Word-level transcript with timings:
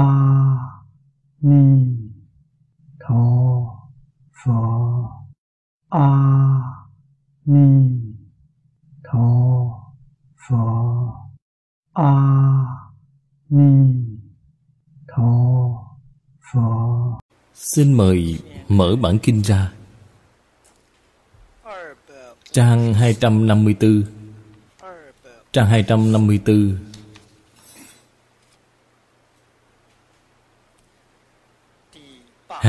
a 0.00 0.04
ni 1.48 1.62
tho 3.02 3.24
pho 4.38 4.60
a 5.90 6.08
ni 7.52 7.66
tho 9.06 9.26
pho 10.42 10.62
a 11.92 12.12
ni 13.50 13.70
tho 15.08 15.30
pho 16.52 16.66
Xin 17.54 17.92
mời 17.92 18.38
mở 18.68 18.96
bản 18.96 19.18
kinh 19.18 19.42
ra 19.42 19.72
Trang 22.52 22.94
254 22.94 24.02
Trang 25.52 25.66
254 25.70 26.91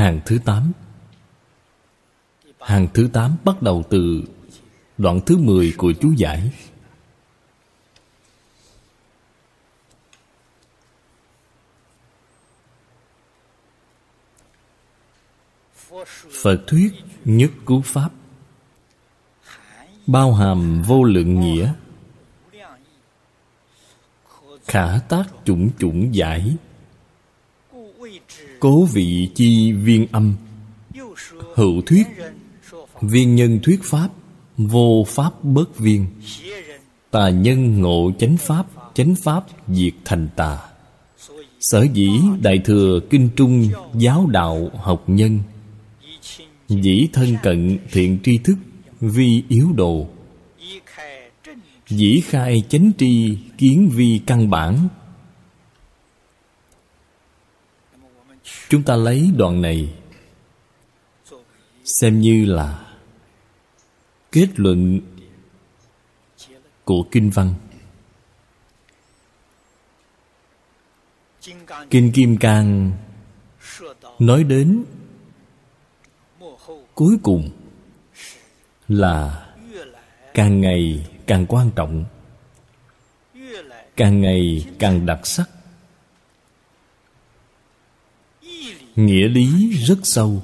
Hàng 0.04 0.20
thứ 0.24 0.38
8 0.44 0.72
Hàng 2.60 2.88
thứ 2.94 3.08
8 3.12 3.36
bắt 3.44 3.62
đầu 3.62 3.82
từ 3.90 4.22
đoạn 4.98 5.20
thứ 5.26 5.36
10 5.36 5.74
của 5.76 5.92
chú 6.00 6.12
giải. 6.16 6.50
Phật 16.42 16.60
thuyết 16.66 16.92
nhất 17.24 17.50
cứu 17.66 17.82
Pháp. 17.82 18.10
Bao 20.06 20.34
hàm 20.34 20.82
vô 20.82 21.04
lượng 21.04 21.40
nghĩa. 21.40 21.72
Khả 24.64 24.98
tác 25.08 25.24
chủng 25.44 25.70
chủng 25.78 26.14
giải. 26.14 26.56
Cố 28.64 28.84
vị 28.84 29.28
chi 29.34 29.72
viên 29.72 30.06
âm. 30.12 30.34
Hữu 31.54 31.82
thuyết, 31.86 32.06
Viên 33.00 33.34
nhân 33.34 33.58
thuyết 33.62 33.80
Pháp, 33.82 34.08
Vô 34.56 35.04
Pháp 35.08 35.44
bớt 35.44 35.78
viên. 35.78 36.06
Tà 37.10 37.28
nhân 37.28 37.80
ngộ 37.80 38.12
chánh 38.18 38.36
Pháp 38.36 38.66
Chánh 38.94 39.14
Pháp 39.24 39.44
diệt 39.68 39.92
thành 40.04 40.28
tà. 40.36 40.58
Sở 41.60 41.86
dĩ 41.92 42.08
Đại 42.42 42.58
Thừa 42.58 43.00
Kinh 43.10 43.28
Trung 43.36 43.68
Giáo 43.94 44.26
đạo 44.26 44.70
học 44.74 45.04
nhân. 45.06 45.40
Dĩ 46.68 47.08
thân 47.12 47.36
cận 47.42 47.78
thiện 47.92 48.18
tri 48.24 48.38
thức, 48.38 48.56
Vi 49.00 49.42
yếu 49.48 49.72
đồ. 49.72 50.06
Dĩ 51.88 52.20
khai 52.20 52.62
chánh 52.68 52.92
tri 52.98 53.38
Kiến 53.58 53.90
vi 53.94 54.20
căn 54.26 54.50
bản. 54.50 54.88
Chúng 58.74 58.82
ta 58.82 58.96
lấy 58.96 59.30
đoạn 59.36 59.62
này 59.62 59.94
Xem 61.84 62.20
như 62.20 62.44
là 62.44 62.94
Kết 64.32 64.48
luận 64.56 65.00
Của 66.84 67.02
Kinh 67.10 67.30
Văn. 67.30 67.54
Kinh 71.90 72.12
Kim 72.12 72.36
Cang 72.36 72.92
Nói 74.18 74.44
đến 74.44 74.84
Cuối 76.94 77.16
cùng 77.22 77.50
Là 78.88 79.46
Càng 80.34 80.60
ngày 80.60 81.06
càng 81.26 81.46
quan 81.48 81.70
trọng, 81.76 82.04
Càng 83.96 84.20
ngày 84.20 84.66
càng 84.78 85.06
đặc 85.06 85.26
sắc. 85.26 85.50
Nghĩa 88.96 89.28
lý 89.28 89.70
rất 89.70 89.98
sâu. 90.02 90.42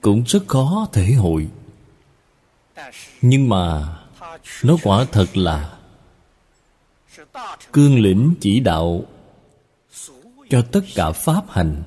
Cũng 0.00 0.24
rất 0.26 0.48
khó 0.48 0.88
thể 0.92 1.12
hội. 1.12 1.48
Nhưng 3.22 3.48
mà 3.48 3.96
nó 4.62 4.76
quả 4.82 5.06
thật 5.12 5.36
là 5.36 5.78
cương 7.72 8.00
lĩnh 8.00 8.34
chỉ 8.40 8.60
đạo 8.60 9.04
cho 10.50 10.62
tất 10.72 10.80
cả 10.94 11.12
pháp 11.12 11.50
hành, 11.50 11.82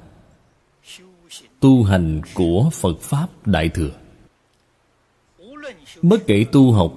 tu 1.59 1.83
hành 1.83 2.21
của 2.33 2.69
phật 2.73 2.99
pháp 3.01 3.47
đại 3.47 3.69
thừa. 3.69 3.91
Bất 6.01 6.27
kể 6.27 6.45
tu 6.51 6.71
học 6.71 6.93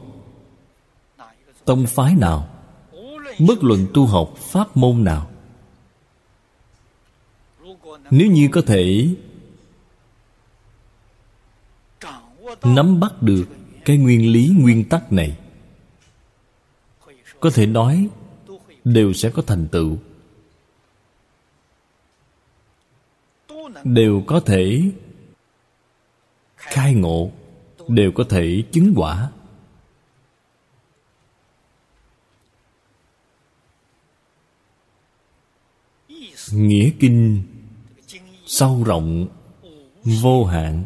tông 1.65 1.87
phái 1.87 2.15
nào, 2.15 2.49
bất 3.39 3.65
luận 3.65 3.87
tu 3.95 4.07
học 4.07 4.35
pháp 4.37 4.77
môn 4.77 5.05
nào 5.05 5.31
nếu 8.11 8.31
như 8.31 8.49
có 8.53 8.63
thể, 8.67 9.09
nắm 12.63 13.01
bắt 13.01 13.23
được 13.23 13.47
cái 13.85 13.97
nguyên 13.97 14.33
lý, 14.33 14.51
nguyên 14.59 14.85
tắc 14.89 15.13
này, 15.13 15.39
có 17.41 17.51
thể 17.51 17.67
nói 17.67 18.09
đều 18.85 19.13
sẽ 19.13 19.31
có 19.31 19.43
thành 19.43 19.69
tựu. 19.69 19.99
Đều 23.85 24.23
có 24.27 24.41
thể 24.41 24.83
khai 26.57 26.95
ngộ, 26.95 27.31
đều 27.89 28.13
có 28.13 28.25
thể 28.29 28.63
chứng 28.73 28.93
quả. 28.97 29.31
Nghĩa 36.53 36.91
kinh 37.01 37.43
sâu 38.49 38.83
rộng, 38.87 39.27
vô 40.05 40.45
hạn. 40.45 40.85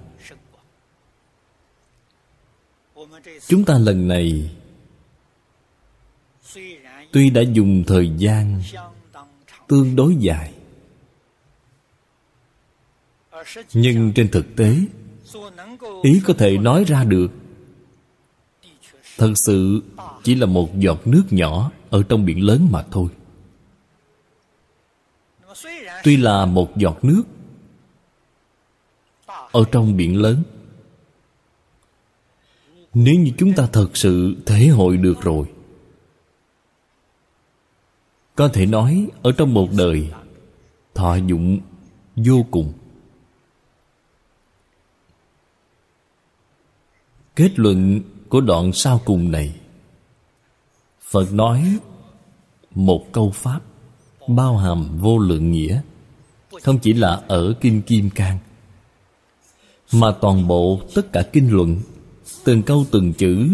Chúng 3.47 3.65
ta 3.65 3.78
lần 3.78 4.09
này 4.09 4.50
tuy 7.12 7.31
đã 7.31 7.41
dùng 7.41 7.84
thời 7.87 8.11
gian 8.19 8.62
tương 9.69 9.97
đối 9.97 10.17
dài, 10.17 10.55
nhưng 13.72 14.12
trên 14.12 14.28
thực 14.31 14.56
tế, 14.56 14.77
ý 16.03 16.21
có 16.27 16.34
thể 16.39 16.59
nói 16.59 16.84
ra 16.84 17.05
được, 17.05 17.31
thật 19.19 19.33
sự 19.34 19.83
chỉ 20.22 20.34
là 20.34 20.47
một 20.47 20.78
giọt 20.78 21.06
nước 21.06 21.25
nhỏ 21.31 21.71
ở 21.91 22.03
trong 22.09 22.25
biển 22.25 22.45
lớn 22.45 22.69
mà 22.71 22.84
thôi. 22.91 23.09
Tuy 26.05 26.17
là 26.17 26.47
một 26.47 26.77
giọt 26.77 27.05
nước 27.05 27.22
ở 29.53 29.65
trong 29.72 29.97
biển 29.97 30.16
lớn. 30.16 30.43
Nếu 32.94 33.15
như 33.15 33.32
chúng 33.38 33.53
ta 33.53 33.69
thật 33.72 33.97
sự 33.97 34.37
thể 34.47 34.66
hội 34.66 34.97
được 34.97 35.20
rồi, 35.22 35.47
có 38.34 38.48
thể 38.48 38.66
nói 38.66 39.09
ở 39.22 39.32
trong 39.32 39.54
một 39.54 39.69
đời, 39.78 40.10
thọ 40.94 41.16
dụng 41.16 41.60
vô 42.16 42.47
cùng. 42.50 42.72
Kết 47.37 47.59
luận 47.59 48.00
của 48.28 48.41
đoạn 48.41 48.72
sau 48.72 49.00
cùng 49.04 49.31
này, 49.31 49.56
phật 51.00 51.32
nói 51.32 51.78
một 52.71 53.06
câu 53.12 53.31
pháp 53.31 53.60
bao 54.28 54.56
hàm 54.56 54.98
vô 54.98 55.19
lượng 55.19 55.53
nghĩa, 55.53 55.81
không 56.62 56.78
chỉ 56.78 56.92
là 56.92 57.22
ở 57.28 57.54
kinh 57.60 57.83
kim 57.83 58.10
cang 58.10 58.39
mà 59.92 60.12
toàn 60.21 60.48
bộ 60.48 60.80
tất 60.94 61.12
cả 61.12 61.22
kinh 61.33 61.53
luận, 61.53 61.80
từng 62.44 62.62
câu 62.62 62.86
từng 62.91 63.12
chữ, 63.12 63.48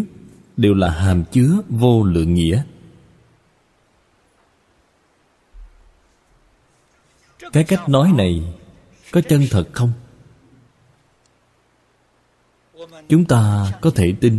đều 0.57 0.75
là 0.75 0.91
hàm 0.91 1.25
chứa 1.25 1.53
vô 1.69 2.03
lượng 2.03 2.35
nghĩa. 2.35 2.63
Cái 7.53 7.65
cách 7.65 7.89
nói 7.89 8.13
này 8.17 8.43
có 9.11 9.21
chân 9.21 9.47
thật 9.51 9.69
không? 9.73 9.93
Chúng 13.09 13.25
ta 13.25 13.73
có 13.81 13.91
thể 13.91 14.15
tin, 14.21 14.39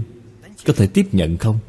có 0.65 0.73
thể 0.73 0.87
tiếp 0.87 1.07
nhận 1.11 1.37
không? 1.37 1.59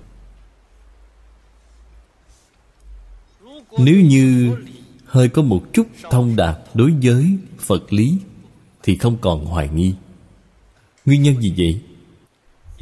Nếu 3.79 4.01
như 4.01 4.57
hơi 5.05 5.29
có 5.29 5.43
một 5.43 5.63
chút 5.73 5.87
thông 6.11 6.37
đạt 6.37 6.59
đối 6.75 6.95
với 7.03 7.39
phật 7.59 7.93
lý 7.93 8.19
thì 8.83 8.97
không 8.97 9.17
còn 9.21 9.45
hoài 9.45 9.69
nghi. 9.69 9.95
Nguyên 11.05 11.23
nhân 11.23 11.41
gì 11.41 11.55
vậy? 11.57 11.81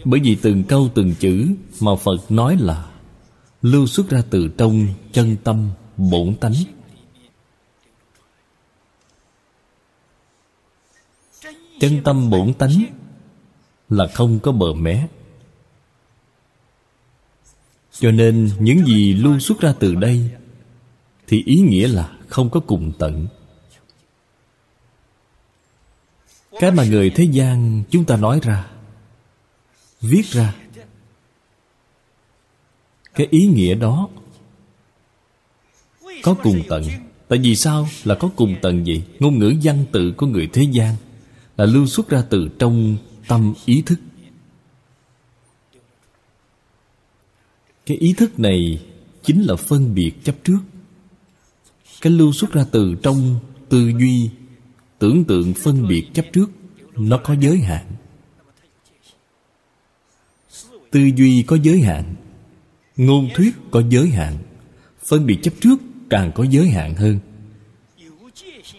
Bởi 0.05 0.21
vì 0.21 0.35
từng 0.43 0.65
câu 0.65 0.89
từng 0.95 1.15
chữ 1.19 1.47
mà 1.81 1.97
Phật 1.97 2.31
nói 2.31 2.57
là 2.61 2.91
lưu 3.63 3.87
xuất 3.87 4.11
ra 4.11 4.23
từ 4.31 4.49
trong 4.59 4.87
chân 5.13 5.37
tâm 5.45 5.71
bổn 5.97 6.35
tánh. 6.41 6.55
Chân 11.81 12.03
tâm 12.05 12.31
bổn 12.31 12.55
tánh 12.55 12.85
là 13.89 14.07
không 14.07 14.39
có 14.41 14.53
bờ 14.53 14.75
mé. 14.75 15.09
Cho 17.93 18.11
nên 18.11 18.51
những 18.59 18.87
gì 18.87 19.15
lưu 19.15 19.39
xuất 19.39 19.61
ra 19.61 19.75
từ 19.79 19.95
đây 19.95 20.31
thì 21.27 21.43
ý 21.47 21.61
nghĩa 21.61 21.89
là 21.89 22.19
không 22.29 22.51
có 22.51 22.61
cùng 22.61 22.93
tận. 22.99 23.27
Cái 26.59 26.71
mà 26.71 26.85
người 26.85 27.11
thế 27.11 27.25
gian 27.25 27.83
chúng 27.91 28.05
ta 28.05 28.17
nói 28.17 28.41
ra, 28.43 28.67
viết 30.01 30.27
ra, 30.27 30.55
cái 33.15 33.27
ý 33.31 33.47
nghĩa 33.47 33.75
đó 33.75 34.09
có 36.23 36.35
cùng 36.35 36.63
tận. 36.69 36.85
Tại 37.29 37.39
vì 37.39 37.57
sao 37.57 37.89
là 38.05 38.15
có 38.15 38.31
cùng 38.37 38.57
tận 38.63 38.85
vậy? 38.85 39.03
Ngôn 39.19 39.39
ngữ 39.39 39.55
văn 39.63 39.85
tự 39.93 40.13
của 40.13 40.27
người 40.27 40.49
thế 40.53 40.63
gian 40.73 40.95
là 41.57 41.67
lưu 41.67 41.87
xuất 41.87 42.09
ra 42.09 42.25
từ 42.31 42.49
trong 42.59 42.97
tâm 43.29 43.55
ý 43.65 43.83
thức. 43.87 43.99
Cái 47.87 47.97
ý 47.97 48.13
thức 48.13 48.39
này 48.39 48.83
chính 49.23 49.43
là 49.43 49.57
phân 49.57 49.95
biệt 49.95 50.13
chấp 50.25 50.35
trước. 50.45 50.59
Cái 52.01 52.13
lưu 52.13 52.33
xuất 52.33 52.53
ra 52.53 52.67
từ 52.71 52.95
trong 53.03 53.39
tư 53.69 53.93
duy 53.99 54.31
tưởng 54.99 55.25
tượng 55.25 55.55
phân 55.55 55.89
biệt 55.89 56.05
chấp 56.15 56.27
trước, 56.33 56.51
nó 56.97 57.21
có 57.25 57.37
giới 57.41 57.59
hạn. 57.59 57.87
Tư 60.91 61.11
duy 61.17 61.43
có 61.43 61.57
giới 61.63 61.81
hạn, 61.81 62.15
ngôn 62.97 63.29
thuyết 63.35 63.55
có 63.71 63.83
giới 63.91 64.09
hạn, 64.09 64.39
phân 65.07 65.27
biệt 65.27 65.39
chấp 65.43 65.55
trước 65.61 65.81
càng 66.11 66.33
có 66.35 66.45
giới 66.45 66.69
hạn 66.69 66.95
hơn. 66.95 67.19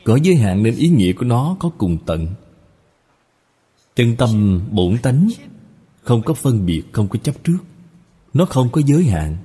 Có 0.03 0.19
giới 0.23 0.35
hạn 0.35 0.63
nên 0.63 0.75
ý 0.75 0.87
nghĩa 0.87 1.13
của 1.13 1.25
nó 1.25 1.57
có 1.59 1.69
cùng 1.69 1.97
tận. 2.05 2.27
Chân 3.95 4.15
tâm 4.15 4.61
bổn 4.71 4.97
tánh 4.97 5.29
không 6.03 6.21
có 6.21 6.33
phân 6.33 6.65
biệt, 6.65 6.83
không 6.91 7.07
có 7.07 7.19
chấp 7.19 7.43
trước. 7.43 7.57
Nó 8.33 8.45
không 8.45 8.69
có 8.71 8.81
giới 8.85 9.03
hạn. 9.03 9.37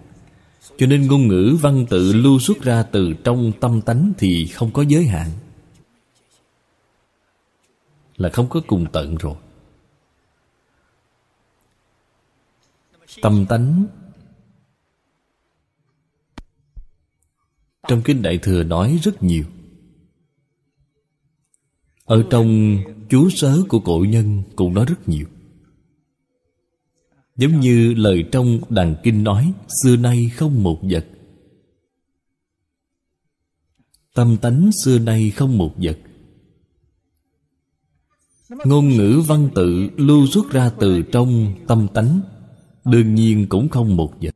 Cho 0.79 0.87
nên 0.87 1.06
ngôn 1.06 1.29
ngữ 1.29 1.56
văn 1.61 1.87
tự 1.91 2.12
lưu 2.12 2.38
xuất 2.38 2.62
ra 2.62 2.82
từ 2.82 3.12
trong 3.25 3.53
tâm 3.61 3.81
tánh 3.81 4.12
thì 4.19 4.47
không 4.47 4.70
có 4.70 4.82
giới 4.82 5.06
hạn 5.06 5.31
là 8.17 8.29
không 8.29 8.49
có 8.49 8.61
cùng 8.67 8.87
tận 8.93 9.17
rồi. 9.17 9.35
Tâm 13.23 13.47
tánh. 13.49 13.87
Trong 17.89 18.03
kinh 18.05 18.23
đại 18.23 18.39
thừa 18.43 18.63
nói 18.63 18.99
rất 19.03 19.23
nhiều. 19.23 19.45
Ở 22.05 22.25
trong 22.31 22.79
chú 23.11 23.31
sớ 23.31 23.59
của 23.69 23.81
cổ 23.81 24.05
nhân 24.09 24.43
cũng 24.57 24.75
nói 24.75 24.87
rất 24.89 25.09
nhiều. 25.09 25.27
Giống 27.37 27.61
như 27.61 27.95
lời 27.95 28.25
trong 28.33 28.61
đàn 28.69 28.97
kinh 29.03 29.25
nói, 29.25 29.53
xưa 29.83 29.97
nay 29.97 30.31
không 30.35 30.63
một 30.63 30.81
vật. 30.83 31.07
Tâm 34.15 34.37
tánh 34.43 34.71
xưa 34.85 34.99
nay 34.99 35.31
không 35.31 35.59
một 35.59 35.75
vật 35.77 35.99
ngôn 38.65 38.89
ngữ 38.89 39.23
văn 39.27 39.49
tự 39.55 39.89
lưu 39.97 40.27
xuất 40.27 40.51
ra 40.51 40.71
từ 40.81 41.03
trong 41.03 41.55
tâm 41.69 41.87
tánh, 41.95 42.21
đương 42.85 43.15
nhiên 43.15 43.47
cũng 43.49 43.69
không 43.69 43.97
một 43.97 44.12
vật. 44.23 44.35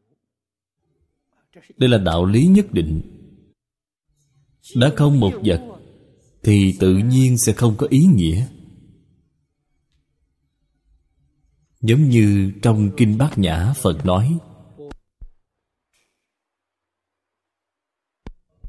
Đây 1.76 1.90
là 1.90 1.98
đạo 1.98 2.24
lý 2.24 2.46
nhất 2.46 2.72
định. 2.72 3.00
Đã 4.76 4.92
không 4.96 5.20
một 5.20 5.32
vật, 5.44 5.62
thì 6.42 6.76
tự 6.80 6.96
nhiên 6.96 7.38
sẽ 7.38 7.52
không 7.52 7.74
có 7.78 7.86
ý 7.90 8.06
nghĩa. 8.14 8.46
Giống 11.80 12.08
như 12.08 12.52
trong 12.62 12.90
kinh 12.96 13.18
bát 13.18 13.38
nhã, 13.38 13.72
phật 13.76 14.06
nói, 14.06 14.38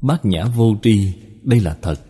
bát 0.01 0.25
nhã 0.25 0.45
vô 0.45 0.75
tri, 0.81 1.13
đây 1.43 1.59
là 1.59 1.77
thật 1.81 2.08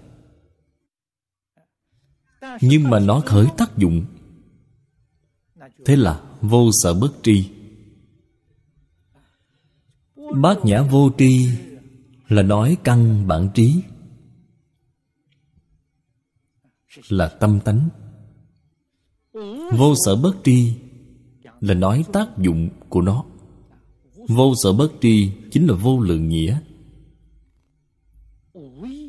nhưng 2.61 2.89
mà 2.89 3.00
nó 3.00 3.21
khởi 3.25 3.47
tác 3.57 3.77
dụng. 3.77 4.06
Thế 5.85 5.95
là 5.95 6.23
vô 6.41 6.69
sợ 6.83 6.94
bất 6.94 7.11
tri. 7.23 7.50
Bát 10.41 10.65
nhã 10.65 10.81
vô 10.81 11.11
tri 11.17 11.47
là 12.27 12.44
nói 12.44 12.77
căn 12.83 13.27
bản 13.27 13.50
trí. 13.56 13.81
Là 17.09 17.27
tâm 17.27 17.59
tánh. 17.59 17.89
Vô 19.71 19.94
sở 20.05 20.15
bất 20.15 20.35
tri 20.44 20.73
là 21.59 21.73
nói 21.73 22.05
tác 22.13 22.38
dụng 22.38 22.69
của 22.89 23.01
nó. 23.01 23.25
Vô 24.27 24.53
sở 24.63 24.73
bất 24.73 24.91
tri 25.01 25.31
chính 25.51 25.67
là 25.67 25.73
vô 25.73 26.00
lượng 26.00 26.29
nghĩa. 26.29 26.59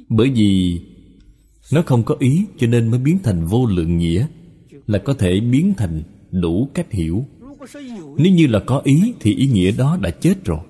Bởi 0.09 0.31
vì 0.31 0.83
nó 1.73 1.83
không 1.83 2.03
có 2.03 2.17
ý 2.19 2.45
cho 2.59 2.67
nên 2.67 2.89
mới 2.89 3.01
biến 3.01 3.19
thành 3.23 3.47
vô 3.47 3.67
lượng 3.67 3.99
nghĩa, 3.99 4.27
là 4.87 4.99
có 4.99 5.15
thể 5.15 5.41
biến 5.41 5.75
thành 5.77 6.03
đủ 6.31 6.69
cách 6.75 6.93
hiểu. 6.93 7.27
Nếu 8.17 8.33
như 8.33 8.47
là 8.47 8.61
có 8.67 8.81
ý 8.85 9.15
thì 9.21 9.35
ý 9.35 9.47
nghĩa 9.47 9.71
đó 9.71 9.99
đã 10.03 10.11
chết 10.11 10.45
rồi, 10.45 10.61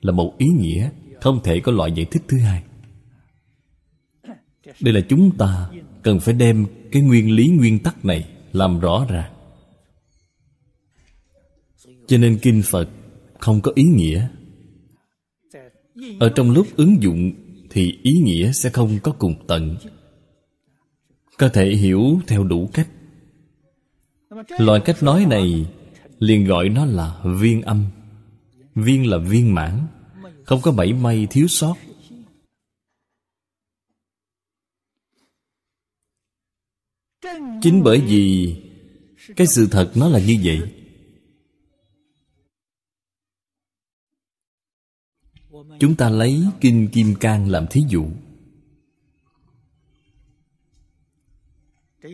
là 0.00 0.12
một 0.12 0.38
ý 0.38 0.46
nghĩa 0.46 0.90
không 1.20 1.40
thể 1.44 1.60
có 1.60 1.72
loại 1.72 1.92
giải 1.92 2.06
thích 2.10 2.22
thứ 2.28 2.38
hai. 2.38 2.62
Đây 4.80 4.94
là 4.94 5.00
chúng 5.08 5.36
ta 5.38 5.70
cần 6.02 6.20
phải 6.20 6.34
đem 6.34 6.66
cái 6.92 7.02
nguyên 7.02 7.30
lý 7.30 7.48
nguyên 7.48 7.78
tắc 7.78 8.04
này 8.04 8.28
làm 8.52 8.80
rõ 8.80 9.06
ra. 9.08 9.30
Cho 12.06 12.18
nên 12.18 12.38
kinh 12.42 12.62
phật 12.62 12.88
không 13.38 13.60
có 13.60 13.72
ý 13.74 13.84
nghĩa. 13.84 14.28
Ở 16.20 16.28
trong 16.28 16.50
lúc 16.50 16.66
ứng 16.76 17.02
dụng 17.02 17.32
thì 17.70 17.98
ý 18.02 18.18
nghĩa 18.18 18.52
sẽ 18.52 18.70
không 18.70 18.98
có 19.02 19.12
cùng 19.12 19.34
tận 19.46 19.76
có 21.40 21.48
thể 21.48 21.70
hiểu 21.70 22.20
theo 22.26 22.44
đủ 22.44 22.70
cách. 22.72 22.88
Loại 24.58 24.80
cách 24.84 25.02
nói 25.02 25.26
này 25.30 25.66
liền 26.18 26.44
gọi 26.44 26.68
nó 26.68 26.84
là 26.84 27.22
viên 27.24 27.62
âm. 27.62 27.86
Viên 28.74 29.10
là 29.10 29.18
viên 29.18 29.54
mãn, 29.54 29.86
không 30.44 30.60
có 30.62 30.72
bảy 30.72 30.92
may 30.92 31.26
thiếu 31.30 31.48
sót. 31.48 31.74
Chính 37.62 37.82
bởi 37.84 38.00
vì 38.00 38.56
cái 39.36 39.46
sự 39.46 39.68
thật 39.70 39.92
nó 39.96 40.08
là 40.08 40.20
như 40.20 40.38
vậy. 40.44 40.60
Chúng 45.80 45.96
ta 45.96 46.10
lấy 46.10 46.42
kinh 46.60 46.88
kim 46.92 47.14
cang 47.14 47.50
làm 47.50 47.66
thí 47.70 47.82
dụ. 47.88 48.06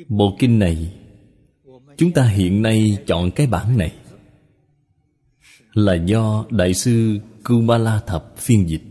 Bộ 0.08 0.36
kinh 0.38 0.58
này, 0.58 0.94
chúng 1.96 2.12
ta 2.12 2.28
hiện 2.28 2.62
nay 2.62 2.98
chọn 3.06 3.30
cái 3.30 3.46
bản 3.46 3.78
này. 3.78 3.96
Là 5.72 5.94
do 5.94 6.46
đại 6.50 6.74
sư 6.74 7.18
kumala 7.44 8.00
thập 8.06 8.34
phiên 8.36 8.68
dịch. 8.68 8.82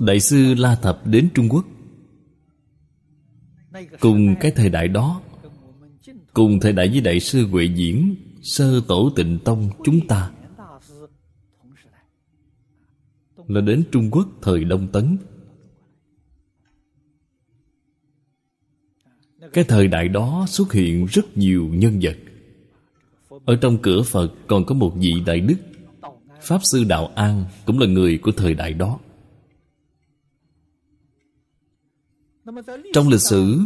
Đại 0.00 0.20
sư 0.20 0.54
la 0.54 0.76
thập 0.76 1.06
đến 1.06 1.28
trung 1.34 1.48
quốc. 1.48 1.64
Cùng 4.00 4.34
cái 4.40 4.50
thời 4.50 4.70
đại 4.70 4.88
đó, 4.88 5.22
cùng 6.32 6.60
thời 6.60 6.72
đại 6.72 6.88
với 6.88 7.00
đại 7.00 7.20
sư 7.20 7.46
huệ 7.46 7.64
diễn, 7.64 8.16
sơ 8.42 8.80
tổ 8.88 9.12
tịnh 9.16 9.38
tông 9.44 9.70
chúng 9.84 10.08
ta 10.08 10.30
là 13.48 13.60
đến 13.60 13.84
trung 13.92 14.10
quốc 14.10 14.28
thời 14.42 14.64
đông 14.64 14.88
tấn. 14.92 15.16
Cái 19.52 19.64
thời 19.64 19.88
đại 19.88 20.08
đó 20.08 20.44
xuất 20.48 20.72
hiện 20.72 21.06
rất 21.06 21.36
nhiều 21.36 21.68
nhân 21.72 21.98
vật. 22.02 22.16
Ở 23.44 23.56
trong 23.56 23.78
cửa 23.82 24.02
phật 24.02 24.32
còn 24.46 24.64
có 24.64 24.74
một 24.74 24.94
vị 24.96 25.14
đại 25.26 25.40
đức. 25.40 25.56
Pháp 26.40 26.60
sư 26.64 26.84
đạo 26.84 27.06
an 27.06 27.44
cũng 27.66 27.78
là 27.78 27.86
người 27.86 28.18
của 28.18 28.32
thời 28.32 28.54
đại 28.54 28.74
đó. 28.74 28.98
Trong 32.92 33.08
lịch 33.08 33.20
sử, 33.20 33.58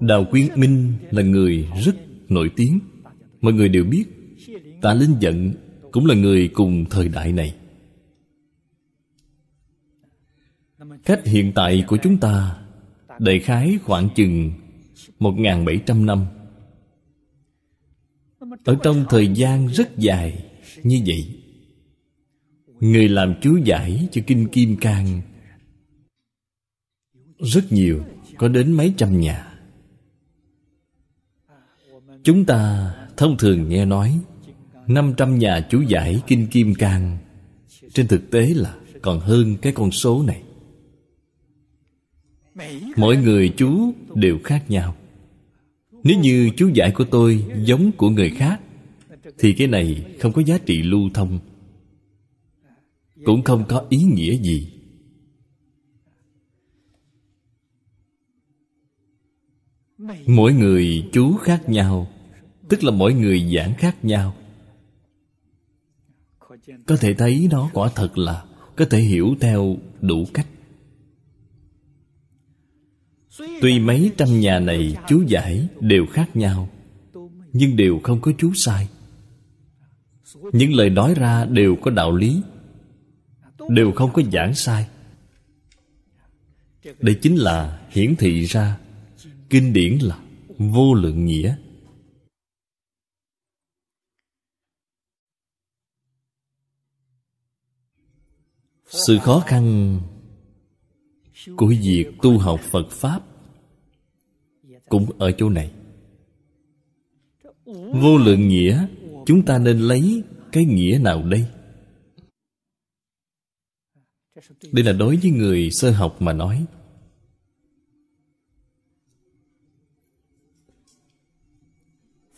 đào 0.00 0.24
Quyên 0.30 0.48
minh 0.56 0.92
là 1.10 1.22
người 1.22 1.68
rất 1.84 1.96
nổi 2.28 2.50
tiếng. 2.56 2.80
Mọi 3.40 3.52
người 3.52 3.68
đều 3.68 3.84
biết, 3.84 4.04
tạ 4.82 4.94
linh 4.94 5.14
giận 5.20 5.52
cũng 5.92 6.06
là 6.06 6.14
người 6.14 6.50
cùng 6.54 6.84
thời 6.90 7.08
đại 7.08 7.32
này. 7.32 7.56
Cách 11.04 11.20
hiện 11.24 11.52
tại 11.54 11.84
của 11.86 11.96
chúng 12.02 12.18
ta 12.18 12.56
đại 13.18 13.40
khái 13.40 13.78
khoảng 13.84 14.08
chừng 14.14 14.52
1.700 15.18 16.04
năm. 16.04 16.26
Ở 18.64 18.76
trong 18.82 19.04
thời 19.10 19.28
gian 19.28 19.66
rất 19.66 19.98
dài 19.98 20.44
như 20.82 21.02
vậy, 21.06 21.36
Người 22.80 23.08
làm 23.08 23.34
chú 23.42 23.56
giải 23.64 24.08
cho 24.12 24.20
Kinh 24.26 24.48
Kim 24.48 24.76
Cang 24.76 25.22
Rất 27.38 27.72
nhiều, 27.72 28.04
Có 28.36 28.48
đến 28.48 28.72
mấy 28.72 28.94
trăm 28.96 29.20
nhà. 29.20 29.58
Chúng 32.22 32.44
ta 32.44 32.92
Thông 33.16 33.36
thường 33.36 33.68
nghe 33.68 33.84
nói 33.84 34.20
500 34.90 35.38
nhà 35.38 35.66
chú 35.70 35.80
giải 35.80 36.22
Kinh 36.26 36.46
Kim 36.46 36.74
Cang. 36.74 37.18
Trên 37.92 38.06
thực 38.06 38.30
tế 38.30 38.54
là 38.54 38.76
còn 39.02 39.20
hơn 39.20 39.56
cái 39.62 39.72
con 39.72 39.90
số 39.90 40.22
này. 40.22 40.42
Mỗi 42.96 43.16
người 43.16 43.54
chú 43.56 43.92
đều 44.14 44.38
khác 44.44 44.64
nhau. 44.70 44.96
Nếu 46.04 46.20
như 46.20 46.50
chú 46.56 46.70
giải 46.74 46.90
của 46.90 47.04
tôi 47.04 47.44
giống 47.64 47.92
của 47.92 48.10
người 48.10 48.30
khác, 48.30 48.60
Thì 49.38 49.52
cái 49.52 49.66
này 49.66 50.04
không 50.20 50.32
có 50.32 50.42
giá 50.42 50.58
trị 50.58 50.82
lưu 50.82 51.10
thông. 51.14 51.38
Cũng 53.24 53.42
không 53.42 53.64
có 53.68 53.86
ý 53.88 53.98
nghĩa 53.98 54.36
gì. 54.36 54.72
Mỗi 60.26 60.52
người 60.52 61.08
chú 61.12 61.36
khác 61.36 61.68
nhau, 61.68 62.08
Tức 62.68 62.84
là 62.84 62.90
mỗi 62.90 63.14
người 63.14 63.52
giảng 63.56 63.74
khác 63.74 64.04
nhau. 64.04 64.34
Có 66.86 66.96
thể 66.96 67.14
thấy 67.14 67.48
nó 67.50 67.70
quả 67.72 67.90
thật 67.94 68.18
là 68.18 68.44
Có 68.76 68.84
thể 68.84 68.98
hiểu 68.98 69.34
theo 69.40 69.76
đủ 70.00 70.26
cách. 70.34 70.46
Tuy 73.60 73.78
mấy 73.78 74.12
trăm 74.16 74.40
nhà 74.40 74.58
này 74.58 74.96
chú 75.08 75.24
giải 75.26 75.68
đều 75.80 76.06
khác 76.06 76.36
nhau, 76.36 76.68
Nhưng 77.52 77.76
đều 77.76 78.00
không 78.02 78.20
có 78.20 78.32
chú 78.38 78.52
sai. 78.54 78.88
Những 80.52 80.74
lời 80.74 80.90
nói 80.90 81.14
ra 81.14 81.44
đều 81.44 81.76
có 81.76 81.90
đạo 81.90 82.16
lý, 82.16 82.42
Đều 83.68 83.92
không 83.92 84.12
có 84.12 84.22
giảng 84.32 84.54
sai. 84.54 84.86
Đây 87.00 87.14
chính 87.22 87.36
là 87.36 87.80
hiển 87.90 88.16
thị 88.16 88.44
ra 88.44 88.78
Kinh 89.50 89.72
điển 89.72 89.98
là 90.00 90.18
vô 90.58 90.94
lượng 90.94 91.26
nghĩa. 91.26 91.56
Sự 98.90 99.18
khó 99.22 99.42
khăn 99.46 99.98
của 101.56 101.66
việc 101.66 102.06
tu 102.22 102.38
học 102.38 102.60
Phật 102.70 102.90
Pháp 102.90 103.22
cũng 104.88 105.18
ở 105.18 105.32
chỗ 105.32 105.48
này. 105.48 105.72
Vô 107.92 108.18
lượng 108.18 108.48
nghĩa, 108.48 108.86
chúng 109.26 109.44
ta 109.44 109.58
nên 109.58 109.78
lấy 109.78 110.22
cái 110.52 110.64
nghĩa 110.64 110.98
nào 111.02 111.22
đây? 111.22 111.46
Đây 114.72 114.84
là 114.84 114.92
đối 114.92 115.16
với 115.16 115.30
người 115.30 115.70
sơ 115.70 115.90
học 115.90 116.16
mà 116.22 116.32
nói. 116.32 116.66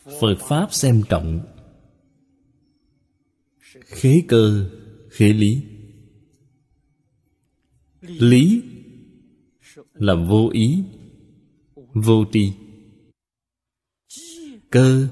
Phật 0.05 0.35
pháp 0.49 0.73
xem 0.73 1.03
trọng 1.09 1.39
khế 3.85 4.23
cơ, 4.27 4.69
khế 5.09 5.33
lý 5.33 5.63
lý 8.07 8.61
là 9.93 10.13
vô 10.13 10.49
ý, 10.53 10.83
vô 11.93 12.25
tri. 12.31 12.51
Cơ, 14.69 15.07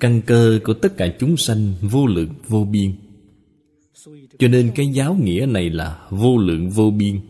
căn 0.00 0.22
cơ 0.26 0.60
của 0.64 0.74
tất 0.74 0.96
cả 0.96 1.16
chúng 1.18 1.36
sanh 1.36 1.74
vô 1.82 2.06
lượng, 2.06 2.34
vô 2.48 2.64
biên. 2.64 2.94
Cho 4.38 4.48
nên 4.48 4.72
cái 4.74 4.86
giáo 4.86 5.14
nghĩa 5.14 5.46
này 5.48 5.70
là 5.70 6.08
vô 6.10 6.38
lượng, 6.38 6.70
vô 6.70 6.90
biên. 6.90 7.20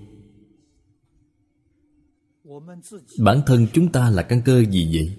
Bản 3.18 3.40
thân 3.46 3.66
chúng 3.72 3.92
ta 3.92 4.10
là 4.10 4.22
căn 4.22 4.42
cơ 4.44 4.64
gì 4.64 4.90
vậy? 4.92 5.16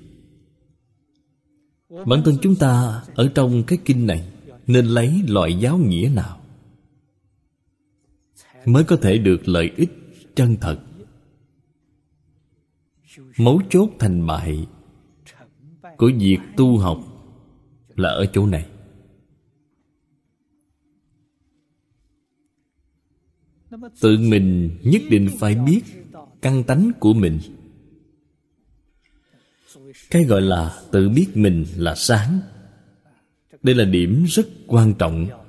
Bản 2.05 2.21
thân 2.25 2.37
chúng 2.41 2.55
ta 2.55 3.03
ở 3.15 3.31
trong 3.35 3.63
cái 3.67 3.79
kinh 3.85 4.07
này 4.07 4.31
nên 4.67 4.85
lấy 4.85 5.21
loại 5.27 5.53
giáo 5.59 5.77
nghĩa 5.77 6.11
nào? 6.15 6.44
Mới 8.65 8.83
có 8.83 8.95
thể 8.95 9.17
được 9.17 9.47
lợi 9.47 9.71
ích 9.77 9.89
chân 10.35 10.55
thật. 10.61 10.79
Mấu 13.37 13.61
chốt 13.69 13.89
thành 13.99 14.27
bại 14.27 14.67
của 15.97 16.11
việc 16.19 16.37
tu 16.57 16.77
học 16.77 16.97
là 17.95 18.09
ở 18.09 18.25
chỗ 18.33 18.47
này. 18.47 18.69
Tự 24.01 24.17
mình 24.19 24.77
nhất 24.83 25.01
định 25.09 25.29
phải 25.39 25.55
biết 25.55 25.81
căn 26.41 26.63
tánh 26.63 26.91
của 26.99 27.13
mình. 27.13 27.39
Cái 30.09 30.23
gọi 30.23 30.41
là 30.41 30.81
tự 30.91 31.09
biết 31.09 31.27
mình 31.33 31.65
là 31.75 31.95
sáng. 31.95 32.39
Đây 33.63 33.75
là 33.75 33.85
điểm 33.85 34.25
rất 34.27 34.47
quan 34.67 34.93
trọng 34.99 35.44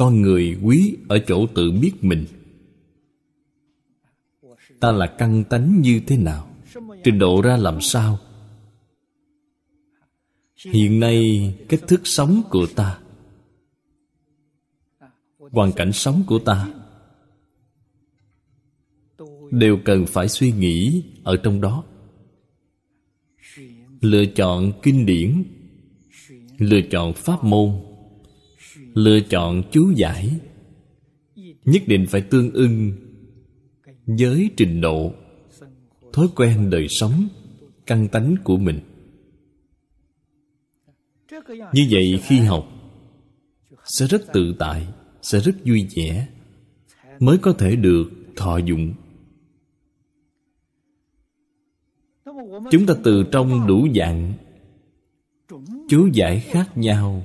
con 0.00 0.22
người 0.22 0.58
quý 0.62 0.96
ở 1.08 1.18
chỗ 1.18 1.46
tự 1.46 1.70
biết 1.70 1.92
mình. 2.00 2.26
Ta 4.80 4.92
là 4.92 5.06
căn 5.06 5.44
tánh 5.44 5.80
như 5.80 6.00
thế 6.06 6.16
nào? 6.16 6.50
Trình 7.04 7.18
độ 7.18 7.42
ra 7.42 7.56
làm 7.56 7.80
sao? 7.80 8.18
Hiện 10.64 11.00
nay, 11.00 11.54
cách 11.68 11.80
thức 11.88 12.00
sống 12.04 12.42
của 12.50 12.66
ta, 12.76 12.98
hoàn 15.38 15.72
cảnh 15.72 15.92
sống 15.92 16.22
của 16.26 16.38
ta, 16.38 16.68
đều 19.50 19.78
cần 19.84 20.06
phải 20.06 20.28
suy 20.28 20.52
nghĩ 20.52 21.04
ở 21.24 21.36
trong 21.36 21.60
đó. 21.60 21.84
Lựa 24.00 24.24
chọn 24.26 24.72
kinh 24.82 25.06
điển, 25.06 25.44
lựa 26.58 26.80
chọn 26.90 27.12
pháp 27.12 27.44
môn 27.44 27.89
lựa 28.94 29.20
chọn 29.20 29.62
chú 29.70 29.92
giải. 29.96 30.40
Nhất 31.64 31.82
định 31.86 32.06
phải 32.08 32.20
tương 32.20 32.50
ưng 32.50 32.92
với 34.06 34.50
trình 34.56 34.80
độ, 34.80 35.12
thói 36.12 36.28
quen 36.36 36.70
đời 36.70 36.88
sống, 36.88 37.28
căn 37.86 38.08
tánh 38.08 38.34
của 38.44 38.56
mình. 38.56 38.80
Như 41.72 41.86
vậy 41.90 42.20
khi 42.22 42.38
học, 42.38 42.68
sẽ 43.84 44.06
rất 44.06 44.22
tự 44.32 44.54
tại, 44.58 44.86
sẽ 45.22 45.40
rất 45.40 45.52
vui 45.64 45.88
vẻ, 45.96 46.28
mới 47.18 47.38
có 47.38 47.52
thể 47.52 47.76
được 47.76 48.10
thọ 48.36 48.58
dụng. 48.58 48.94
Chúng 52.70 52.86
ta 52.86 52.94
từ 53.04 53.24
trong 53.32 53.66
đủ 53.66 53.88
dạng, 53.94 54.32
chú 55.88 56.08
giải 56.12 56.40
khác 56.40 56.78
nhau 56.78 57.22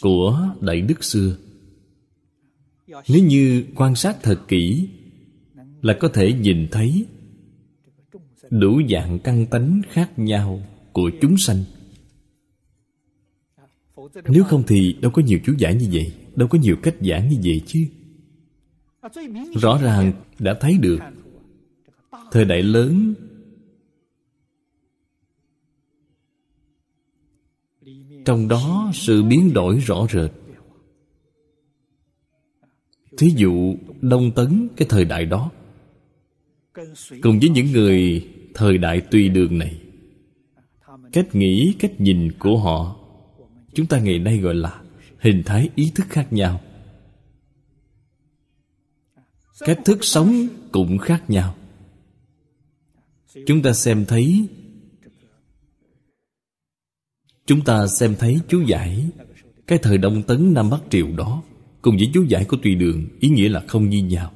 của 0.00 0.48
đại 0.60 0.80
đức 0.80 1.04
xưa 1.04 1.36
nếu 3.08 3.24
như 3.24 3.64
quan 3.74 3.94
sát 3.94 4.16
thật 4.22 4.40
kỹ, 4.48 4.88
là 5.82 5.96
có 6.00 6.08
thể 6.08 6.32
nhìn 6.32 6.68
thấy 6.70 7.06
đủ 8.50 8.80
dạng 8.90 9.18
căn 9.18 9.46
tánh 9.46 9.82
khác 9.90 10.18
nhau 10.18 10.62
của 10.92 11.10
chúng 11.20 11.36
sanh. 11.36 11.64
Nếu 14.28 14.44
không 14.44 14.62
thì 14.66 14.96
đâu 15.02 15.10
có 15.10 15.22
nhiều 15.22 15.38
chú 15.44 15.52
giải 15.58 15.74
như 15.74 15.88
vậy, 15.92 16.12
đâu 16.36 16.48
có 16.48 16.58
nhiều 16.58 16.76
cách 16.82 16.94
giảng 17.00 17.28
như 17.28 17.36
vậy 17.44 17.62
chứ. 17.66 17.86
Rõ 19.60 19.78
ràng 19.82 20.12
đã 20.38 20.56
thấy 20.60 20.78
được, 20.80 20.98
thời 22.32 22.44
đại 22.44 22.62
lớn 22.62 23.14
trong 28.24 28.48
đó 28.48 28.90
sự 28.94 29.22
biến 29.22 29.52
đổi 29.52 29.78
rõ 29.78 30.06
rệt. 30.10 30.30
Thí 33.18 33.32
dụ, 33.36 33.74
đông 34.00 34.30
tấn, 34.34 34.68
cái 34.76 34.88
thời 34.90 35.04
đại 35.04 35.26
đó. 35.26 35.50
Cùng 37.22 37.38
với 37.40 37.48
những 37.48 37.72
người 37.72 38.28
thời 38.54 38.78
đại 38.78 39.00
tùy 39.00 39.28
đường 39.28 39.58
này, 39.58 39.80
cách 41.12 41.34
nghĩ, 41.34 41.74
cách 41.78 42.00
nhìn 42.00 42.32
của 42.38 42.58
họ, 42.58 42.96
chúng 43.74 43.86
ta 43.86 44.00
ngày 44.00 44.18
nay 44.18 44.38
gọi 44.38 44.54
là 44.54 44.82
hình 45.18 45.42
thái 45.46 45.68
ý 45.74 45.92
thức 45.94 46.06
khác 46.08 46.32
nhau. 46.32 46.60
Cách 49.60 49.78
thức 49.84 49.98
sống 50.04 50.46
cũng 50.72 50.98
khác 50.98 51.24
nhau. 51.30 51.54
Chúng 53.46 53.62
ta 53.62 53.72
xem 53.72 54.04
thấy 54.08 54.48
chúng 57.50 57.64
ta 57.64 57.86
xem 57.86 58.14
thấy 58.18 58.40
chú 58.48 58.60
giải, 58.60 59.10
cái 59.66 59.78
thời 59.82 59.98
đông 59.98 60.22
tấn 60.22 60.54
nam 60.54 60.70
bắc 60.70 60.80
triều 60.90 61.16
đó, 61.16 61.42
cùng 61.82 61.96
với 61.96 62.10
chú 62.14 62.24
giải 62.24 62.44
của 62.44 62.56
tùy 62.62 62.74
đường, 62.74 63.08
ý 63.20 63.28
nghĩa 63.28 63.48
là 63.48 63.64
không 63.68 63.88
như 63.88 64.04
nhau. 64.04 64.32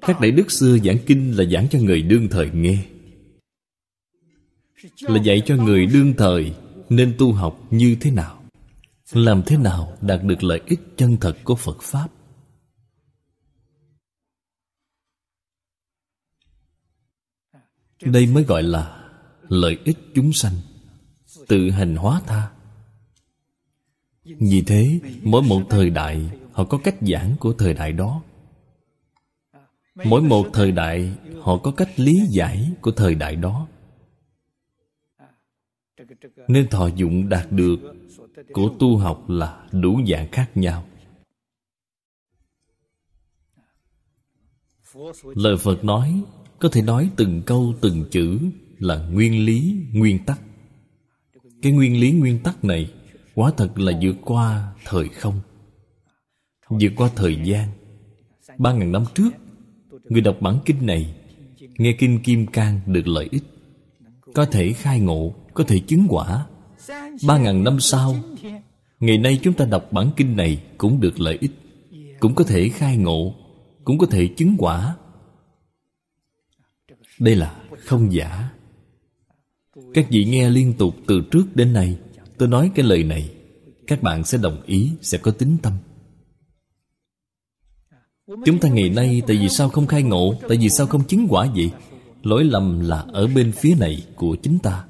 Các 0.00 0.20
đại 0.20 0.30
đức 0.30 0.50
xưa 0.50 0.78
giảng 0.78 0.98
kinh 1.06 1.38
là 1.38 1.44
giảng 1.44 1.68
cho 1.70 1.78
người 1.78 2.02
đương 2.02 2.28
thời 2.30 2.50
nghe. 2.50 2.86
Là 5.00 5.22
dạy 5.22 5.42
cho 5.46 5.56
người 5.56 5.86
đương 5.86 6.14
thời 6.18 6.54
nên 6.88 7.14
tu 7.18 7.32
học 7.32 7.60
như 7.70 7.96
thế 8.00 8.10
nào, 8.10 8.42
làm 9.12 9.42
thế 9.46 9.56
nào 9.56 9.98
đạt 10.00 10.22
được 10.22 10.44
lợi 10.44 10.60
ích 10.66 10.80
chân 10.96 11.16
thật 11.20 11.36
của 11.44 11.54
phật 11.54 11.82
pháp. 11.82 12.08
Đây 18.02 18.26
mới 18.26 18.44
gọi 18.44 18.62
là 18.62 18.97
lợi 19.48 19.78
ích 19.84 19.98
chúng 20.14 20.32
sanh, 20.32 20.54
tự 21.48 21.70
hành 21.70 21.96
hóa 21.96 22.20
tha. 22.26 22.50
Vì 24.24 24.62
thế, 24.66 25.00
mỗi 25.22 25.42
một 25.42 25.62
thời 25.70 25.90
đại, 25.90 26.30
họ 26.52 26.64
có 26.64 26.78
cách 26.84 26.96
giảng 27.00 27.36
của 27.40 27.52
thời 27.52 27.74
đại 27.74 27.92
đó. 27.92 28.22
Mỗi 30.04 30.22
một 30.22 30.46
thời 30.52 30.72
đại, 30.72 31.14
họ 31.40 31.58
có 31.58 31.70
cách 31.70 32.00
lý 32.00 32.20
giải 32.30 32.72
của 32.80 32.90
thời 32.90 33.14
đại 33.14 33.36
đó. 33.36 33.68
Nên 36.48 36.68
thọ 36.68 36.86
dụng 36.86 37.28
đạt 37.28 37.52
được 37.52 37.76
của 38.52 38.74
tu 38.78 38.96
học 38.96 39.24
là 39.28 39.68
đủ 39.72 40.00
dạng 40.12 40.28
khác 40.32 40.50
nhau. 40.54 40.84
Lời 45.22 45.56
phật 45.56 45.84
nói, 45.84 46.22
có 46.58 46.68
thể 46.72 46.82
nói 46.82 47.10
từng 47.16 47.42
câu 47.46 47.74
từng 47.80 48.04
chữ 48.10 48.38
là 48.78 49.08
nguyên 49.12 49.44
lý, 49.44 49.76
nguyên 49.92 50.24
tắc. 50.24 50.40
Cái 51.62 51.72
nguyên 51.72 52.00
lý, 52.00 52.12
nguyên 52.12 52.38
tắc 52.38 52.64
này 52.64 52.90
quả 53.34 53.52
thật 53.56 53.78
là 53.78 53.92
vượt 54.02 54.16
qua 54.24 54.72
thời 54.84 55.08
không, 55.08 55.40
vượt 56.68 56.92
qua 56.96 57.10
thời 57.16 57.36
gian. 57.44 57.68
Ba 58.58 58.72
ngàn 58.72 58.92
năm 58.92 59.04
trước, 59.14 59.30
người 60.04 60.20
đọc 60.20 60.36
bản 60.40 60.58
kinh 60.64 60.86
này 60.86 61.14
nghe 61.78 61.92
kinh 61.92 62.22
kim 62.22 62.46
cang 62.46 62.80
được 62.86 63.06
lợi 63.06 63.28
ích, 63.30 63.42
có 64.34 64.44
thể 64.44 64.72
khai 64.72 65.00
ngộ, 65.00 65.34
có 65.54 65.64
thể 65.64 65.78
chứng 65.78 66.06
quả. 66.08 66.46
Ba 67.26 67.38
ngàn 67.38 67.64
năm 67.64 67.80
sau, 67.80 68.16
ngày 69.00 69.18
nay 69.18 69.40
chúng 69.42 69.54
ta 69.54 69.64
đọc 69.64 69.92
bản 69.92 70.10
kinh 70.16 70.36
này 70.36 70.62
cũng 70.78 71.00
được 71.00 71.20
lợi 71.20 71.38
ích, 71.40 71.52
cũng 72.20 72.34
có 72.34 72.44
thể 72.44 72.68
khai 72.68 72.96
ngộ, 72.96 73.34
cũng 73.84 73.98
có 73.98 74.06
thể 74.06 74.28
chứng 74.36 74.54
quả. 74.58 74.96
Đây 77.18 77.36
là 77.36 77.62
không 77.78 78.12
giả 78.12 78.50
các 79.94 80.06
vị 80.10 80.24
nghe 80.24 80.50
liên 80.50 80.74
tục 80.78 80.96
từ 81.06 81.20
trước 81.30 81.44
đến 81.54 81.72
nay, 81.72 81.96
tôi 82.38 82.48
nói 82.48 82.70
cái 82.74 82.86
lời 82.86 83.04
này, 83.04 83.30
các 83.86 84.02
bạn 84.02 84.24
sẽ 84.24 84.38
đồng 84.38 84.62
ý, 84.66 84.90
sẽ 85.02 85.18
có 85.18 85.30
tính 85.30 85.56
tâm. 85.62 85.72
Chúng 88.44 88.58
ta 88.60 88.68
ngày 88.68 88.90
nay 88.90 89.22
tại 89.26 89.36
vì 89.36 89.48
sao 89.48 89.68
không 89.68 89.86
khai 89.86 90.02
ngộ, 90.02 90.34
tại 90.48 90.58
vì 90.58 90.68
sao 90.68 90.86
không 90.86 91.04
chứng 91.04 91.26
quả 91.30 91.48
vậy? 91.54 91.70
Lỗi 92.22 92.44
lầm 92.44 92.80
là 92.80 93.04
ở 93.08 93.26
bên 93.26 93.52
phía 93.52 93.74
này 93.80 94.04
của 94.16 94.36
chính 94.42 94.58
ta. 94.58 94.84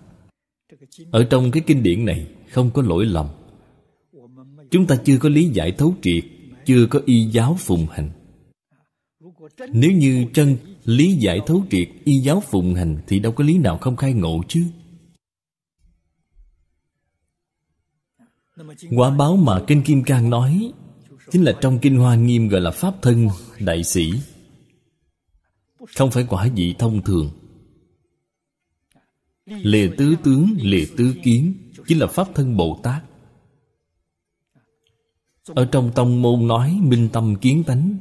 Ở 1.10 1.24
trong 1.24 1.50
cái 1.50 1.62
kinh 1.66 1.82
điển 1.82 2.04
này, 2.04 2.26
không 2.50 2.70
có 2.70 2.82
lỗi 2.82 3.06
lầm. 3.06 3.26
Chúng 4.70 4.86
ta 4.86 4.96
chưa 5.04 5.18
có 5.18 5.28
lý 5.28 5.44
giải 5.44 5.72
thấu 5.72 5.94
triệt, 6.02 6.24
chưa 6.66 6.86
có 6.86 7.00
y 7.06 7.24
giáo 7.24 7.56
phụng 7.58 7.86
hành. 7.90 8.10
Nếu 9.72 9.92
như 9.92 10.24
chân 10.32 10.56
lý 10.84 11.12
giải 11.12 11.40
thấu 11.46 11.64
triệt, 11.70 11.88
y 12.04 12.18
giáo 12.18 12.42
phụng 12.50 12.74
hành 12.74 12.98
thì 13.06 13.18
đâu 13.18 13.32
có 13.32 13.44
lý 13.44 13.58
nào 13.58 13.78
không 13.78 13.96
khai 13.96 14.12
ngộ 14.12 14.42
chứ? 14.48 14.64
Quả 18.96 19.10
báo 19.10 19.36
mà 19.36 19.64
kinh 19.66 19.82
kim 19.82 20.04
cang 20.04 20.30
nói 20.30 20.72
chính 21.30 21.42
là 21.42 21.52
trong 21.60 21.78
kinh 21.78 21.96
hoa 21.96 22.14
nghiêm 22.14 22.48
gọi 22.48 22.60
là 22.60 22.70
pháp 22.70 22.94
thân 23.02 23.28
đại 23.58 23.84
sĩ. 23.84 24.12
Không 25.96 26.10
phải 26.10 26.26
quả 26.28 26.48
vị 26.54 26.74
thông 26.78 27.04
thường. 27.04 27.30
Lìa 29.46 29.90
tứ 29.98 30.16
tướng 30.24 30.56
lìa 30.60 30.86
tứ 30.96 31.14
kiến 31.22 31.72
chính 31.86 31.98
là 31.98 32.06
pháp 32.06 32.28
thân 32.34 32.56
bồ 32.56 32.80
tát. 32.82 33.04
Ở 35.48 35.64
trong 35.64 35.92
tông 35.94 36.22
môn 36.22 36.46
nói 36.46 36.78
minh 36.82 37.08
tâm 37.12 37.36
kiến 37.36 37.64
tánh 37.66 37.98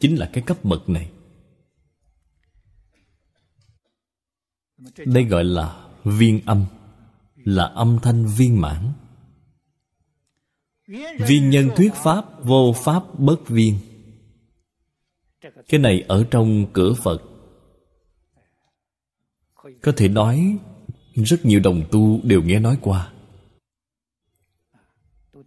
chính 0.00 0.18
là 0.18 0.30
cái 0.32 0.44
cấp 0.46 0.64
bậc 0.64 0.88
này. 0.88 1.10
Đây 5.06 5.24
gọi 5.24 5.44
là 5.44 5.88
viên 6.04 6.40
âm, 6.46 6.64
là 7.36 7.64
âm 7.64 7.98
thanh 8.02 8.26
viên 8.26 8.60
mãn 8.60 8.92
viên 11.18 11.50
nhân 11.50 11.70
thuyết 11.76 11.94
pháp, 11.94 12.24
vô 12.44 12.72
pháp 12.76 13.18
bất 13.18 13.48
viên. 13.48 13.78
Cái 15.68 15.80
này 15.80 16.04
ở 16.08 16.26
trong 16.30 16.66
cửa 16.72 16.94
phật. 16.94 17.22
Có 19.82 19.92
thể 19.96 20.08
nói, 20.08 20.58
rất 21.14 21.46
nhiều 21.46 21.60
đồng 21.60 21.84
tu 21.92 22.20
đều 22.22 22.42
nghe 22.42 22.60
nói 22.60 22.78
qua. 22.80 23.12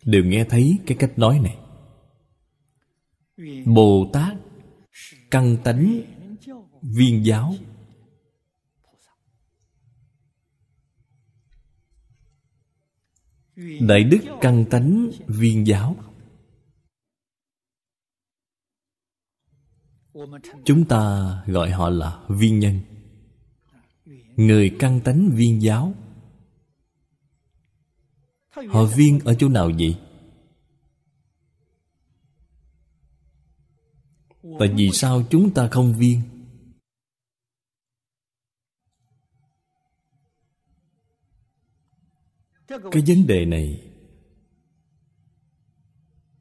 Đều 0.04 0.24
nghe 0.26 0.44
thấy 0.44 0.78
cái 0.86 0.98
cách 0.98 1.20
nói 1.20 1.40
này. 1.40 1.58
Bồ 3.66 4.10
tát, 4.14 4.36
căn 5.32 5.58
tánh, 5.64 6.02
viên 6.82 7.26
giáo. 7.26 7.56
Đại 13.80 14.04
đức 14.04 14.20
căn 14.42 14.66
tánh 14.70 15.10
viên 15.28 15.68
giáo. 15.68 15.96
Chúng 20.66 20.86
ta 20.86 21.32
gọi 21.48 21.72
họ 21.72 21.90
là 21.90 22.26
viên 22.30 22.60
nhân. 22.60 22.80
Người 24.36 24.76
căn 24.80 25.02
tánh 25.04 25.30
viên 25.34 25.62
giáo. 25.62 25.94
Họ 28.50 28.84
viên 28.84 29.20
ở 29.20 29.36
chỗ 29.40 29.50
nào 29.50 29.72
vậy? 29.80 29.98
Tại 34.60 34.74
vì 34.78 34.90
sao 34.94 35.24
chúng 35.30 35.54
ta 35.54 35.68
không 35.72 35.94
viên? 35.98 36.39
Cái 42.70 43.04
vấn 43.08 43.28
đề 43.28 43.46
này, 43.46 43.82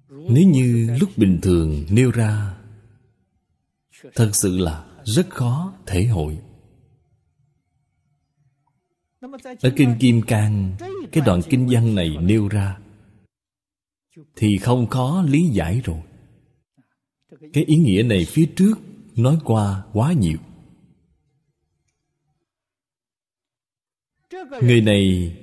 nếu 0.08 0.48
như 0.48 0.96
lúc 1.00 1.10
bình 1.16 1.38
thường 1.42 1.86
nêu 1.90 2.10
ra, 2.10 2.58
thật 4.14 4.30
sự 4.32 4.58
là 4.58 4.86
rất 5.04 5.30
khó 5.30 5.74
thể 5.86 6.04
hội. 6.04 6.38
Ở 9.60 9.72
kinh 9.76 9.96
kim 10.00 10.22
cang, 10.22 10.76
cái 11.12 11.22
đoạn 11.26 11.40
kinh 11.50 11.68
văn 11.70 11.94
này 11.94 12.16
nêu 12.20 12.48
ra, 12.48 12.78
thì 14.36 14.58
không 14.58 14.86
khó 14.86 15.22
lý 15.22 15.42
giải 15.42 15.80
rồi. 15.84 16.02
Cái 17.52 17.64
ý 17.64 17.76
nghĩa 17.76 18.02
này 18.02 18.24
phía 18.28 18.46
trước 18.56 18.74
nói 19.16 19.38
qua 19.44 19.84
quá 19.92 20.12
nhiều. 20.12 20.38
Người 24.62 24.80
này 24.80 25.36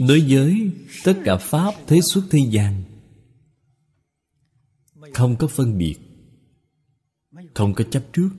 đối 0.00 0.20
với 0.28 0.70
tất 1.04 1.20
cả 1.24 1.36
pháp, 1.36 1.74
thế 1.86 2.00
xuất, 2.00 2.24
thế 2.30 2.38
gian, 2.50 2.82
không 5.14 5.36
có 5.38 5.46
phân 5.46 5.78
biệt, 5.78 5.96
không 7.54 7.74
có 7.74 7.84
chấp 7.84 8.02
trước, 8.12 8.30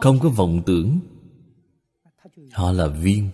không 0.00 0.18
có 0.20 0.28
vọng 0.28 0.62
tưởng, 0.66 1.00
họ 2.52 2.72
là 2.72 2.88
viên. 2.88 3.30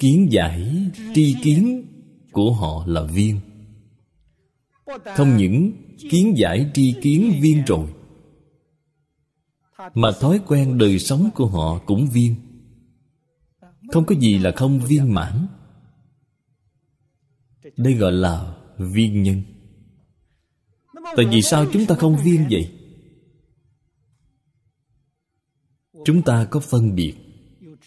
Kiến 0.00 0.28
giải, 0.30 0.90
tri 1.14 1.36
kiến 1.42 1.86
của 2.32 2.52
họ 2.52 2.86
là 2.86 3.02
viên. 3.02 3.40
Không 5.16 5.36
những 5.36 5.72
kiến 6.10 6.34
giải, 6.36 6.70
tri 6.74 6.94
kiến 7.02 7.38
viên 7.42 7.62
rồi 7.66 7.88
mà 9.94 10.12
thói 10.20 10.40
quen 10.46 10.78
đời 10.78 10.98
sống 10.98 11.30
của 11.34 11.46
họ 11.46 11.78
cũng 11.86 12.06
viên. 12.12 12.34
Không 13.92 14.04
có 14.04 14.14
gì 14.14 14.38
là 14.38 14.52
không 14.56 14.80
viên 14.80 15.14
mãn. 15.14 15.46
Đây 17.76 17.94
gọi 17.94 18.12
là 18.12 18.56
viên 18.78 19.22
nhân. 19.22 19.42
Tại 21.16 21.26
vì 21.30 21.42
sao 21.42 21.66
chúng 21.72 21.86
ta 21.86 21.94
không 21.94 22.16
viên 22.24 22.46
vậy? 22.50 22.72
Chúng 26.04 26.22
ta 26.22 26.44
có 26.50 26.60
phân 26.60 26.94
biệt, 26.94 27.14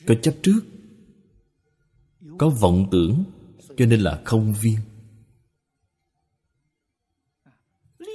có 0.08 0.16
chấp 0.22 0.36
trước, 0.42 0.60
có 2.38 2.50
vọng 2.50 2.88
tưởng, 2.92 3.24
cho 3.78 3.86
nên 3.86 4.00
là 4.00 4.22
không 4.26 4.54
viên. 4.62 4.78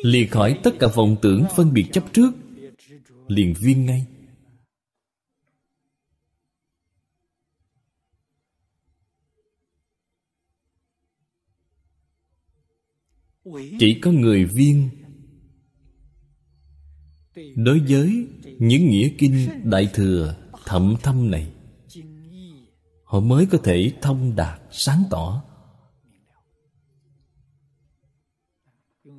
Lìa 0.03 0.27
khỏi 0.27 0.61
tất 0.63 0.71
cả 0.81 0.87
vọng 0.95 1.17
tưởng 1.23 1.45
phân 1.57 1.73
biệt 1.73 1.87
chấp 1.93 2.05
trước 2.13 2.33
liền 3.29 3.55
viên 3.61 3.87
ngay. 3.87 4.07
Chỉ 13.79 13.99
có 14.03 14.11
người 14.11 14.45
viên 14.45 14.91
đối 17.57 17.81
với 17.81 18.27
những 18.59 18.89
nghĩa 18.89 19.11
kinh 19.19 19.49
đại 19.65 19.91
thừa 19.95 20.37
thậm 20.65 20.97
thâm 21.03 21.31
này, 21.31 21.53
họ 23.05 23.21
mới 23.21 23.47
có 23.47 23.59
thể 23.65 23.93
thông 24.03 24.37
đạt 24.37 24.61
sáng 24.71 25.03
tỏ. 25.11 25.45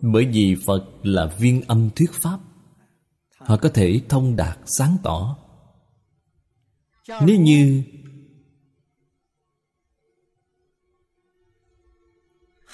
Bởi 0.01 0.25
vì 0.25 0.55
phật 0.65 0.85
là 1.03 1.35
viên 1.39 1.61
âm 1.61 1.89
thuyết 1.95 2.11
pháp 2.11 2.39
họ 3.45 3.57
có 3.57 3.69
thể 3.69 4.01
thông 4.09 4.35
đạt 4.35 4.59
sáng 4.65 4.97
tỏ. 5.03 5.37
Nếu 7.25 7.39
như 7.39 7.83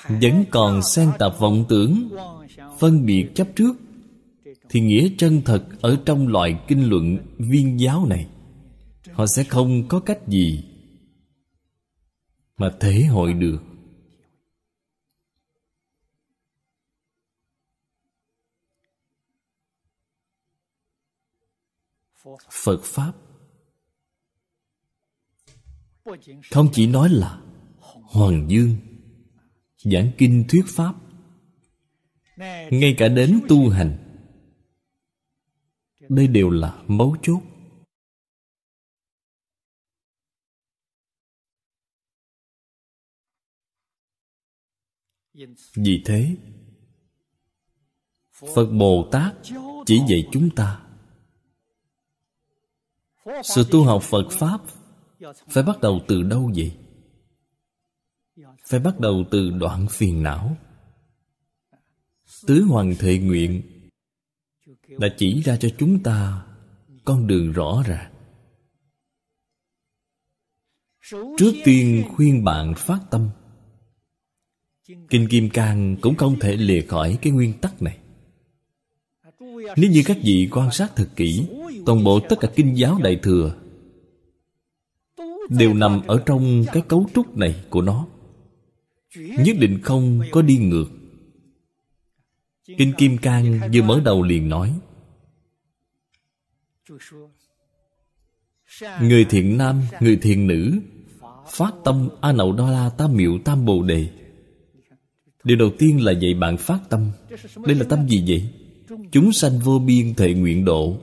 vẫn 0.08 0.46
còn 0.52 0.82
xen 0.84 1.12
tạp 1.20 1.40
vọng 1.40 1.66
tưởng, 1.70 2.10
phân 2.80 3.06
biệt 3.06 3.32
chấp 3.36 3.48
trước, 3.56 3.74
thì 4.70 4.80
nghĩa 4.80 5.10
chân 5.18 5.42
thật 5.46 5.66
ở 5.82 5.98
trong 6.06 6.28
loại 6.28 6.60
kinh 6.68 6.90
luận 6.90 7.18
viên 7.38 7.80
giáo 7.80 8.06
này, 8.06 8.28
họ 9.12 9.26
sẽ 9.26 9.44
không 9.44 9.88
có 9.88 10.00
cách 10.00 10.28
gì 10.28 10.64
mà 12.58 12.72
thể 12.80 13.04
hội 13.04 13.34
được. 13.34 13.69
Phật 22.52 22.82
pháp. 22.84 23.14
Không 26.52 26.70
chỉ 26.74 26.88
nói 26.88 27.10
là 27.10 27.42
hoàng 28.04 28.46
dương, 28.50 28.76
giảng 29.78 30.12
kinh 30.18 30.46
thuyết 30.50 30.66
pháp, 30.68 30.96
ngay 32.72 32.96
cả 32.98 33.08
đến 33.08 33.40
tu 33.48 33.70
hành, 33.70 33.98
đây 36.10 36.28
đều 36.28 36.50
là 36.50 36.84
mấu 36.88 37.18
chốt. 37.22 37.42
Vì 45.76 46.04
thế, 46.06 46.36
phật 48.32 48.66
bồ 48.66 49.10
tát 49.12 49.36
chỉ 49.86 50.02
dạy 50.10 50.28
chúng 50.32 50.50
ta 50.56 50.89
sự 53.44 53.68
tu 53.72 53.84
học 53.84 54.04
phật 54.04 54.30
pháp 54.32 54.62
phải 55.50 55.64
bắt 55.64 55.82
đầu 55.82 56.02
từ 56.08 56.24
đâu 56.24 56.52
vậy? 56.56 56.72
Phải 58.66 58.80
bắt 58.80 59.00
đầu 59.00 59.24
từ 59.32 59.50
đoạn 59.50 59.88
phiền 59.90 60.24
não. 60.24 60.58
Tứ 62.48 62.64
hoàng 62.64 62.96
thệ 63.00 63.18
nguyện 63.18 63.62
đã 64.88 65.08
chỉ 65.18 65.42
ra 65.42 65.58
cho 65.58 65.70
chúng 65.78 66.04
ta 66.04 66.46
con 67.06 67.28
đường 67.28 67.52
rõ 67.52 67.84
ràng. 67.88 68.14
Trước 71.38 71.54
tiên 71.64 72.04
khuyên 72.16 72.44
bạn 72.44 72.74
phát 72.78 73.00
tâm. 73.12 73.30
Kinh 75.10 75.28
kim 75.30 75.50
cang 75.50 75.98
cũng 76.02 76.16
không 76.16 76.40
thể 76.40 76.56
lìa 76.56 76.82
khỏi 76.82 77.18
cái 77.22 77.34
nguyên 77.34 77.54
tắc 77.62 77.82
này. 77.82 77.98
Nếu 79.78 79.92
như 79.92 80.04
các 80.06 80.18
vị 80.24 80.48
quan 80.52 80.72
sát 80.72 80.92
thật 80.96 81.10
kỹ 81.16 81.48
toàn 81.90 82.04
bộ 82.04 82.20
tất 82.20 82.40
cả 82.40 82.48
kinh 82.56 82.78
giáo 82.78 83.00
đại 83.04 83.16
thừa. 83.16 83.56
Đều 85.50 85.74
nằm 85.74 86.02
ở 86.08 86.24
trong 86.26 86.66
cái 86.74 86.84
cấu 86.88 87.10
trúc 87.16 87.38
này 87.38 87.56
của 87.70 87.82
nó. 87.82 88.08
Nhất 89.16 89.56
định 89.60 89.80
không 89.84 90.22
có 90.32 90.42
đi 90.42 90.58
ngược. 90.58 90.86
Kinh 92.78 92.94
kim 92.98 93.18
cang 93.18 93.60
vừa 93.74 93.82
mở 93.82 94.02
đầu 94.06 94.24
liền 94.24 94.50
nói, 94.50 94.80
người 99.02 99.26
thiện 99.26 99.58
nam, 99.58 99.82
người 100.00 100.18
thiện 100.22 100.48
nữ, 100.48 100.80
phát 101.48 101.74
tâm 101.84 102.10
a 102.22 102.32
nậu 102.32 102.54
đo 102.54 102.70
la 102.70 102.90
tam 102.98 103.14
miệu 103.14 103.40
tam 103.46 103.66
bồ 103.66 103.84
đề. 103.84 104.08
Điều 105.44 105.58
đầu 105.58 105.70
tiên 105.78 106.04
là 106.04 106.12
dạy 106.12 106.34
bạn 106.34 106.58
phát 106.58 106.80
tâm. 106.90 107.12
Đây 107.66 107.76
là 107.76 107.86
tâm 107.90 108.08
gì 108.08 108.24
vậy? 108.28 108.50
Chúng 109.12 109.34
sanh 109.34 109.60
vô 109.60 109.80
biên 109.80 110.14
thệ 110.16 110.34
nguyện 110.34 110.66
độ. 110.66 110.98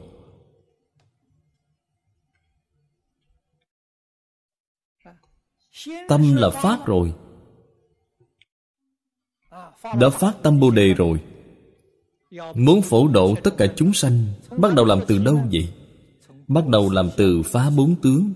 Tâm 6.09 6.37
là 6.37 6.51
phát 6.51 6.87
rồi. 6.87 7.13
Đã 9.83 10.11
phát 10.11 10.33
tâm 10.43 10.61
bồ 10.61 10.71
đề 10.71 10.95
rồi. 10.95 11.21
Muốn 12.55 12.83
phổ 12.83 13.09
độ 13.09 13.35
tất 13.45 13.57
cả 13.57 13.67
chúng 13.77 13.93
sanh, 13.93 14.25
bắt 14.59 14.75
đầu 14.75 14.85
làm 14.85 15.01
từ 15.09 15.19
đâu 15.19 15.41
vậy? 15.53 15.69
Bắt 16.49 16.69
đầu 16.69 16.91
làm 16.91 17.11
từ 17.17 17.43
phá 17.43 17.71
bốn 17.71 17.95
tướng. 17.95 18.33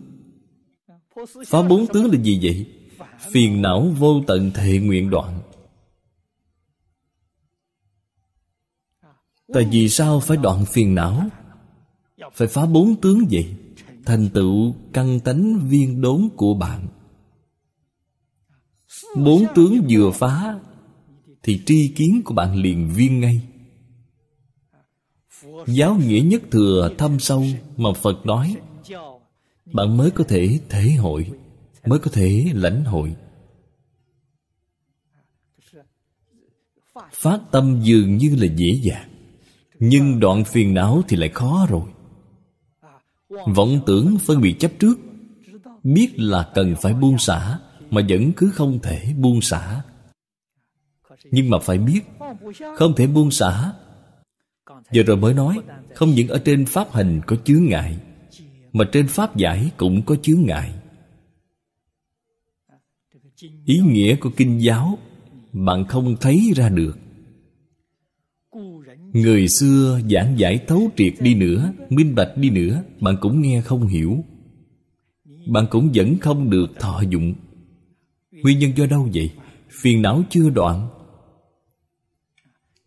Phá 1.47 1.63
bốn 1.63 1.87
tướng 1.87 2.13
là 2.13 2.21
gì 2.21 2.39
vậy? 2.43 2.67
Phiền 3.31 3.63
não 3.63 3.87
vô 3.99 4.23
tận 4.27 4.51
thệ 4.55 4.79
nguyện 4.79 5.11
đoạn. 5.11 5.41
Tại 9.53 9.69
vì 9.73 9.89
sao 9.89 10.21
phải 10.21 10.37
đoạn 10.37 10.65
phiền 10.65 10.95
não? 10.95 11.27
Phải 12.33 12.49
phá 12.49 12.67
bốn 12.67 12.97
tướng 12.97 13.25
vậy? 13.31 13.55
Thành 14.05 14.29
tựu 14.35 14.75
căn 14.93 15.21
tánh 15.21 15.59
viên 15.69 16.01
đốn 16.01 16.29
của 16.37 16.55
bạn 16.55 16.87
bốn 19.17 19.47
tướng 19.55 19.87
vừa 19.91 20.11
phá, 20.11 20.59
thì 21.43 21.63
tri 21.67 21.89
kiến 21.89 22.23
của 22.25 22.35
bạn 22.35 22.57
liền 22.57 22.91
viên 22.95 23.21
ngay. 23.21 23.43
Giáo 25.67 25.95
nghĩa 25.95 26.21
nhất 26.21 26.43
thừa 26.51 26.91
thâm 26.99 27.19
sâu 27.19 27.45
mà 27.77 27.93
phật 27.93 28.27
nói, 28.27 28.57
bạn 29.73 29.97
mới 29.97 30.11
có 30.11 30.25
thể 30.25 30.61
thể 30.69 30.91
hội, 30.91 31.33
mới 31.87 31.99
có 31.99 32.11
thể 32.11 32.47
lãnh 32.55 32.85
hội. 32.85 33.17
Phát 37.13 37.41
tâm 37.51 37.81
dường 37.83 38.17
như 38.17 38.37
là 38.39 38.47
dễ 38.57 38.81
dàng, 38.83 39.11
nhưng 39.79 40.21
đoạn 40.21 40.45
phiền 40.45 40.75
não 40.75 41.03
thì 41.09 41.17
lại 41.17 41.29
khó 41.29 41.67
rồi. 41.71 41.89
Vọng 43.55 43.81
tưởng 43.87 44.19
phân 44.19 44.41
biệt 44.41 44.55
chấp 44.59 44.73
trước, 44.79 44.95
biết 45.83 46.13
là 46.17 46.51
cần 46.55 46.75
phải 46.83 46.95
buông 46.95 47.19
xả 47.19 47.59
mà 47.91 48.03
vẫn 48.09 48.33
cứ 48.37 48.51
không 48.55 48.79
thể 48.83 49.15
buông 49.19 49.41
xả. 49.41 49.83
Nhưng 51.31 51.51
mà 51.51 51.59
phải 51.59 51.79
biết, 51.79 52.01
không 52.77 52.95
thể 52.97 53.07
buông 53.07 53.31
xả. 53.31 53.73
Giờ 54.93 55.03
rồi 55.07 55.17
mới 55.17 55.35
nói, 55.35 55.57
không 55.95 56.11
những 56.11 56.29
ở 56.29 56.39
trên 56.45 56.67
pháp 56.67 56.93
hành 56.93 57.21
có 57.27 57.37
chướng 57.37 57.65
ngại, 57.65 57.97
mà 58.73 58.85
trên 58.93 59.09
pháp 59.09 59.37
giải 59.37 59.71
cũng 59.77 60.03
có 60.03 60.17
chướng 60.23 60.43
ngại. 60.43 60.75
Ý 63.65 63.79
nghĩa 63.79 64.17
của 64.17 64.31
kinh 64.37 64.63
giáo, 64.63 64.99
bạn 65.53 65.85
không 65.89 66.17
thấy 66.21 66.53
ra 66.57 66.69
được. 66.69 66.99
Người 69.13 69.49
xưa 69.49 70.01
giảng 70.11 70.39
giải 70.39 70.65
thấu 70.67 70.91
triệt 70.97 71.15
đi 71.21 71.35
nữa, 71.35 71.73
minh 71.89 72.15
bạch 72.15 72.37
đi 72.37 72.51
nữa, 72.51 72.83
bạn 73.01 73.17
cũng 73.21 73.43
nghe 73.43 73.61
không 73.61 73.87
hiểu. 73.87 74.25
Bạn 75.47 75.67
cũng 75.71 75.91
vẫn 75.95 76.19
không 76.19 76.51
được 76.51 76.67
thọ 76.79 77.03
dụng 77.11 77.35
nguyên 78.43 78.59
nhân 78.59 78.73
do 78.77 78.87
đâu 78.87 79.09
vậy? 79.15 79.37
Phiền 79.83 80.03
não 80.03 80.23
chưa 80.31 80.51
đoạn. 80.51 80.89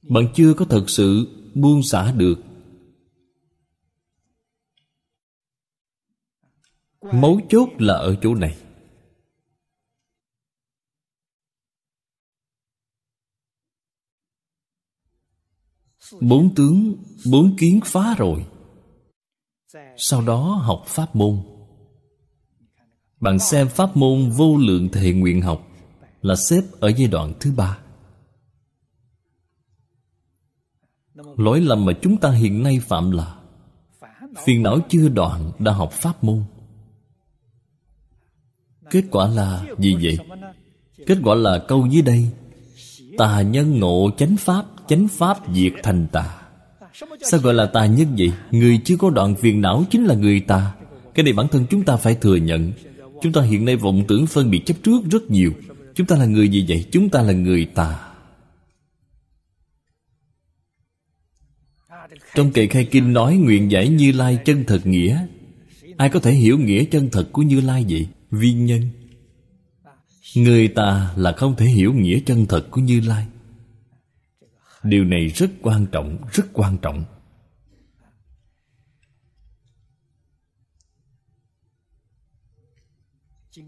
Bạn 0.10 0.28
chưa 0.36 0.54
có 0.54 0.66
thật 0.70 0.86
sự 0.88 1.28
buông 1.56 1.84
xả 1.84 2.12
được. 2.12 2.36
Mấu 7.14 7.42
chốt 7.50 7.70
là 7.78 7.94
ở 7.94 8.16
chỗ 8.22 8.36
này. 8.36 8.58
Bốn 16.22 16.56
tướng, 16.56 16.96
bốn 17.32 17.56
kiến 17.58 17.80
phá 17.86 18.16
rồi. 18.18 18.46
Sau 19.98 20.22
đó 20.22 20.62
học 20.64 20.84
pháp 20.88 21.16
môn 21.16 21.53
bạn 23.24 23.40
xem 23.40 23.68
pháp 23.68 23.98
môn 23.98 24.30
vô 24.30 24.58
lượng 24.58 24.90
thệ 24.90 25.14
nguyện 25.14 25.42
học 25.42 25.68
là 26.22 26.36
xếp 26.36 26.62
ở 26.80 26.92
giai 26.98 27.08
đoạn 27.08 27.34
thứ 27.40 27.52
ba. 27.52 27.78
Lỗi 31.38 31.62
lầm 31.62 31.86
mà 31.86 31.94
chúng 32.02 32.18
ta 32.18 32.32
hiện 32.32 32.64
nay 32.64 32.80
phạm 32.80 33.12
là 33.12 33.36
phiền 34.46 34.64
não 34.64 34.80
chưa 34.90 35.10
đoạn 35.10 35.52
đã 35.60 35.72
học 35.72 35.92
pháp 35.92 36.24
môn. 36.24 36.44
Kết 38.90 39.04
quả 39.12 39.28
là 39.28 39.66
gì 39.80 39.96
vậy? 40.02 40.18
Kết 41.08 41.18
quả 41.24 41.36
là 41.36 41.60
câu 41.68 41.86
dưới 41.86 42.02
đây, 42.02 42.28
tà 43.18 43.42
nhân 43.42 43.80
ngộ 43.80 44.10
chánh 44.18 44.38
pháp 44.38 44.66
chánh 44.88 45.08
pháp 45.08 45.38
diệt 45.54 45.74
thành 45.84 46.08
tà. 46.12 46.42
Sao 47.22 47.40
gọi 47.40 47.54
là 47.54 47.66
tà 47.66 47.86
nhân 47.86 48.16
vậy? 48.18 48.32
Người 48.52 48.80
chưa 48.86 48.98
có 48.98 49.10
đoạn 49.10 49.36
phiền 49.36 49.62
não 49.62 49.84
chính 49.90 50.06
là 50.06 50.16
người 50.16 50.40
tà. 50.40 50.76
Cái 51.14 51.24
này 51.24 51.34
bản 51.34 51.48
thân 51.48 51.66
chúng 51.70 51.84
ta 51.84 51.96
phải 51.96 52.16
thừa 52.16 52.36
nhận 52.36 52.72
chúng 53.24 53.34
ta 53.34 53.42
hiện 53.42 53.66
nay 53.66 53.76
vọng 53.76 54.04
tưởng 54.08 54.28
phân 54.28 54.52
biệt 54.52 54.66
chấp 54.66 54.74
trước 54.84 55.02
rất 55.12 55.32
nhiều. 55.32 55.54
Chúng 55.96 56.08
ta 56.08 56.16
là 56.16 56.26
người 56.26 56.50
gì 56.50 56.66
vậy? 56.68 56.86
Chúng 56.92 57.10
ta 57.10 57.22
là 57.22 57.34
người 57.34 57.66
tà. 57.66 58.10
Trong 62.36 62.52
kệ 62.52 62.68
khai 62.68 62.86
kinh 62.86 63.14
nói 63.14 63.36
nguyện 63.36 63.72
giải 63.72 63.90
Như 63.90 64.12
Lai 64.12 64.40
chân 64.46 64.64
thật 64.68 64.86
nghĩa. 64.86 65.28
Ai 65.98 66.10
có 66.10 66.20
thể 66.20 66.32
hiểu 66.32 66.58
nghĩa 66.58 66.86
chân 66.86 67.10
thật 67.12 67.30
của 67.32 67.42
Như 67.42 67.62
Lai 67.62 67.86
vậy? 67.90 68.08
Viên 68.32 68.66
nhân. 68.66 68.82
Người 70.36 70.68
ta 70.68 71.14
là 71.16 71.32
không 71.32 71.56
thể 71.56 71.66
hiểu 71.66 71.94
nghĩa 71.94 72.20
chân 72.26 72.46
thật 72.50 72.68
của 72.72 72.82
Như 72.82 73.00
Lai. 73.00 73.26
Điều 74.84 75.04
này 75.04 75.28
rất 75.28 75.52
quan 75.62 75.86
trọng, 75.92 76.18
rất 76.32 76.46
quan 76.54 76.78
trọng. 76.78 77.04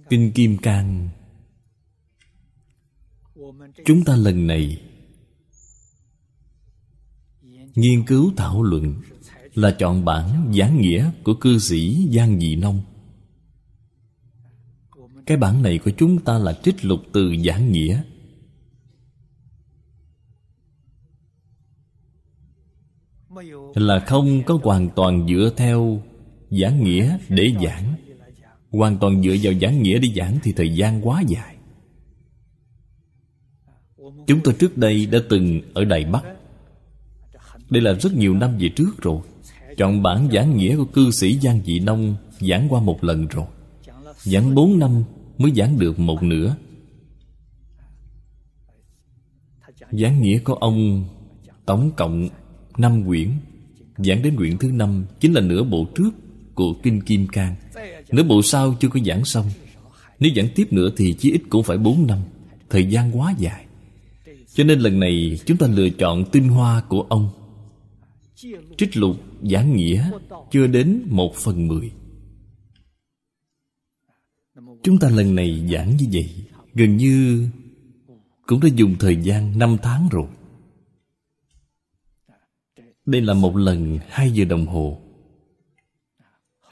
Kinh 0.09 0.31
kim 0.31 0.57
cang. 0.57 1.09
Chúng 3.85 4.03
ta 4.03 4.15
lần 4.15 4.47
này 4.47 4.81
nghiên 7.75 8.05
cứu 8.05 8.31
thảo 8.37 8.63
luận 8.63 9.01
là 9.53 9.75
chọn 9.79 10.05
bản 10.05 10.53
giảng 10.57 10.81
nghĩa 10.81 11.11
của 11.23 11.33
cư 11.33 11.59
sĩ 11.59 12.07
giang 12.11 12.39
dị 12.39 12.55
nông. 12.55 12.81
Cái 15.25 15.37
bản 15.37 15.61
này 15.61 15.79
của 15.85 15.91
chúng 15.97 16.23
ta 16.23 16.37
là 16.37 16.53
trích 16.63 16.85
lục 16.85 16.99
từ 17.13 17.35
giảng 17.45 17.71
nghĩa. 17.71 18.03
Là 23.75 24.03
không 24.07 24.43
có 24.45 24.59
hoàn 24.63 24.89
toàn 24.95 25.27
dựa 25.27 25.51
theo 25.57 26.01
giảng 26.49 26.83
nghĩa 26.83 27.17
để 27.29 27.53
giảng 27.63 27.95
hoàn 28.77 28.97
toàn 28.97 29.23
dựa 29.23 29.35
vào 29.41 29.53
giảng 29.61 29.83
nghĩa 29.83 29.99
để 29.99 30.09
giảng 30.15 30.39
thì 30.43 30.51
thời 30.51 30.75
gian 30.75 31.07
quá 31.07 31.23
dài. 31.27 31.55
Chúng 34.27 34.39
tôi 34.43 34.53
trước 34.53 34.77
đây 34.77 35.05
đã 35.05 35.19
từng 35.29 35.61
ở 35.73 35.85
đài 35.85 36.05
bắc. 36.05 36.23
Đây 37.69 37.81
là 37.81 37.93
rất 37.93 38.13
nhiều 38.13 38.33
năm 38.33 38.57
về 38.59 38.69
trước 38.69 39.01
rồi. 39.01 39.21
Chọn 39.77 40.03
bản 40.03 40.29
giảng 40.33 40.57
nghĩa 40.57 40.77
của 40.77 40.85
cư 40.85 41.11
sĩ 41.11 41.39
giang 41.39 41.61
dị 41.65 41.79
nông 41.79 42.15
giảng 42.39 42.67
qua 42.69 42.81
một 42.81 43.03
lần 43.03 43.27
rồi. 43.27 43.45
Giảng 44.17 44.55
bốn 44.55 44.79
năm 44.79 45.03
mới 45.37 45.51
giảng 45.55 45.79
được 45.79 45.99
một 45.99 46.23
nửa. 46.23 46.55
Giảng 49.91 50.21
nghĩa 50.21 50.39
của 50.39 50.53
ông 50.53 51.05
tổng 51.65 51.91
cộng 51.97 52.29
năm 52.77 53.05
quyển, 53.05 53.31
giảng 53.97 54.21
đến 54.23 54.35
quyển 54.35 54.57
thứ 54.57 54.71
năm, 54.71 55.05
chính 55.19 55.33
là 55.33 55.41
nửa 55.41 55.63
bộ 55.63 55.85
trước 55.95 56.11
của 56.55 56.73
kinh 56.83 57.01
kim 57.01 57.27
cang 57.27 57.55
nửa 58.11 58.23
bộ 58.23 58.41
sau 58.41 58.75
chưa 58.79 58.89
có 58.89 58.99
giảng 59.05 59.25
xong, 59.25 59.45
nếu 60.19 60.31
giảng 60.35 60.47
tiếp 60.55 60.73
nữa 60.73 60.89
thì 60.97 61.15
chỉ 61.19 61.31
ít 61.31 61.41
cũng 61.49 61.63
phải 61.63 61.77
bốn 61.77 62.07
năm. 62.07 62.19
Thời 62.69 62.85
gian 62.85 63.19
quá 63.19 63.35
dài. 63.37 63.65
Cho 64.53 64.63
nên 64.63 64.79
lần 64.79 64.99
này 64.99 65.39
chúng 65.45 65.57
ta 65.57 65.67
lựa 65.67 65.89
chọn 65.89 66.25
tinh 66.31 66.49
hoa 66.49 66.81
của 66.89 67.01
ông. 67.01 67.29
Trích 68.77 68.97
lục, 68.97 69.15
giảng 69.41 69.75
nghĩa, 69.75 70.11
chưa 70.51 70.67
đến 70.67 71.01
một 71.09 71.35
phần 71.35 71.67
mười. 71.67 71.91
Chúng 74.83 74.99
ta 74.99 75.09
lần 75.09 75.35
này 75.35 75.67
giảng 75.71 75.97
như 75.97 76.05
vậy, 76.11 76.29
gần 76.73 76.97
như 76.97 77.47
cũng 78.47 78.59
đã 78.59 78.67
dùng 78.75 78.95
thời 78.99 79.15
gian 79.15 79.59
năm 79.59 79.77
tháng 79.81 80.09
rồi. 80.11 80.27
Đây 83.05 83.21
là 83.21 83.33
một 83.33 83.55
lần 83.55 83.99
hai 84.09 84.31
giờ 84.31 84.45
đồng 84.45 84.65
hồ 84.65 85.01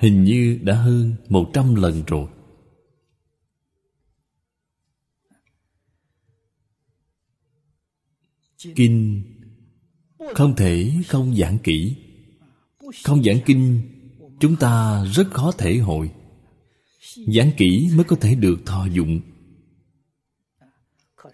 hình 0.04 0.24
như 0.24 0.60
đã 0.62 0.76
hơn 0.76 1.16
một 1.30 1.52
trăm 1.54 1.76
lần 1.76 2.04
rồi. 2.08 2.28
Kinh 8.76 9.24
không 10.36 10.56
thể 10.56 10.92
không 11.08 11.36
giảng 11.36 11.58
kỹ. 11.58 11.96
Không 13.04 13.24
giảng 13.24 13.40
kinh, 13.46 13.82
chúng 14.40 14.56
ta 14.56 15.06
rất 15.06 15.32
khó 15.32 15.52
thể 15.58 15.78
hội. 15.78 16.12
Giảng 17.16 17.52
kỹ 17.58 17.90
mới 17.96 18.04
có 18.04 18.16
thể 18.22 18.36
được 18.36 18.56
thọ 18.66 18.86
dụng. 18.86 19.22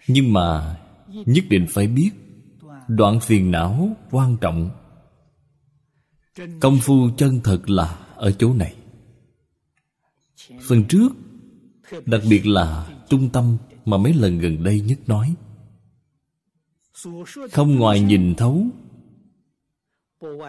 Nhưng 0.08 0.32
mà 0.32 0.80
nhất 1.26 1.44
định 1.48 1.66
phải 1.70 1.86
biết, 1.86 2.10
đoạn 2.88 3.20
phiền 3.20 3.50
não 3.50 3.96
quan 4.10 4.36
trọng. 4.40 4.70
Công 6.60 6.78
phu 6.80 7.10
chân 7.16 7.40
thật 7.44 7.70
là 7.70 8.09
ở 8.20 8.32
chỗ 8.32 8.54
này. 8.54 8.74
Phần 10.68 10.84
trước, 10.88 11.08
đặc 12.06 12.22
biệt 12.30 12.46
là 12.46 12.88
trung 13.08 13.30
tâm 13.32 13.56
mà 13.84 13.96
mấy 13.96 14.14
lần 14.14 14.38
gần 14.38 14.64
đây 14.64 14.80
nhất 14.80 14.98
nói. 15.06 15.34
Không 17.52 17.76
ngoài 17.76 18.00
nhìn 18.00 18.34
thấu, 18.34 18.66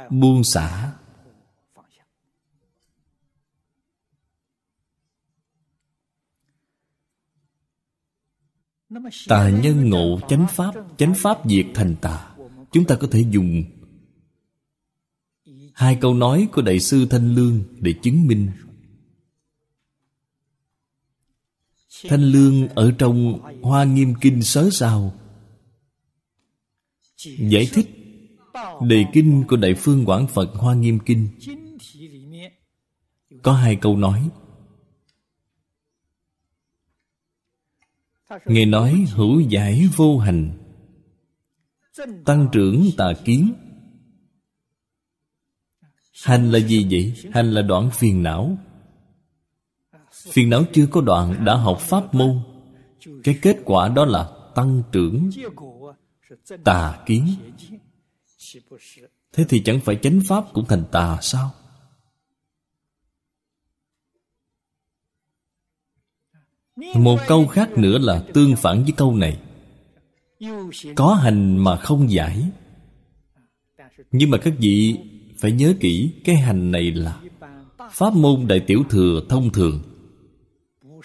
buông 0.09 0.43
xả. 0.43 0.93
Tà 9.27 9.49
nhân 9.49 9.89
ngộ 9.89 10.19
chánh 10.29 10.47
pháp 10.49 10.75
chánh 10.97 11.13
pháp 11.15 11.37
diệt 11.45 11.65
thành 11.73 11.95
tà. 12.01 12.35
Chúng 12.71 12.85
ta 12.85 12.95
có 12.95 13.07
thể 13.11 13.25
dùng 13.31 13.63
hai 15.81 15.97
câu 16.01 16.13
nói 16.13 16.47
của 16.51 16.61
đại 16.61 16.79
sư 16.79 17.07
thanh 17.09 17.35
lương 17.35 17.63
để 17.79 17.93
chứng 18.01 18.27
minh. 18.27 18.51
Thanh 22.03 22.21
lương 22.21 22.67
ở 22.67 22.91
trong 22.97 23.39
hoa 23.61 23.83
nghiêm 23.83 24.13
kinh 24.21 24.43
sớ 24.43 24.69
sao. 24.71 25.13
Giải 27.25 27.67
thích 27.73 27.89
đề 28.81 29.05
kinh 29.13 29.43
của 29.47 29.55
đại 29.55 29.73
phương 29.73 30.05
quảng 30.05 30.27
phật 30.27 30.53
hoa 30.53 30.75
nghiêm 30.75 30.99
kinh. 31.05 31.27
Có 33.43 33.53
hai 33.53 33.75
câu 33.75 33.97
nói. 33.97 34.29
Ngài 38.45 38.65
nói 38.65 39.05
hữu 39.13 39.39
giải 39.39 39.87
vô 39.95 40.17
hành, 40.17 40.57
Tăng 42.25 42.49
trưởng 42.51 42.89
tà 42.97 43.13
kiến. 43.25 43.53
Hành 46.23 46.51
là 46.51 46.59
gì 46.59 46.87
vậy? 46.91 47.13
Hành 47.33 47.51
là 47.51 47.61
đoạn 47.61 47.89
phiền 47.93 48.23
não. 48.23 48.57
Phiền 50.11 50.49
não 50.49 50.63
chưa 50.73 50.87
có 50.91 51.01
đoạn 51.01 51.45
đã 51.45 51.55
học 51.55 51.79
pháp 51.79 52.13
môn. 52.13 52.39
Cái 53.23 53.39
kết 53.41 53.57
quả 53.65 53.89
đó 53.89 54.05
là 54.05 54.29
tăng 54.55 54.83
trưởng 54.91 55.29
tà 56.63 57.03
kiến. 57.05 57.27
Thế 59.33 59.45
thì 59.49 59.61
chẳng 59.65 59.79
phải 59.79 59.95
chánh 60.01 60.21
pháp 60.27 60.45
cũng 60.53 60.65
thành 60.65 60.83
tà 60.91 61.17
sao? 61.21 61.51
Một 66.95 67.19
câu 67.27 67.47
khác 67.47 67.69
nữa 67.77 67.97
là 67.97 68.23
tương 68.33 68.55
phản 68.55 68.83
với 68.83 68.93
câu 68.97 69.15
này. 69.15 69.39
Có 70.95 71.13
hành 71.13 71.57
mà 71.57 71.77
không 71.77 72.11
giải. 72.11 72.45
Nhưng 74.11 74.29
mà 74.29 74.37
các 74.37 74.53
vị 74.59 74.97
phải 75.41 75.51
nhớ 75.51 75.73
kỹ 75.79 76.13
Cái 76.23 76.35
hành 76.35 76.71
này 76.71 76.91
là 76.91 77.21
Pháp 77.91 78.13
môn 78.13 78.47
đại 78.47 78.59
tiểu 78.67 78.83
thừa 78.89 79.21
thông 79.29 79.51
thường, 79.51 79.81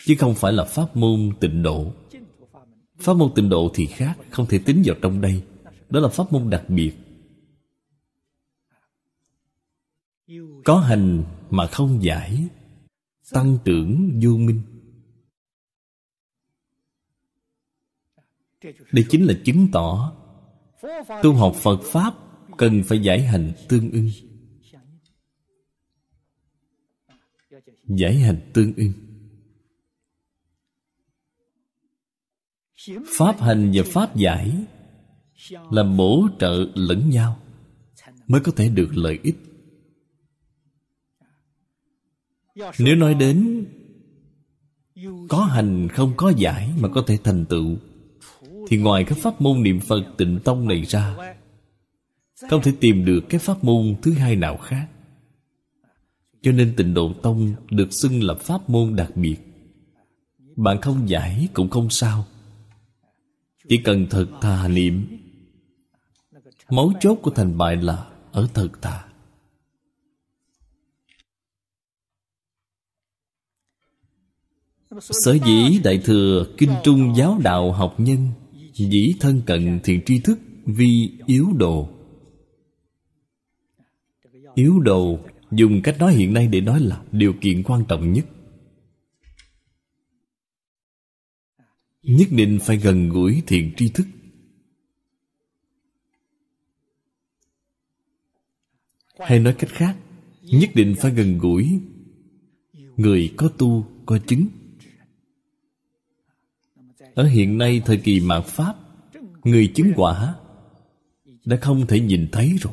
Chứ 0.05 0.14
không 0.18 0.35
phải 0.35 0.53
là 0.53 0.64
pháp 0.64 0.96
môn 0.96 1.31
tịnh 1.40 1.62
độ. 1.62 1.92
Pháp 2.99 3.14
môn 3.16 3.33
tịnh 3.35 3.49
độ 3.49 3.70
thì 3.75 3.87
khác, 3.87 4.18
Không 4.31 4.46
thể 4.46 4.59
tính 4.59 4.83
vào 4.85 4.96
trong 5.03 5.20
đây. 5.20 5.42
Đó 5.90 6.01
là 6.01 6.09
pháp 6.09 6.33
môn 6.33 6.51
đặc 6.51 6.64
biệt. 6.68 6.92
Có 10.64 10.79
hành 10.79 11.25
mà 11.51 11.66
không 11.66 12.03
giải, 12.03 12.49
Tăng 13.33 13.59
trưởng 13.64 14.20
vô 14.22 14.31
minh. 14.31 14.61
Đây 18.92 19.05
chính 19.11 19.25
là 19.25 19.35
chứng 19.44 19.68
tỏ 19.72 20.12
tu 21.22 21.33
học 21.33 21.55
phật 21.55 21.81
pháp 21.83 22.14
cần 22.57 22.83
phải 22.83 22.99
giải 22.99 23.22
hành 23.22 23.53
tương 23.68 23.90
ưng. 23.90 24.11
Giải 27.88 28.14
hành 28.14 28.51
tương 28.55 28.72
ưng. 28.77 28.92
Pháp 33.18 33.40
hành 33.40 33.72
và 33.75 33.83
pháp 33.87 34.16
giải 34.16 34.53
là 35.70 35.83
bổ 35.83 36.29
trợ 36.38 36.66
lẫn 36.75 37.11
nhau 37.11 37.40
mới 38.27 38.40
có 38.40 38.53
thể 38.57 38.68
được 38.68 38.88
lợi 38.92 39.18
ích. 39.22 39.37
Nếu 42.79 42.96
nói 42.96 43.14
đến 43.14 43.66
có 45.29 45.44
hành 45.44 45.88
không 45.88 46.12
có 46.16 46.33
giải 46.37 46.70
mà 46.81 46.88
có 46.88 47.05
thể 47.07 47.18
thành 47.25 47.44
tựu, 47.46 47.77
thì 48.68 48.79
ngoài 48.79 49.05
các 49.05 49.18
pháp 49.18 49.40
môn 49.40 49.62
niệm 49.62 49.81
phật, 49.81 50.03
tịnh 50.16 50.40
tông 50.44 50.68
này 50.68 50.83
ra, 50.83 51.16
không 52.51 52.62
thể 52.62 52.72
tìm 52.81 53.05
được 53.05 53.20
cái 53.29 53.40
pháp 53.40 53.64
môn 53.64 53.96
thứ 54.03 54.12
hai 54.12 54.37
nào 54.37 54.57
khác 54.57 54.88
cho 56.47 56.53
nên 56.53 56.75
tịnh 56.77 56.95
độ 56.95 57.13
tông 57.23 57.55
được 57.71 57.89
xưng 57.91 58.23
là 58.23 58.35
pháp 58.35 58.71
môn 58.71 58.97
đặc 58.97 59.17
biệt. 59.17 59.37
Bạn 60.57 60.81
không 60.81 61.09
giải 61.09 61.49
cũng 61.55 61.71
không 61.71 61.91
sao. 61.91 62.27
Chỉ 63.69 63.77
cần 63.77 64.07
thật 64.11 64.27
thà 64.41 64.69
niệm. 64.69 65.07
Mấu 66.71 66.93
chốt 67.01 67.19
của 67.23 67.31
thành 67.31 67.59
bại 67.59 67.77
là 67.77 68.07
ở 68.33 68.49
thật 68.55 68.69
thà 68.83 69.09
sở 75.01 75.39
dĩ 75.47 75.81
đại 75.85 76.01
thừa 76.05 76.47
kinh 76.59 76.71
trung 76.85 77.17
giáo 77.17 77.39
đạo 77.45 77.73
học 77.73 77.95
nhân 77.99 78.29
Dĩ 78.75 79.15
thân 79.21 79.43
cận 79.47 79.81
thiện 79.85 80.01
tri 80.07 80.21
thức 80.21 80.39
vi 80.67 81.11
yếu 81.27 81.47
đồ. 81.57 81.89
Yếu 84.55 84.81
đồ 84.81 85.19
dùng 85.51 85.83
cách 85.83 85.97
nói 85.99 86.15
hiện 86.15 86.33
nay 86.33 86.49
để 86.49 86.61
nói 86.61 86.81
là 86.81 87.03
điều 87.13 87.35
kiện 87.41 87.63
quan 87.63 87.85
trọng 87.89 88.13
nhất. 88.13 88.27
Nhất 92.03 92.29
định 92.31 92.59
phải 92.63 92.77
gần 92.77 93.09
gũi 93.09 93.43
thiện 93.47 93.73
tri 93.77 93.89
thức. 93.89 94.07
Hay 99.19 99.39
nói 99.39 99.55
cách 99.59 99.71
khác, 99.71 99.97
nhất 100.43 100.71
định 100.75 100.95
phải 101.01 101.11
gần 101.11 101.39
gũi. 101.39 101.81
Người 102.97 103.35
có 103.37 103.49
tu, 103.49 103.87
có 104.07 104.19
chứng. 104.27 104.47
Ở 107.15 107.27
hiện 107.27 107.59
nay 107.59 107.83
thời 107.85 107.99
kỳ 107.99 108.21
mạt 108.21 108.45
pháp, 108.45 108.75
người 109.45 109.73
chứng 109.75 109.93
quả 109.97 110.35
đã 111.45 111.57
không 111.61 111.87
thể 111.87 112.01
nhìn 112.01 112.29
thấy 112.33 112.57
rồi 112.61 112.73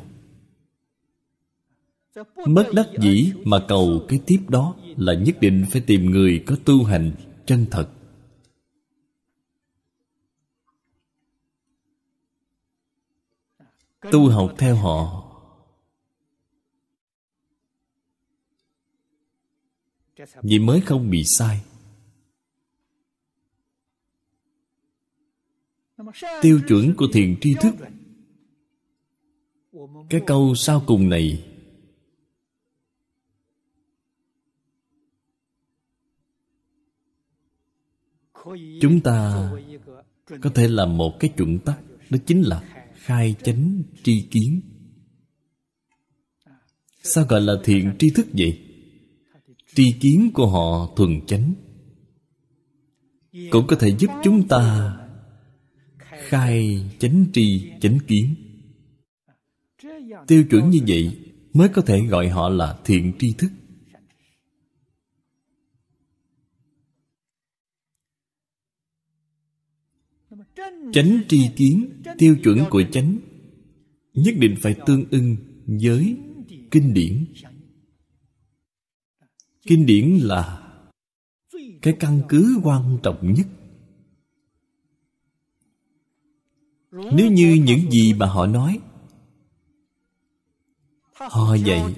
mất 2.46 2.70
đắc 2.74 2.86
dĩ 3.00 3.32
mà 3.44 3.64
cầu 3.68 4.04
cái 4.08 4.20
tiếp 4.26 4.40
đó 4.48 4.76
là 4.96 5.14
nhất 5.14 5.36
định 5.40 5.64
phải 5.70 5.82
tìm 5.86 6.10
người 6.10 6.44
có 6.46 6.56
tu 6.64 6.84
hành 6.84 7.12
chân 7.46 7.66
thật. 7.70 7.88
Tu 14.12 14.28
học 14.28 14.54
theo 14.58 14.76
họ. 14.76 15.20
Vì 20.42 20.58
mới 20.58 20.80
không 20.80 21.10
bị 21.10 21.24
sai. 21.24 21.60
Tiêu 26.42 26.60
chuẩn 26.68 26.94
của 26.96 27.06
thiền 27.12 27.36
tri 27.40 27.54
thức. 27.60 27.74
Cái 30.10 30.20
câu 30.26 30.54
sau 30.54 30.82
cùng 30.86 31.08
này 31.08 31.53
Chúng 38.80 39.00
ta 39.00 39.50
có 40.40 40.50
thể 40.50 40.68
làm 40.68 40.96
một 40.96 41.20
cái 41.20 41.30
chuẩn 41.36 41.58
tắc, 41.58 41.80
Đó 42.10 42.18
chính 42.26 42.42
là 42.42 42.62
khai 42.94 43.34
chánh 43.42 43.82
tri 44.02 44.20
kiến. 44.22 44.60
Sao 47.02 47.24
gọi 47.24 47.40
là 47.40 47.54
thiện 47.64 47.92
tri 47.98 48.10
thức 48.10 48.26
vậy? 48.32 48.60
tri 49.74 49.92
kiến 49.92 50.30
của 50.34 50.46
họ 50.46 50.94
thuần 50.96 51.26
chánh. 51.26 51.54
Cũng 53.50 53.66
có 53.66 53.76
thể 53.76 53.96
giúp 53.98 54.10
chúng 54.24 54.48
ta 54.48 54.96
khai 56.10 56.80
chánh 56.98 57.24
tri 57.32 57.70
chánh 57.80 57.98
kiến. 58.06 58.34
Tiêu 60.26 60.44
chuẩn 60.50 60.70
như 60.70 60.78
vậy 60.86 61.18
mới 61.52 61.68
có 61.68 61.82
thể 61.82 62.00
gọi 62.00 62.28
họ 62.28 62.48
là 62.48 62.78
thiện 62.84 63.12
tri 63.18 63.32
thức. 63.32 63.50
Chánh 70.92 71.20
tri 71.28 71.48
kiến, 71.56 72.02
tiêu 72.18 72.36
chuẩn 72.44 72.58
của 72.70 72.82
chánh. 72.92 73.18
Nhất 74.14 74.34
định 74.38 74.56
phải 74.60 74.74
tương 74.86 75.04
ưng 75.10 75.36
với 75.66 76.16
kinh 76.70 76.94
điển. 76.94 77.24
Kinh 79.66 79.86
điển 79.86 80.18
là 80.22 80.60
cái 81.82 81.96
căn 82.00 82.22
cứ 82.28 82.60
quan 82.62 82.98
trọng 83.02 83.34
nhất. 83.34 83.46
Nếu 86.92 87.32
như 87.32 87.62
những 87.64 87.90
gì 87.90 88.12
mà 88.12 88.26
họ 88.26 88.46
nói, 88.46 88.78
họ 91.14 91.54
dạy, 91.54 91.94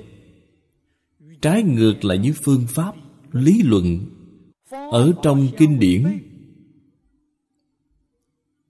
trái 1.40 1.62
ngược 1.62 2.05
lại 2.05 2.18
với 2.18 2.33
phương 2.33 2.66
pháp 2.68 2.94
lý 3.33 3.62
luận 3.62 4.01
ở 4.70 5.12
trong 5.22 5.49
kinh 5.59 5.79
điển 5.79 6.18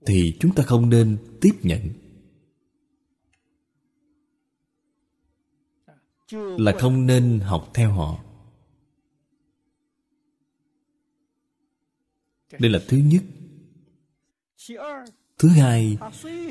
thì 0.07 0.37
chúng 0.39 0.55
ta 0.55 0.63
không 0.63 0.89
nên 0.89 1.17
tiếp 1.41 1.53
nhận. 1.61 1.81
Là 6.57 6.73
không 6.79 7.05
nên 7.05 7.39
học 7.39 7.71
theo 7.73 7.91
họ. 7.91 8.23
Đây 12.59 12.71
là 12.71 12.79
thứ 12.87 12.97
nhất. 12.97 13.23
Thứ 15.37 15.49
hai, 15.49 15.97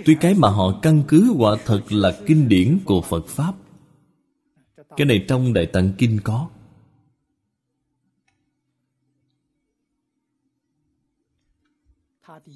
tuy 0.05 0.17
cái 0.21 0.35
mà 0.35 0.49
họ 0.49 0.81
căn 0.83 1.03
cứ 1.09 1.35
quả 1.39 1.57
thật 1.65 1.83
là 1.91 2.21
kinh 2.27 2.49
điển 2.49 2.79
của 2.85 3.01
phật 3.01 3.27
pháp, 3.27 3.55
cái 4.97 5.07
này 5.07 5.25
trong 5.29 5.53
đại 5.53 5.67
tạng 5.67 5.93
kinh 5.99 6.19
có. 6.25 6.51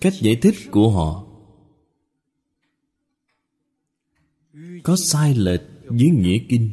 Cách 0.00 0.14
giải 0.20 0.36
thích 0.36 0.54
của 0.70 0.90
họ. 0.90 1.26
Có 4.82 4.96
sai 4.96 5.34
lệch 5.34 5.60
với 5.84 6.10
nghĩa 6.10 6.38
kinh. 6.48 6.70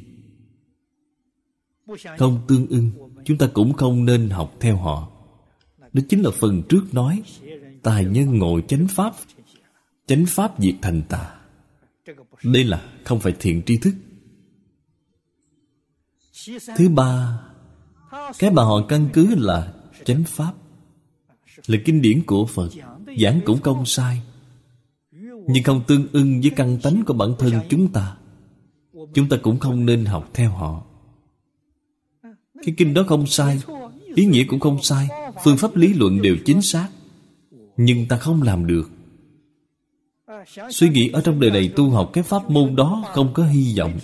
Không 2.18 2.42
tương 2.48 2.68
ưng, 2.68 2.92
chúng 3.26 3.38
ta 3.38 3.48
cũng 3.54 3.74
không 3.74 4.06
nên 4.06 4.30
học 4.30 4.56
theo 4.60 4.78
họ. 4.78 5.12
Đó 5.94 6.02
chính 6.10 6.22
là 6.22 6.32
phần 6.32 6.64
trước 6.70 6.94
nói, 6.94 7.22
Tài 7.84 8.06
nhân 8.06 8.38
ngộ 8.38 8.62
chánh 8.62 8.88
pháp 8.88 9.14
Chánh 10.08 10.26
pháp 10.28 10.54
diệt 10.60 10.76
thành 10.82 11.02
tà. 11.10 11.40
Đây 12.44 12.64
là 12.64 12.92
không 13.06 13.20
phải 13.20 13.34
thiện 13.40 13.62
tri 13.66 13.78
thức. 13.78 13.94
Thứ 16.78 16.90
ba, 16.90 17.42
Cái 18.40 18.52
mà 18.52 18.64
họ 18.64 18.86
căn 18.90 19.10
cứ 19.14 19.36
là 19.36 19.74
chánh 20.06 20.24
pháp. 20.24 20.54
Là 21.68 21.78
kinh 21.86 22.02
điển 22.02 22.26
của 22.26 22.46
Phật. 22.46 22.70
Giảng 23.22 23.40
cũng 23.46 23.62
không 23.62 23.86
sai, 23.86 24.22
Nhưng 25.48 25.64
không 25.64 25.82
tương 25.88 26.08
ưng 26.12 26.42
với 26.42 26.52
căn 26.56 26.78
tánh 26.84 27.04
của 27.06 27.14
bản 27.14 27.34
thân 27.40 27.54
chúng 27.70 27.92
ta. 27.92 28.18
Chúng 29.14 29.30
ta 29.30 29.38
cũng 29.42 29.60
không 29.60 29.86
nên 29.86 30.06
học 30.06 30.30
theo 30.34 30.52
họ. 30.52 30.84
Cái 32.66 32.76
kinh 32.78 32.94
đó 32.94 33.04
không 33.08 33.28
sai, 33.28 33.62
Ý 34.16 34.26
nghĩa 34.26 34.44
cũng 34.44 34.60
không 34.60 34.84
sai, 34.84 35.08
Phương 35.44 35.58
pháp 35.58 35.76
lý 35.76 35.94
luận 35.94 36.22
đều 36.22 36.36
chính 36.46 36.62
xác, 36.62 36.90
Nhưng 37.78 38.08
ta 38.08 38.18
không 38.18 38.42
làm 38.42 38.68
được. 38.68 38.90
Suy 40.70 40.90
nghĩ 40.90 41.10
ở 41.10 41.22
trong 41.22 41.40
đời 41.40 41.52
này 41.52 41.70
tu 41.76 41.90
học 41.90 42.10
cái 42.14 42.24
pháp 42.24 42.50
môn 42.50 42.76
đó 42.76 43.04
không 43.14 43.34
có 43.34 43.46
hy 43.46 43.78
vọng. 43.78 44.00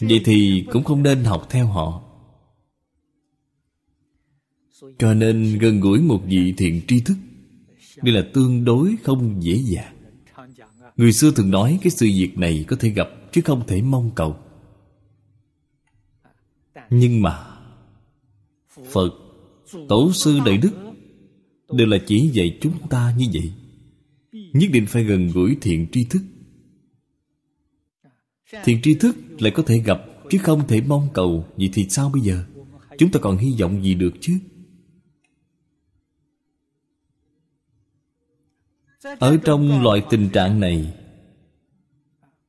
Vậy 0.00 0.20
thì 0.24 0.64
cũng 0.72 0.84
không 0.84 1.02
nên 1.02 1.24
học 1.24 1.46
theo 1.50 1.66
họ. 1.66 2.07
Cho 4.98 5.14
nên 5.14 5.58
gần 5.58 5.80
gũi 5.80 6.00
một 6.00 6.22
vị 6.26 6.54
thiện 6.56 6.80
tri 6.88 7.00
thức, 7.00 7.16
Đây 8.02 8.14
là 8.14 8.26
tương 8.34 8.64
đối 8.64 8.96
không 9.04 9.42
dễ 9.42 9.54
dàng. 9.54 9.94
Người 10.96 11.12
xưa 11.12 11.30
thường 11.30 11.50
nói 11.50 11.78
cái 11.82 11.90
sự 11.90 12.06
việc 12.06 12.38
này 12.38 12.64
có 12.68 12.76
thể 12.80 12.88
gặp 12.88 13.08
Chứ 13.32 13.40
không 13.44 13.66
thể 13.66 13.82
mong 13.82 14.10
cầu. 14.14 14.36
Nhưng 16.90 17.22
mà, 17.22 17.46
Phật, 18.92 19.10
Tổ 19.88 20.12
sư 20.12 20.38
Đại 20.46 20.56
Đức 20.56 20.72
Đều 21.72 21.86
là 21.86 21.98
chỉ 22.06 22.28
dạy 22.32 22.58
chúng 22.60 22.88
ta 22.88 23.14
như 23.18 23.26
vậy. 23.32 23.52
Nhất 24.52 24.70
định 24.72 24.86
phải 24.86 25.04
gần 25.04 25.28
gũi 25.28 25.56
thiện 25.60 25.86
tri 25.92 26.04
thức. 26.04 26.22
Thiện 28.64 28.82
tri 28.82 28.94
thức 28.94 29.16
lại 29.38 29.52
có 29.56 29.62
thể 29.62 29.78
gặp 29.78 30.00
Chứ 30.30 30.38
không 30.38 30.66
thể 30.66 30.80
mong 30.80 31.08
cầu. 31.14 31.44
Vậy 31.56 31.70
thì 31.72 31.86
sao 31.88 32.10
bây 32.10 32.22
giờ? 32.22 32.44
Chúng 32.98 33.10
ta 33.10 33.20
còn 33.20 33.36
hy 33.38 33.54
vọng 33.60 33.84
gì 33.84 33.94
được 33.94 34.14
chứ? 34.20 34.38
Ở 39.02 39.36
trong 39.44 39.82
loại 39.82 40.02
tình 40.10 40.28
trạng 40.28 40.60
này, 40.60 40.94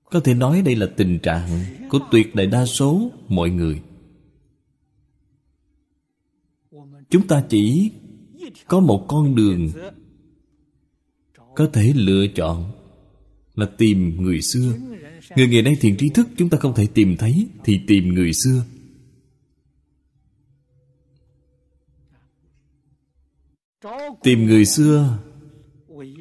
Có 0.04 0.20
thể 0.20 0.34
nói 0.34 0.62
đây 0.62 0.76
là 0.76 0.88
tình 0.98 1.20
trạng 1.20 1.50
Của 1.90 2.00
tuyệt 2.12 2.36
đại 2.36 2.48
đa 2.48 2.66
số 2.66 3.12
mọi 3.28 3.50
người. 3.50 3.82
Chúng 7.10 7.28
ta 7.28 7.44
chỉ 7.50 7.92
có 8.68 8.80
một 8.80 9.06
con 9.08 9.36
đường 9.36 9.70
có 11.56 11.70
thể 11.74 11.94
lựa 11.96 12.28
chọn 12.36 12.72
là 13.56 13.66
tìm 13.78 14.22
người 14.22 14.42
xưa. 14.42 14.74
Người 15.36 15.48
ngày 15.48 15.62
nay 15.62 15.78
thiện 15.82 15.98
trí 15.98 16.10
thức, 16.10 16.28
chúng 16.38 16.50
ta 16.50 16.58
không 16.58 16.74
thể 16.76 16.88
tìm 16.94 17.18
thấy 17.18 17.48
thì 17.64 17.80
tìm 17.88 18.14
người 18.14 18.32
xưa. 18.34 18.66
Tìm 24.24 24.46
người 24.46 24.66
xưa 24.66 25.20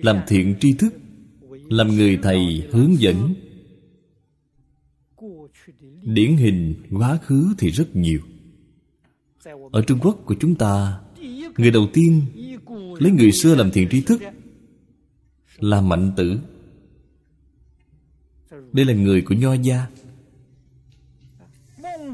làm 0.03 0.21
thiện 0.29 0.55
tri 0.61 0.73
thức, 0.73 0.95
làm 1.69 1.97
người 1.97 2.19
thầy 2.23 2.69
hướng 2.73 3.01
dẫn. 3.01 3.35
Điển 6.03 6.37
hình 6.37 6.75
quá 6.91 7.19
khứ 7.23 7.55
thì 7.59 7.71
rất 7.71 7.97
nhiều. 7.97 8.21
Ở 9.73 9.83
trung 9.87 9.99
quốc 10.03 10.19
của 10.25 10.35
chúng 10.41 10.55
ta, 10.55 11.01
người 11.59 11.71
đầu 11.71 11.89
tiên 11.93 12.23
lấy 12.99 13.13
người 13.13 13.33
xưa 13.33 13.55
làm 13.55 13.71
thiện 13.71 13.89
tri 13.91 14.01
thức 14.01 14.23
là 15.59 15.81
mạnh 15.81 16.13
tử. 16.17 16.39
Đây 18.73 18.85
là 18.87 18.95
người 18.95 19.23
của 19.23 19.35
nho 19.35 19.53
gia. 19.53 19.87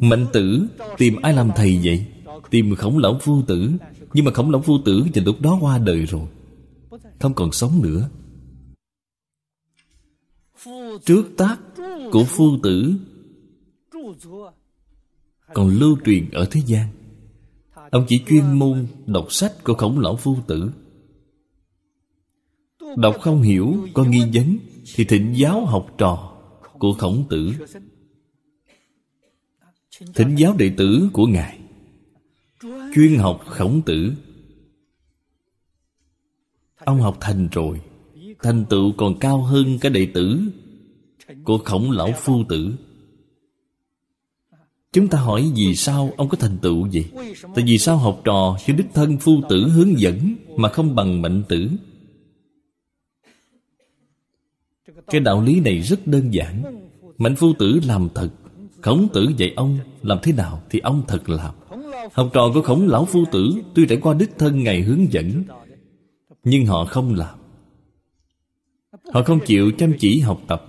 Mạnh 0.00 0.26
tử 0.32 0.66
tìm 0.98 1.16
ai 1.22 1.34
làm 1.34 1.50
thầy 1.56 1.80
vậy? 1.84 2.06
Tìm 2.50 2.74
khổng 2.74 2.98
lão 2.98 3.18
phu 3.22 3.42
tử. 3.42 3.70
Nhưng 4.14 4.24
mà 4.24 4.32
khổng 4.32 4.50
lão 4.50 4.62
phu 4.62 4.78
tử 4.84 5.04
thì 5.14 5.20
lúc 5.20 5.40
đó 5.40 5.58
qua 5.60 5.78
đời 5.78 6.06
rồi 6.06 6.28
không 7.20 7.34
còn 7.34 7.52
sống 7.52 7.82
nữa. 7.82 8.10
Trước 11.04 11.24
tác 11.36 11.58
của 12.12 12.24
phu 12.24 12.58
tử, 12.62 12.94
còn 15.54 15.68
lưu 15.68 15.98
truyền 16.04 16.30
ở 16.30 16.48
thế 16.50 16.60
gian. 16.66 16.88
Ông 17.90 18.04
chỉ 18.08 18.22
chuyên 18.28 18.58
môn 18.58 18.86
đọc 19.06 19.32
sách 19.32 19.64
của 19.64 19.74
khổng 19.74 19.98
lão 19.98 20.16
phu 20.16 20.36
tử. 20.46 20.70
Đọc 22.96 23.16
không 23.20 23.42
hiểu, 23.42 23.86
có 23.94 24.04
nghi 24.04 24.22
vấn, 24.34 24.58
thì 24.94 25.04
thịnh 25.04 25.36
giáo 25.36 25.64
học 25.64 25.94
trò 25.98 26.40
của 26.78 26.92
khổng 26.92 27.24
tử. 27.30 27.52
Thịnh 30.14 30.38
giáo 30.38 30.54
đệ 30.58 30.72
tử 30.76 31.08
của 31.12 31.26
ngài. 31.26 31.58
Chuyên 32.94 33.16
học 33.16 33.42
khổng 33.46 33.82
tử 33.86 34.12
ông 36.84 37.00
học 37.00 37.16
thành 37.20 37.48
rồi. 37.52 37.80
Thành 38.42 38.64
tựu 38.64 38.92
còn 38.96 39.18
cao 39.18 39.42
hơn 39.42 39.78
cái 39.80 39.92
đệ 39.92 40.06
tử 40.14 40.40
của 41.44 41.58
khổng 41.58 41.90
lão 41.90 42.12
phu 42.12 42.44
tử. 42.48 42.72
Chúng 44.92 45.08
ta 45.08 45.18
hỏi 45.18 45.52
vì 45.56 45.76
sao 45.76 46.12
ông 46.16 46.28
có 46.28 46.36
thành 46.36 46.58
tựu 46.58 46.88
vậy? 46.92 47.04
tại 47.54 47.64
vì 47.66 47.78
sao 47.78 47.96
học 47.96 48.20
trò 48.24 48.56
cho 48.66 48.74
đích 48.74 48.86
thân 48.94 49.18
phu 49.18 49.40
tử 49.48 49.68
hướng 49.68 50.00
dẫn 50.00 50.34
mà 50.56 50.68
không 50.68 50.94
bằng 50.94 51.22
mệnh 51.22 51.42
tử? 51.48 51.70
Cái 55.06 55.20
đạo 55.20 55.42
lý 55.42 55.60
này 55.60 55.78
rất 55.78 56.06
đơn 56.06 56.34
giản. 56.34 56.62
Mạnh 57.18 57.36
phu 57.36 57.52
tử 57.58 57.80
làm 57.86 58.08
thật, 58.14 58.28
khổng 58.80 59.08
tử 59.12 59.26
dạy 59.36 59.52
ông 59.56 59.78
làm 60.02 60.18
thế 60.22 60.32
nào 60.32 60.62
thì 60.70 60.78
ông 60.78 61.02
thật 61.08 61.28
làm. 61.28 61.54
Học 62.12 62.30
trò 62.32 62.50
của 62.54 62.62
khổng 62.62 62.88
lão 62.88 63.04
phu 63.04 63.24
tử 63.32 63.50
tuy 63.74 63.86
trải 63.86 63.98
qua 63.98 64.14
đích 64.14 64.38
thân 64.38 64.64
ngày 64.64 64.82
hướng 64.82 65.12
dẫn 65.12 65.42
nhưng 66.44 66.66
họ 66.66 66.84
không 66.84 67.14
làm. 67.14 67.38
Họ 69.12 69.22
không 69.22 69.40
chịu 69.46 69.72
chăm 69.78 69.92
chỉ 69.98 70.20
học 70.20 70.40
tập. 70.48 70.64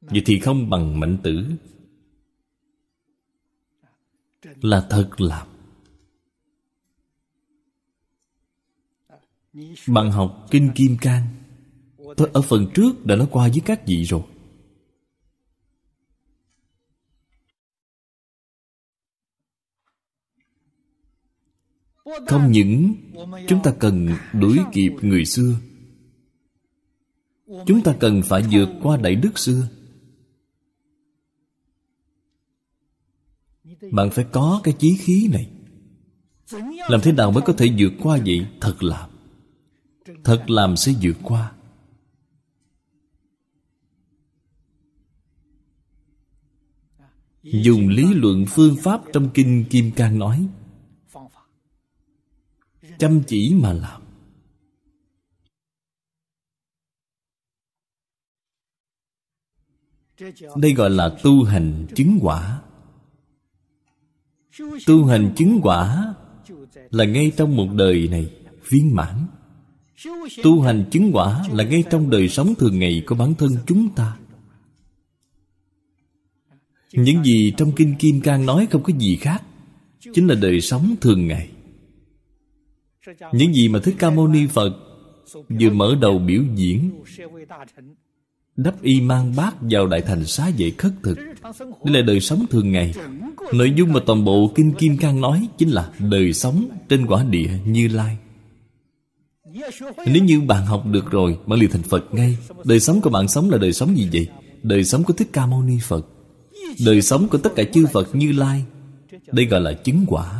Vậy 0.00 0.22
thì 0.26 0.40
không 0.40 0.70
bằng 0.70 1.00
mạnh 1.00 1.18
tử. 1.22 1.44
Là 4.60 4.86
thật 4.90 5.20
làm. 5.20 5.46
Bạn 9.86 10.10
học 10.10 10.46
kinh 10.50 10.70
kim 10.74 10.96
cang, 11.00 11.26
tôi 12.16 12.30
ở 12.32 12.42
phần 12.42 12.66
trước 12.74 13.06
đã 13.06 13.16
nói 13.16 13.28
qua 13.30 13.48
với 13.48 13.60
các 13.64 13.86
vị 13.86 14.04
rồi. 14.04 14.22
Không 22.26 22.52
những 22.52 22.94
chúng 23.48 23.62
ta 23.62 23.74
cần 23.78 24.08
đuổi 24.32 24.58
kịp 24.72 24.92
người 25.02 25.24
xưa, 25.24 25.54
chúng 27.66 27.82
ta 27.82 27.96
cần 28.00 28.22
phải 28.24 28.42
vượt 28.50 28.68
qua 28.82 28.96
đại 28.96 29.14
đức 29.14 29.38
xưa. 29.38 29.68
Bạn 33.92 34.10
phải 34.10 34.24
có 34.32 34.60
cái 34.64 34.74
chí 34.78 34.96
khí 34.96 35.28
này. 35.32 35.50
Làm 36.88 37.00
thế 37.00 37.12
nào 37.12 37.32
mới 37.32 37.42
có 37.46 37.52
thể 37.52 37.74
vượt 37.78 37.92
qua 38.02 38.18
vậy? 38.26 38.46
Thật 38.60 38.82
làm 38.82 39.10
thật 40.24 40.50
làm 40.50 40.76
sẽ 40.76 40.92
vượt 41.02 41.16
qua. 41.22 41.52
Dùng 47.42 47.88
lý 47.88 48.14
luận 48.14 48.44
phương 48.48 48.76
pháp 48.76 49.00
trong 49.12 49.30
kinh 49.34 49.64
kim 49.70 49.90
cang 49.90 50.18
nói 50.18 50.48
chăm 53.00 53.22
chỉ 53.26 53.54
mà 53.54 53.72
làm. 53.72 54.00
Đây 60.56 60.72
gọi 60.72 60.90
là 60.90 61.16
tu 61.22 61.44
hành 61.44 61.86
chứng 61.94 62.18
quả. 62.22 62.62
Tu 64.86 65.04
hành 65.04 65.32
chứng 65.36 65.60
quả 65.62 66.14
là 66.90 67.04
ngay 67.04 67.32
trong 67.36 67.56
một 67.56 67.68
đời 67.74 68.08
này 68.08 68.30
viên 68.70 68.94
mãn. 68.94 69.26
Tu 70.42 70.60
hành 70.60 70.84
chứng 70.90 71.10
quả 71.12 71.44
là 71.52 71.64
ngay 71.64 71.84
trong 71.90 72.10
đời 72.10 72.28
sống 72.28 72.54
thường 72.58 72.78
ngày 72.78 73.02
của 73.06 73.14
bản 73.14 73.34
thân 73.34 73.50
chúng 73.66 73.94
ta. 73.94 74.18
Những 76.92 77.24
gì 77.24 77.52
trong 77.56 77.72
kinh 77.76 77.94
kim 77.98 78.20
cang 78.20 78.46
nói 78.46 78.68
không 78.70 78.82
có 78.82 78.92
gì 78.98 79.16
khác, 79.16 79.42
chính 80.14 80.26
là 80.26 80.34
đời 80.34 80.60
sống 80.60 80.94
thường 81.00 81.26
ngày 81.26 81.50
những 83.32 83.54
gì 83.54 83.68
mà 83.68 83.78
thích 83.82 83.94
ca 83.98 84.10
mâu 84.10 84.28
ni 84.28 84.46
phật 84.46 84.72
vừa 85.48 85.70
mở 85.70 85.96
đầu 86.00 86.18
biểu 86.18 86.42
diễn 86.54 86.90
đắp 88.56 88.82
y 88.82 89.00
mang 89.00 89.36
bát 89.36 89.54
vào 89.60 89.86
đại 89.86 90.00
thành 90.00 90.26
xá 90.26 90.50
vệ 90.58 90.72
khất 90.78 90.92
thực, 91.02 91.18
đây 91.84 91.94
là 91.94 92.02
đời 92.02 92.20
sống 92.20 92.46
thường 92.50 92.72
ngày. 92.72 92.94
Nội 93.52 93.72
dung 93.76 93.92
mà 93.92 94.00
toàn 94.06 94.24
bộ 94.24 94.52
kinh 94.54 94.72
kim 94.72 94.96
cang 94.96 95.20
nói 95.20 95.48
chính 95.58 95.68
là 95.68 95.90
đời 95.98 96.32
sống 96.32 96.68
trên 96.88 97.06
quả 97.06 97.24
địa 97.24 97.50
như 97.66 97.88
lai. 97.88 98.16
Nếu 100.06 100.24
như 100.24 100.40
bạn 100.40 100.66
học 100.66 100.86
được 100.86 101.10
rồi, 101.10 101.38
bạn 101.46 101.60
liền 101.60 101.70
thành 101.70 101.82
phật 101.82 102.14
ngay. 102.14 102.36
Đời 102.64 102.80
sống 102.80 103.00
của 103.00 103.10
bạn 103.10 103.28
sống 103.28 103.50
là 103.50 103.58
đời 103.58 103.72
sống 103.72 103.96
gì 103.96 104.08
vậy? 104.12 104.28
Đời 104.62 104.84
sống 104.84 105.04
của 105.04 105.12
thích 105.12 105.28
ca 105.32 105.46
mâu 105.46 105.62
ni 105.62 105.78
phật. 105.82 106.06
Đời 106.84 107.02
sống 107.02 107.28
của 107.28 107.38
tất 107.38 107.50
cả 107.56 107.64
chư 107.72 107.86
phật 107.92 108.14
như 108.14 108.32
lai. 108.32 108.64
Đây 109.32 109.46
gọi 109.46 109.60
là 109.60 109.72
chứng 109.72 110.04
quả. 110.08 110.39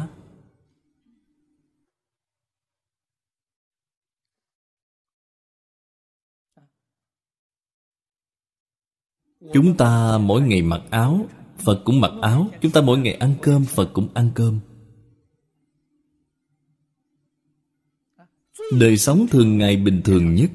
Chúng 9.52 9.76
ta 9.76 10.18
mỗi 10.18 10.42
ngày 10.42 10.62
mặc 10.62 10.82
áo, 10.90 11.26
phật 11.58 11.82
cũng 11.84 12.00
mặc 12.00 12.12
áo. 12.22 12.48
Chúng 12.60 12.72
ta 12.72 12.80
mỗi 12.80 12.98
ngày 12.98 13.14
ăn 13.14 13.34
cơm, 13.42 13.64
phật 13.64 13.90
cũng 13.92 14.08
ăn 14.14 14.30
cơm. 14.34 14.58
Đời 18.72 18.96
sống 18.96 19.26
thường 19.30 19.58
ngày 19.58 19.76
bình 19.76 20.02
thường 20.04 20.34
nhất. 20.34 20.50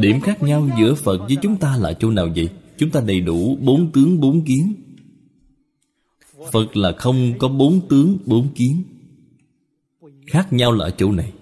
Điểm 0.00 0.20
khác 0.20 0.42
nhau 0.42 0.68
giữa 0.78 0.94
phật 0.94 1.18
với 1.18 1.36
chúng 1.42 1.56
ta 1.56 1.76
là 1.76 1.92
chỗ 1.92 2.10
nào 2.10 2.28
vậy? 2.36 2.48
Chúng 2.78 2.90
ta 2.90 3.00
đầy 3.06 3.20
đủ 3.20 3.56
bốn 3.56 3.92
tướng, 3.92 4.20
bốn 4.20 4.44
kiến. 4.44 4.74
Phật 6.52 6.76
là 6.76 6.92
không 6.98 7.32
có 7.38 7.48
bốn 7.48 7.88
tướng, 7.88 8.18
bốn 8.26 8.48
kiến. 8.54 8.82
Khác 10.26 10.52
nhau 10.52 10.72
là 10.72 10.84
ở 10.84 10.90
chỗ 10.90 11.12
này. 11.12 11.32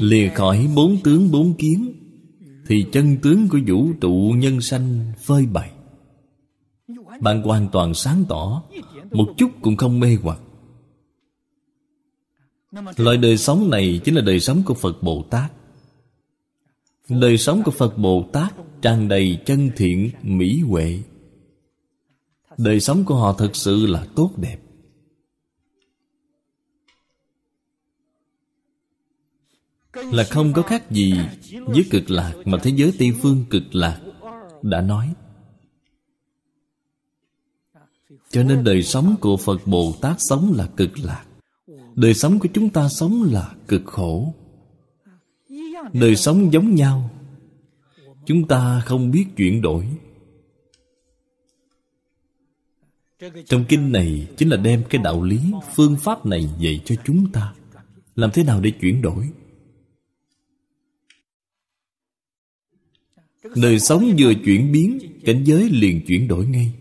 Lìa 0.00 0.28
khỏi 0.28 0.68
bốn 0.74 0.96
tướng 1.04 1.30
bốn 1.30 1.54
kiến, 1.54 1.92
thì 2.66 2.86
chân 2.92 3.16
tướng 3.22 3.48
của 3.48 3.58
vũ 3.66 3.92
trụ 4.00 4.34
nhân 4.36 4.60
sanh 4.60 5.12
phơi 5.24 5.46
bày. 5.46 5.70
Bạn 7.20 7.42
hoàn 7.42 7.68
toàn 7.72 7.94
sáng 7.94 8.24
tỏ, 8.28 8.62
một 9.10 9.34
chút 9.36 9.50
cũng 9.62 9.76
không 9.76 10.00
mê 10.00 10.16
hoặc. 10.22 10.40
Loại 12.96 13.16
đời 13.16 13.36
sống 13.36 13.70
này 13.70 14.00
chính 14.04 14.14
là 14.14 14.20
đời 14.20 14.40
sống 14.40 14.62
của 14.66 14.74
phật 14.74 15.02
bồ 15.02 15.22
tát. 15.30 15.52
Đời 17.08 17.38
sống 17.38 17.62
của 17.62 17.70
phật 17.70 17.98
bồ 17.98 18.24
tát 18.32 18.54
tràn 18.82 19.08
đầy 19.08 19.38
chân 19.46 19.70
thiện 19.76 20.10
mỹ 20.22 20.60
huệ. 20.60 20.98
Đời 22.58 22.80
sống 22.80 23.04
của 23.04 23.14
họ 23.14 23.32
thật 23.32 23.56
sự 23.56 23.86
là 23.86 24.06
tốt 24.14 24.30
đẹp. 24.36 24.58
Là 29.96 30.24
không 30.24 30.52
có 30.52 30.62
khác 30.62 30.90
gì 30.90 31.14
với 31.66 31.84
cực 31.90 32.10
lạc 32.10 32.34
mà 32.44 32.58
thế 32.62 32.72
giới 32.76 32.92
tây 32.98 33.12
phương 33.22 33.44
cực 33.50 33.74
lạc 33.74 34.00
đã 34.62 34.80
nói. 34.80 35.14
Cho 38.30 38.42
nên 38.42 38.64
đời 38.64 38.82
sống 38.82 39.16
của 39.20 39.36
phật 39.36 39.66
bồ 39.66 39.94
tát 40.00 40.16
sống 40.18 40.52
là 40.56 40.66
cực 40.76 40.98
lạc. 40.98 41.24
Đời 41.94 42.14
sống 42.14 42.38
của 42.38 42.48
chúng 42.54 42.70
ta 42.70 42.88
sống 42.88 43.22
là 43.32 43.54
cực 43.68 43.82
khổ. 43.84 44.34
Đời 45.92 46.16
sống 46.16 46.52
giống 46.52 46.74
nhau. 46.74 47.10
Chúng 48.26 48.48
ta 48.48 48.82
không 48.86 49.10
biết 49.10 49.26
chuyển 49.36 49.62
đổi. 49.62 49.88
Trong 53.46 53.64
kinh 53.68 53.92
này 53.92 54.28
chính 54.36 54.48
là 54.48 54.56
đem 54.56 54.82
cái 54.90 55.00
đạo 55.04 55.22
lý, 55.22 55.40
phương 55.74 55.96
pháp 55.96 56.26
này 56.26 56.48
dạy 56.58 56.80
cho 56.84 56.94
chúng 57.04 57.32
ta. 57.32 57.54
Làm 58.16 58.30
thế 58.30 58.44
nào 58.44 58.60
để 58.60 58.70
chuyển 58.70 59.02
đổi? 59.02 59.30
Đời 63.56 63.80
sống 63.80 64.14
vừa 64.18 64.32
chuyển 64.44 64.72
biến, 64.72 64.98
cảnh 65.24 65.44
giới 65.44 65.70
liền 65.70 66.06
chuyển 66.06 66.28
đổi 66.28 66.46
ngay. 66.46 66.72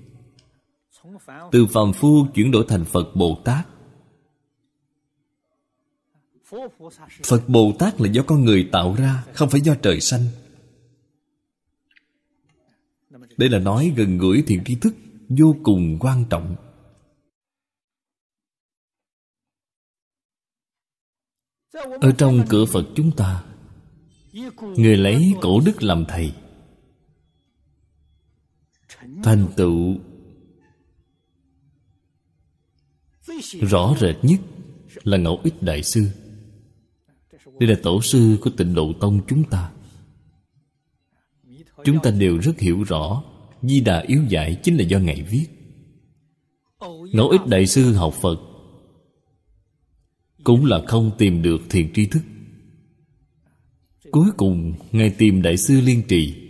Từ 1.52 1.66
phàm 1.66 1.94
phu 1.94 2.26
chuyển 2.34 2.52
đổi 2.52 2.66
thành 2.68 2.86
phật 2.86 3.16
bồ 3.16 3.42
tát. 3.46 3.68
Phật 7.24 7.50
bồ 7.50 7.74
tát 7.80 8.02
là 8.02 8.10
do 8.10 8.24
con 8.24 8.46
người 8.46 8.70
tạo 8.72 8.96
ra, 8.98 9.24
không 9.34 9.50
phải 9.50 9.62
do 9.62 9.76
trời 9.82 10.00
sanh. 10.02 10.26
Đây 13.38 13.50
là 13.50 13.60
nói 13.60 13.94
gần 13.96 14.18
gũi 14.18 14.44
thiện 14.48 14.64
tri 14.66 14.76
thức, 14.76 14.96
vô 15.30 15.56
cùng 15.64 15.98
quan 16.00 16.26
trọng. 16.30 16.56
Ở 22.02 22.12
trong 22.18 22.46
cửa 22.50 22.66
phật 22.66 22.86
chúng 22.96 23.12
ta, 23.12 23.44
người 24.62 24.98
lấy 24.98 25.34
cổ 25.42 25.62
đức 25.66 25.84
làm 25.84 26.06
thầy 26.08 26.34
thành 29.24 29.48
tựu. 29.56 29.96
Rõ 33.62 33.96
rệt 34.00 34.16
nhất 34.22 34.40
là 35.04 35.18
ngẫu 35.18 35.40
ích 35.44 35.64
đại 35.64 35.84
sư. 35.84 36.10
Đây 37.60 37.70
là 37.70 37.76
tổ 37.84 38.02
sư 38.02 38.38
của 38.42 38.50
tịnh 38.50 38.74
độ 38.74 38.94
tông 39.00 39.22
chúng 39.28 39.44
ta. 39.44 39.72
Chúng 41.86 42.00
ta 42.04 42.12
đều 42.12 42.38
rất 42.38 42.60
hiểu 42.60 42.84
rõ 42.84 43.24
di 43.62 43.82
đà 43.82 44.00
yếu 44.00 44.22
giải 44.30 44.60
chính 44.64 44.78
là 44.78 44.84
do 44.84 45.00
ngài 45.00 45.22
viết. 45.22 45.48
Ngẫu 47.14 47.30
ích 47.30 47.42
đại 47.48 47.68
sư 47.68 47.94
học 47.94 48.14
phật 48.22 48.40
cũng 50.44 50.66
là 50.66 50.82
không 50.88 51.12
tìm 51.18 51.42
được 51.42 51.62
thiền 51.70 51.94
tri 51.94 52.06
thức. 52.06 52.22
Cuối 54.12 54.28
cùng, 54.38 54.74
ngài 54.92 55.10
tìm 55.10 55.42
đại 55.42 55.58
sư 55.58 55.82
liên 55.82 56.04
trì 56.08 56.43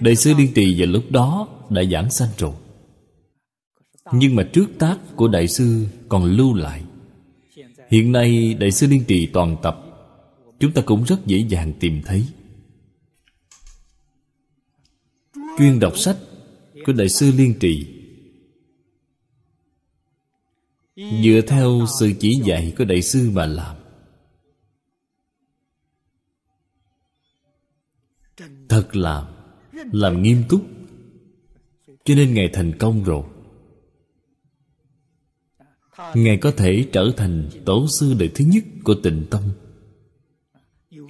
đại 0.00 0.16
sư 0.16 0.34
liên 0.38 0.52
trì 0.54 0.80
vào 0.80 0.88
lúc 0.88 1.10
đó 1.10 1.48
đã 1.70 1.82
giảng 1.84 2.10
sanh 2.10 2.28
rồi 2.38 2.52
nhưng 4.12 4.36
mà 4.36 4.42
trước 4.52 4.66
tác 4.78 4.98
của 5.16 5.28
đại 5.28 5.48
sư 5.48 5.86
còn 6.08 6.24
lưu 6.24 6.54
lại. 6.54 6.84
Hiện 7.90 8.12
nay 8.12 8.54
đại 8.54 8.70
sư 8.70 8.86
liên 8.86 9.04
trì 9.04 9.26
toàn 9.26 9.56
tập, 9.62 9.84
chúng 10.60 10.72
ta 10.72 10.82
cũng 10.86 11.04
rất 11.04 11.26
dễ 11.26 11.38
dàng 11.48 11.72
tìm 11.80 12.02
thấy. 12.04 12.26
Chuyên 15.58 15.80
đọc 15.80 15.98
sách 15.98 16.16
của 16.86 16.92
đại 16.92 17.08
sư 17.08 17.32
liên 17.36 17.54
trì 17.60 17.86
dựa 20.96 21.40
theo 21.46 21.86
sự 22.00 22.12
chỉ 22.20 22.40
dạy 22.44 22.74
của 22.78 22.84
đại 22.84 23.02
sư 23.02 23.30
mà 23.34 23.46
làm. 23.46 23.76
Thật 28.68 28.96
làm 28.96 29.41
làm 29.92 30.22
nghiêm 30.22 30.42
túc. 30.48 30.66
Cho 32.04 32.14
nên 32.14 32.34
ngài 32.34 32.50
thành 32.52 32.78
công 32.78 33.04
rồi. 33.04 33.24
Ngài 36.14 36.36
có 36.36 36.52
thể 36.56 36.88
trở 36.92 37.12
thành 37.16 37.48
tổ 37.64 37.86
sư 37.88 38.14
đời 38.18 38.30
thứ 38.34 38.44
nhất 38.44 38.64
của 38.84 38.94
tịnh 39.02 39.26
tâm, 39.30 39.42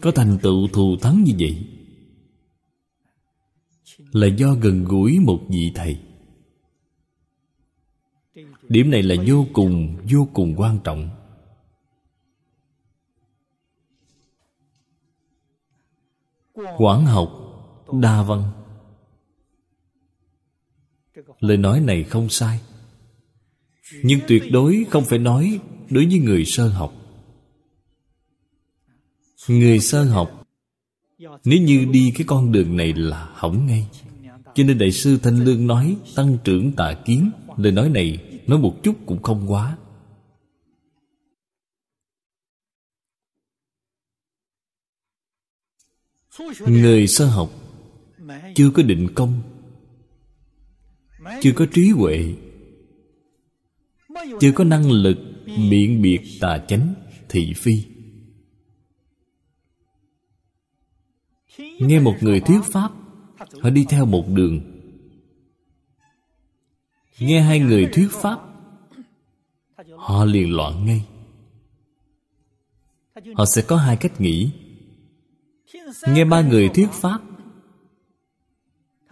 có 0.01 0.11
thành 0.11 0.39
tựu 0.43 0.69
thù 0.69 0.97
thắng 1.01 1.25
như 1.25 1.33
vậy. 1.39 1.67
Là 4.13 4.27
do 4.27 4.55
gần 4.55 4.85
gũi 4.85 5.19
một 5.19 5.41
vị 5.49 5.73
thầy. 5.75 5.99
Điểm 8.69 8.91
này 8.91 9.03
là 9.03 9.15
vô 9.27 9.47
cùng 9.53 9.97
vô 10.13 10.29
cùng 10.33 10.55
quan 10.57 10.79
trọng. 10.85 11.11
Quảng 16.79 17.07
học 17.07 17.31
đa 17.93 18.23
văn 18.23 18.62
lời 21.43 21.57
nói 21.57 21.81
này 21.81 22.05
không 22.05 22.29
sai. 22.29 22.61
Nhưng 24.03 24.21
tuyệt 24.29 24.43
đối 24.51 24.87
không 24.91 25.05
phải 25.05 25.19
nói 25.19 25.61
đối 25.91 26.07
với 26.07 26.19
người 26.19 26.45
sơ 26.45 26.69
học. 26.69 26.95
Người 29.49 29.81
sơ 29.81 30.05
học, 30.05 30.47
nếu 31.45 31.63
như 31.63 31.85
đi 31.85 32.13
cái 32.15 32.25
con 32.27 32.53
đường 32.53 32.77
này 32.77 32.93
là 32.93 33.31
hỏng 33.35 33.67
ngay. 33.67 33.87
Cho 34.55 34.65
nên 34.65 34.79
đại 34.79 34.93
sư 34.93 35.19
thanh 35.23 35.45
lương 35.45 35.67
nói, 35.67 35.97
tăng 36.17 36.39
trưởng 36.45 36.73
tà 36.73 36.95
kiến. 37.05 37.31
Lời 37.57 37.73
nói 37.73 37.89
này 37.89 38.41
nói 38.47 38.59
một 38.59 38.83
chút 38.83 38.97
cũng 39.07 39.23
không 39.23 39.53
quá. 39.53 39.77
Người 46.67 47.07
sơ 47.07 47.27
học 47.27 47.51
chưa 48.55 48.71
có 48.71 48.83
định 48.83 49.09
công 49.15 49.43
chưa 51.41 51.53
có 51.57 51.67
trí 51.73 51.91
huệ, 51.91 52.35
chưa 54.41 54.53
có 54.55 54.65
năng 54.65 54.91
lực 54.91 55.19
biện 55.71 56.03
biệt 56.03 56.21
tà 56.41 56.59
chánh, 56.69 56.95
thị 57.29 57.53
phi. 57.57 57.85
Nghe 61.59 62.01
một 62.01 62.15
người 62.21 62.41
thuyết 62.41 62.61
pháp, 62.65 62.93
họ 63.61 63.71
đi 63.71 63.87
theo 63.89 64.07
một 64.07 64.25
đường. 64.29 64.61
Nghe 67.19 67.41
hai 67.41 67.61
người 67.61 67.89
thuyết 67.93 68.09
pháp, 68.11 68.41
họ 69.97 70.25
liền 70.25 70.57
loạn 70.57 70.87
ngay. 70.87 71.07
Họ 73.35 73.45
sẽ 73.45 73.63
có 73.63 73.77
hai 73.77 73.97
cách 73.97 74.21
nghĩ. 74.21 74.51
Nghe 76.07 76.25
ba 76.25 76.43
người 76.43 76.69
thuyết 76.69 76.91
pháp, 76.91 77.21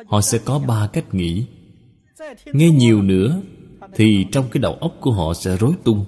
họ 0.06 0.20
sẽ 0.20 0.38
có 0.44 0.58
ba 0.58 0.90
cách 0.92 1.14
nghĩ 1.14 1.46
nghe 2.52 2.70
nhiều 2.70 3.02
nữa, 3.02 3.42
thì 3.94 4.26
trong 4.32 4.48
cái 4.50 4.60
đầu 4.60 4.74
óc 4.74 4.96
của 5.00 5.12
họ 5.12 5.34
sẽ 5.34 5.56
rối 5.56 5.72
tung. 5.84 6.04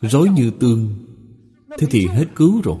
Rối 0.00 0.28
như 0.28 0.50
tương. 0.60 1.06
Thế 1.78 1.86
thì 1.90 2.06
hết 2.06 2.26
cứu 2.36 2.60
rồi. 2.62 2.78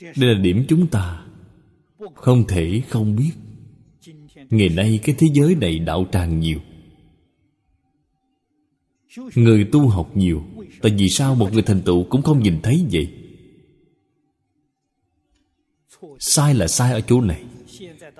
Đây 0.00 0.34
là 0.34 0.40
điểm 0.40 0.64
chúng 0.68 0.86
ta 0.86 1.24
không 2.14 2.44
thể 2.48 2.82
không 2.88 3.16
biết. 3.16 3.32
Ngày 4.50 4.68
nay 4.68 5.00
cái 5.02 5.14
thế 5.18 5.26
giới 5.32 5.54
này 5.54 5.78
đạo 5.78 6.06
tràng 6.12 6.40
nhiều. 6.40 6.58
Người 9.34 9.68
tu 9.72 9.88
học 9.88 10.10
nhiều. 10.14 10.42
Tại 10.82 10.94
vì 10.98 11.08
sao 11.08 11.34
một 11.34 11.52
người 11.52 11.62
thành 11.62 11.82
tựu 11.82 12.04
cũng 12.04 12.22
không 12.22 12.42
nhìn 12.42 12.60
thấy 12.62 12.86
vậy? 12.92 13.08
Sai 16.18 16.54
là 16.54 16.68
sai 16.68 16.92
ở 16.92 17.00
chỗ 17.00 17.20
này 17.20 17.44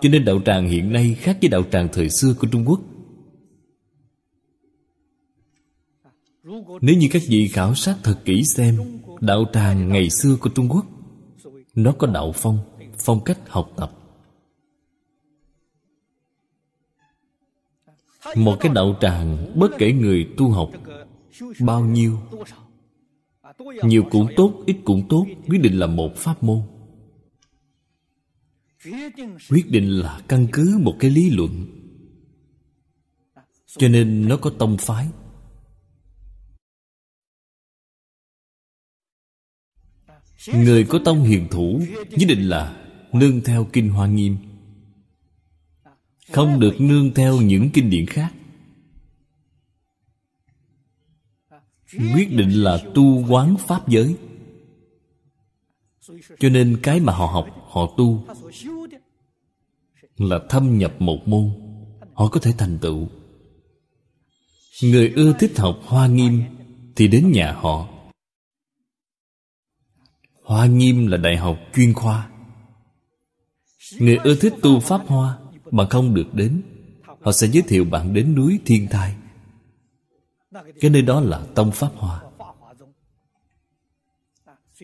cho 0.01 0.09
nên 0.09 0.24
đạo 0.24 0.40
tràng 0.44 0.68
hiện 0.68 0.92
nay 0.92 1.14
khác 1.14 1.38
với 1.40 1.49
đạo 1.49 1.62
tràng 1.72 1.88
thời 1.92 2.09
xưa 2.11 2.34
của 2.40 2.46
trung 2.53 2.64
quốc. 2.66 2.80
Nếu 6.80 6.96
như 6.96 7.09
các 7.11 7.22
vị 7.28 7.49
khảo 7.49 7.74
sát 7.74 7.96
thật 8.03 8.16
kỹ 8.24 8.42
xem, 8.57 8.78
đạo 9.20 9.44
tràng 9.53 9.88
ngày 9.88 10.11
xưa 10.11 10.36
của 10.40 10.51
trung 10.51 10.68
quốc, 10.68 10.86
nó 11.74 11.92
có 11.92 12.07
đạo 12.07 12.32
phong 12.34 12.59
phong 12.99 13.24
cách 13.24 13.38
học 13.49 13.70
tập. 13.76 13.92
Một 18.36 18.57
cái 18.61 18.72
đạo 18.74 18.96
tràng, 19.01 19.53
bất 19.55 19.70
kể 19.78 19.92
người 19.92 20.28
tu 20.36 20.51
học, 20.51 20.70
bao 21.61 21.84
nhiêu, 21.84 22.18
nhiều 23.82 24.05
cũng 24.11 24.26
tốt, 24.36 24.62
ít 24.66 24.76
cũng 24.84 25.09
tốt, 25.09 25.26
quyết 25.49 25.59
định 25.59 25.78
là 25.78 25.86
một 25.86 26.16
pháp 26.16 26.42
môn 26.42 26.62
quyết 29.51 29.70
định 29.70 29.91
là 29.91 30.20
căn 30.28 30.47
cứ 30.53 30.78
một 30.80 30.97
cái 31.01 31.11
lý 31.11 31.30
luận. 31.30 31.66
Cho 33.66 33.89
nên 33.89 34.28
nó 34.28 34.36
có 34.36 34.51
tông 34.59 34.76
phái. 34.78 35.09
Người 40.55 40.84
có 40.84 41.01
tông 41.05 41.24
hiền 41.24 41.49
thủ, 41.51 41.82
nhất 42.11 42.26
định 42.28 42.49
là 42.49 42.86
nương 43.12 43.41
theo 43.41 43.68
kinh 43.72 43.89
hoa 43.89 44.07
nghiêm. 44.07 44.36
Không 46.32 46.61
được 46.61 46.80
nương 46.80 47.14
theo 47.14 47.41
những 47.41 47.70
kinh 47.74 47.91
điển 47.91 48.07
khác. 48.07 48.34
Quyết 52.14 52.28
định 52.30 52.51
là 52.51 52.82
tu 52.95 53.26
quán 53.28 53.57
pháp 53.66 53.89
giới. 53.89 54.16
Cho 56.39 56.49
nên 56.49 56.78
cái 56.82 57.01
mà 57.01 57.12
họ 57.12 57.26
học, 57.26 57.49
họ 57.68 57.95
tu 57.97 58.26
là 60.18 60.40
thâm 60.48 60.78
nhập 60.78 60.94
một 60.98 61.28
môn, 61.28 61.50
họ 62.14 62.28
có 62.28 62.40
thể 62.40 62.52
thành 62.58 62.78
tựu. 62.78 63.08
Người 64.82 65.12
ưa 65.16 65.32
thích 65.38 65.58
học 65.58 65.80
hoa 65.84 66.06
nghiêm 66.06 66.42
thì 66.96 67.08
đến 67.08 67.32
nhà 67.32 67.52
họ. 67.52 67.88
Hoa 70.42 70.66
nghiêm 70.66 71.06
là 71.06 71.16
đại 71.16 71.36
học 71.36 71.58
chuyên 71.74 71.94
khoa. 71.94 72.30
Người 73.98 74.16
ưa 74.16 74.34
thích 74.34 74.54
tu 74.62 74.80
pháp 74.80 75.00
hoa, 75.06 75.38
mà 75.70 75.86
không 75.88 76.14
được 76.14 76.34
đến, 76.34 76.62
họ 77.20 77.32
sẽ 77.32 77.46
giới 77.46 77.62
thiệu 77.62 77.84
bạn 77.84 78.14
đến 78.14 78.34
núi 78.34 78.60
thiên 78.66 78.86
thai. 78.90 79.14
Cái 80.80 80.90
nơi 80.90 81.02
đó 81.02 81.20
là 81.20 81.46
tông 81.54 81.72
pháp 81.72 81.90
hoa. 81.94 82.22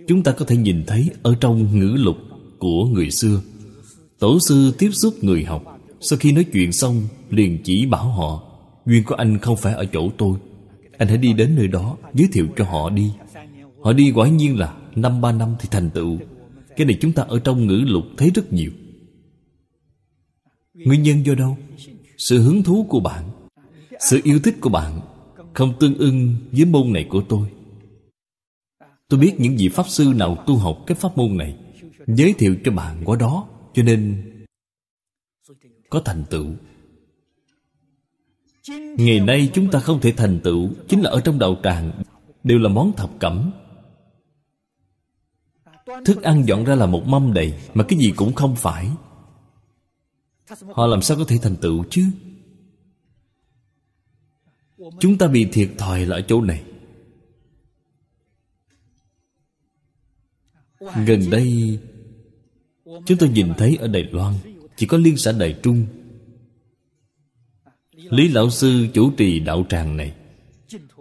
Chúng 0.09 0.23
ta 0.23 0.33
có 0.33 0.45
thể 0.45 0.57
nhìn 0.57 0.85
thấy 0.87 1.11
ở 1.23 1.35
trong 1.41 1.79
ngữ 1.79 1.97
lục 1.99 2.17
của 2.59 2.85
người 2.85 3.11
xưa 3.11 3.41
tổ 4.19 4.39
sư 4.41 4.73
tiếp 4.79 4.91
xúc 4.93 5.15
người 5.25 5.45
học. 5.45 5.63
Sau 6.01 6.19
khi 6.19 6.33
nói 6.33 6.45
chuyện 6.45 6.73
xong, 6.73 7.03
Liền 7.31 7.59
chỉ 7.65 7.87
bảo 7.87 8.09
họ, 8.09 8.43
Duyên 8.87 9.05
của 9.05 9.15
anh 9.15 9.39
không 9.39 9.57
phải 9.57 9.75
ở 9.75 9.85
chỗ 9.93 10.11
tôi. 10.19 10.39
Anh 10.99 11.09
hãy 11.09 11.19
đi 11.19 11.33
đến 11.33 11.55
nơi 11.57 11.69
đó, 11.69 11.97
Giới 12.15 12.29
thiệu 12.33 12.47
cho 12.57 12.65
họ 12.65 12.91
đi. 12.91 13.13
Họ 13.83 13.93
đi 13.93 14.13
quả 14.15 14.29
nhiên 14.29 14.59
là 14.59 14.77
Năm 14.95 15.21
ba 15.21 15.33
năm 15.33 15.55
thì 15.61 15.69
thành 15.71 15.91
tựu. 15.91 16.19
Cái 16.77 16.87
này 16.87 16.99
chúng 17.01 17.13
ta 17.13 17.23
ở 17.23 17.39
trong 17.39 17.67
ngữ 17.67 17.85
lục 17.87 18.05
thấy 18.17 18.31
rất 18.35 18.53
nhiều. 18.53 18.71
Nguyên 20.75 21.03
nhân 21.03 21.27
do 21.27 21.35
đâu? 21.35 21.57
Sự 22.19 22.43
hứng 22.43 22.63
thú 22.63 22.87
của 22.89 23.01
bạn. 23.01 23.25
Sự 24.11 24.21
yêu 24.25 24.41
thích 24.45 24.57
của 24.61 24.71
bạn 24.71 25.01
Không 25.53 25.75
tương 25.81 25.99
ưng 25.99 26.37
với 26.53 26.65
môn 26.65 26.93
này 26.93 27.07
của 27.09 27.23
tôi. 27.29 27.49
Tôi 29.09 29.21
biết 29.21 29.41
những 29.41 29.57
vị 29.57 29.69
Pháp 29.69 29.89
sư 29.89 30.13
nào 30.17 30.45
tu 30.47 30.57
học 30.57 30.79
cái 30.87 30.95
pháp 30.95 31.17
môn 31.19 31.37
này, 31.37 31.57
Giới 32.07 32.33
thiệu 32.33 32.57
cho 32.65 32.73
bạn 32.73 33.03
qua 33.05 33.17
đó. 33.17 33.47
Cho 33.75 33.83
nên, 33.83 34.31
Có 35.91 36.03
thành 36.05 36.25
tựu. 36.31 36.47
Ngày 38.99 39.21
nay 39.21 39.51
chúng 39.55 39.71
ta 39.71 39.81
không 39.81 40.01
thể 40.01 40.13
thành 40.13 40.41
tựu, 40.45 40.71
Chính 40.89 41.01
là 41.01 41.11
ở 41.11 41.21
trong 41.21 41.39
đạo 41.39 41.61
tràng, 41.63 42.03
Đều 42.45 42.59
là 42.59 42.69
món 42.69 42.93
thập 42.97 43.11
cẩm. 43.21 43.53
Thức 46.05 46.23
ăn 46.23 46.47
dọn 46.47 46.65
ra 46.65 46.75
là 46.75 46.87
một 46.87 47.03
mâm 47.07 47.33
đầy, 47.33 47.55
Mà 47.75 47.85
cái 47.89 47.99
gì 47.99 48.13
cũng 48.17 48.33
không 48.35 48.57
phải. 48.57 48.91
Họ 50.73 50.87
làm 50.87 51.03
sao 51.03 51.17
có 51.17 51.25
thể 51.29 51.39
thành 51.43 51.57
tựu 51.57 51.85
chứ? 51.91 52.05
Chúng 55.01 55.19
ta 55.19 55.27
bị 55.27 55.49
thiệt 55.53 55.71
thòi 55.79 56.07
là 56.07 56.17
ở 56.17 56.23
chỗ 56.29 56.41
này. 56.41 56.65
Gần 61.07 61.31
đây 61.31 61.79
Chúng 63.07 63.19
tôi 63.19 63.29
nhìn 63.29 63.55
thấy 63.59 63.77
ở 63.81 63.89
Đài 63.89 64.03
Loan, 64.03 64.35
Chỉ 64.77 64.87
có 64.87 64.99
liên 64.99 65.17
xã 65.17 65.33
Đài 65.33 65.55
Trung. 65.63 65.87
Lý 67.95 68.29
Lão 68.29 68.51
Sư 68.51 68.87
chủ 68.95 69.11
trì 69.11 69.41
đạo 69.41 69.67
tràng 69.69 69.97
này, 69.97 70.13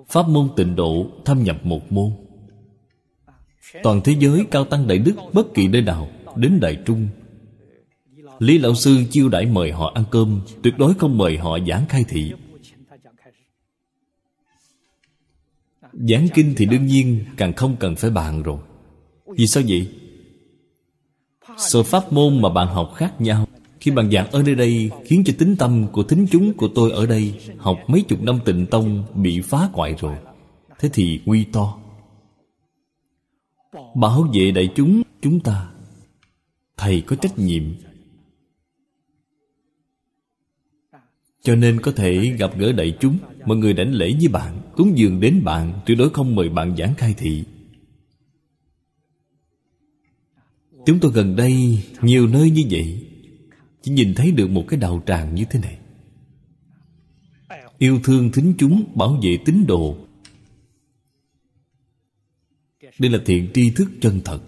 Pháp 0.09 0.29
môn 0.29 0.49
tịnh 0.55 0.75
độ 0.75 1.07
thâm 1.25 1.43
nhập 1.43 1.65
một 1.65 1.91
môn. 1.91 2.11
Toàn 3.83 4.01
thế 4.03 4.15
giới 4.19 4.45
cao 4.51 4.65
tăng 4.65 4.87
đại 4.87 4.97
đức 4.97 5.13
Bất 5.33 5.53
kỳ 5.53 5.67
nơi 5.67 5.81
nào 5.81 6.09
Đến 6.35 6.59
Đài 6.59 6.77
Trung. 6.85 7.07
Lý 8.39 8.57
Lão 8.57 8.75
Sư 8.75 9.03
chiêu 9.11 9.29
đãi 9.29 9.45
mời 9.45 9.71
họ 9.71 9.91
ăn 9.95 10.03
cơm, 10.11 10.41
Tuyệt 10.63 10.73
đối 10.77 10.93
không 10.93 11.17
mời 11.17 11.37
họ 11.37 11.59
giảng 11.67 11.85
khai 11.89 12.05
thị. 12.09 12.31
Giảng 15.93 16.27
kinh 16.33 16.53
thì 16.57 16.65
đương 16.65 16.85
nhiên 16.85 17.25
Càng 17.37 17.53
không 17.53 17.75
cần 17.79 17.95
phải 17.95 18.09
bàn 18.09 18.43
rồi. 18.43 18.57
Vì 19.25 19.47
sao 19.47 19.63
vậy? 19.67 19.87
Sự 21.57 21.83
pháp 21.83 22.13
môn 22.13 22.41
mà 22.41 22.49
bạn 22.49 22.67
học 22.67 22.93
khác 22.95 23.21
nhau. 23.21 23.47
Khi 23.79 23.91
bạn 23.91 24.11
giảng 24.11 24.31
ở 24.31 24.43
nơi 24.43 24.55
đây, 24.55 24.91
Khiến 25.05 25.23
cho 25.25 25.33
tính 25.37 25.55
tâm 25.55 25.87
của 25.91 26.03
thính 26.03 26.27
chúng 26.31 26.53
của 26.53 26.67
tôi 26.75 26.91
ở 26.91 27.05
đây 27.05 27.33
Học 27.57 27.77
mấy 27.87 28.01
chục 28.01 28.21
năm 28.21 28.39
tịnh 28.45 28.65
tông 28.65 29.03
Bị 29.15 29.41
phá 29.41 29.69
hoại 29.73 29.95
rồi. 29.99 30.15
Thế 30.79 30.89
thì 30.93 31.19
nguy 31.25 31.43
to. 31.43 31.77
Bảo 33.95 34.27
vệ 34.33 34.51
đại 34.51 34.69
chúng 34.75 35.01
chúng 35.21 35.39
ta. 35.39 35.69
Thầy 36.77 37.01
có 37.01 37.15
trách 37.15 37.39
nhiệm. 37.39 37.63
Cho 41.41 41.55
nên 41.55 41.81
có 41.81 41.91
thể 41.91 42.35
gặp 42.39 42.57
gỡ 42.57 42.71
đại 42.71 42.97
chúng, 42.99 43.17
Mọi 43.45 43.57
người 43.57 43.73
đảnh 43.73 43.93
lễ 43.93 44.13
với 44.19 44.27
bạn, 44.27 44.61
Cúng 44.75 44.97
dường 44.97 45.19
đến 45.19 45.41
bạn, 45.43 45.73
Tuyệt 45.85 45.97
đối 45.97 46.09
không 46.09 46.35
mời 46.35 46.49
bạn 46.49 46.75
giảng 46.77 46.93
khai 46.95 47.13
thị. 47.17 47.43
Chúng 50.85 50.99
tôi 50.99 51.11
gần 51.11 51.35
đây 51.35 51.83
Nhiều 52.01 52.27
nơi 52.27 52.49
như 52.49 52.63
vậy, 52.69 53.07
Chỉ 53.81 53.91
nhìn 53.91 54.13
thấy 54.15 54.31
được 54.31 54.49
một 54.49 54.65
cái 54.67 54.79
đạo 54.79 55.03
tràng 55.05 55.35
như 55.35 55.45
thế 55.49 55.59
này. 55.59 55.77
Yêu 57.77 57.99
thương 58.03 58.31
thính 58.31 58.53
chúng, 58.57 58.83
Bảo 58.95 59.19
vệ 59.23 59.37
tín 59.45 59.65
đồ. 59.67 59.97
Đây 62.99 63.11
là 63.11 63.19
thiện 63.25 63.49
tri 63.53 63.71
thức 63.71 63.89
chân 64.01 64.21
thật. 64.25 64.39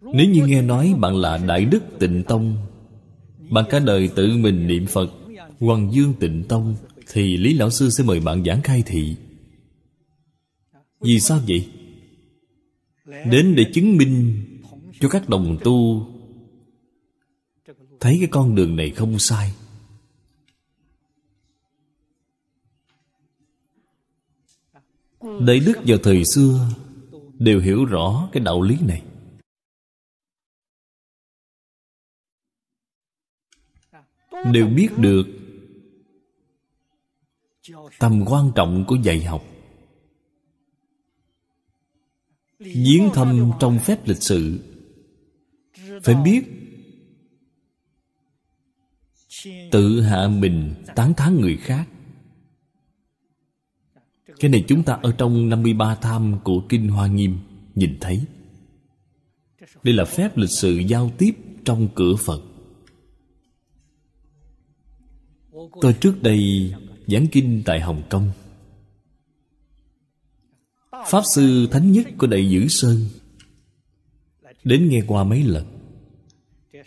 Nếu 0.00 0.28
như 0.30 0.46
nghe 0.46 0.62
nói 0.62 0.94
bạn 0.98 1.16
là 1.16 1.38
Đại 1.38 1.64
Đức 1.64 1.82
Tịnh 1.98 2.22
Tông, 2.28 2.56
Bạn 3.50 3.64
cả 3.70 3.78
đời 3.78 4.08
tự 4.16 4.36
mình 4.36 4.66
niệm 4.66 4.86
Phật, 4.86 5.10
Hoàng 5.60 5.92
Dương 5.92 6.14
Tịnh 6.20 6.44
Tông, 6.48 6.76
Thì 7.12 7.36
Lý 7.36 7.54
Lão 7.54 7.70
Sư 7.70 7.90
sẽ 7.90 8.04
mời 8.04 8.20
bạn 8.20 8.44
giảng 8.44 8.62
khai 8.62 8.82
thị. 8.86 9.16
Vì 11.00 11.20
sao 11.20 11.40
vậy? 11.48 11.68
Đến 13.08 13.54
để 13.56 13.70
chứng 13.74 13.96
minh 13.96 14.44
cho 15.00 15.08
các 15.08 15.28
đồng 15.28 15.58
tu 15.64 16.06
Thấy 18.00 18.16
cái 18.20 18.28
con 18.30 18.54
đường 18.54 18.76
này 18.76 18.90
không 18.90 19.18
sai. 19.18 19.52
Đại 25.40 25.60
đức 25.60 25.74
vào 25.86 25.98
thời 26.02 26.22
xưa 26.34 26.70
Đều 27.38 27.60
hiểu 27.60 27.84
rõ 27.84 28.28
cái 28.32 28.42
đạo 28.42 28.62
lý 28.62 28.76
này. 28.80 29.02
Đều 34.52 34.66
biết 34.66 34.88
được 34.96 35.24
tầm 37.98 38.24
quan 38.26 38.50
trọng 38.54 38.84
của 38.88 38.96
dạy 39.02 39.24
học. 39.24 39.44
Giếng 42.58 43.10
thâm 43.14 43.50
trong 43.60 43.78
phép 43.78 44.08
lịch 44.08 44.22
sự. 44.22 44.60
Phải 46.02 46.14
biết, 46.14 46.42
tự 49.70 50.00
hạ 50.00 50.28
mình 50.28 50.74
tán 50.96 51.14
thán 51.14 51.40
người 51.40 51.56
khác. 51.56 51.88
Cái 54.40 54.50
này 54.50 54.64
chúng 54.68 54.82
ta 54.82 54.98
ở 55.02 55.12
trong 55.18 55.48
53 55.48 55.94
tham 55.94 56.38
của 56.44 56.62
Kinh 56.68 56.88
Hoa 56.88 57.06
Nghiêm 57.06 57.38
nhìn 57.74 57.98
thấy. 58.00 58.24
Đây 59.82 59.94
là 59.94 60.04
phép 60.04 60.36
lịch 60.36 60.50
sự 60.50 60.78
giao 60.78 61.10
tiếp 61.18 61.30
trong 61.64 61.88
cửa 61.94 62.16
Phật. 62.16 62.42
Tôi 65.80 65.92
trước 66.00 66.22
đây 66.22 66.72
giảng 67.06 67.26
kinh 67.26 67.62
tại 67.66 67.80
Hồng 67.80 68.02
Kông. 68.10 68.30
Pháp 71.06 71.22
Sư 71.34 71.68
Thánh 71.70 71.92
Nhất 71.92 72.06
của 72.18 72.26
Đại 72.26 72.50
Dữ 72.50 72.68
Sơn. 72.68 73.06
Đến 74.64 74.88
nghe 74.88 75.02
qua 75.06 75.24
mấy 75.24 75.42
lần. 75.42 75.66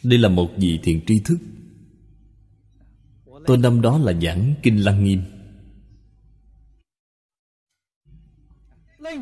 Đây 0.03 0.19
là 0.19 0.29
một 0.29 0.51
vị 0.57 0.79
thiền 0.83 1.05
tri 1.05 1.19
thức. 1.19 1.37
Tôi 3.45 3.57
năm 3.57 3.81
đó 3.81 3.97
là 3.97 4.13
giảng 4.21 4.53
Kinh 4.63 4.83
Lăng 4.83 5.03
Nghiêm. 5.03 5.21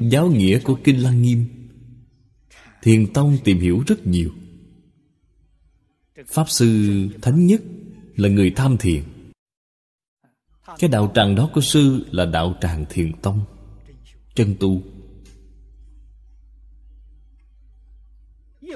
Giáo 0.02 0.32
nghĩa 0.32 0.60
của 0.60 0.80
Kinh 0.84 1.04
Lăng 1.04 1.22
Nghiêm. 1.22 1.46
Thiền 2.82 3.14
Tông 3.14 3.38
tìm 3.44 3.60
hiểu 3.60 3.84
rất 3.88 4.08
nhiều. 4.08 4.32
Pháp 6.28 6.50
Sư 6.50 7.08
Thánh 7.22 7.46
Nhất 7.46 7.62
là 8.16 8.30
người 8.30 8.52
tham 8.56 8.78
thiền. 8.78 9.04
Cái 10.80 10.90
đạo 10.90 11.12
tràng 11.16 11.36
đó 11.36 11.50
của 11.54 11.62
sư 11.62 12.06
là 12.12 12.26
đạo 12.26 12.56
tràng 12.62 12.86
thiền 12.90 13.14
tông 13.22 13.46
chân 14.36 14.56
tu. 14.60 14.82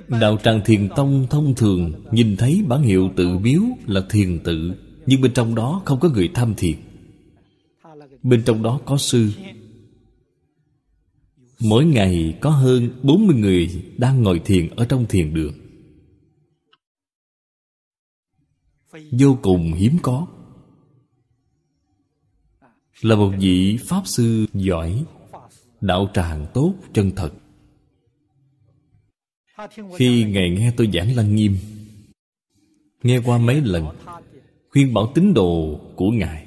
Đạo 0.08 0.38
tràng 0.44 0.62
thiền 0.66 0.90
tông 0.96 1.28
thông 1.30 1.56
thường 1.56 2.06
nhìn 2.12 2.38
thấy 2.38 2.64
bản 2.68 2.82
hiệu 2.82 3.12
tự 3.16 3.38
biếu 3.38 3.62
là 3.86 4.02
thiền 4.10 4.40
tự, 4.44 4.74
nhưng 5.06 5.22
bên 5.22 5.34
trong 5.34 5.56
đó 5.56 5.82
không 5.86 6.00
có 6.00 6.10
người 6.10 6.30
tham 6.34 6.54
thiền. 6.58 6.78
Bên 8.24 8.44
trong 8.46 8.64
đó 8.64 8.80
có 8.86 8.98
sư. 8.98 9.32
Mỗi 11.60 11.86
ngày 11.86 12.38
có 12.42 12.50
hơn 12.50 12.90
40 13.04 13.36
người 13.36 13.84
đang 13.98 14.24
ngồi 14.24 14.42
thiền 14.46 14.70
ở 14.70 14.86
trong 14.86 15.06
thiền 15.06 15.34
đường. 15.34 15.54
Vô 19.12 19.38
cùng 19.42 19.74
hiếm 19.74 19.98
có. 20.02 20.28
Là 23.02 23.16
một 23.16 23.32
vị 23.40 23.78
pháp 23.88 24.02
sư 24.06 24.46
giỏi 24.54 25.06
đạo 25.84 26.10
tràng 26.14 26.46
tốt 26.54 26.74
chân 26.94 27.12
thật. 27.16 27.30
Khi 29.98 30.24
ngài 30.24 30.50
nghe 30.50 30.72
tôi 30.78 30.90
giảng 30.94 31.16
lăng 31.16 31.36
nghiêm, 31.36 31.58
nghe 33.04 33.20
qua 33.26 33.38
mấy 33.38 33.62
lần, 33.62 33.86
khuyên 34.70 34.94
bảo 34.94 35.12
tín 35.16 35.34
đồ 35.34 35.80
của 35.96 36.12
ngài, 36.12 36.46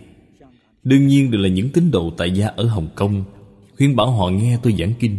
đương 0.85 1.07
nhiên 1.07 1.31
đều 1.31 1.41
là 1.41 1.49
những 1.49 1.69
tín 1.71 1.91
đồ 1.91 2.11
tại 2.17 2.31
gia 2.31 2.47
ở 2.47 2.65
hồng 2.65 2.89
kông, 2.95 3.25
khuyên 3.77 3.97
bảo 3.97 4.11
họ 4.11 4.31
nghe 4.31 4.59
tôi 4.63 4.75
giảng 4.79 4.93
kinh. 5.01 5.17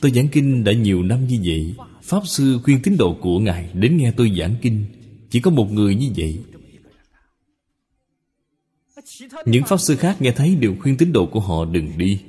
Tôi 0.00 0.10
giảng 0.10 0.28
kinh 0.28 0.64
đã 0.64 0.72
nhiều 0.72 1.02
năm 1.02 1.26
như 1.26 1.40
vậy, 1.44 1.74
pháp 2.02 2.26
sư 2.26 2.58
khuyên 2.64 2.80
tín 2.82 2.96
đồ 2.96 3.16
của 3.20 3.38
ngài 3.38 3.70
đến 3.74 3.96
nghe 3.96 4.12
tôi 4.16 4.32
giảng 4.38 4.54
kinh, 4.62 4.84
chỉ 5.30 5.40
có 5.40 5.50
một 5.50 5.72
người 5.72 5.94
như 5.94 6.08
vậy 6.16 6.38
những 9.46 9.64
pháp 9.64 9.76
sư 9.80 9.96
khác 9.96 10.22
nghe 10.22 10.32
thấy 10.32 10.56
đều 10.56 10.74
khuyên 10.80 10.96
tín 10.96 11.12
đồ 11.12 11.26
của 11.26 11.40
họ 11.40 11.64
đừng 11.64 11.98
đi. 11.98 12.20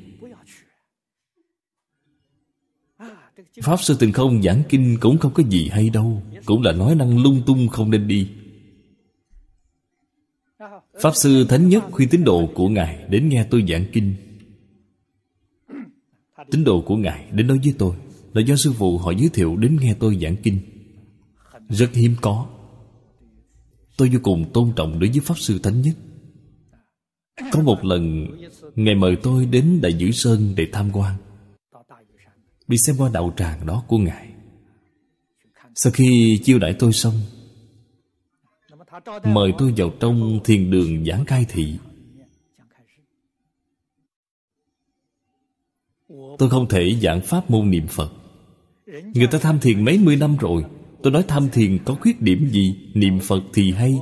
Pháp 3.62 3.82
Sư 3.82 3.96
Tình 4.00 4.12
Không 4.12 4.42
giảng 4.44 4.64
kinh 4.70 4.98
cũng 5.00 5.18
không 5.18 5.34
có 5.34 5.44
gì 5.44 5.70
hay 5.72 5.90
đâu, 5.90 6.24
Cũng 6.46 6.62
là 6.62 6.72
nói 6.72 6.96
năng 6.96 7.24
lung 7.24 7.42
tung 7.46 7.68
không 7.68 7.92
nên 7.92 8.08
đi. 8.08 8.30
Pháp 11.02 11.16
Sư 11.16 11.46
Thánh 11.50 11.70
Nhất 11.70 11.84
khuyên 11.92 12.10
tín 12.10 12.24
đồ 12.24 12.50
của 12.56 12.70
Ngài 12.70 13.06
Đến 13.10 13.30
nghe 13.30 13.46
tôi 13.50 13.66
giảng 13.70 13.86
kinh. 13.92 14.16
Tín 16.52 16.64
đồ 16.64 16.82
của 16.82 16.96
Ngài 16.96 17.32
đến 17.32 17.48
nói 17.48 17.60
với 17.64 17.74
tôi, 17.78 17.96
Là 18.34 18.42
do 18.42 18.56
sư 18.56 18.74
phụ 18.74 18.98
họ 18.98 19.12
giới 19.12 19.30
thiệu 19.30 19.56
đến 19.56 19.78
nghe 19.82 19.94
tôi 20.00 20.20
giảng 20.22 20.36
kinh. 20.38 20.60
Rất 21.70 21.94
hiếm 21.94 22.16
có. 22.22 22.48
Tôi 23.98 24.10
vô 24.10 24.20
cùng 24.24 24.52
tôn 24.54 24.72
trọng 24.76 25.00
đối 25.00 25.10
với 25.10 25.20
Pháp 25.20 25.40
Sư 25.40 25.60
Thánh 25.64 25.82
Nhất. 25.82 25.96
Có 27.52 27.62
một 27.62 27.86
lần, 27.86 28.28
Ngài 28.76 28.96
mời 28.96 29.16
tôi 29.24 29.46
đến 29.46 29.80
Đại 29.82 29.94
Dữ 29.94 30.12
Sơn 30.12 30.54
để 30.56 30.68
tham 30.72 30.90
quan. 30.94 31.16
Đi 32.68 32.78
xem 32.78 32.96
qua 33.00 33.10
đạo 33.14 33.34
tràng 33.38 33.66
đó 33.66 33.84
của 33.88 33.98
Ngài. 33.98 34.30
Sau 35.76 35.92
khi 35.92 36.40
chiêu 36.44 36.60
đãi 36.60 36.74
tôi 36.74 36.94
xong, 36.94 37.14
Mời 39.24 39.54
tôi 39.58 39.74
vào 39.78 39.92
trong 40.00 40.40
thiền 40.44 40.72
đường 40.72 41.06
giảng 41.06 41.26
cai 41.26 41.46
thị. 41.50 41.76
Tôi 46.38 46.50
không 46.50 46.68
thể 46.70 46.96
giảng 47.02 47.22
pháp 47.22 47.50
môn 47.50 47.70
niệm 47.70 47.88
Phật. 47.88 48.12
Người 48.88 49.28
ta 49.32 49.40
tham 49.42 49.60
thiền 49.60 49.86
mấy 49.86 49.98
mươi 49.98 50.16
năm 50.16 50.38
rồi. 50.38 50.66
Tôi 51.04 51.14
nói 51.14 51.24
tham 51.28 51.50
thiền 51.50 51.78
có 51.86 51.96
khuyết 51.96 52.22
điểm 52.22 52.50
gì? 52.52 52.92
Niệm 52.94 53.20
Phật 53.20 53.42
thì 53.54 53.72
hay 53.72 54.00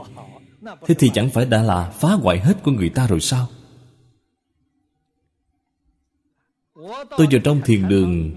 Thế 0.82 0.95
thì 0.99 1.11
chẳng 1.13 1.30
phải 1.30 1.45
đã 1.45 1.63
là 1.63 1.89
phá 1.89 2.13
hoại 2.13 2.39
hết 2.39 2.63
của 2.63 2.72
người 2.72 2.89
ta 2.89 3.07
rồi 3.07 3.20
sao? 3.20 3.47
Tôi 7.18 7.28
vào 7.32 7.41
trong 7.43 7.61
thiền 7.65 7.88
đường. 7.88 8.32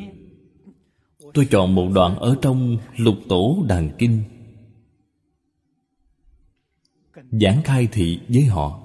Tôi 1.35 1.47
chọn 1.51 1.75
một 1.75 1.89
đoạn 1.95 2.19
ở 2.19 2.37
trong 2.43 2.77
lục 2.97 3.15
tổ 3.29 3.65
đàn 3.69 3.91
kinh. 3.99 4.23
Giảng 7.31 7.63
khai 7.65 7.89
thị 7.93 8.21
với 8.29 8.45
họ. 8.45 8.81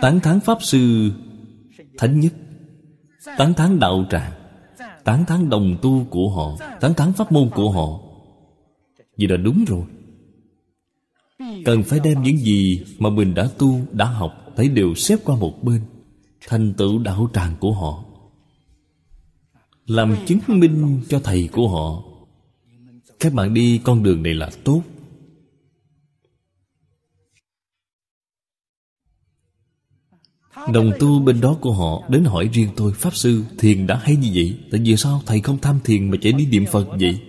Tán 0.00 0.20
thán 0.20 0.40
Pháp 0.40 0.58
Sư 0.62 1.12
Thánh 1.98 2.20
Nhất. 2.20 2.32
Tán 3.38 3.54
thán 3.54 3.78
đạo 3.78 4.04
tràng. 4.10 4.32
Tán 5.04 5.26
thán 5.26 5.50
đồng 5.50 5.76
tu 5.82 6.04
của 6.10 6.30
họ. 6.30 6.66
Tán 6.80 6.94
thán 6.94 7.12
pháp 7.12 7.32
môn 7.32 7.50
của 7.54 7.70
họ. 7.70 8.00
Vậy 9.18 9.28
là 9.28 9.36
đúng 9.36 9.64
rồi. 9.64 9.82
Cần 11.64 11.82
phải 11.82 12.00
đem 12.00 12.22
những 12.22 12.38
gì 12.38 12.84
mà 12.98 13.10
mình 13.10 13.34
đã 13.34 13.48
tu, 13.58 13.80
đã 13.92 14.04
học 14.04 14.40
Thấy 14.56 14.68
đều 14.68 14.94
xếp 14.94 15.16
qua 15.24 15.36
một 15.36 15.64
bên. 15.64 15.82
Thành 16.46 16.74
tựu 16.74 16.98
đạo 16.98 17.30
tràng 17.34 17.56
của 17.60 17.72
họ. 17.72 18.04
Làm 19.86 20.16
chứng 20.26 20.38
minh 20.46 21.00
cho 21.08 21.20
thầy 21.24 21.48
của 21.52 21.68
họ. 21.68 22.02
Các 23.20 23.32
bạn 23.32 23.54
đi 23.54 23.80
con 23.84 24.02
đường 24.02 24.22
này 24.22 24.34
là 24.34 24.50
tốt. 24.64 24.82
Đồng 30.72 30.92
tu 30.98 31.20
bên 31.20 31.40
đó 31.40 31.56
của 31.60 31.72
họ 31.72 32.08
Đến 32.08 32.24
hỏi 32.24 32.50
riêng 32.52 32.68
tôi 32.76 32.92
Pháp 32.92 33.14
Sư 33.14 33.44
thiền 33.58 33.86
đã 33.86 33.96
hay 33.96 34.16
như 34.16 34.30
vậy? 34.34 34.58
Tại 34.70 34.80
vì 34.84 34.96
sao 34.96 35.22
thầy 35.26 35.40
không 35.40 35.58
tham 35.58 35.80
thiền 35.84 36.10
mà 36.10 36.16
chạy 36.22 36.32
đi 36.32 36.46
niệm 36.46 36.64
Phật 36.66 36.86
vậy? 37.00 37.20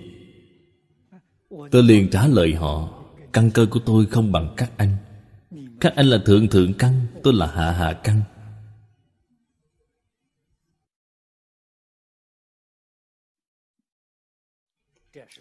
Tôi 1.72 1.84
liền 1.84 2.10
trả 2.10 2.28
lời 2.28 2.56
họ 2.56 3.01
Căn 3.34 3.52
cơ 3.54 3.66
của 3.72 3.80
tôi 3.86 4.06
không 4.06 4.32
bằng 4.32 4.54
các 4.58 4.72
anh. 4.78 4.98
Các 5.80 5.94
anh 5.96 6.06
là 6.06 6.18
thượng 6.26 6.48
thượng 6.48 6.74
căn, 6.74 7.08
Tôi 7.24 7.34
là 7.34 7.48
hạ 7.48 7.72
hạ 7.72 7.94
căn. 8.04 8.22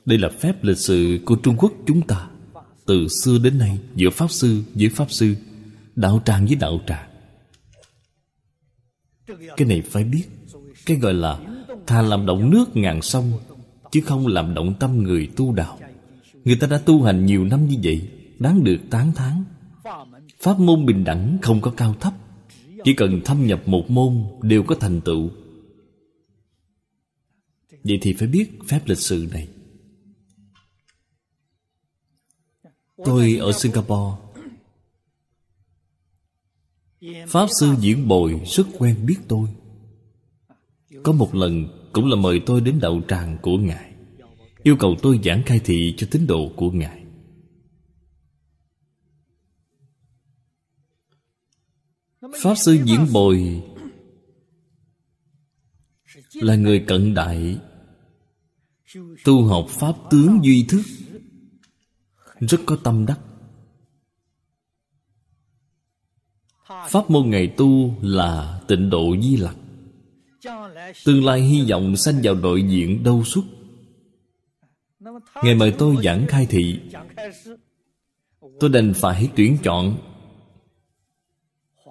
Đây 0.05 0.18
là 0.18 0.28
phép 0.28 0.64
lịch 0.64 0.78
sử 0.78 1.18
của 1.24 1.36
Trung 1.43 1.57
Quốc 1.59 1.72
chúng 1.86 2.07
ta. 2.07 2.30
Từ 2.86 3.09
xưa 3.09 3.38
đến 3.38 3.59
nay, 3.59 3.78
Giữa 3.95 4.11
Pháp 4.11 4.30
Sư, 4.30 4.62
với 4.74 4.88
Pháp 4.88 5.11
Sư, 5.11 5.36
Đạo 5.97 6.22
tràng 6.24 6.47
với 6.47 6.55
đạo 6.55 6.80
tràng. 6.86 7.11
Cái 9.57 9.68
này 9.68 9.82
phải 9.82 10.05
biết, 10.05 10.24
Cái 10.86 10.97
gọi 10.97 11.14
là 11.14 11.38
Thà 11.86 12.03
làm 12.03 12.26
động 12.26 12.51
nước 12.51 12.76
ngàn 12.76 13.03
sông, 13.03 13.32
Chứ 13.91 14.01
không 14.07 14.26
làm 14.26 14.55
động 14.55 14.74
tâm 14.80 15.03
người 15.03 15.28
tu 15.36 15.53
đạo. 15.53 15.78
Người 16.45 16.57
ta 16.57 16.66
đã 16.66 16.78
tu 16.78 17.03
hành 17.03 17.26
nhiều 17.26 17.45
năm 17.45 17.68
như 17.68 17.76
vậy, 17.82 18.09
Đáng 18.38 18.64
được 18.64 18.78
tán 18.91 19.12
thán. 19.12 19.45
Pháp 20.38 20.61
môn 20.61 20.86
bình 20.86 21.05
đẳng 21.05 21.38
không 21.43 21.61
có 21.61 21.70
cao 21.70 21.95
thấp, 22.01 22.12
Chỉ 22.84 22.95
cần 22.95 23.20
thâm 23.24 23.47
nhập 23.47 23.68
một 23.68 23.91
môn 23.91 24.24
Đều 24.43 24.62
có 24.62 24.74
thành 24.74 25.01
tựu. 25.01 25.30
Vậy 27.84 27.99
thì 28.03 28.12
phải 28.12 28.28
biết 28.28 28.51
phép 28.68 28.80
lịch 28.86 28.99
sự 28.99 29.28
này. 29.32 29.49
Tôi 33.05 33.36
ở 33.36 33.53
Singapore. 33.53 34.16
Pháp 37.28 37.47
sư 37.61 37.74
diễn 37.80 38.09
bồi 38.09 38.41
rất 38.47 38.66
quen 38.78 39.07
biết 39.07 39.16
tôi. 39.28 39.49
Có 41.03 41.12
một 41.12 41.34
lần 41.34 41.68
cũng 41.93 42.11
là 42.11 42.16
mời 42.16 42.41
tôi 42.47 42.61
đến 42.61 42.78
đậu 42.80 43.03
tràng 43.09 43.38
của 43.43 43.57
Ngài. 43.59 43.89
Yêu 44.62 44.76
cầu 44.76 44.96
tôi 45.02 45.20
giảng 45.24 45.42
khai 45.46 45.61
thị 45.64 45.94
cho 45.96 46.06
tín 46.11 46.26
đồ 46.26 46.52
của 46.56 46.70
Ngài. 46.70 47.04
Pháp 52.42 52.54
sư 52.54 52.78
diễn 52.84 53.06
bồi 53.12 53.62
Là 56.34 56.56
người 56.56 56.84
cận 56.88 57.14
đại, 57.14 57.58
Tu 59.24 59.44
học 59.44 59.66
Pháp 59.68 59.92
tướng 60.11 60.40
duy 60.44 60.66
thức, 60.68 60.82
Rất 62.40 62.61
có 62.66 62.78
tâm 62.84 63.06
đắc. 63.06 63.20
Pháp 66.88 67.11
môn 67.11 67.30
ngày 67.30 67.54
tu 67.56 67.94
là 68.02 68.61
tịnh 68.68 68.90
độ 68.90 69.16
di 69.22 69.36
lặc. 69.36 69.56
Tương 71.04 71.24
lai 71.24 71.40
hy 71.40 71.70
vọng 71.70 71.96
sanh 71.96 72.20
vào 72.22 72.34
đội 72.34 72.62
diện 72.62 73.02
đâu 73.02 73.24
xuất 73.24 73.44
Ngài 75.42 75.55
mời 75.55 75.74
tôi 75.78 75.96
giảng 76.05 76.26
khai 76.28 76.46
thị, 76.46 76.80
Tôi 78.61 78.70
đành 78.70 78.92
phải 78.96 79.28
tuyển 79.36 79.57
chọn 79.62 79.96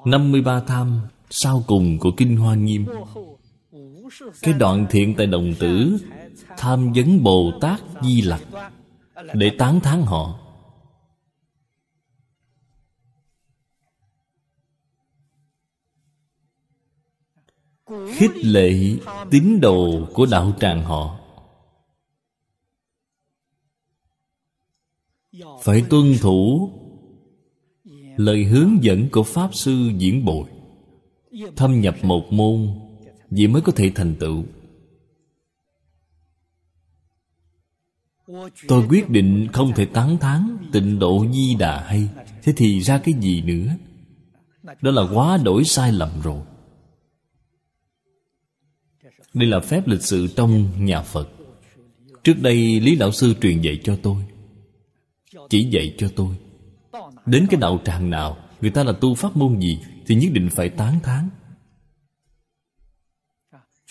53 0.06 0.60
tham 0.68 1.00
sau 1.30 1.64
cùng 1.68 2.00
của 2.00 2.12
Kinh 2.18 2.38
Hoa 2.38 2.56
Nghiêm. 2.56 2.86
Cái 4.42 4.54
đoạn 4.54 4.86
thiện 4.90 5.16
tại 5.18 5.28
đồng 5.28 5.54
tử 5.60 5.98
Tham 6.58 6.94
vấn 6.94 7.24
Bồ 7.24 7.52
Tát 7.62 7.80
Di 8.02 8.22
Lặc 8.22 8.42
Để 9.34 9.52
tán 9.58 9.80
thán 9.80 10.02
họ. 10.02 10.40
Khích 18.16 18.32
lệ 18.36 18.74
tín 19.32 19.60
đồ 19.62 20.08
của 20.14 20.26
đạo 20.32 20.54
tràng 20.60 20.84
họ. 20.84 21.19
Phải 25.64 25.84
tuân 25.90 26.14
thủ 26.22 26.70
lời 28.18 28.44
hướng 28.44 28.84
dẫn 28.84 29.10
của 29.10 29.24
pháp 29.24 29.56
sư 29.56 29.92
diễn 29.98 30.26
bồi. 30.26 30.50
Thâm 31.56 31.82
nhập 31.82 31.96
một 32.02 32.34
môn 32.34 32.68
vậy 33.30 33.48
mới 33.48 33.62
có 33.62 33.72
thể 33.72 33.92
thành 33.96 34.16
tựu. 34.20 34.44
Tôi 38.68 38.86
quyết 38.90 39.10
định 39.10 39.48
không 39.54 39.72
thể 39.76 39.86
tán 39.86 40.18
thán 40.18 40.58
tịnh 40.72 41.00
độ 41.00 41.26
di 41.34 41.56
đà 41.56 41.80
hay. 41.80 42.10
Thế 42.44 42.54
thì 42.58 42.80
ra 42.80 42.98
cái 42.98 43.14
gì 43.22 43.42
nữa? 43.42 43.76
Đó 44.82 44.92
là 44.92 45.02
quá 45.14 45.38
đổi 45.38 45.64
sai 45.64 45.92
lầm 45.92 46.10
rồi. 46.24 46.42
Đây 49.34 49.48
là 49.48 49.60
phép 49.60 49.88
lịch 49.88 50.02
sự 50.02 50.28
trong 50.36 50.86
nhà 50.86 51.02
phật. 51.02 51.30
Trước 52.24 52.36
đây 52.42 52.80
lý 52.80 52.96
lão 52.96 53.12
sư 53.12 53.34
truyền 53.42 53.62
dạy 53.62 53.80
cho 53.84 53.98
tôi 54.04 54.29
chỉ 55.50 55.70
dạy 55.70 55.96
cho 55.98 56.10
tôi. 56.16 56.36
Đến 57.26 57.48
cái 57.50 57.60
đạo 57.60 57.82
tràng 57.86 58.10
nào, 58.10 58.38
người 58.62 58.72
ta 58.72 58.84
là 58.84 58.92
tu 58.92 59.16
pháp 59.16 59.38
môn 59.38 59.60
gì, 59.60 59.80
thì 60.08 60.16
nhất 60.16 60.30
định 60.34 60.50
phải 60.52 60.70
tán 60.70 61.00
thán. 61.04 61.30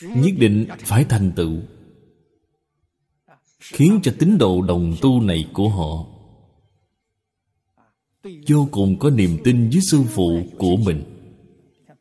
Nhất 0.03 0.33
định 0.39 0.67
phải 0.79 1.05
thành 1.05 1.33
tựu. 1.37 1.57
Khiến 3.61 4.01
cho 4.03 4.13
tín 4.19 4.39
đồ 4.39 4.63
đồng 4.63 4.95
tu 5.01 5.21
này 5.21 5.49
của 5.53 5.69
họ 5.69 6.07
vô 8.49 8.69
cùng 8.71 8.99
có 8.99 9.11
niềm 9.11 9.39
tin 9.45 9.71
với 9.71 9.81
sư 9.91 10.03
phụ 10.09 10.43
của 10.59 10.77
mình. 10.77 11.03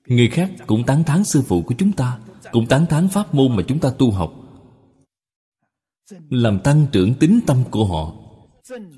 Người 0.07 0.29
khác 0.29 0.51
cũng 0.67 0.83
tán 0.85 1.03
thán 1.03 1.23
sư 1.23 1.41
phụ 1.47 1.61
của 1.61 1.75
chúng 1.77 1.91
ta, 1.91 2.19
cũng 2.51 2.67
tán 2.67 2.85
thán 2.85 3.09
pháp 3.09 3.35
môn 3.35 3.55
mà 3.55 3.63
chúng 3.67 3.79
ta 3.79 3.89
tu 3.97 4.11
học. 4.11 4.33
Làm 6.29 6.59
tăng 6.59 6.87
trưởng 6.91 7.13
tính 7.13 7.39
tâm 7.47 7.63
của 7.71 7.85
họ 7.85 8.26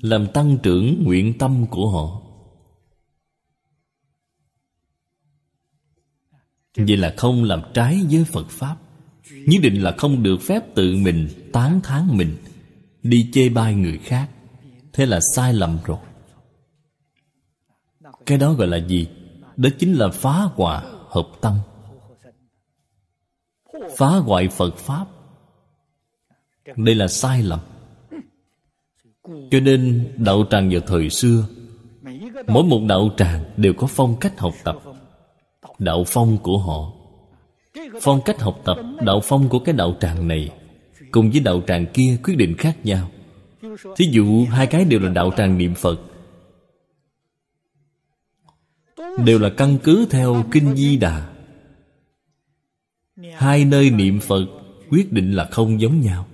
làm 0.00 0.26
tăng 0.34 0.58
trưởng 0.62 1.04
nguyện 1.04 1.38
tâm 1.38 1.66
của 1.70 1.90
họ. 1.90 2.22
Vậy 6.76 6.96
là 6.96 7.14
không 7.16 7.44
làm 7.44 7.60
trái 7.74 8.00
với 8.10 8.24
phật 8.24 8.48
pháp. 8.48 8.76
Nhất 9.30 9.60
định 9.62 9.82
là 9.82 9.94
không 9.98 10.22
được 10.22 10.36
phép 10.42 10.74
tự 10.74 10.96
mình 10.96 11.28
tán 11.52 11.80
thán 11.82 12.08
mình, 12.12 12.36
đi 13.02 13.30
chê 13.32 13.48
bai 13.48 13.74
người 13.74 13.98
khác. 13.98 14.30
Thế 14.92 15.06
là 15.06 15.20
sai 15.34 15.54
lầm 15.54 15.78
rồi. 15.84 15.98
Cái 18.26 18.38
đó 18.38 18.52
gọi 18.52 18.68
là 18.68 18.76
gì? 18.76 19.08
Đó 19.56 19.68
chính 19.78 19.94
là 19.94 20.08
phá 20.08 20.42
hòa 20.54 20.82
hợp 21.08 21.28
tâm. 21.40 21.58
Phá 23.96 24.08
hoại 24.08 24.48
phật 24.48 24.76
pháp. 24.76 25.06
Đây 26.76 26.94
là 26.94 27.08
sai 27.08 27.42
lầm 27.42 27.60
cho 29.50 29.60
nên, 29.60 30.12
đạo 30.16 30.44
tràng 30.50 30.70
vào 30.70 30.80
thời 30.86 31.10
xưa, 31.10 31.46
mỗi 32.46 32.64
một 32.64 32.80
đạo 32.88 33.10
tràng 33.16 33.44
đều 33.56 33.72
có 33.72 33.86
phong 33.86 34.16
cách 34.20 34.38
học 34.38 34.54
tập. 34.64 34.76
Đạo 35.78 36.04
phong 36.06 36.38
của 36.38 36.58
họ, 36.58 36.92
phong 38.00 38.20
cách 38.24 38.40
học 38.40 38.60
tập 38.64 38.76
đạo 39.00 39.20
phong 39.24 39.48
của 39.48 39.58
cái 39.58 39.74
đạo 39.74 39.96
tràng 40.00 40.28
này 40.28 40.50
cùng 41.10 41.30
với 41.30 41.40
đạo 41.40 41.62
tràng 41.66 41.86
kia 41.86 42.18
quyết 42.24 42.36
định 42.36 42.56
khác 42.58 42.76
nhau. 42.84 43.10
Thí 43.96 44.08
dụ, 44.10 44.44
hai 44.50 44.66
cái 44.66 44.84
đều 44.84 45.00
là 45.00 45.08
đạo 45.08 45.30
tràng 45.36 45.58
niệm 45.58 45.74
phật, 45.74 46.00
đều 49.24 49.38
là 49.38 49.50
căn 49.50 49.78
cứ 49.84 50.06
theo 50.10 50.44
kinh 50.52 50.76
di 50.76 50.96
đà. 50.96 51.28
Hai 53.34 53.64
nơi 53.64 53.90
niệm 53.90 54.20
phật 54.20 54.46
quyết 54.90 55.12
định 55.12 55.32
là 55.32 55.44
không 55.44 55.80
giống 55.80 56.00
nhau. 56.00 56.26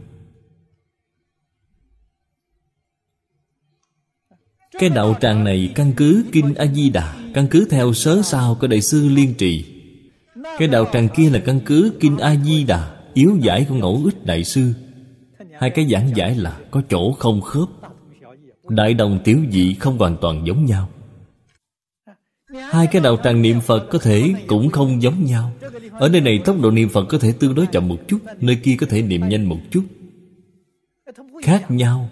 Cái 4.79 4.89
đạo 4.89 5.15
tràng 5.21 5.45
này 5.45 5.73
căn 5.75 5.93
cứ 5.97 6.25
kinh 6.33 6.55
a 6.55 6.67
di 6.67 6.91
đà 6.91 7.15
căn 7.35 7.47
cứ 7.51 7.67
theo 7.71 7.93
sớ 7.93 8.23
sao 8.23 8.57
của 8.61 8.67
đại 8.67 8.81
sư 8.81 9.09
liên 9.09 9.35
trì. 9.35 9.65
Cái 10.59 10.69
đạo 10.69 10.87
tràng 10.93 11.09
kia 11.09 11.31
là 11.31 11.39
căn 11.39 11.61
cứ 11.61 11.93
kinh 12.01 12.19
a 12.19 12.37
di 12.45 12.65
đà 12.65 12.97
yếu 13.15 13.37
giải 13.41 13.67
của 13.69 13.75
ngẫu 13.75 14.03
ích 14.05 14.27
đại 14.27 14.45
sư. 14.45 14.73
Hai 15.53 15.71
cái 15.71 15.87
giảng 15.91 16.11
giải 16.15 16.35
là 16.35 16.61
có 16.71 16.83
chỗ 16.89 17.13
không 17.13 17.41
khớp. 17.41 17.69
Đại 18.69 18.95
đồng 18.95 19.19
tiểu 19.25 19.39
dị 19.51 19.75
không 19.75 19.99
hoàn 19.99 20.17
toàn 20.21 20.47
giống 20.47 20.65
nhau. 20.65 20.89
Hai 22.71 22.87
cái 22.87 23.03
đạo 23.03 23.17
tràng 23.25 23.43
niệm 23.43 23.61
phật 23.61 23.87
có 23.91 23.99
thể 23.99 24.35
cũng 24.47 24.71
không 24.71 25.03
giống 25.03 25.25
nhau. 25.25 25.53
Ở 25.93 26.09
nơi 26.09 26.21
này 26.21 26.41
tốc 26.45 26.61
độ 26.61 26.71
niệm 26.71 26.89
phật 26.89 27.05
có 27.05 27.19
thể 27.19 27.33
tương 27.33 27.55
đối 27.55 27.67
chậm 27.67 27.89
một 27.89 27.99
chút, 28.09 28.19
nơi 28.41 28.57
kia 28.57 28.77
có 28.81 28.87
thể 28.91 29.03
niệm 29.03 29.29
nhanh 29.29 29.45
một 29.45 29.59
chút. 29.71 29.85
Khác 31.43 31.71
nhau. 31.71 32.11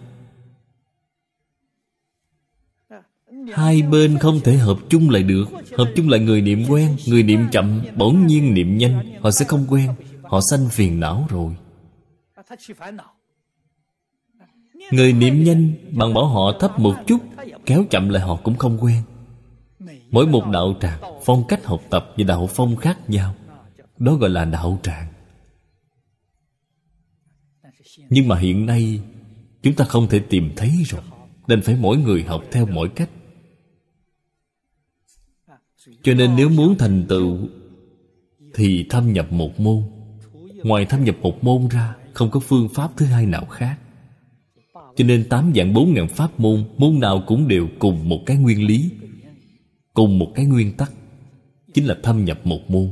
Hai 3.52 3.82
bên 3.82 4.18
không 4.18 4.40
thể 4.40 4.56
hợp 4.56 4.78
chung 4.88 5.10
lại 5.10 5.22
được. 5.22 5.44
Hợp 5.78 5.92
chung 5.96 6.08
lại 6.08 6.20
người 6.20 6.40
niệm 6.40 6.64
quen, 6.68 6.96
người 7.06 7.22
niệm 7.22 7.40
chậm, 7.52 7.82
bỗng 7.96 8.26
nhiên 8.26 8.54
niệm 8.54 8.78
nhanh. 8.78 9.20
Họ 9.20 9.30
sẽ 9.30 9.44
không 9.44 9.66
quen, 9.68 9.90
họ 10.22 10.40
sanh 10.50 10.68
phiền 10.68 11.00
não 11.00 11.26
rồi. 11.30 11.56
Người 14.90 15.12
niệm 15.12 15.44
nhanh, 15.44 15.72
bằng 15.92 16.14
bảo 16.14 16.26
họ 16.26 16.58
thấp 16.60 16.78
một 16.78 16.94
chút, 17.06 17.18
kéo 17.66 17.84
chậm 17.90 18.08
lại 18.08 18.22
họ 18.22 18.36
cũng 18.36 18.56
không 18.56 18.78
quen. 18.80 19.02
Mỗi 20.10 20.26
một 20.26 20.46
đạo 20.52 20.74
tràng, 20.80 21.00
phong 21.24 21.44
cách 21.48 21.64
học 21.64 21.80
tập 21.90 22.12
và 22.16 22.24
đạo 22.24 22.48
phong 22.54 22.76
khác 22.76 23.10
nhau. 23.10 23.34
Đó 23.98 24.14
gọi 24.14 24.30
là 24.30 24.44
đạo 24.44 24.78
tràng. 24.82 25.06
Nhưng 28.08 28.28
mà 28.28 28.38
hiện 28.38 28.66
nay, 28.66 29.00
chúng 29.62 29.74
ta 29.74 29.84
không 29.84 30.08
thể 30.08 30.18
tìm 30.18 30.52
thấy 30.56 30.70
rồi, 30.86 31.02
nên 31.48 31.62
phải 31.62 31.76
mỗi 31.76 31.96
người 31.96 32.22
học 32.22 32.44
theo 32.52 32.66
mỗi 32.66 32.88
cách 32.88 33.10
cho 36.02 36.14
nên 36.14 36.36
nếu 36.36 36.48
muốn 36.48 36.78
thành 36.78 37.04
tựu, 37.08 37.48
thì 38.54 38.86
thâm 38.90 39.12
nhập 39.12 39.32
một 39.32 39.60
môn. 39.60 39.82
Ngoài 40.62 40.86
thâm 40.86 41.04
nhập 41.04 41.16
một 41.22 41.44
môn 41.44 41.68
ra, 41.68 41.94
không 42.12 42.30
có 42.30 42.40
phương 42.40 42.68
pháp 42.74 42.96
thứ 42.96 43.06
hai 43.06 43.26
nào 43.26 43.46
khác. 43.46 43.78
Cho 44.96 45.04
nên 45.04 45.28
tám 45.28 45.52
dạng 45.56 45.74
bốn 45.74 45.94
ngàn 45.94 46.08
pháp 46.08 46.40
môn 46.40 46.64
môn 46.78 47.00
nào 47.00 47.24
cũng 47.26 47.48
đều 47.48 47.68
cùng 47.78 48.08
một 48.08 48.22
cái 48.26 48.36
nguyên 48.36 48.66
lý, 48.66 48.90
cùng 49.94 50.18
một 50.18 50.32
cái 50.34 50.44
nguyên 50.44 50.76
tắc, 50.76 50.92
chính 51.74 51.84
là 51.84 51.96
thâm 52.02 52.24
nhập 52.24 52.40
một 52.46 52.70
môn. 52.70 52.90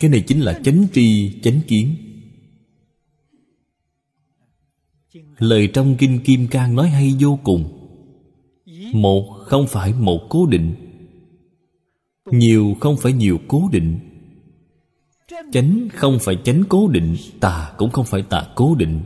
Cái 0.00 0.10
này 0.10 0.24
chính 0.26 0.40
là 0.40 0.60
chánh 0.64 0.86
tri, 0.92 1.40
chánh 1.42 1.60
kiến. 1.66 1.94
Lời 5.38 5.68
trong 5.74 5.96
kinh 5.98 6.20
kim 6.24 6.48
cang 6.48 6.74
nói 6.74 6.88
hay 6.88 7.14
vô 7.20 7.38
cùng 7.44 7.83
một 8.94 9.34
không 9.46 9.66
phải 9.66 9.92
một 9.92 10.20
cố 10.28 10.46
định. 10.46 10.74
Nhiều 12.30 12.76
không 12.80 12.96
phải 12.96 13.12
nhiều 13.12 13.38
cố 13.48 13.68
định. 13.72 13.98
Chánh 15.52 15.88
không 15.94 16.18
phải 16.20 16.36
chánh 16.44 16.62
cố 16.68 16.88
định, 16.88 17.16
tà 17.40 17.72
cũng 17.78 17.90
không 17.90 18.04
phải 18.04 18.22
tà 18.22 18.46
cố 18.54 18.74
định. 18.74 19.00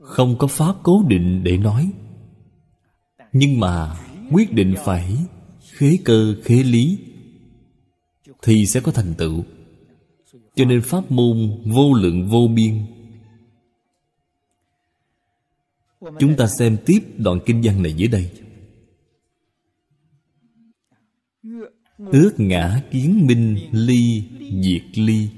Không 0.00 0.38
có 0.38 0.46
pháp 0.46 0.74
cố 0.82 1.04
định 1.08 1.44
để 1.44 1.56
nói. 1.56 1.90
Nhưng 3.32 3.60
mà 3.60 3.96
quyết 4.32 4.52
định 4.52 4.74
phải 4.84 5.16
khế 5.72 5.98
cơ 6.04 6.34
khế 6.44 6.54
lý 6.54 6.98
thì 8.42 8.66
sẽ 8.66 8.80
có 8.80 8.92
thành 8.92 9.14
tựu. 9.14 9.44
Cho 10.54 10.64
nên 10.64 10.82
pháp 10.82 11.10
môn 11.10 11.62
vô 11.64 11.94
lượng 11.94 12.28
vô 12.28 12.48
biên 12.54 12.86
chúng 16.18 16.36
ta 16.36 16.46
xem 16.58 16.76
tiếp 16.86 16.98
đoạn 17.18 17.38
kinh 17.46 17.60
văn 17.64 17.82
này 17.82 17.92
dưới 17.92 18.08
đây. 18.08 18.30
Ước 21.98 22.32
ngã 22.38 22.82
kiến 22.90 23.26
minh 23.26 23.58
ly 23.72 24.22
diệt 24.62 24.98
ly. 24.98 25.28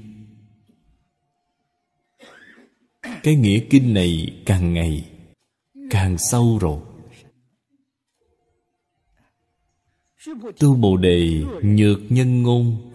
Cái 3.23 3.35
nghĩa 3.35 3.59
kinh 3.69 3.93
này 3.93 4.41
càng 4.45 4.73
ngày 4.73 5.05
càng 5.89 6.17
sâu 6.17 6.57
rồi. 6.61 6.79
Tu 10.59 10.75
bồ 10.75 10.97
đề 10.97 11.43
nhược 11.63 11.99
nhân 12.09 12.43
ngôn 12.43 12.91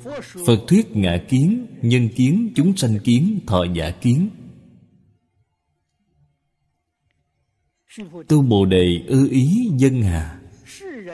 phật 0.46 0.58
thuyết 0.68 0.96
ngã 0.96 1.24
kiến 1.28 1.66
nhân 1.82 2.08
kiến 2.16 2.52
chúng 2.56 2.76
sanh 2.76 2.98
kiến 3.04 3.38
thọ 3.46 3.64
giả 3.74 3.90
kiến 3.90 4.28
tu 8.28 8.42
bồ 8.42 8.64
đề 8.64 9.00
ư 9.08 9.28
ý 9.30 9.70
dân 9.76 10.02
hà 10.02 10.40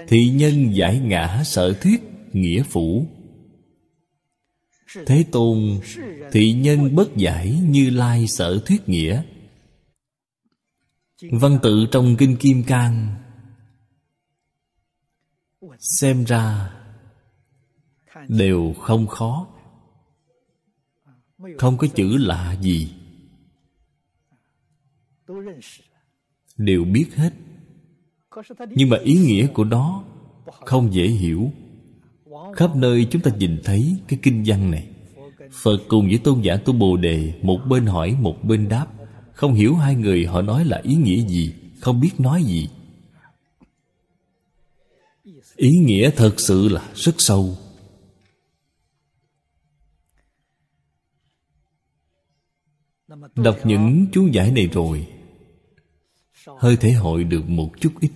thị 0.09 0.31
nhân 0.31 0.75
giải 0.75 0.99
ngã 0.99 1.43
sở 1.45 1.73
thuyết 1.81 2.01
nghĩa 2.33 2.63
phủ. 2.63 3.07
Thế 5.07 5.25
tôn 5.33 5.81
thị 6.33 6.53
nhân 6.53 6.95
bất 6.95 7.17
giải 7.17 7.61
như 7.69 7.91
lai 7.91 8.27
sở 8.27 8.63
thuyết 8.67 8.89
nghĩa. 8.89 9.23
Văn 11.31 11.59
tự 11.63 11.87
trong 11.93 12.17
kinh 12.19 12.37
kim 12.37 12.63
cang. 12.65 13.17
Xem 15.79 16.25
ra, 16.25 16.73
đều 18.29 18.75
không 18.79 19.07
khó. 19.07 19.49
Không 21.59 21.79
có 21.79 21.87
chữ 21.95 22.17
lạ 22.17 22.57
gì 22.61 22.93
đều 26.61 26.85
biết 26.85 27.07
hết. 27.17 27.33
Nhưng 28.71 28.89
mà 28.89 28.97
ý 29.05 29.17
nghĩa 29.17 29.47
của 29.47 29.65
nó 29.65 30.05
không 30.45 30.95
dễ 30.95 31.07
hiểu. 31.07 31.51
Khắp 32.57 32.77
nơi 32.77 33.07
chúng 33.11 33.23
ta 33.23 33.31
nhìn 33.39 33.61
thấy 33.65 33.97
cái 34.09 34.19
kinh 34.23 34.43
văn 34.47 34.71
này. 34.71 34.89
Phật 35.53 35.79
cùng 35.89 36.09
với 36.09 36.19
tôn 36.19 36.41
giả 36.41 36.57
tu 36.57 36.73
bồ 36.73 36.97
đề, 36.97 37.35
một 37.43 37.61
bên 37.69 37.87
hỏi, 37.87 38.17
một 38.21 38.45
bên 38.45 38.69
đáp. 38.69 38.87
Không 39.33 39.55
hiểu 39.55 39.75
hai 39.75 39.95
người 39.95 40.27
họ 40.27 40.43
nói 40.43 40.65
là 40.65 40.81
ý 40.83 40.95
nghĩa 40.95 41.27
gì, 41.27 41.55
không 41.81 42.01
biết 42.01 42.11
nói 42.19 42.43
gì. 42.43 42.69
Ý 45.57 45.79
nghĩa 45.79 46.11
thật 46.11 46.41
sự 46.41 46.69
là 46.69 46.89
rất 46.95 47.15
sâu. 47.19 47.57
Đọc 53.35 53.59
những 53.65 54.07
chú 54.13 54.29
giải 54.33 54.51
này 54.53 54.69
rồi 54.73 55.07
hơi 56.47 56.77
thể 56.77 56.93
hội 56.93 57.25
được 57.25 57.49
một 57.49 57.71
chút 57.81 57.93
ít. 58.01 58.11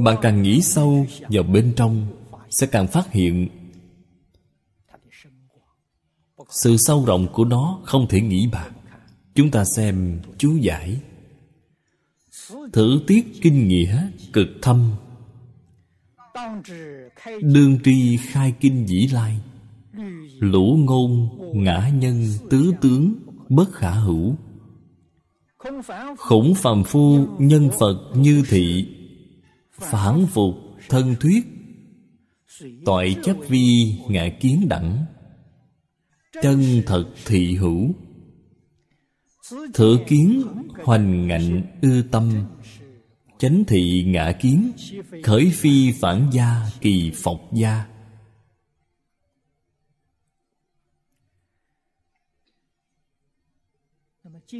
Bạn 0.00 0.16
càng 0.22 0.42
nghĩ 0.42 0.62
sâu 0.62 1.06
vào 1.20 1.42
bên 1.42 1.72
trong, 1.76 2.06
sẽ 2.50 2.66
càng 2.66 2.86
phát 2.86 3.12
hiện 3.12 3.48
sự 6.50 6.76
sâu 6.76 7.04
rộng 7.04 7.26
của 7.32 7.44
nó 7.44 7.80
không 7.84 8.06
thể 8.08 8.20
nghĩ 8.20 8.48
bạc 8.52 8.70
chúng 9.34 9.50
ta 9.50 9.64
xem 9.64 10.20
chú 10.38 10.56
giải. 10.56 11.00
Thử 12.72 13.00
tiết 13.06 13.26
kinh 13.42 13.68
nghĩa 13.68 14.08
cực 14.32 14.48
thâm. 14.62 14.90
Đương 17.42 17.78
tri 17.84 18.16
khai 18.16 18.54
kinh 18.60 18.86
dĩ 18.88 19.08
lai. 19.12 19.40
Lũ 20.38 20.78
ngôn 20.80 21.28
ngã 21.64 21.90
nhân 21.94 22.24
tứ 22.50 22.72
tướng 22.80 23.14
bất 23.48 23.72
khả 23.72 23.90
hữu 23.90 24.36
khủng 26.18 26.54
phàm 26.54 26.84
phu 26.84 27.26
nhân 27.38 27.70
phật 27.80 27.96
như 28.14 28.42
thị, 28.48 28.88
phản 29.72 30.26
phục 30.26 30.54
thân 30.88 31.14
thuyết. 31.20 31.46
Toại 32.84 33.16
chấp 33.24 33.36
vi 33.48 33.94
ngã 34.08 34.28
kiến 34.40 34.66
đẳng, 34.68 35.04
Chân 36.42 36.82
thật 36.86 37.04
thị 37.26 37.54
hữu. 37.54 37.94
Thử 39.74 39.98
kiến 40.06 40.42
hoành 40.84 41.26
ngạnh 41.26 41.62
ư 41.82 42.02
tâm, 42.10 42.44
Chánh 43.38 43.64
thị 43.64 44.04
ngã 44.06 44.32
kiến, 44.32 44.72
Khởi 45.24 45.50
phi 45.54 45.92
phản 45.92 46.28
gia 46.32 46.70
kỳ 46.80 47.12
phộc 47.14 47.40
gia. 47.52 47.86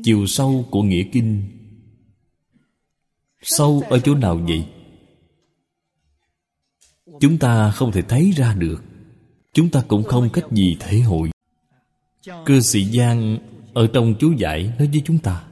Chiều 0.02 0.26
sâu 0.26 0.68
của 0.70 0.82
nghĩa 0.82 1.04
kinh. 1.12 1.42
Sâu 3.42 3.82
ở 3.90 3.98
chỗ 3.98 4.14
nào 4.14 4.36
vậy? 4.48 4.66
Chúng 7.20 7.38
ta 7.38 7.70
không 7.70 7.92
thể 7.92 8.02
thấy 8.02 8.30
ra 8.30 8.54
được. 8.54 8.84
Chúng 9.52 9.70
ta 9.70 9.84
cũng 9.88 10.04
không 10.04 10.28
cách 10.32 10.44
gì 10.52 10.76
thể 10.80 11.00
hội. 11.00 11.30
Cư 12.46 12.60
sĩ 12.60 12.84
Giang 12.84 13.38
ở 13.74 13.88
trong 13.92 14.14
chú 14.18 14.32
giải 14.32 14.72
nói 14.78 14.88
với 14.92 15.02
chúng 15.04 15.18
ta. 15.18 15.44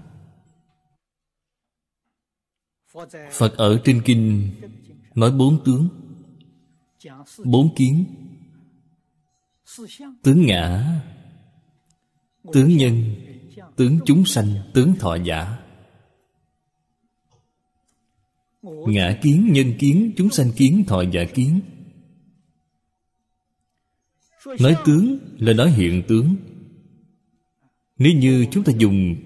Phật 3.31 3.57
ở 3.57 3.81
trên 3.85 4.03
kinh 4.05 4.51
nói 5.15 5.31
bốn 5.31 5.65
tướng. 5.65 5.89
Bốn 7.45 7.75
kiến. 7.75 8.05
Tướng 10.23 10.47
ngã. 10.47 11.01
Tướng 12.53 12.77
nhân. 12.77 13.15
Tướng 13.77 13.99
chúng 14.05 14.25
sanh 14.25 14.55
Tướng 14.75 14.95
thọ 14.99 15.15
giả. 15.15 15.59
Ngã 18.63 19.19
kiến, 19.23 19.49
nhân 19.53 19.75
kiến, 19.79 20.13
chúng 20.17 20.31
sanh 20.31 20.53
kiến, 20.53 20.85
thọ 20.87 21.03
giả 21.13 21.25
kiến. 21.35 21.61
Nói 24.61 24.77
tướng 24.85 25.19
là 25.39 25.53
nói 25.53 25.71
hiện 25.71 26.03
tướng. 26.09 26.37
Nếu 27.99 28.13
như 28.13 28.47
chúng 28.51 28.65
ta 28.65 28.73
dùng 28.79 29.17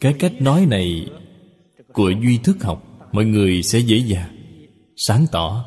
Cái 0.00 0.14
cách 0.18 0.32
nói 0.40 0.66
này 0.66 1.10
Của 1.92 2.10
duy 2.10 2.38
thức 2.38 2.62
học 2.62 3.08
Mọi 3.12 3.24
người 3.24 3.62
sẽ 3.62 3.78
dễ 3.78 3.96
dàng 3.96 4.36
Sáng 4.96 5.26
tỏ. 5.32 5.64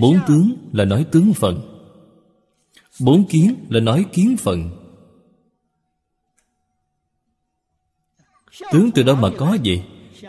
Bốn 0.00 0.18
tướng 0.28 0.70
là 0.72 0.84
nói 0.84 1.06
tướng 1.12 1.32
phận 1.34 1.71
Bốn 3.04 3.24
kiến 3.28 3.54
là 3.68 3.80
nói 3.80 4.06
kiến 4.12 4.36
phận 4.36 4.70
Tướng 8.72 8.90
từ 8.94 9.02
đâu 9.02 9.16
mà 9.16 9.28
có 9.38 9.56
vậy? 9.64 9.82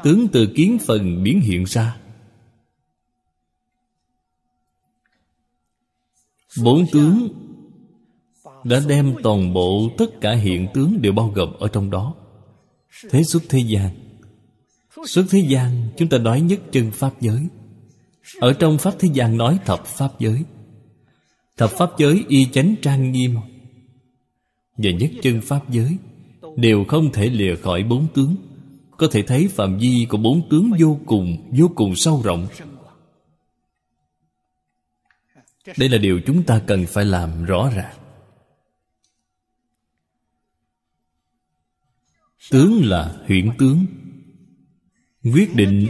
Tướng 0.04 0.28
từ 0.28 0.48
kiến 0.56 0.78
phần 0.86 1.24
biến 1.24 1.42
hiện 1.42 1.64
ra. 1.68 1.98
Bốn 6.64 6.86
tướng 6.92 7.28
Đã 8.64 8.82
đem 8.88 9.16
toàn 9.24 9.54
bộ 9.54 9.90
tất 9.98 10.22
cả 10.22 10.34
hiện 10.34 10.68
tướng 10.74 11.02
đều 11.02 11.14
bao 11.14 11.28
gồm 11.36 11.54
ở 11.54 11.68
trong 11.68 11.90
đó. 11.90 12.16
Thế 13.10 13.24
xuất 13.24 13.44
thế 13.50 13.60
gian. 13.60 13.90
Xuất 15.08 15.26
thế 15.30 15.40
gian, 15.40 15.90
chúng 15.98 16.10
ta 16.10 16.18
nói 16.18 16.42
nhất 16.42 16.60
chân 16.72 16.92
Pháp 16.92 17.22
giới. 17.22 17.48
Ở 18.40 18.54
trong 18.54 18.78
Pháp 18.78 18.94
thế 19.00 19.10
gian 19.14 19.38
nói 19.38 19.60
thập 19.66 19.86
Pháp 19.86 20.20
giới. 20.20 20.44
Thập 21.58 21.72
Pháp 21.72 21.90
giới 21.98 22.26
y 22.28 22.46
chánh 22.46 22.76
trang 22.82 23.12
nghiêm. 23.12 23.36
Và 24.78 24.92
nhất 24.92 25.12
chân 25.22 25.42
Pháp 25.42 25.70
giới 25.70 25.98
Đều 26.58 26.84
không 26.88 27.12
thể 27.12 27.30
lìa 27.30 27.56
khỏi 27.56 27.84
bốn 27.84 28.08
tướng. 28.14 28.36
Có 28.98 29.08
thể 29.12 29.22
thấy 29.22 29.48
phạm 29.48 29.78
vi 29.78 30.08
của 30.10 30.18
bốn 30.18 30.50
tướng 30.50 30.72
vô 30.80 31.00
cùng 31.06 31.52
Vô 31.58 31.72
cùng 31.76 31.96
sâu 31.96 32.22
rộng. 32.24 32.48
Đây 35.78 35.90
là 35.90 35.98
điều 35.98 36.22
chúng 36.26 36.44
ta 36.44 36.62
cần 36.68 36.86
phải 36.88 37.06
làm 37.06 37.46
rõ 37.46 37.70
ràng. 37.76 37.96
Tướng 42.52 42.82
là 42.86 43.18
huyễn 43.28 43.50
tướng. 43.58 43.86
Quyết 45.24 45.56
định 45.56 45.88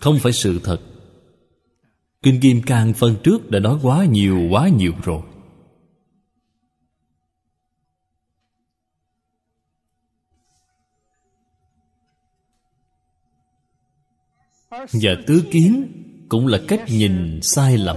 không 0.00 0.18
phải 0.18 0.32
sự 0.32 0.60
thật. 0.64 0.91
Kinh 2.22 2.40
Kim 2.40 2.62
Cang 2.66 2.94
phân 2.94 3.16
trước 3.24 3.50
đã 3.50 3.58
nói 3.58 3.78
quá 3.82 4.04
nhiều 4.04 4.48
quá 4.50 4.68
nhiều 4.68 4.92
rồi. 5.04 5.22
Và 14.70 15.10
tứ 15.26 15.44
kiến 15.50 15.92
cũng 16.28 16.46
là 16.46 16.58
cách 16.68 16.84
nhìn 16.88 17.40
sai 17.42 17.78
lầm. 17.78 17.96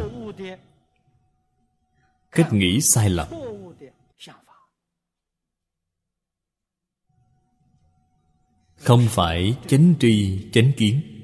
Cách 2.31 2.53
nghĩ 2.53 2.81
sai 2.81 3.09
lầm. 3.09 3.27
Không 8.75 9.07
phải 9.09 9.57
chánh 9.67 9.93
tri, 9.99 10.39
chánh 10.53 10.71
kiến. 10.77 11.14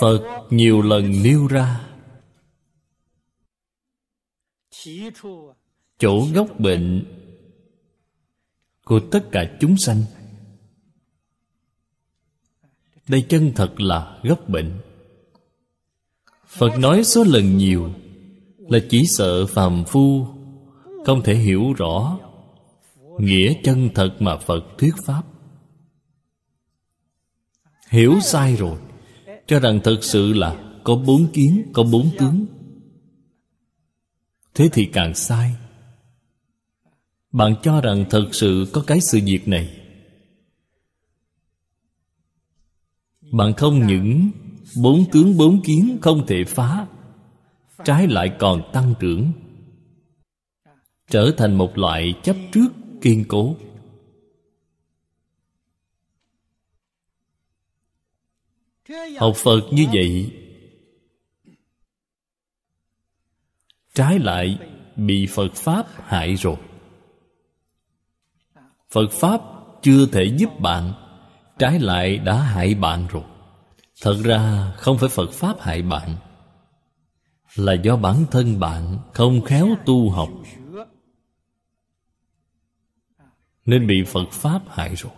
Phật 0.00 0.46
nhiều 0.50 0.82
lần 0.82 1.22
nêu 1.22 1.46
ra. 1.46 1.88
Chỗ 5.98 6.26
gốc 6.34 6.60
bệnh 6.60 7.04
Của 8.84 9.00
tất 9.10 9.28
cả 9.32 9.56
chúng 9.60 9.76
sanh. 9.76 10.02
Đây 13.08 13.26
chân 13.28 13.52
thật 13.56 13.80
là 13.80 14.20
gốc 14.22 14.48
bệnh. 14.48 14.80
Phật 16.46 16.78
nói 16.78 17.04
số 17.04 17.24
lần 17.24 17.56
nhiều 17.56 17.90
Là 18.58 18.78
chỉ 18.90 19.06
sợ 19.06 19.46
phàm 19.46 19.84
phu 19.84 20.26
Không 21.06 21.22
thể 21.22 21.34
hiểu 21.34 21.72
rõ 21.72 22.18
Nghĩa 23.18 23.54
chân 23.64 23.88
thật 23.94 24.16
mà 24.20 24.36
Phật 24.36 24.64
thuyết 24.78 24.94
Pháp. 25.06 25.22
Hiểu 27.90 28.20
sai 28.20 28.56
rồi. 28.56 28.78
Cho 29.52 29.60
rằng 29.60 29.80
thật 29.84 29.98
sự 30.00 30.32
là 30.32 30.56
Có 30.84 30.96
bốn 30.96 31.26
kiến, 31.32 31.70
có 31.72 31.82
bốn 31.82 32.10
tướng. 32.18 32.46
Thế 34.54 34.68
thì 34.72 34.84
càng 34.92 35.14
sai. 35.14 35.54
Bạn 37.32 37.54
cho 37.62 37.80
rằng 37.80 38.04
thật 38.10 38.28
sự 38.32 38.66
có 38.72 38.84
cái 38.86 39.00
sự 39.00 39.20
việc 39.24 39.48
này. 39.48 39.80
Bạn 43.32 43.52
không 43.56 43.86
những 43.86 44.30
Bốn 44.82 45.04
tướng 45.12 45.36
bốn 45.36 45.62
kiến 45.62 45.98
không 46.00 46.26
thể 46.26 46.44
phá 46.44 46.86
Trái 47.84 48.06
lại 48.06 48.32
còn 48.38 48.70
tăng 48.72 48.94
trưởng 49.00 49.32
Trở 51.10 51.34
thành 51.36 51.54
một 51.54 51.78
loại 51.78 52.14
chấp 52.22 52.36
trước 52.52 52.68
kiên 53.00 53.24
cố. 53.28 53.56
Học 59.18 59.36
phật 59.36 59.60
như 59.72 59.86
vậy, 59.92 60.30
trái 63.94 64.18
lại 64.18 64.58
bị 64.96 65.26
phật 65.26 65.54
pháp 65.54 65.86
hại 66.04 66.34
rồi. 66.34 66.56
Phật 68.90 69.10
pháp 69.10 69.40
chưa 69.82 70.06
thể 70.06 70.24
giúp 70.38 70.60
bạn, 70.60 70.92
trái 71.58 71.80
lại 71.80 72.18
đã 72.18 72.42
hại 72.42 72.74
bạn 72.74 73.06
rồi. 73.10 73.22
Thật 74.02 74.16
ra 74.24 74.72
không 74.76 74.98
phải 74.98 75.08
phật 75.08 75.30
pháp 75.30 75.60
hại 75.60 75.82
bạn, 75.82 76.16
là 77.54 77.72
do 77.72 77.96
bản 77.96 78.24
thân 78.30 78.60
bạn 78.60 78.98
không 79.12 79.40
khéo 79.44 79.68
tu 79.86 80.10
học, 80.10 80.28
nên 83.64 83.86
bị 83.86 84.04
phật 84.06 84.30
pháp 84.30 84.62
hại 84.68 84.94
rồi. 84.94 85.12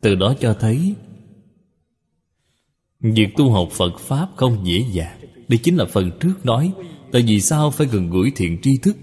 Từ 0.00 0.14
đó 0.14 0.34
cho 0.40 0.56
thấy, 0.60 0.94
việc 3.00 3.28
tu 3.36 3.52
học 3.52 3.68
phật 3.70 3.98
pháp 3.98 4.28
không 4.36 4.66
dễ 4.66 4.84
dàng. 4.92 5.20
Đây 5.48 5.58
chính 5.62 5.76
là 5.76 5.84
phần 5.84 6.10
trước 6.20 6.46
nói, 6.46 6.72
tại 7.12 7.22
vì 7.22 7.40
sao 7.40 7.70
phải 7.70 7.86
gần 7.86 8.10
gũi 8.10 8.32
thiện 8.36 8.58
tri 8.62 8.78
thức? 8.78 8.96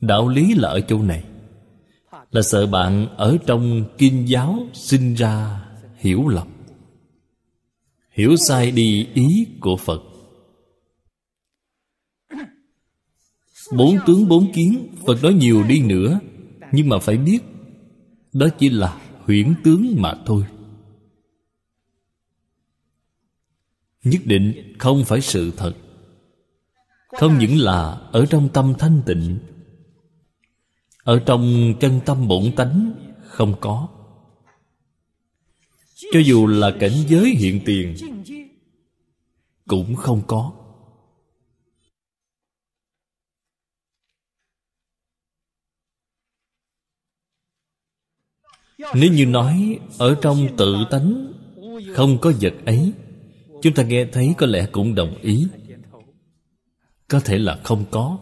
Đạo 0.00 0.28
lý 0.28 0.54
là 0.54 0.68
ở 0.68 0.80
chỗ 0.80 1.02
này, 1.02 1.24
là 2.30 2.42
sợ 2.42 2.66
bạn 2.66 3.16
ở 3.16 3.38
trong 3.46 3.84
kinh 3.98 4.28
giáo 4.28 4.58
sinh 4.72 5.14
ra 5.14 5.64
hiểu 5.96 6.28
lầm, 6.28 6.48
hiểu 8.10 8.36
sai 8.36 8.70
đi 8.70 9.06
ý 9.14 9.46
của 9.60 9.76
phật. 9.76 10.02
Bốn 13.76 13.96
tướng 14.06 14.28
bốn 14.28 14.52
kiến, 14.52 14.88
Phật 15.06 15.22
nói 15.22 15.34
nhiều 15.34 15.62
đi 15.62 15.80
nữa, 15.80 16.20
Nhưng 16.72 16.88
mà 16.88 16.98
phải 16.98 17.16
biết, 17.16 17.38
Đó 18.32 18.48
chỉ 18.58 18.68
là 18.68 19.00
huyễn 19.26 19.54
tướng 19.64 19.94
mà 19.98 20.14
thôi. 20.26 20.44
Nhất 24.04 24.20
định 24.24 24.74
không 24.78 25.04
phải 25.04 25.20
sự 25.20 25.52
thật. 25.56 25.72
Không 27.08 27.38
những 27.38 27.58
là 27.58 28.08
ở 28.12 28.26
trong 28.26 28.48
tâm 28.52 28.74
thanh 28.78 29.02
tịnh, 29.06 29.38
ở 31.04 31.22
trong 31.26 31.74
chân 31.80 32.00
tâm 32.06 32.28
bổn 32.28 32.52
tánh 32.56 32.92
không 33.24 33.54
có. 33.60 33.88
Cho 36.12 36.20
dù 36.20 36.46
là 36.46 36.72
cảnh 36.80 37.04
giới 37.08 37.30
hiện 37.30 37.60
tiền, 37.64 37.94
cũng 39.66 39.96
không 39.96 40.22
có. 40.26 40.61
Nếu 48.94 49.12
như 49.12 49.26
nói 49.26 49.78
ở 49.98 50.16
trong 50.22 50.56
tự 50.56 50.76
tánh 50.90 51.32
không 51.94 52.18
có 52.18 52.32
vật 52.40 52.54
ấy, 52.66 52.92
chúng 53.62 53.74
ta 53.74 53.82
nghe 53.82 54.04
thấy 54.04 54.34
có 54.38 54.46
lẽ 54.46 54.66
cũng 54.72 54.94
đồng 54.94 55.14
ý. 55.22 55.46
Có 57.08 57.20
thể 57.20 57.38
là 57.38 57.60
không 57.64 57.84
có. 57.90 58.18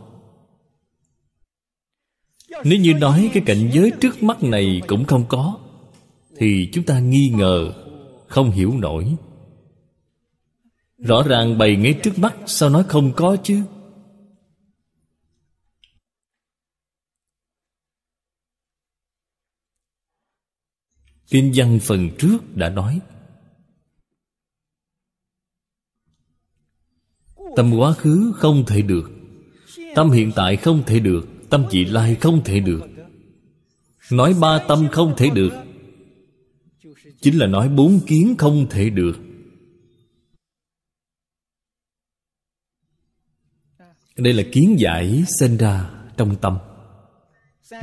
Nếu 2.65 2.79
như 2.79 2.95
nói 2.95 3.31
cái 3.35 3.43
cảnh 3.47 3.71
giới 3.73 3.93
trước 4.01 4.23
mắt 4.23 4.43
này 4.43 4.83
cũng 4.87 5.05
không 5.05 5.25
có, 5.29 5.59
thì 6.37 6.69
chúng 6.73 6.85
ta 6.85 6.99
nghi 6.99 7.29
ngờ, 7.29 7.73
không 8.27 8.51
hiểu 8.51 8.73
nổi. 8.79 9.17
Rõ 10.99 11.23
ràng 11.23 11.59
bày 11.59 11.77
ngay 11.77 11.95
trước 12.03 12.19
mắt, 12.19 12.37
sao 12.47 12.71
nói 12.71 12.85
không 12.89 13.13
có 13.13 13.37
chứ? 13.43 13.63
Kinh 21.31 21.53
văn 21.55 21.78
phần 21.83 22.11
trước 22.18 22.39
đã 22.57 22.68
nói. 22.68 23.01
Tâm 27.57 27.74
quá 27.78 27.93
khứ 27.93 28.33
không 28.37 28.64
thể 28.66 28.83
được. 28.83 29.11
Tâm 29.95 30.11
hiện 30.11 30.33
tại 30.37 30.57
không 30.57 30.83
thể 30.87 31.01
được. 31.01 31.26
Tâm 31.51 31.64
vị 31.70 31.85
lai 31.85 32.14
không 32.14 32.45
thể 32.45 32.61
được. 32.61 32.81
Nói 34.12 34.35
ba 34.41 34.64
tâm 34.68 34.89
không 34.93 35.14
thể 35.16 35.31
được. 35.31 35.53
Chính 37.20 37.39
là 37.39 37.47
nói 37.47 37.68
bốn 37.68 38.01
kiến 38.07 38.35
không 38.39 38.66
thể 38.70 38.91
được. 38.91 39.18
Đây 44.16 44.33
là 44.33 44.43
kiến 44.53 44.76
giải 44.78 45.24
sinh 45.39 45.57
ra 45.57 45.91
trong 46.16 46.37
tâm. 46.41 46.59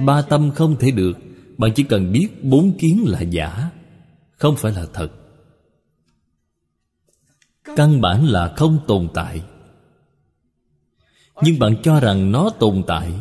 Ba 0.06 0.22
tâm 0.22 0.52
không 0.56 0.76
thể 0.80 0.92
được 0.92 1.14
bạn 1.58 1.72
chỉ 1.76 1.84
cần 1.84 2.12
biết 2.12 2.44
bốn 2.44 2.78
kiến 2.78 3.04
là 3.08 3.22
giả, 3.22 3.72
không 4.38 4.56
phải 4.58 4.72
là 4.72 4.86
thật. 4.94 5.10
Căn 7.76 8.02
bản 8.02 8.26
là 8.26 8.54
không 8.58 8.80
tồn 8.88 9.08
tại. 9.14 9.44
Nhưng 11.42 11.60
bạn 11.60 11.76
cho 11.84 12.00
rằng 12.00 12.32
nó 12.32 12.50
tồn 12.60 12.84
tại. 12.88 13.14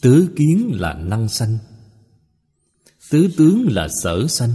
Tứ 0.00 0.32
kiến 0.36 0.70
là 0.74 0.94
năng 0.94 1.28
sanh. 1.28 1.58
Tứ 3.10 3.30
tướng 3.36 3.66
là 3.70 3.88
sở 4.02 4.26
sanh. 4.28 4.50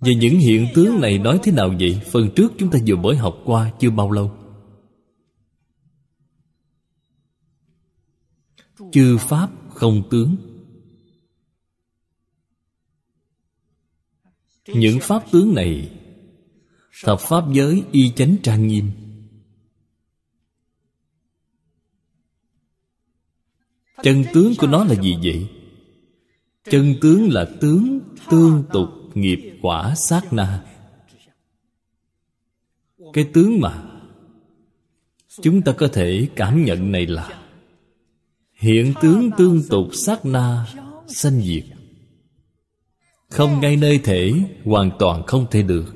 Về 0.00 0.14
những 0.14 0.38
hiện 0.38 0.68
tướng 0.74 1.00
này 1.00 1.18
nói 1.18 1.40
thế 1.42 1.52
nào 1.52 1.74
vậy? 1.80 2.00
Phần 2.12 2.30
trước 2.36 2.52
chúng 2.58 2.70
ta 2.70 2.78
vừa 2.86 2.96
mới 2.96 3.16
học 3.16 3.34
qua 3.44 3.72
chưa 3.80 3.90
bao 3.90 4.10
lâu. 4.10 4.47
Chư 8.92 9.16
pháp 9.20 9.50
không 9.74 10.02
tướng. 10.10 10.36
Những 14.66 14.98
pháp 15.02 15.24
tướng 15.32 15.54
này, 15.54 15.90
thập 17.04 17.20
pháp 17.20 17.44
giới 17.52 17.84
y 17.92 18.10
chánh 18.16 18.36
trang 18.42 18.66
nghiêm. 18.66 18.90
Chân 24.02 24.24
tướng 24.34 24.52
của 24.58 24.66
nó 24.66 24.84
là 24.84 24.94
gì 25.02 25.16
vậy? 25.22 25.48
Chân 26.64 26.94
tướng 27.00 27.32
là 27.32 27.50
tướng 27.60 28.00
tương 28.30 28.64
tục 28.72 28.88
nghiệp 29.14 29.58
quả 29.62 29.94
sát 30.08 30.32
na. 30.32 30.64
Cái 33.12 33.30
tướng 33.34 33.60
mà 33.60 33.84
chúng 35.42 35.62
ta 35.62 35.72
có 35.72 35.88
thể 35.92 36.28
cảm 36.36 36.64
nhận 36.64 36.92
này 36.92 37.06
là 37.06 37.47
hiện 38.58 38.94
tướng 39.00 39.30
tương 39.38 39.62
tục 39.68 39.88
sát 39.92 40.24
na, 40.24 40.66
sanh 41.06 41.40
diệt. 41.40 41.64
Không 43.30 43.60
ngay 43.60 43.76
nơi 43.76 44.00
thể, 44.04 44.32
hoàn 44.64 44.90
toàn 44.98 45.22
không 45.26 45.46
thể 45.50 45.62
được. 45.62 45.94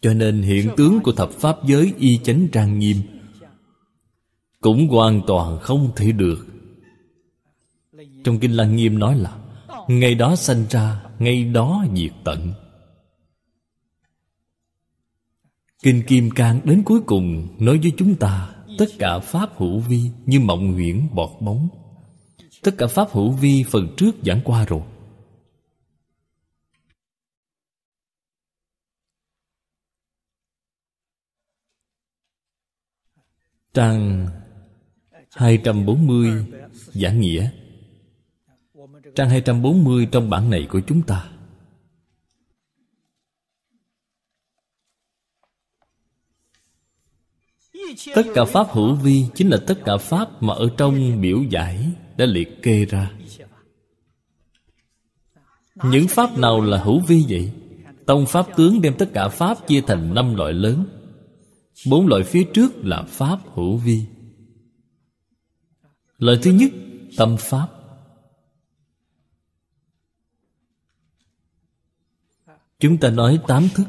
Cho 0.00 0.14
nên 0.14 0.42
hiện 0.42 0.68
tướng 0.76 1.00
của 1.00 1.12
thập 1.12 1.30
pháp 1.30 1.56
giới 1.66 1.94
y 1.98 2.18
chánh 2.18 2.48
trang 2.52 2.78
nghiêm 2.78 2.96
cũng 4.60 4.88
hoàn 4.88 5.22
toàn 5.26 5.58
không 5.60 5.90
thể 5.96 6.12
được. 6.12 6.46
Trong 8.24 8.38
kinh 8.38 8.52
lăng 8.52 8.76
nghiêm 8.76 8.98
nói 8.98 9.18
là 9.18 9.38
ngay 9.88 10.14
đó 10.14 10.36
sanh 10.36 10.64
ra 10.70 11.02
ngay 11.18 11.44
đó 11.44 11.84
diệt 11.94 12.12
tận. 12.24 12.52
Kinh 15.82 16.02
kim 16.06 16.30
cang 16.30 16.60
đến 16.64 16.82
cuối 16.84 17.00
cùng 17.06 17.48
nói 17.58 17.78
với 17.78 17.92
chúng 17.96 18.14
ta 18.16 18.54
tất 18.78 18.86
cả 18.98 19.18
pháp 19.18 19.50
hữu 19.56 19.78
vi 19.78 20.10
như 20.26 20.40
mộng 20.40 20.72
huyễn 20.72 21.08
bọt 21.14 21.30
bóng. 21.40 21.68
Tất 22.62 22.74
cả 22.78 22.86
pháp 22.86 23.10
hữu 23.10 23.30
vi 23.30 23.64
phần 23.70 23.94
trước 23.96 24.12
giảng 24.22 24.40
qua 24.44 24.64
rồi. 24.64 24.82
Trang 33.74 34.26
240 35.30 36.46
giảng 36.74 37.20
nghĩa. 37.20 37.50
Trang 39.14 39.30
240 39.30 40.08
trong 40.12 40.30
bản 40.30 40.50
này 40.50 40.66
của 40.70 40.80
chúng 40.86 41.02
ta. 41.02 41.37
Tất 48.14 48.22
cả 48.34 48.44
Pháp 48.44 48.66
hữu 48.70 48.94
vi 48.94 49.24
Chính 49.34 49.48
là 49.48 49.58
tất 49.66 49.78
cả 49.84 49.96
Pháp 49.96 50.42
mà 50.42 50.54
ở 50.54 50.68
trong 50.76 51.20
biểu 51.20 51.42
giải 51.50 51.92
Đã 52.16 52.26
liệt 52.26 52.62
kê 52.62 52.84
ra. 52.84 53.12
Những 55.84 56.08
Pháp 56.08 56.38
nào 56.38 56.60
là 56.60 56.82
hữu 56.82 57.00
vi 57.00 57.24
vậy? 57.28 57.52
Tông 58.06 58.26
Pháp 58.26 58.46
tướng 58.56 58.80
đem 58.82 58.94
tất 58.98 59.10
cả 59.12 59.28
Pháp 59.28 59.66
chia 59.66 59.80
thành 59.80 60.14
năm 60.14 60.34
loại 60.34 60.52
lớn. 60.52 60.84
Bốn 61.86 62.06
loại 62.06 62.22
phía 62.22 62.44
trước 62.54 62.84
là 62.84 63.02
Pháp 63.02 63.38
hữu 63.54 63.76
vi. 63.76 64.02
Loại 66.18 66.38
thứ 66.42 66.50
nhất 66.50 66.70
Tâm 67.16 67.36
Pháp. 67.38 67.68
Chúng 72.80 72.98
ta 72.98 73.10
nói 73.10 73.38
tám 73.46 73.68
thức 73.74 73.86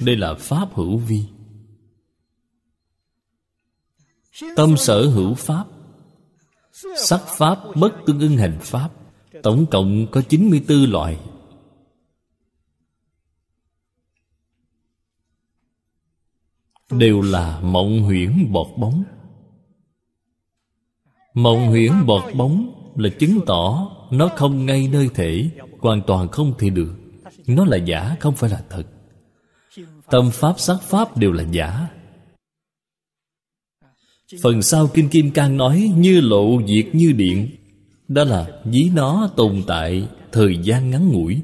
đây 0.00 0.16
là 0.16 0.34
Pháp 0.34 0.74
hữu 0.74 0.96
vi. 0.96 1.24
Tâm 4.56 4.76
sở 4.76 5.06
hữu 5.06 5.34
Pháp. 5.34 5.64
Sắc 6.96 7.20
Pháp 7.38 7.58
bất 7.76 7.92
tương 8.06 8.20
ưng 8.20 8.36
hành 8.36 8.58
Pháp. 8.60 8.90
Tổng 9.42 9.66
cộng 9.70 10.06
có 10.10 10.22
94 10.28 10.90
loại. 10.90 11.18
Đều 16.90 17.20
là 17.20 17.60
mộng 17.60 18.02
huyễn 18.02 18.52
bọt 18.52 18.66
bóng. 18.76 19.04
Mộng 21.34 21.66
huyễn 21.66 21.92
bọt 22.06 22.34
bóng 22.34 22.82
là 22.96 23.08
chứng 23.18 23.40
tỏ 23.46 23.90
Nó 24.10 24.28
không 24.36 24.66
ngay 24.66 24.88
nơi 24.88 25.10
thể, 25.14 25.50
Hoàn 25.78 26.02
toàn 26.06 26.28
không 26.28 26.54
thể 26.58 26.70
được. 26.70 26.94
Nó 27.46 27.64
là 27.64 27.76
giả, 27.76 28.16
không 28.20 28.34
phải 28.34 28.50
là 28.50 28.64
thật. 28.70 28.84
Tâm 30.12 30.30
pháp 30.30 30.60
sắc 30.60 30.76
pháp 30.82 31.16
đều 31.16 31.32
là 31.32 31.44
giả. 31.50 31.88
Phần 34.42 34.62
sau 34.62 34.88
Kinh 34.94 35.08
Kim 35.08 35.30
Cang 35.30 35.56
nói 35.56 35.92
Như 35.96 36.20
lộ 36.20 36.62
diệt 36.66 36.94
như 36.94 37.12
điện. 37.12 37.50
Đó 38.08 38.24
là 38.24 38.60
ví 38.64 38.90
nó 38.94 39.30
tồn 39.36 39.62
tại 39.66 40.08
Thời 40.32 40.58
gian 40.62 40.90
ngắn 40.90 41.08
ngủi. 41.08 41.42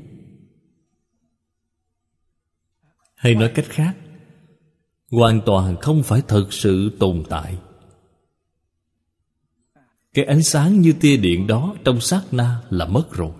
Hay 3.15 3.35
nói 3.35 3.53
cách 3.55 3.66
khác, 3.69 3.97
Hoàn 5.11 5.40
toàn 5.47 5.77
không 5.81 6.03
phải 6.03 6.23
thật 6.28 6.53
sự 6.53 6.90
tồn 6.99 7.24
tại. 7.28 7.59
Cái 10.15 10.24
ánh 10.24 10.43
sáng 10.43 10.81
như 10.81 10.93
tia 11.01 11.16
điện 11.16 11.47
đó 11.47 11.74
Trong 11.85 12.01
sát 12.01 12.23
na 12.32 12.61
là 12.70 12.86
mất 12.86 13.12
rồi. 13.12 13.32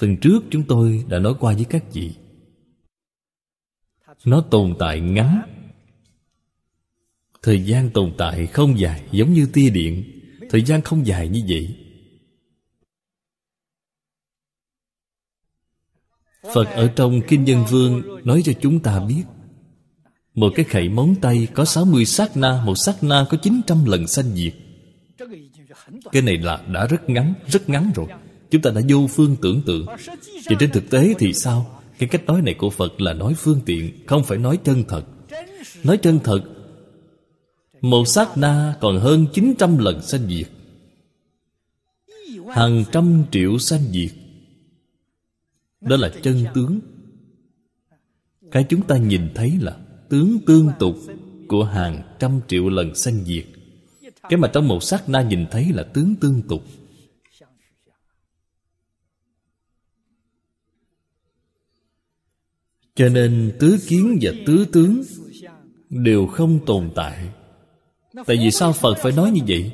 Phần 0.00 0.16
trước 0.16 0.40
chúng 0.50 0.62
tôi 0.68 1.04
đã 1.08 1.18
nói 1.18 1.34
qua 1.40 1.54
với 1.54 1.64
các 1.64 1.84
vị. 1.92 2.14
Nó 4.24 4.44
tồn 4.50 4.74
tại 4.78 5.00
ngắn. 5.00 5.42
Thời 7.42 7.64
gian 7.64 7.90
tồn 7.90 8.12
tại 8.18 8.46
không 8.46 8.78
dài, 8.78 9.02
giống 9.12 9.32
như 9.32 9.46
tia 9.52 9.70
điện. 9.70 10.04
Thời 10.50 10.62
gian 10.62 10.82
không 10.82 11.06
dài 11.06 11.28
như 11.28 11.42
vậy. 11.48 11.76
Phật 16.54 16.64
ở 16.64 16.88
trong 16.96 17.20
Kinh 17.28 17.44
Nhân 17.44 17.64
Vương 17.70 18.02
Nói 18.24 18.42
cho 18.44 18.52
chúng 18.60 18.80
ta 18.80 19.00
biết, 19.00 19.22
Một 20.34 20.52
cái 20.54 20.64
khẩy 20.64 20.88
móng 20.88 21.14
tay 21.20 21.48
Có 21.54 21.64
60 21.64 22.04
sát 22.04 22.36
na, 22.36 22.62
Một 22.66 22.74
sát 22.74 23.02
na 23.02 23.26
có 23.30 23.36
900 23.42 23.84
lần 23.84 24.06
sanh 24.06 24.34
diệt. 24.34 24.54
Cái 26.12 26.22
này 26.22 26.38
là, 26.38 26.64
đã 26.72 26.86
rất 26.86 27.10
ngắn 27.10 27.34
Rất 27.46 27.68
ngắn 27.68 27.90
rồi. 27.94 28.06
Chúng 28.50 28.62
ta 28.62 28.70
đã 28.70 28.80
vô 28.88 29.06
phương 29.06 29.36
tưởng 29.42 29.62
tượng. 29.66 29.86
Và 30.46 30.56
trên 30.60 30.70
thực 30.70 30.90
tế 30.90 31.14
thì 31.18 31.32
sao? 31.32 31.82
Cái 31.98 32.08
cách 32.08 32.24
nói 32.26 32.42
này 32.42 32.54
của 32.54 32.70
Phật 32.70 33.00
là 33.00 33.12
nói 33.12 33.34
phương 33.36 33.60
tiện, 33.66 34.06
Không 34.06 34.24
phải 34.24 34.38
nói 34.38 34.58
chân 34.64 34.84
thật. 34.88 35.02
Nói 35.84 35.96
chân 35.96 36.18
thật 36.24 36.40
Một 37.80 38.04
sát 38.08 38.38
na 38.38 38.76
còn 38.80 38.98
hơn 38.98 39.26
900 39.32 39.78
lần 39.78 40.02
sanh 40.02 40.28
diệt. 40.28 40.48
Hàng 42.48 42.84
trăm 42.92 43.24
triệu 43.32 43.58
sanh 43.58 43.82
diệt. 43.92 44.10
Đó 45.80 45.96
là 45.96 46.12
chân 46.22 46.44
tướng. 46.54 46.80
Cái 48.50 48.66
chúng 48.68 48.82
ta 48.82 48.96
nhìn 48.96 49.28
thấy 49.34 49.52
là 49.60 49.76
Tướng 50.08 50.38
tương 50.46 50.70
tục 50.78 50.96
Của 51.48 51.64
hàng 51.64 52.16
trăm 52.18 52.40
triệu 52.48 52.68
lần 52.68 52.94
sanh 52.94 53.24
diệt. 53.24 53.44
Cái 54.28 54.36
mà 54.36 54.48
trong 54.48 54.68
một 54.68 54.82
sát 54.82 55.08
na 55.08 55.22
nhìn 55.22 55.46
thấy 55.50 55.72
là 55.74 55.82
tướng 55.82 56.14
tương 56.20 56.42
tục. 56.42 56.62
Cho 62.96 63.08
nên 63.08 63.52
tứ 63.60 63.78
kiến 63.88 64.18
và 64.22 64.32
tứ 64.46 64.66
tướng 64.72 65.02
Đều 65.90 66.26
không 66.26 66.58
tồn 66.66 66.90
tại. 66.94 67.28
Tại 68.26 68.36
vì 68.36 68.50
sao 68.50 68.72
Phật 68.72 68.94
phải 68.98 69.12
nói 69.12 69.30
như 69.30 69.40
vậy? 69.48 69.72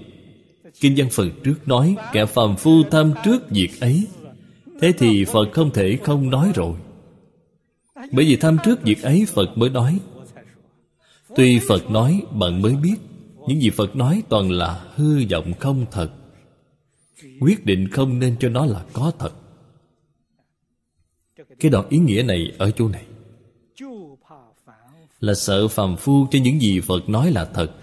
Kinh 0.81 0.95
văn 0.97 1.09
phần 1.11 1.31
trước 1.45 1.69
nói, 1.69 1.97
Kẻ 2.13 2.27
phàm 2.27 2.57
phu 2.57 2.83
tham 2.91 3.13
trước 3.25 3.51
việc 3.51 3.81
ấy. 3.81 4.07
Thế 4.81 4.93
thì 4.99 5.25
Phật 5.25 5.53
không 5.53 5.71
thể 5.71 5.99
không 6.03 6.31
nói 6.31 6.53
rồi. 6.55 6.75
Bởi 7.95 8.25
vì 8.25 8.37
tham 8.37 8.57
trước 8.65 8.83
việc 8.83 9.03
ấy, 9.03 9.27
Phật 9.29 9.59
mới 9.59 9.71
nói. 9.71 9.99
Tuy 11.37 11.59
Phật 11.69 11.91
nói, 11.91 12.23
bạn 12.33 12.63
mới 12.63 12.77
biết, 12.77 12.97
Những 13.49 13.61
gì 13.61 13.71
Phật 13.71 13.97
nói 13.97 14.23
toàn 14.29 14.51
là 14.51 14.85
hư 14.95 15.27
vọng 15.31 15.53
không 15.61 15.87
thật. 15.91 16.11
Quyết 17.41 17.67
định 17.67 17.89
không 17.89 18.19
nên 18.19 18.37
cho 18.41 18.49
nó 18.49 18.67
là 18.67 18.85
có 18.93 19.13
thật. 19.19 19.33
Cái 21.61 21.71
đoạn 21.71 21.89
ý 21.89 21.99
nghĩa 21.99 22.23
này 22.23 22.53
ở 22.59 22.71
chỗ 22.71 22.89
này. 22.89 23.05
Là 25.23 25.35
sợ 25.35 25.69
phàm 25.69 25.97
phu 25.97 26.27
cho 26.31 26.39
những 26.39 26.61
gì 26.61 26.81
Phật 26.81 27.09
nói 27.09 27.31
là 27.31 27.45
thật. 27.45 27.75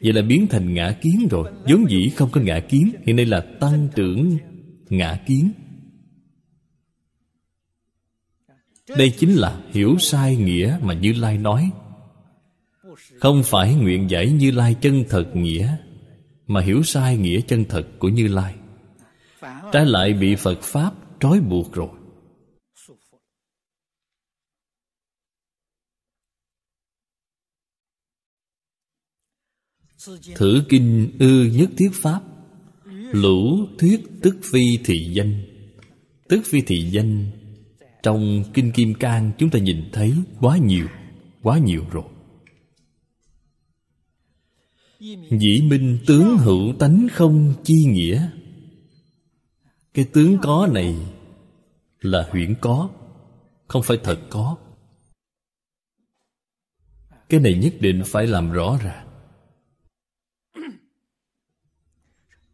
Vậy 0.00 0.12
là 0.12 0.22
biến 0.22 0.46
thành 0.50 0.74
ngã 0.74 0.96
kiến 1.02 1.28
rồi. 1.30 1.52
Vốn 1.68 1.90
dĩ 1.90 2.08
không 2.16 2.30
có 2.30 2.40
ngã 2.40 2.60
kiến, 2.60 2.92
Hiện 3.06 3.16
nay 3.16 3.26
là 3.26 3.40
tăng 3.60 3.88
trưởng 3.94 4.36
ngã 4.88 5.20
kiến. 5.26 5.52
Đây 8.96 9.10
chính 9.18 9.34
là 9.34 9.60
hiểu 9.72 9.96
sai 9.98 10.36
nghĩa 10.36 10.78
mà 10.82 10.94
Như 10.94 11.12
Lai 11.12 11.38
nói. 11.38 11.70
Không 13.20 13.42
phải 13.44 13.74
nguyện 13.74 14.10
giải 14.10 14.30
Như 14.30 14.50
Lai 14.50 14.74
chân 14.80 15.04
thật 15.08 15.30
nghĩa, 15.34 15.76
Mà 16.46 16.60
hiểu 16.60 16.82
sai 16.82 17.16
nghĩa 17.16 17.40
chân 17.40 17.64
thật 17.68 17.88
của 17.98 18.08
Như 18.08 18.28
Lai. 18.28 18.54
Trái 19.72 19.86
lại 19.86 20.12
bị 20.12 20.34
Phật 20.34 20.62
Pháp 20.62 20.92
trói 21.20 21.40
buộc 21.40 21.72
rồi. 21.72 21.88
Thử 30.34 30.62
kinh 30.68 31.16
ư 31.18 31.50
nhất 31.52 31.70
thiết 31.76 31.90
pháp, 31.92 32.20
Lũ 33.12 33.66
thuyết 33.78 34.00
tức 34.22 34.36
phi 34.42 34.78
thị 34.84 35.12
danh. 35.12 35.42
Tức 36.28 36.40
phi 36.44 36.60
thị 36.60 36.90
danh, 36.90 37.30
Trong 38.02 38.44
Kinh 38.54 38.72
Kim 38.72 38.94
Cang 38.94 39.32
chúng 39.38 39.50
ta 39.50 39.58
nhìn 39.58 39.90
thấy 39.92 40.14
quá 40.40 40.56
nhiều 40.56 40.86
Quá 41.42 41.58
nhiều 41.58 41.84
rồi. 41.90 42.04
Dĩ 45.30 45.62
minh 45.62 45.98
tướng 46.06 46.38
hữu 46.38 46.72
tánh 46.78 47.08
không 47.12 47.54
chi 47.64 47.84
nghĩa. 47.84 48.30
Cái 49.94 50.04
tướng 50.12 50.38
có 50.42 50.68
này 50.72 50.96
Là 52.00 52.28
huyễn 52.30 52.54
có, 52.60 52.90
Không 53.68 53.82
phải 53.82 53.98
thật 54.04 54.20
có. 54.30 54.56
Cái 57.28 57.40
này 57.40 57.54
nhất 57.54 57.74
định 57.80 58.02
phải 58.06 58.26
làm 58.26 58.52
rõ 58.52 58.78
ràng. 58.84 59.11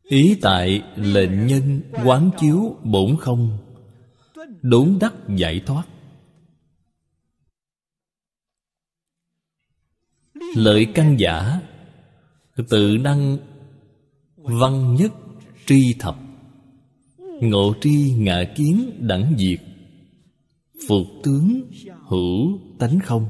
Ý 0.09 0.39
tại 0.43 0.82
lệnh 0.97 1.47
nhân 1.47 1.80
quán 2.05 2.30
chiếu 2.39 2.76
bổn 2.85 3.16
không? 3.20 3.59
Đốn 4.62 4.98
đắc 5.01 5.14
giải 5.36 5.60
thoát. 5.66 5.85
Lợi 10.56 10.86
căn 10.94 11.16
giả, 11.18 11.60
Tự 12.68 12.98
năng 13.01 13.39
Văn 14.36 14.94
nhất 14.94 15.12
tri 15.66 15.94
thập. 15.98 16.16
Ngộ 17.40 17.74
tri 17.80 18.12
ngạ 18.12 18.44
kiến 18.56 18.90
đẳng 19.01 19.35
diệt. 19.39 19.60
Phục 20.89 21.06
tướng 21.22 21.70
hữu 22.09 22.60
tánh 22.78 22.98
không? 23.01 23.28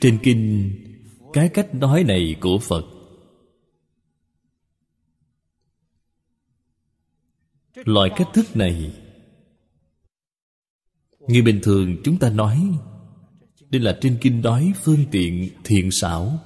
Trên 0.00 0.18
kinh, 0.22 0.72
cái 1.32 1.48
cách 1.48 1.74
nói 1.74 2.04
này 2.04 2.36
của 2.40 2.58
phật. 2.58 2.84
Loại 7.74 8.10
cách 8.16 8.28
thức 8.34 8.56
này, 8.56 8.94
như 11.20 11.42
bình 11.42 11.60
thường 11.62 11.96
chúng 12.04 12.18
ta 12.18 12.30
nói, 12.30 12.78
đây 13.70 13.80
là 13.80 13.98
trên 14.00 14.18
kinh 14.20 14.40
nói 14.40 14.72
phương 14.82 15.04
tiện 15.10 15.50
thiện 15.64 15.90
xảo. 15.90 16.38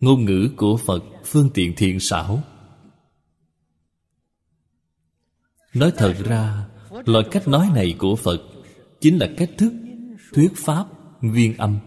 Ngôn 0.00 0.24
ngữ 0.24 0.50
của 0.56 0.76
phật 0.76 1.04
phương 1.24 1.50
tiện 1.54 1.74
thiện 1.76 2.00
xảo. 2.00 2.42
Nói 5.74 5.92
thật 5.96 6.14
ra, 6.24 6.68
loại 7.06 7.24
cách 7.30 7.48
nói 7.48 7.70
này 7.74 7.94
của 7.98 8.16
phật 8.16 8.40
chính 9.00 9.18
là 9.18 9.28
cách 9.36 9.50
thức 9.58 9.72
thuyết 10.32 10.52
pháp 10.56 10.86
viên 11.20 11.56
âm. 11.56 11.78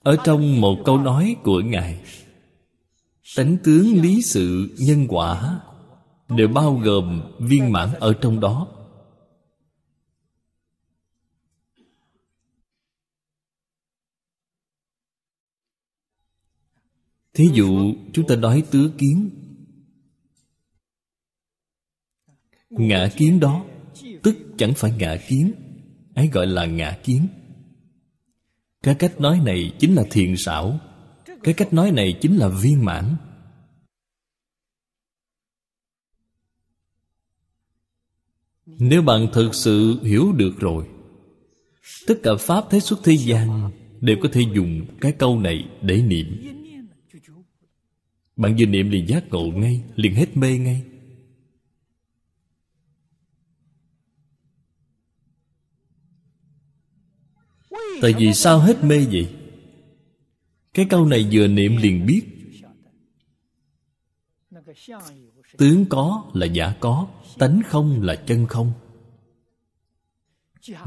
Ở 0.00 0.16
trong 0.24 0.60
một 0.60 0.76
câu 0.84 0.98
nói 0.98 1.36
của 1.42 1.60
ngài, 1.60 2.04
tánh 3.36 3.56
tướng 3.64 4.02
lý 4.02 4.22
sự 4.22 4.76
nhân 4.78 5.06
quả 5.08 5.60
đều 6.28 6.48
bao 6.48 6.74
gồm 6.74 7.22
viên 7.40 7.72
mãn 7.72 7.94
ở 7.94 8.14
trong 8.20 8.40
đó. 8.40 8.68
Thí 17.34 17.50
dụ, 17.52 17.94
chúng 18.12 18.26
ta 18.26 18.36
nói 18.36 18.64
tứ 18.70 18.92
kiến. 18.98 19.30
Ngã 22.70 23.08
kiến 23.16 23.40
đó, 23.40 23.64
tức 24.22 24.36
chẳng 24.58 24.72
phải 24.76 24.92
ngã 24.98 25.16
kiến 25.28 25.67
ấy 26.18 26.28
gọi 26.32 26.46
là 26.46 26.66
ngã 26.66 26.98
kiến. 27.04 27.28
Cái 28.82 28.94
cách 28.94 29.20
nói 29.20 29.40
này 29.44 29.72
chính 29.78 29.94
là 29.94 30.04
thiền 30.10 30.36
xảo. 30.36 30.80
Cái 31.42 31.54
cách 31.54 31.72
nói 31.72 31.90
này 31.92 32.18
chính 32.20 32.36
là 32.36 32.48
viên 32.48 32.84
mãn. 32.84 33.16
Nếu 38.66 39.02
bạn 39.02 39.26
thực 39.32 39.54
sự 39.54 39.98
hiểu 40.02 40.32
được 40.32 40.52
rồi, 40.58 40.86
tất 42.06 42.14
cả 42.22 42.30
pháp 42.40 42.64
thế 42.70 42.80
xuất 42.80 42.98
thế 43.04 43.16
gian 43.16 43.70
đều 44.00 44.16
có 44.22 44.28
thể 44.32 44.40
dùng 44.54 44.86
cái 45.00 45.12
câu 45.12 45.40
này 45.40 45.68
để 45.82 46.02
niệm. 46.02 46.26
Bạn 48.36 48.56
vừa 48.58 48.66
niệm 48.66 48.90
liền 48.90 49.08
giác 49.08 49.24
ngộ 49.30 49.46
ngay, 49.46 49.82
liền 49.96 50.14
hết 50.14 50.36
mê 50.36 50.58
ngay. 50.58 50.82
Tại 58.00 58.14
vì 58.18 58.34
sao 58.34 58.58
hết 58.58 58.84
mê 58.84 59.06
vậy? 59.12 59.34
Cái 60.74 60.86
câu 60.90 61.06
này 61.06 61.28
vừa 61.32 61.46
niệm 61.46 61.76
liền 61.76 62.06
biết. 62.06 62.22
Tướng 65.58 65.86
có 65.88 66.30
là 66.34 66.46
giả 66.46 66.74
có, 66.80 67.06
Tánh 67.38 67.62
không 67.66 68.02
là 68.02 68.16
chân 68.16 68.46
không. 68.46 68.72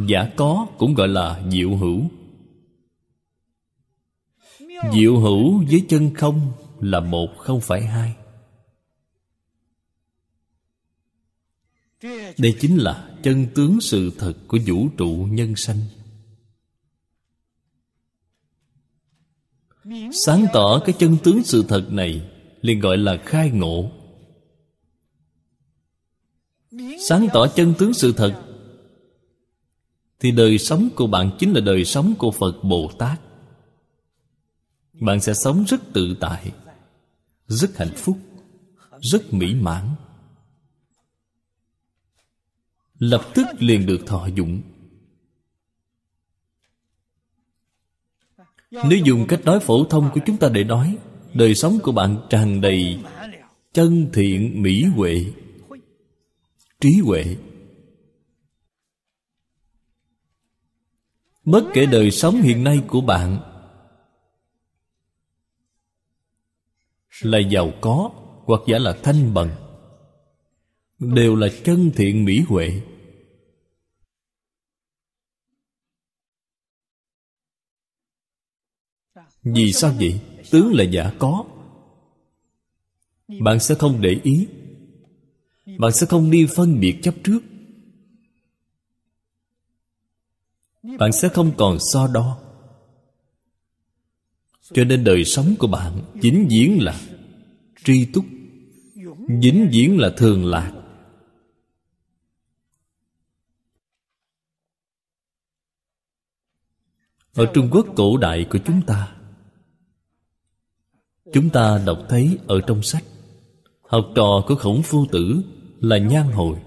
Giả 0.08 0.32
có 0.38 0.68
cũng 0.78 0.94
gọi 0.94 1.08
là 1.08 1.44
diệu 1.52 1.76
hữu. 1.76 2.02
Diệu 4.94 5.20
hữu 5.20 5.64
với 5.70 5.86
chân 5.90 6.14
không 6.14 6.52
là 6.80 7.00
một 7.00 7.38
không 7.38 7.62
phải 7.62 7.82
hai. 7.82 8.16
Đây 12.38 12.56
chính 12.60 12.78
là 12.78 13.10
chân 13.24 13.48
tướng 13.56 13.82
sự 13.82 14.12
thật 14.20 14.34
của 14.48 14.60
vũ 14.66 14.88
trụ 14.98 15.28
nhân 15.32 15.56
sanh. 15.56 15.78
Sáng 20.13 20.45
tỏ 20.53 20.81
cái 20.85 20.95
chân 20.99 21.18
tướng 21.23 21.43
sự 21.43 21.65
thật 21.68 21.91
này, 21.91 22.30
liền 22.61 22.80
gọi 22.80 22.97
là 22.97 23.18
khai 23.26 23.49
ngộ. 23.49 23.91
Sáng 27.09 27.27
tỏ 27.34 27.47
chân 27.47 27.73
tướng 27.77 27.93
sự 27.93 28.13
thật, 28.18 28.41
thì 30.19 30.31
đời 30.31 30.57
sống 30.57 30.89
của 30.95 31.07
bạn 31.07 31.31
chính 31.39 31.53
là 31.53 31.61
đời 31.61 31.85
sống 31.85 32.13
của 32.18 32.31
phật 32.31 32.63
bồ 32.63 32.91
tát. 32.97 33.22
Bạn 34.93 35.22
sẽ 35.22 35.34
sống 35.34 35.63
rất 35.68 35.81
tự 35.93 36.15
tại, 36.19 36.51
rất 37.47 37.77
hạnh 37.77 37.95
phúc, 37.95 38.18
rất 39.01 39.34
mỹ 39.34 39.55
mãn. 39.55 39.89
Lập 42.99 43.27
tức 43.35 43.47
liền 43.59 43.85
được 43.85 43.99
thọ 44.05 44.27
dụng. 44.35 44.61
Nếu 48.72 48.99
dùng 49.03 49.26
cách 49.27 49.45
nói 49.45 49.60
phổ 49.60 49.85
thông 49.85 50.10
của 50.14 50.19
chúng 50.26 50.38
ta 50.38 50.49
để 50.49 50.64
nói, 50.64 50.98
đời 51.34 51.56
sống 51.56 51.80
của 51.84 51.91
bạn 51.91 52.18
tràn 52.30 52.61
đầy 52.61 52.99
chân 53.73 54.10
thiện, 54.14 54.61
mỹ 54.61 54.84
huệ, 54.84 55.26
trí 56.80 56.99
huệ. 57.03 57.26
Bất 61.45 61.64
kể 61.73 61.85
đời 61.85 62.11
sống 62.11 62.41
hiện 62.41 62.64
nay 62.64 62.81
của 62.88 63.02
bạn 63.02 63.39
là 67.22 67.39
giàu 67.39 67.72
có 67.81 68.11
hoặc 68.45 68.61
giả 68.68 68.77
là 68.77 68.98
thanh 69.03 69.34
bần 69.34 69.49
đều 70.99 71.35
là 71.35 71.48
chân 71.64 71.91
thiện, 71.95 72.26
mỹ 72.26 72.43
huệ. 72.48 72.81
Vì 79.43 79.73
sao 79.73 79.93
vậy? 79.97 80.19
Tướng 80.51 80.73
là 80.73 80.84
giả 80.84 81.11
có. 81.19 81.45
Bạn 83.39 83.59
sẽ 83.59 83.76
không 83.76 84.01
để 84.01 84.19
ý. 84.23 84.47
Bạn 85.77 85.91
sẽ 85.91 86.05
không 86.05 86.31
đi 86.31 86.47
phân 86.55 86.80
biệt 86.80 86.99
chấp 87.03 87.15
trước. 87.23 87.39
Bạn 90.99 91.11
sẽ 91.11 91.30
không 91.30 91.51
còn 91.57 91.77
so 91.80 92.07
đo. 92.07 92.38
Cho 94.73 94.84
nên 94.84 95.03
đời 95.03 95.26
sống 95.26 95.55
của 95.59 95.68
bạn 95.68 96.01
vĩnh 96.13 96.47
viễn 96.49 96.77
là 96.81 97.01
tri 97.84 98.05
túc 98.05 98.26
vĩnh 99.27 99.69
viễn 99.72 99.99
là 99.99 100.13
thường 100.18 100.45
lạc. 100.45 100.73
Ở 107.34 107.45
trung 107.53 107.69
quốc 107.72 107.88
cổ 107.95 108.18
đại 108.18 108.47
của 108.49 108.59
chúng 108.65 108.81
ta 108.88 109.20
chúng 111.34 111.49
ta 111.49 111.82
đọc 111.86 111.99
thấy 112.10 112.38
ở 112.48 112.62
trong 112.68 112.84
sách, 112.84 113.03
học 113.82 114.06
trò 114.16 114.44
của 114.48 114.56
khổng 114.56 114.82
phu 114.84 115.06
tử 115.12 115.41
là 115.80 115.98
nhan 115.98 116.32
hồi, 116.32 116.58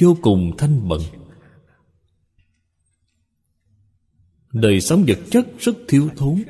vô 0.00 0.16
cùng 0.22 0.52
thanh 0.58 0.88
bận 0.88 1.00
đời 4.52 4.80
sống 4.80 5.04
vật 5.06 5.18
chất 5.30 5.46
rất 5.58 5.76
thiếu 5.88 6.08
thốn. 6.16 6.42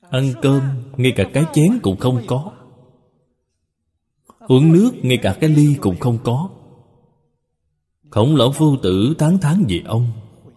Ăn 0.00 0.32
cơm, 0.42 0.62
ngay 0.96 1.12
cả 1.16 1.30
cái 1.34 1.44
chén 1.54 1.78
cũng 1.82 1.96
không 1.96 2.22
có. 2.26 2.52
Uống 4.38 4.72
nước, 4.72 4.90
ngay 5.02 5.18
cả 5.22 5.36
cái 5.40 5.50
ly 5.50 5.76
cũng 5.80 5.98
không 6.00 6.18
có. 6.24 6.50
Khổng 8.10 8.36
lão 8.36 8.52
phu 8.52 8.76
tử 8.82 9.14
tán 9.18 9.38
thán 9.38 9.64
về 9.68 9.82
ông 9.86 10.10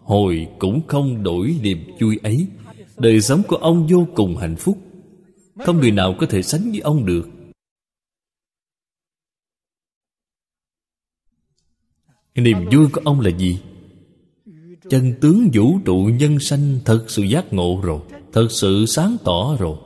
hồi 0.04 0.48
cũng 0.58 0.86
không 0.86 1.22
đổi 1.22 1.56
niềm 1.62 1.78
vui 2.00 2.18
ấy. 2.22 2.46
Đời 2.98 3.20
sống 3.20 3.42
của 3.48 3.56
ông 3.56 3.86
vô 3.90 4.06
cùng 4.14 4.36
hạnh 4.36 4.56
phúc. 4.56 4.78
Không 5.58 5.80
người 5.80 5.90
nào 5.90 6.14
có 6.18 6.26
thể 6.26 6.42
sánh 6.42 6.70
với 6.70 6.80
ông 6.80 7.06
được. 7.06 7.28
Niềm 12.34 12.58
vui 12.72 12.88
của 12.92 13.00
ông 13.04 13.20
là 13.20 13.30
gì? 13.30 13.60
Chân 14.90 15.14
tướng 15.20 15.48
vũ 15.54 15.78
trụ 15.84 16.10
nhân 16.18 16.38
sanh 16.38 16.78
thật 16.84 17.04
sự 17.08 17.22
giác 17.22 17.52
ngộ 17.52 17.80
rồi, 17.82 18.00
thật 18.32 18.48
sự 18.50 18.86
sáng 18.86 19.16
tỏ 19.24 19.56
rồi. 19.58 19.78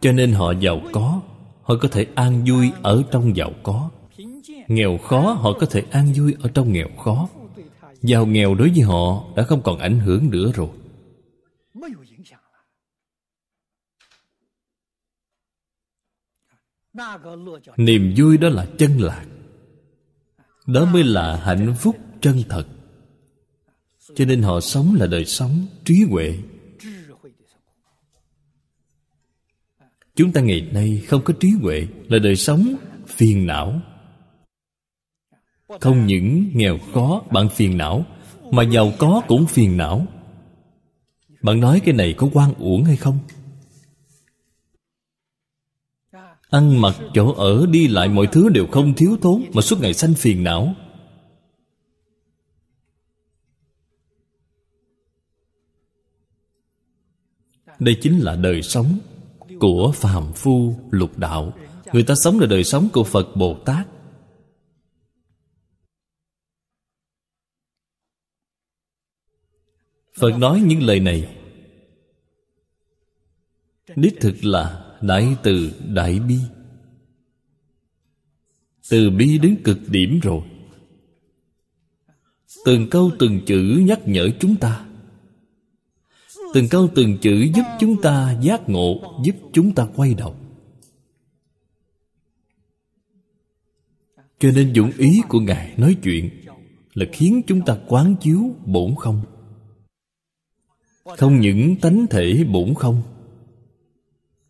Cho 0.00 0.12
nên 0.12 0.32
họ 0.32 0.52
giàu 0.60 0.80
có, 0.92 1.22
họ 1.62 1.74
có 1.80 1.88
thể 1.88 2.06
an 2.14 2.44
vui 2.48 2.70
ở 2.82 3.02
trong 3.10 3.36
giàu 3.36 3.52
có 3.62 3.90
nghèo 4.68 4.98
khó, 4.98 5.32
họ 5.32 5.52
có 5.60 5.66
thể 5.66 5.82
an 5.90 6.12
vui 6.16 6.34
ở 6.40 6.50
trong 6.54 6.72
nghèo 6.72 6.88
khó. 7.04 7.28
Giàu 8.02 8.26
nghèo 8.26 8.54
đối 8.54 8.70
với 8.70 8.80
họ 8.80 9.24
đã 9.36 9.42
không 9.42 9.62
còn 9.62 9.78
ảnh 9.78 10.00
hưởng 10.00 10.30
nữa 10.30 10.52
rồi. 10.54 10.68
Niềm 17.76 18.14
vui 18.16 18.38
đó 18.38 18.48
là 18.48 18.66
chân 18.78 19.00
lạc. 19.00 19.26
Đó 20.66 20.84
mới 20.84 21.04
là 21.04 21.36
hạnh 21.36 21.74
phúc 21.78 21.96
chân 22.20 22.42
thật. 22.48 22.64
Cho 24.14 24.24
nên 24.24 24.42
họ 24.42 24.60
sống 24.60 24.94
là 24.94 25.06
đời 25.06 25.24
sống 25.24 25.66
trí 25.84 26.04
huệ. 26.10 26.38
Chúng 30.14 30.32
ta 30.32 30.40
ngày 30.40 30.68
nay 30.72 31.02
không 31.08 31.22
có 31.24 31.34
trí 31.40 31.50
huệ 31.62 31.86
là 32.08 32.18
đời 32.18 32.36
sống 32.36 32.74
phiền 33.06 33.46
não 33.46 33.80
không 35.80 36.06
những 36.06 36.50
nghèo 36.54 36.78
khó, 36.94 37.22
bạn 37.30 37.48
phiền 37.48 37.76
não, 37.76 38.04
mà 38.50 38.62
giàu 38.62 38.92
có 38.98 39.22
cũng 39.28 39.46
phiền 39.46 39.76
não. 39.76 40.06
Bạn 41.42 41.60
nói 41.60 41.80
cái 41.84 41.94
này 41.94 42.14
có 42.16 42.28
quan 42.32 42.54
uổng 42.58 42.84
hay 42.84 42.96
không? 42.96 43.18
Ăn 46.50 46.80
mặc 46.80 46.94
chỗ 47.14 47.32
ở, 47.32 47.66
đi 47.66 47.88
lại 47.88 48.08
mọi 48.08 48.26
thứ 48.26 48.48
đều 48.48 48.66
không 48.66 48.94
thiếu 48.94 49.16
thốn 49.22 49.44
mà 49.54 49.62
suốt 49.62 49.80
ngày 49.80 49.94
sanh 49.94 50.14
phiền 50.14 50.44
não. 50.44 50.74
Đây 57.78 57.96
chính 58.02 58.18
là 58.18 58.36
đời 58.36 58.62
sống 58.62 58.98
của 59.60 59.92
phàm 59.94 60.32
phu 60.32 60.74
lục 60.90 61.18
đạo. 61.18 61.52
Người 61.92 62.02
ta 62.02 62.14
sống 62.14 62.38
là 62.38 62.46
đời 62.46 62.64
sống 62.64 62.88
của 62.92 63.04
phật 63.04 63.36
bồ 63.36 63.54
tát. 63.54 63.86
Phật 70.20 70.38
nói 70.38 70.60
những 70.60 70.82
lời 70.82 71.00
này. 71.00 71.36
Đích 73.96 74.14
thực 74.20 74.44
là 74.44 74.94
đại 75.00 75.36
từ 75.42 75.72
đại 75.94 76.20
bi. 76.20 76.38
Từ 78.90 79.10
bi 79.10 79.38
đến 79.38 79.56
cực 79.64 79.78
điểm 79.88 80.20
rồi. 80.22 80.42
Từng 82.64 82.90
câu 82.90 83.10
từng 83.18 83.40
chữ 83.46 83.82
nhắc 83.86 84.00
nhở 84.08 84.28
chúng 84.40 84.56
ta. 84.56 84.86
Từng 86.54 86.68
câu 86.68 86.88
từng 86.94 87.18
chữ 87.18 87.46
giúp 87.54 87.62
chúng 87.80 88.02
ta 88.02 88.38
giác 88.42 88.68
ngộ, 88.68 89.20
giúp 89.24 89.36
chúng 89.52 89.74
ta 89.74 89.88
quay 89.96 90.14
đầu. 90.14 90.36
Cho 94.38 94.50
nên 94.54 94.72
dụng 94.72 94.90
ý 94.98 95.20
của 95.28 95.40
ngài 95.40 95.74
nói 95.76 95.96
chuyện 96.02 96.30
là 96.94 97.06
khiến 97.12 97.42
chúng 97.46 97.64
ta 97.64 97.78
quán 97.88 98.16
chiếu 98.20 98.56
bổn 98.64 98.94
không 98.98 99.35
không 101.06 101.40
những 101.40 101.76
tánh 101.82 102.06
thể 102.10 102.44
bổn 102.44 102.74
không, 102.74 103.02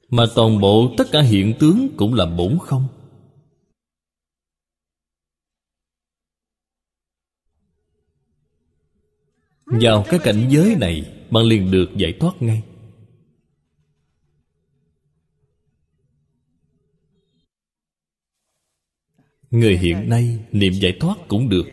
mà 0.09 0.25
toàn 0.35 0.61
bộ 0.61 0.95
tất 0.99 1.05
cả 1.13 1.23
hiện 1.23 1.55
tướng 1.61 1.89
cũng 1.97 2.15
là 2.15 2.27
bổn 2.27 2.59
không. 2.63 2.89
Vào 9.67 10.05
cái 10.09 10.21
cảnh 10.23 10.49
giới 10.51 10.75
này, 10.75 11.25
bạn 11.31 11.45
liền 11.45 11.71
được 11.71 11.87
giải 11.97 12.15
thoát 12.21 12.43
ngay. 12.43 12.63
Người 19.51 19.77
hiện 19.79 20.09
nay 20.09 20.39
niệm 20.53 20.73
giải 20.73 20.97
thoát 21.01 21.17
cũng 21.29 21.49
được. 21.49 21.65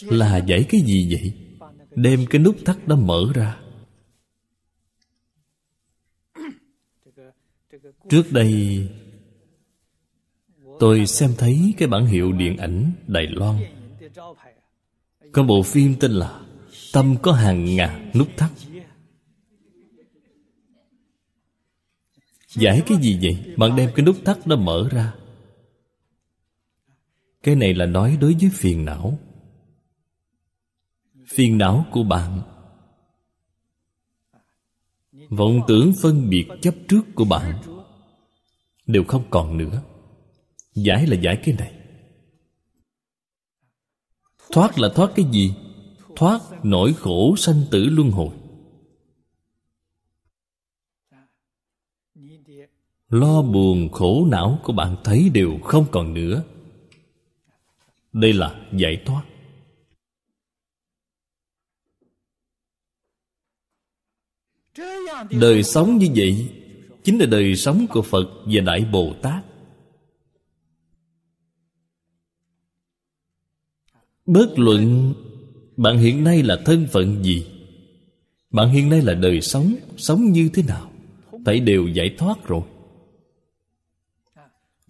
Là 0.00 0.44
giải 0.46 0.66
cái 0.68 0.80
gì 0.80 1.14
vậy? 1.14 1.47
đem 2.02 2.26
cái 2.30 2.38
nút 2.38 2.56
thắt 2.64 2.86
đó 2.86 2.96
mở 2.96 3.24
ra. 3.34 3.60
Trước 8.08 8.32
đây, 8.32 8.88
tôi 10.80 11.06
xem 11.06 11.34
thấy 11.38 11.74
cái 11.78 11.88
bản 11.88 12.06
hiệu 12.06 12.32
điện 12.32 12.56
ảnh 12.56 12.92
đài 13.06 13.26
loan. 13.26 13.56
Có 15.32 15.42
bộ 15.42 15.62
phim 15.62 15.94
tên 16.00 16.10
là 16.12 16.40
tâm 16.92 17.16
có 17.22 17.32
hàng 17.32 17.76
ngàn 17.76 18.10
nút 18.14 18.28
thắt. 18.36 18.50
Giải 22.48 22.82
cái 22.86 22.98
gì 23.02 23.18
vậy? 23.22 23.54
Bạn 23.56 23.76
đem 23.76 23.90
cái 23.94 24.06
nút 24.06 24.16
thắt 24.24 24.46
đó 24.46 24.56
mở 24.56 24.88
ra. 24.90 25.14
Cái 27.42 27.56
này 27.56 27.74
là 27.74 27.86
nói 27.86 28.18
đối 28.20 28.34
với 28.40 28.50
phiền 28.52 28.84
não. 28.84 29.18
Phiền 31.34 31.58
não 31.58 31.86
của 31.90 32.02
bạn. 32.02 32.42
Vọng 35.28 35.60
tưởng 35.68 35.92
phân 36.02 36.30
biệt 36.30 36.48
chấp 36.62 36.74
trước 36.88 37.02
của 37.14 37.24
bạn 37.24 37.62
Đều 38.88 39.04
không 39.04 39.24
còn 39.30 39.58
nữa. 39.58 39.82
Giải 40.74 41.06
là 41.06 41.16
giải 41.16 41.38
cái 41.44 41.54
này. 41.58 41.72
Thoát 44.52 44.78
là 44.78 44.88
thoát 44.94 45.12
cái 45.16 45.26
gì? 45.32 45.54
Thoát 46.16 46.40
nỗi 46.62 46.94
khổ 46.94 47.36
sanh 47.36 47.62
tử 47.70 47.84
luân 47.84 48.10
hồi. 48.10 48.28
Lo 53.08 53.42
buồn 53.42 53.88
khổ 53.92 54.26
não 54.30 54.58
của 54.64 54.72
bạn 54.72 54.96
thấy 55.04 55.30
đều 55.34 55.58
không 55.64 55.86
còn 55.90 56.14
nữa. 56.14 56.44
Đây 58.12 58.32
là 58.32 58.68
giải 58.72 59.02
thoát. 59.06 59.22
Đời 65.30 65.62
sống 65.62 65.98
như 65.98 66.08
vậy 66.16 66.48
Chính 67.04 67.18
là 67.18 67.26
đời 67.26 67.56
sống 67.56 67.86
của 67.90 68.02
Phật 68.02 68.28
và 68.44 68.60
Đại 68.60 68.86
Bồ 68.92 69.14
Tát. 69.22 69.44
Bất 74.26 74.58
luận 74.58 75.14
bạn 75.76 75.98
hiện 75.98 76.24
nay 76.24 76.42
là 76.42 76.58
thân 76.64 76.86
phận 76.92 77.24
gì, 77.24 77.46
Bạn 78.50 78.70
hiện 78.70 78.88
nay 78.88 79.02
là 79.02 79.14
đời 79.14 79.40
sống 79.40 79.74
Sống 79.96 80.32
như 80.32 80.50
thế 80.54 80.62
nào 80.62 80.90
Thảy 81.44 81.60
đều 81.60 81.88
giải 81.88 82.14
thoát 82.18 82.46
rồi. 82.46 82.62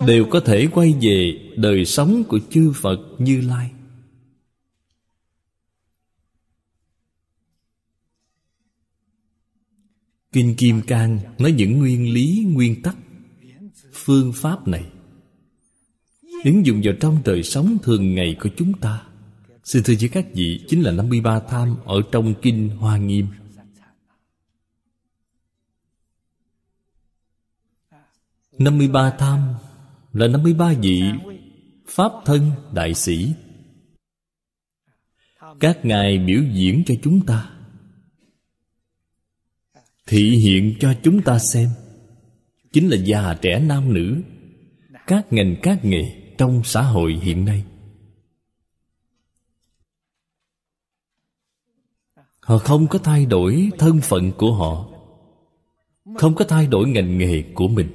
Đều 0.07 0.25
có 0.31 0.41
thể 0.41 0.67
quay 0.67 0.95
về 1.01 1.41
đời 1.57 1.85
sống 1.85 2.25
của 2.29 2.39
chư 2.51 2.73
Phật 2.75 3.01
Như 3.19 3.41
Lai. 3.41 3.71
Kinh 10.33 10.55
Kim 10.57 10.83
Cang 10.83 11.19
nói 11.39 11.53
những 11.53 11.79
nguyên 11.79 12.13
lý, 12.13 12.47
nguyên 12.49 12.83
tắc 12.83 12.97
Phương 13.93 14.33
pháp 14.33 14.69
này. 14.69 14.85
Ứng 16.45 16.67
dụng 16.67 16.81
vào 16.85 16.95
trong 17.01 17.19
đời 17.25 17.43
sống 17.43 17.79
thường 17.83 18.15
ngày 18.15 18.37
của 18.41 18.49
chúng 18.57 18.73
ta. 18.73 19.03
Xin 19.65 19.83
thưa 19.83 19.95
với 20.01 20.09
các 20.09 20.27
vị 20.35 20.65
Chính 20.69 20.83
là 20.83 20.93
53 20.93 21.41
tham 21.41 21.77
ở 21.85 22.03
trong 22.13 22.35
Kinh 22.43 22.69
Hoa 22.69 22.97
Nghiêm. 22.97 23.27
năm 28.59 28.79
mươi 28.79 28.89
ba 28.89 29.11
tham 29.11 29.55
là 30.13 30.27
năm 30.27 30.43
mươi 30.43 30.55
ba 30.55 30.73
vị 30.83 31.03
Pháp 31.87 32.13
thân 32.25 32.51
đại 32.73 32.95
sĩ. 32.95 33.33
Các 35.61 35.85
ngài 35.85 36.19
biểu 36.19 36.43
diễn 36.53 36.83
cho 36.87 36.95
chúng 37.03 37.27
ta. 37.27 37.51
Thị 40.09 40.31
hiện 40.31 40.75
cho 40.81 40.95
chúng 41.03 41.23
ta 41.23 41.39
xem. 41.39 41.69
Chính 42.73 42.89
là 42.89 42.97
già 42.97 43.35
trẻ 43.43 43.61
nam 43.61 43.95
nữ, 43.95 44.23
Các 45.07 45.33
ngành 45.33 45.57
các 45.63 45.85
nghề 45.85 46.13
trong 46.39 46.63
xã 46.65 46.83
hội 46.83 47.13
hiện 47.23 47.45
nay. 47.45 47.65
Họ 52.41 52.59
không 52.59 52.87
có 52.87 52.99
thay 52.99 53.27
đổi 53.27 53.71
thân 53.79 54.01
phận 54.01 54.33
của 54.33 54.53
họ, 54.53 54.89
Không 56.17 56.35
có 56.35 56.45
thay 56.45 56.67
đổi 56.67 56.89
ngành 56.89 57.19
nghề 57.19 57.43
của 57.55 57.69
mình. 57.69 57.89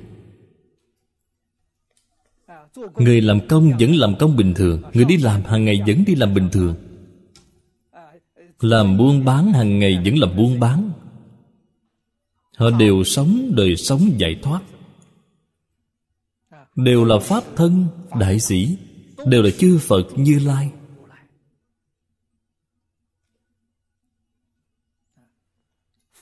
Người 2.96 3.22
làm 3.22 3.48
công 3.48 3.72
vẫn 3.80 3.96
làm 3.96 4.16
công 4.20 4.36
bình 4.36 4.54
thường, 4.54 4.82
Người 4.94 5.06
đi 5.06 5.18
làm 5.18 5.44
hàng 5.44 5.66
ngày 5.66 5.82
vẫn 5.88 6.04
đi 6.06 6.16
làm 6.16 6.34
bình 6.34 6.50
thường. 6.52 6.76
Làm 8.60 8.98
buôn 8.98 9.26
bán 9.26 9.54
hàng 9.54 9.80
ngày 9.80 10.02
vẫn 10.06 10.18
làm 10.18 10.36
buôn 10.38 10.60
bán. 10.60 10.92
Họ 12.56 12.70
đều 12.70 13.04
sống 13.04 13.52
đời 13.56 13.76
sống 13.76 14.12
giải 14.18 14.40
thoát. 14.42 14.62
Đều 16.76 17.06
là 17.06 17.20
Pháp 17.20 17.44
thân, 17.56 17.88
đại 18.20 18.40
sĩ 18.40 18.78
Đều 19.26 19.42
là 19.42 19.50
chư 19.58 19.78
Phật 19.78 20.08
Như 20.16 20.40
Lai. 20.40 20.72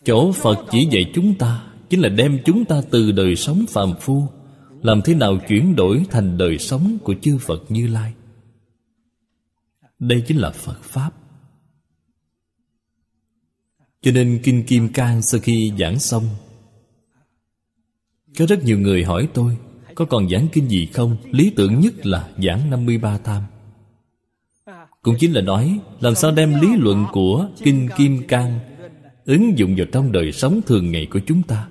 Chỗ 0.06 0.32
Phật 0.32 0.66
chỉ 0.72 0.88
dạy 0.92 1.12
chúng 1.14 1.34
ta 1.38 1.68
Chính 1.90 2.02
là 2.02 2.10
đem 2.10 2.40
chúng 2.46 2.66
ta 2.66 2.82
từ 2.92 3.12
đời 3.12 3.36
sống 3.36 3.66
phàm 3.70 3.94
phu 4.02 4.28
Làm 4.82 5.02
thế 5.02 5.16
nào 5.16 5.38
chuyển 5.48 5.76
đổi 5.76 6.06
thành 6.10 6.38
đời 6.38 6.58
sống 6.58 6.98
của 7.04 7.14
chư 7.22 7.38
Phật 7.38 7.64
Như 7.70 7.88
Lai. 7.88 8.14
Đây 10.00 10.24
chính 10.28 10.38
là 10.38 10.50
Phật 10.50 10.84
Pháp. 10.84 11.21
Cho 14.02 14.12
nên 14.12 14.40
Kinh 14.44 14.64
Kim 14.64 14.90
Cang 14.94 15.22
sau 15.22 15.40
khi 15.40 15.74
giảng 15.80 16.00
xong, 16.00 16.24
Có 18.38 18.46
rất 18.46 18.64
nhiều 18.64 18.80
người 18.80 19.04
hỏi 19.04 19.28
tôi, 19.34 19.58
Có 19.96 20.06
còn 20.06 20.30
giảng 20.30 20.48
kinh 20.54 20.70
gì 20.70 20.86
không? 20.86 21.18
Lý 21.32 21.50
tưởng 21.56 21.80
nhất 21.80 22.06
là 22.06 22.30
giảng 22.44 22.70
53 22.70 23.18
tham. 23.18 23.44
Cũng 25.02 25.16
chính 25.20 25.34
là 25.34 25.42
nói, 25.42 25.80
Làm 26.00 26.16
sao 26.16 26.32
đem 26.32 26.62
lý 26.62 26.68
luận 26.78 27.06
của 27.12 27.50
Kinh 27.64 27.90
Kim 27.98 28.28
Cang 28.28 28.60
ứng 29.26 29.58
dụng 29.58 29.76
vào 29.76 29.86
trong 29.92 30.12
đời 30.12 30.32
sống 30.32 30.62
thường 30.66 30.92
ngày 30.92 31.08
của 31.12 31.20
chúng 31.28 31.44
ta? 31.44 31.70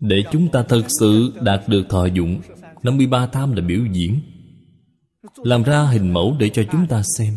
Để 0.00 0.22
chúng 0.32 0.48
ta 0.48 0.62
thật 0.62 0.82
sự 1.00 1.32
đạt 1.42 1.68
được 1.68 1.88
thọ 1.88 2.06
dụng 2.06 2.40
53 2.82 3.26
tham 3.26 3.52
là 3.52 3.62
biểu 3.62 3.80
diễn. 3.92 4.20
Làm 5.36 5.62
ra 5.62 5.82
hình 5.82 6.12
mẫu 6.12 6.36
để 6.38 6.48
cho 6.48 6.62
chúng 6.72 6.86
ta 6.86 7.02
xem 7.18 7.36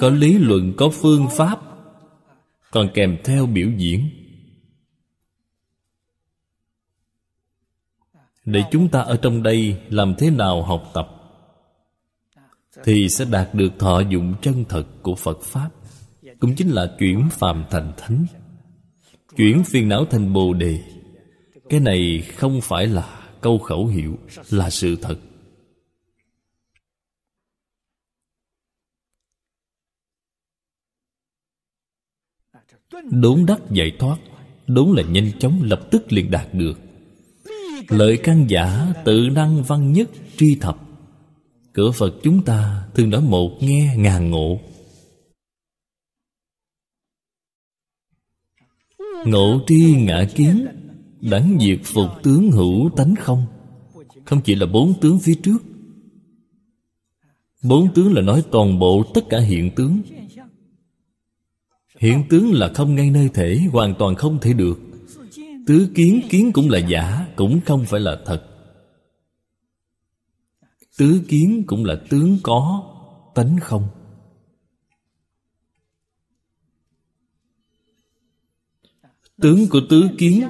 có 0.00 0.10
lý 0.10 0.38
luận 0.38 0.72
có 0.76 0.88
phương 0.88 1.28
pháp 1.36 1.60
còn 2.70 2.88
kèm 2.94 3.16
theo 3.24 3.46
biểu 3.46 3.68
diễn. 3.76 4.10
Để 8.44 8.62
chúng 8.70 8.88
ta 8.88 9.00
ở 9.00 9.16
trong 9.16 9.42
đây 9.42 9.80
làm 9.88 10.14
thế 10.18 10.30
nào 10.30 10.62
học 10.62 10.90
tập 10.94 11.08
thì 12.84 13.08
sẽ 13.08 13.24
đạt 13.24 13.54
được 13.54 13.78
thọ 13.78 14.00
dụng 14.00 14.34
chân 14.42 14.64
thật 14.68 14.84
của 15.02 15.14
phật 15.14 15.42
pháp 15.42 15.70
cũng 16.40 16.54
chính 16.54 16.68
là 16.68 16.96
chuyển 16.98 17.28
phàm 17.30 17.64
thành 17.70 17.92
thánh 17.96 18.26
chuyển 19.36 19.64
phiền 19.64 19.88
não 19.88 20.04
thành 20.04 20.32
bồ 20.32 20.54
đề. 20.54 20.80
Cái 21.68 21.80
này 21.80 22.22
không 22.36 22.60
phải 22.60 22.86
là 22.86 23.20
câu 23.40 23.58
khẩu 23.58 23.86
hiệu 23.86 24.18
là 24.50 24.70
sự 24.70 24.96
thật 25.02 25.16
đốn 33.10 33.46
đắc 33.46 33.60
giải 33.70 33.92
thoát 33.98 34.18
đốn 34.66 34.92
là 34.96 35.02
nhanh 35.02 35.30
chóng 35.38 35.62
lập 35.62 35.80
tức 35.90 36.12
liền 36.12 36.30
đạt 36.30 36.54
được. 36.54 36.80
Lợi 37.88 38.16
căn 38.16 38.46
giả 38.48 38.92
tự 39.04 39.28
năng 39.32 39.62
văn 39.62 39.92
nhất 39.92 40.10
tri 40.36 40.56
thập. 40.56 40.78
Cửa 41.72 41.90
Phật 41.90 42.14
chúng 42.22 42.44
ta 42.44 42.86
thường 42.94 43.10
nói 43.10 43.20
một 43.20 43.50
nghe 43.60 43.94
ngàn 43.96 44.30
ngộ. 44.30 44.60
Ngộ 49.26 49.60
tri 49.66 49.94
ngã 49.96 50.26
kiến 50.34 50.66
Đẳng 51.30 51.58
diệt 51.60 51.80
phục 51.84 52.06
tướng 52.22 52.50
hữu 52.50 52.90
tánh 52.96 53.14
không. 53.14 53.44
Không 54.24 54.40
chỉ 54.44 54.54
là 54.54 54.66
bốn 54.66 54.94
tướng 55.00 55.18
phía 55.18 55.34
trước. 55.42 55.58
Bốn 57.62 57.94
tướng 57.94 58.14
là 58.14 58.22
nói 58.22 58.44
toàn 58.50 58.78
bộ 58.78 59.02
tất 59.14 59.20
cả 59.28 59.38
hiện 59.38 59.70
tướng. 59.76 60.02
Hiện 62.04 62.24
tướng 62.30 62.52
là 62.52 62.72
không 62.74 62.94
ngay 62.94 63.10
nơi 63.10 63.30
thể, 63.34 63.60
Hoàn 63.72 63.94
toàn 63.98 64.14
không 64.14 64.38
thể 64.40 64.52
được. 64.52 64.80
Tứ 65.66 65.88
kiến 65.94 66.20
kiến 66.30 66.50
cũng 66.52 66.70
là 66.70 66.78
giả, 66.78 67.26
Cũng 67.36 67.60
không 67.66 67.84
phải 67.84 68.00
là 68.00 68.22
thật. 68.26 68.46
Tứ 70.98 71.22
kiến 71.28 71.64
cũng 71.66 71.84
là 71.84 72.00
tướng 72.10 72.38
có, 72.42 72.90
Tánh 73.34 73.56
không. 73.60 73.88
Tướng 79.40 79.68
của 79.70 79.80
tứ 79.90 80.08
kiến 80.18 80.42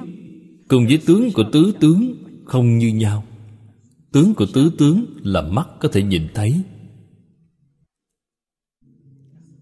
Cùng 0.67 0.85
với 0.85 1.01
tướng 1.05 1.31
của 1.33 1.43
tứ 1.51 1.73
tướng 1.79 2.15
Không 2.45 2.77
như 2.77 2.87
nhau. 2.87 3.23
Tướng 4.11 4.33
của 4.33 4.45
tứ 4.53 4.71
tướng 4.77 5.05
là 5.23 5.41
mắt 5.41 5.67
có 5.79 5.89
thể 5.91 6.03
nhìn 6.03 6.27
thấy. 6.33 6.61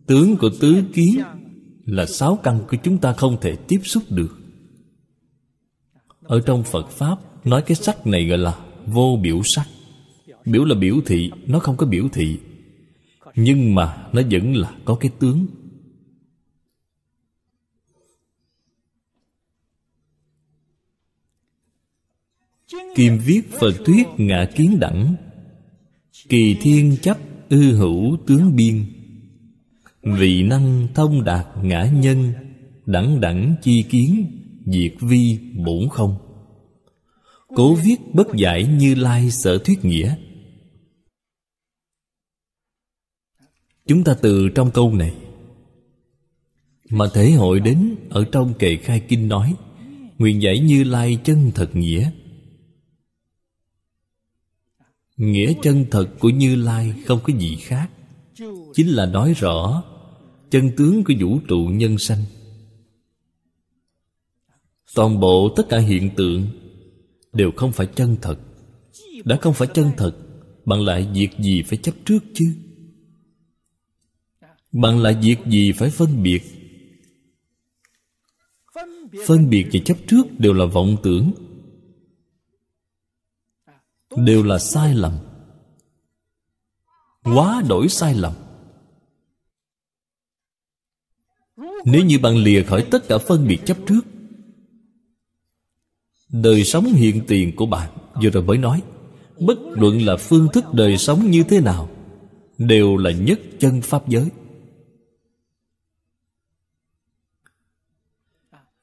Tướng 0.07 0.37
của 0.37 0.49
tứ 0.59 0.83
kiến 0.93 1.21
là 1.85 2.05
sáu 2.05 2.39
căn 2.43 2.59
của 2.69 2.77
chúng 2.83 2.97
ta 2.97 3.13
không 3.13 3.37
thể 3.41 3.55
tiếp 3.55 3.79
xúc 3.83 4.03
được. 4.09 4.37
Ở 6.21 6.41
trong 6.45 6.63
phật 6.63 6.89
pháp, 6.89 7.45
nói 7.45 7.63
cái 7.65 7.75
sắc 7.75 8.07
này 8.07 8.25
gọi 8.25 8.37
là 8.37 8.59
vô 8.85 9.19
biểu 9.21 9.41
sắc. 9.43 9.67
Biểu 10.45 10.65
là 10.65 10.75
biểu 10.75 11.01
thị, 11.05 11.31
nó 11.47 11.59
không 11.59 11.77
có 11.77 11.85
biểu 11.85 12.09
thị. 12.13 12.39
Nhưng 13.35 13.75
mà 13.75 14.07
nó 14.13 14.21
vẫn 14.31 14.55
là 14.55 14.77
có 14.85 14.95
cái 14.95 15.11
tướng. 15.19 15.45
Kim 22.95 23.17
viết 23.17 23.41
phật 23.59 23.73
thuyết 23.85 24.07
ngã 24.17 24.49
kiến 24.55 24.79
đẳng, 24.79 25.15
kỳ 26.29 26.57
thiên 26.61 26.97
chấp 27.01 27.17
ư 27.49 27.77
hữu 27.77 28.17
tướng 28.27 28.55
biên. 28.55 28.85
Vị 30.03 30.43
năng 30.43 30.87
thông 30.95 31.23
đạt 31.23 31.47
ngã 31.61 31.91
nhân, 31.93 32.33
Đẳng 32.85 33.21
đẳng 33.21 33.55
chi 33.61 33.83
kiến, 33.83 34.39
Diệt 34.65 34.93
vi 35.01 35.39
bổn 35.65 35.89
không. 35.91 36.17
Cố 37.47 37.75
viết 37.75 37.97
bất 38.13 38.27
giải 38.35 38.67
như 38.67 38.95
lai 38.95 39.31
sở 39.31 39.57
thuyết 39.57 39.85
nghĩa. 39.85 40.15
Chúng 43.87 44.03
ta 44.03 44.15
từ 44.21 44.49
trong 44.55 44.71
câu 44.71 44.93
này, 44.93 45.15
Mà 46.89 47.05
thể 47.13 47.31
hội 47.31 47.59
đến 47.59 47.95
Ở 48.09 48.25
trong 48.31 48.53
kệ 48.53 48.75
khai 48.75 48.99
kinh 49.07 49.27
nói, 49.27 49.55
Nguyện 50.17 50.41
giải 50.41 50.59
như 50.59 50.83
lai 50.83 51.19
chân 51.23 51.51
thật 51.55 51.75
nghĩa. 51.75 52.11
Nghĩa 55.17 55.53
chân 55.61 55.85
thật 55.91 56.07
của 56.19 56.29
Như 56.29 56.55
Lai 56.55 56.93
không 57.05 57.19
có 57.23 57.33
gì 57.39 57.55
khác, 57.55 57.89
Chính 58.73 58.87
là 58.87 59.05
nói 59.05 59.33
rõ 59.33 59.83
Chân 60.53 60.71
tướng 60.77 61.03
của 61.03 61.13
vũ 61.19 61.39
trụ 61.47 61.69
nhân 61.73 61.97
sanh. 61.97 62.23
Toàn 64.95 65.19
bộ 65.19 65.53
tất 65.55 65.63
cả 65.69 65.79
hiện 65.79 66.09
tượng 66.15 66.47
Đều 67.31 67.51
không 67.55 67.71
phải 67.71 67.87
chân 67.95 68.17
thật. 68.21 68.39
Đã 69.25 69.37
không 69.41 69.53
phải 69.53 69.67
chân 69.73 69.91
thật 69.97 70.17
Bạn 70.65 70.81
lại 70.81 71.07
việc 71.13 71.29
gì 71.39 71.61
phải 71.61 71.77
chấp 71.77 71.95
trước 72.05 72.19
chứ? 72.33 72.55
Bạn 74.71 74.99
lại 74.99 75.17
việc 75.21 75.37
gì 75.45 75.71
phải 75.71 75.89
phân 75.89 76.23
biệt? 76.23 76.41
Phân 79.27 79.49
biệt 79.49 79.65
và 79.73 79.79
chấp 79.85 79.97
trước 80.07 80.39
đều 80.39 80.53
là 80.53 80.65
vọng 80.65 80.97
tưởng, 81.03 81.31
đều 84.17 84.43
là 84.43 84.59
sai 84.59 84.93
lầm. 84.95 85.13
Quá 87.23 87.63
đổi 87.69 87.89
sai 87.89 88.15
lầm. 88.15 88.42
Nếu 91.85 92.05
như 92.05 92.19
bạn 92.19 92.37
lìa 92.37 92.63
khỏi 92.63 92.87
tất 92.91 93.07
cả 93.07 93.17
phân 93.17 93.47
biệt 93.47 93.59
chấp 93.65 93.77
trước, 93.87 94.01
đời 96.29 96.63
sống 96.63 96.85
hiện 96.85 97.21
tiền 97.27 97.55
của 97.55 97.65
bạn, 97.65 97.91
vừa 98.21 98.29
rồi 98.29 98.43
mới 98.43 98.57
nói, 98.57 98.81
bất 99.39 99.57
luận 99.71 100.01
là 100.01 100.17
phương 100.17 100.47
thức 100.53 100.63
đời 100.73 100.97
sống 100.97 101.31
như 101.31 101.43
thế 101.43 101.61
nào, 101.61 101.89
đều 102.57 102.97
là 102.97 103.11
nhất 103.11 103.39
chân 103.59 103.81
pháp 103.81 104.07
giới. 104.07 104.29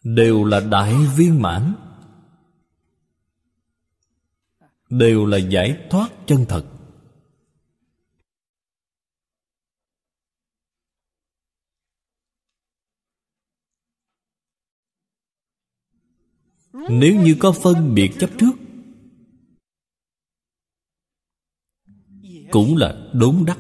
Đều 0.04 0.44
là 0.44 0.60
đại 0.60 0.94
viên 1.16 1.42
mãn. 1.42 1.74
Đều 4.90 5.26
là 5.26 5.38
giải 5.38 5.76
thoát 5.90 6.10
chân 6.26 6.44
thật. 6.48 6.64
Nếu 16.88 17.22
như 17.22 17.36
có 17.38 17.52
phân 17.52 17.94
biệt 17.94 18.10
chấp 18.18 18.30
trước, 18.38 18.52
cũng 22.50 22.76
là 22.76 23.10
đốn 23.12 23.44
đắc. 23.46 23.58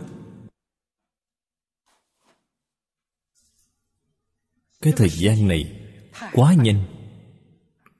Cái 4.80 4.92
thời 4.96 5.08
gian 5.08 5.48
này 5.48 5.80
quá 6.32 6.54
nhanh. 6.54 6.84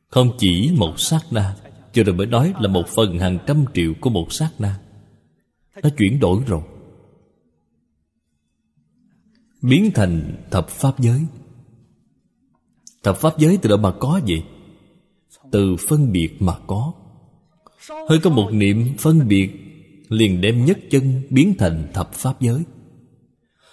Không 0.09 0.31
chỉ 0.39 0.75
một 0.77 1.01
sát 1.01 1.21
na, 1.31 1.57
cho 1.93 2.03
rồi 2.05 2.17
mới 2.17 2.27
nói 2.27 2.55
là 2.61 2.69
một 2.69 2.85
phần 2.89 3.19
hàng 3.19 3.39
trăm 3.47 3.65
triệu 3.75 3.95
của 4.01 4.11
một 4.11 4.33
sát 4.33 4.51
na. 4.59 4.81
Nó 5.83 5.91
chuyển 5.99 6.21
đổi 6.21 6.45
rồi. 6.47 6.63
Biến 9.63 9.91
thành 9.95 10.45
thập 10.51 10.69
pháp 10.69 11.01
giới. 11.01 11.21
Thập 13.03 13.17
pháp 13.17 13.39
giới 13.39 13.59
từ 13.63 13.69
đâu 13.69 13.79
mà 13.79 13.93
có 14.01 14.21
vậy? 14.29 14.45
Từ 15.51 15.77
phân 15.77 16.13
biệt 16.13 16.43
mà 16.43 16.55
có. 16.67 16.93
Hơi 18.09 18.19
có 18.23 18.31
một 18.31 18.51
niệm 18.53 18.87
phân 18.99 19.29
biệt 19.29 19.51
Liền 20.09 20.41
đem 20.41 20.65
nhất 20.65 20.79
chân 20.91 21.23
biến 21.31 21.55
thành 21.59 21.89
thập 21.95 22.13
pháp 22.13 22.41
giới. 22.41 22.63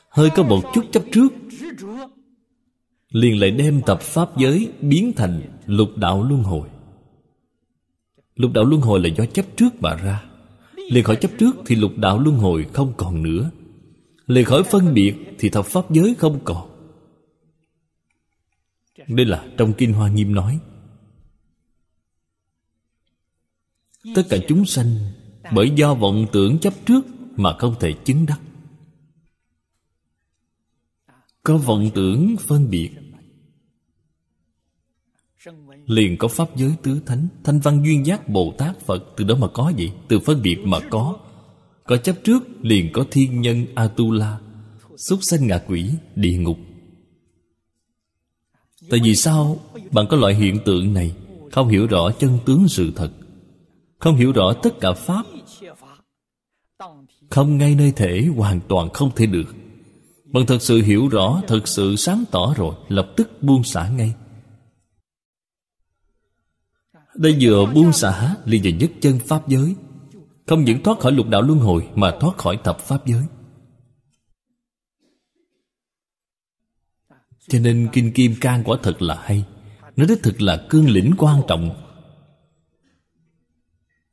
Hơi 0.09 0.29
có 0.35 0.43
một 0.43 0.61
chút 0.73 0.85
chấp 0.91 1.03
trước 1.11 1.33
Liền 3.11 3.39
lại 3.39 3.51
đem 3.51 3.81
thập 3.81 4.01
pháp 4.01 4.37
giới 4.37 4.71
biến 4.81 5.13
thành 5.15 5.41
lục 5.65 5.89
đạo 5.95 6.23
luân 6.23 6.43
hồi. 6.43 6.69
Lục 8.35 8.51
đạo 8.53 8.63
luân 8.63 8.81
hồi 8.81 8.99
là 8.99 9.09
do 9.17 9.25
chấp 9.25 9.45
trước 9.55 9.81
mà 9.81 9.95
ra. 9.95 10.23
Liền 10.91 11.03
khỏi 11.03 11.15
chấp 11.15 11.31
trước 11.39 11.55
thì 11.65 11.75
lục 11.75 11.91
đạo 11.97 12.19
luân 12.19 12.37
hồi 12.37 12.65
không 12.73 12.93
còn 12.97 13.23
nữa. 13.23 13.51
Liền 14.27 14.45
khỏi 14.45 14.63
phân 14.63 14.93
biệt 14.93 15.15
thì 15.39 15.49
thập 15.49 15.65
pháp 15.65 15.91
giới 15.91 16.15
không 16.17 16.39
còn. 16.43 16.69
Đây 19.07 19.25
là 19.25 19.45
trong 19.57 19.73
Kinh 19.73 19.93
Hoa 19.93 20.09
Nghiêm 20.09 20.33
nói 20.33 20.59
Tất 24.15 24.23
cả 24.29 24.37
chúng 24.47 24.65
sanh 24.65 24.97
Bởi 25.53 25.71
do 25.75 25.93
vọng 25.93 26.25
tưởng 26.31 26.59
chấp 26.59 26.73
trước 26.85 27.05
Mà 27.35 27.57
không 27.59 27.75
thể 27.79 27.93
chứng 28.05 28.25
đắc. 28.25 28.39
Có 31.43 31.57
vọng 31.57 31.89
tưởng 31.95 32.35
phân 32.47 32.69
biệt, 32.69 32.91
liền 35.85 36.17
có 36.17 36.27
pháp 36.27 36.55
giới 36.55 36.71
tứ 36.83 37.01
thánh, 37.05 37.27
thanh 37.43 37.59
văn 37.59 37.83
duyên 37.85 38.05
giác 38.05 38.29
bồ 38.29 38.53
tát 38.57 38.79
phật. 38.79 39.03
Từ 39.17 39.23
đó 39.23 39.35
mà 39.35 39.47
có 39.47 39.73
gì 39.77 39.91
từ 40.07 40.19
phân 40.19 40.41
biệt 40.41 40.57
mà 40.63 40.79
có. 40.89 41.17
Có 41.83 41.97
chấp 41.97 42.15
trước, 42.23 42.43
liền 42.61 42.89
có 42.93 43.05
thiên 43.11 43.41
nhân 43.41 43.65
atula, 43.75 44.39
súc 44.97 45.19
sanh 45.21 45.47
ngạ 45.47 45.57
quỷ, 45.67 45.89
địa 46.15 46.37
ngục. 46.37 46.57
Tại 48.89 48.99
vì 49.03 49.15
sao 49.15 49.59
bạn 49.91 50.05
có 50.09 50.17
loại 50.17 50.35
hiện 50.35 50.59
tượng 50.65 50.93
này? 50.93 51.15
Không 51.51 51.67
hiểu 51.67 51.87
rõ 51.87 52.11
chân 52.19 52.39
tướng 52.45 52.67
sự 52.67 52.91
thật 52.95 53.11
không 53.99 54.15
hiểu 54.15 54.31
rõ 54.31 54.53
tất 54.63 54.79
cả 54.79 54.93
pháp. 54.93 55.25
Không 57.29 57.57
ngay 57.57 57.75
nơi 57.75 57.91
thể 57.95 58.27
hoàn 58.35 58.59
toàn 58.67 58.89
không 58.89 59.11
thể 59.15 59.25
được. 59.25 59.55
Bằng 60.25 60.45
thật 60.45 60.61
sự 60.61 60.81
hiểu 60.81 61.07
rõ, 61.07 61.41
thật 61.47 61.67
sự 61.67 61.95
sáng 61.95 62.23
tỏ 62.31 62.53
rồi, 62.57 62.75
lập 62.87 63.13
tức 63.17 63.43
buông 63.43 63.63
xả 63.63 63.89
ngay. 63.89 64.13
Đây 67.15 67.37
vừa 67.41 67.65
buông 67.65 67.93
xả 67.93 68.35
liền 68.45 68.63
về 68.63 68.71
nhất 68.71 68.91
chân 69.01 69.19
Pháp 69.19 69.47
giới. 69.47 69.75
Không 70.47 70.63
những 70.63 70.83
thoát 70.83 70.99
khỏi 70.99 71.11
lục 71.11 71.27
đạo 71.27 71.41
luân 71.41 71.59
hồi, 71.59 71.87
Mà 71.95 72.17
thoát 72.19 72.37
khỏi 72.37 72.59
thập 72.63 72.79
Pháp 72.79 73.05
giới. 73.05 73.23
Cho 77.47 77.59
nên 77.59 77.89
Kinh 77.93 78.11
Kim 78.13 78.35
Cang 78.41 78.63
quả 78.63 78.77
thật 78.83 79.01
là 79.01 79.21
hay. 79.23 79.45
Nó 79.95 80.05
đích 80.09 80.23
thực 80.23 80.41
là 80.41 80.65
cương 80.69 80.89
lĩnh 80.89 81.11
quan 81.17 81.41
trọng. 81.47 81.86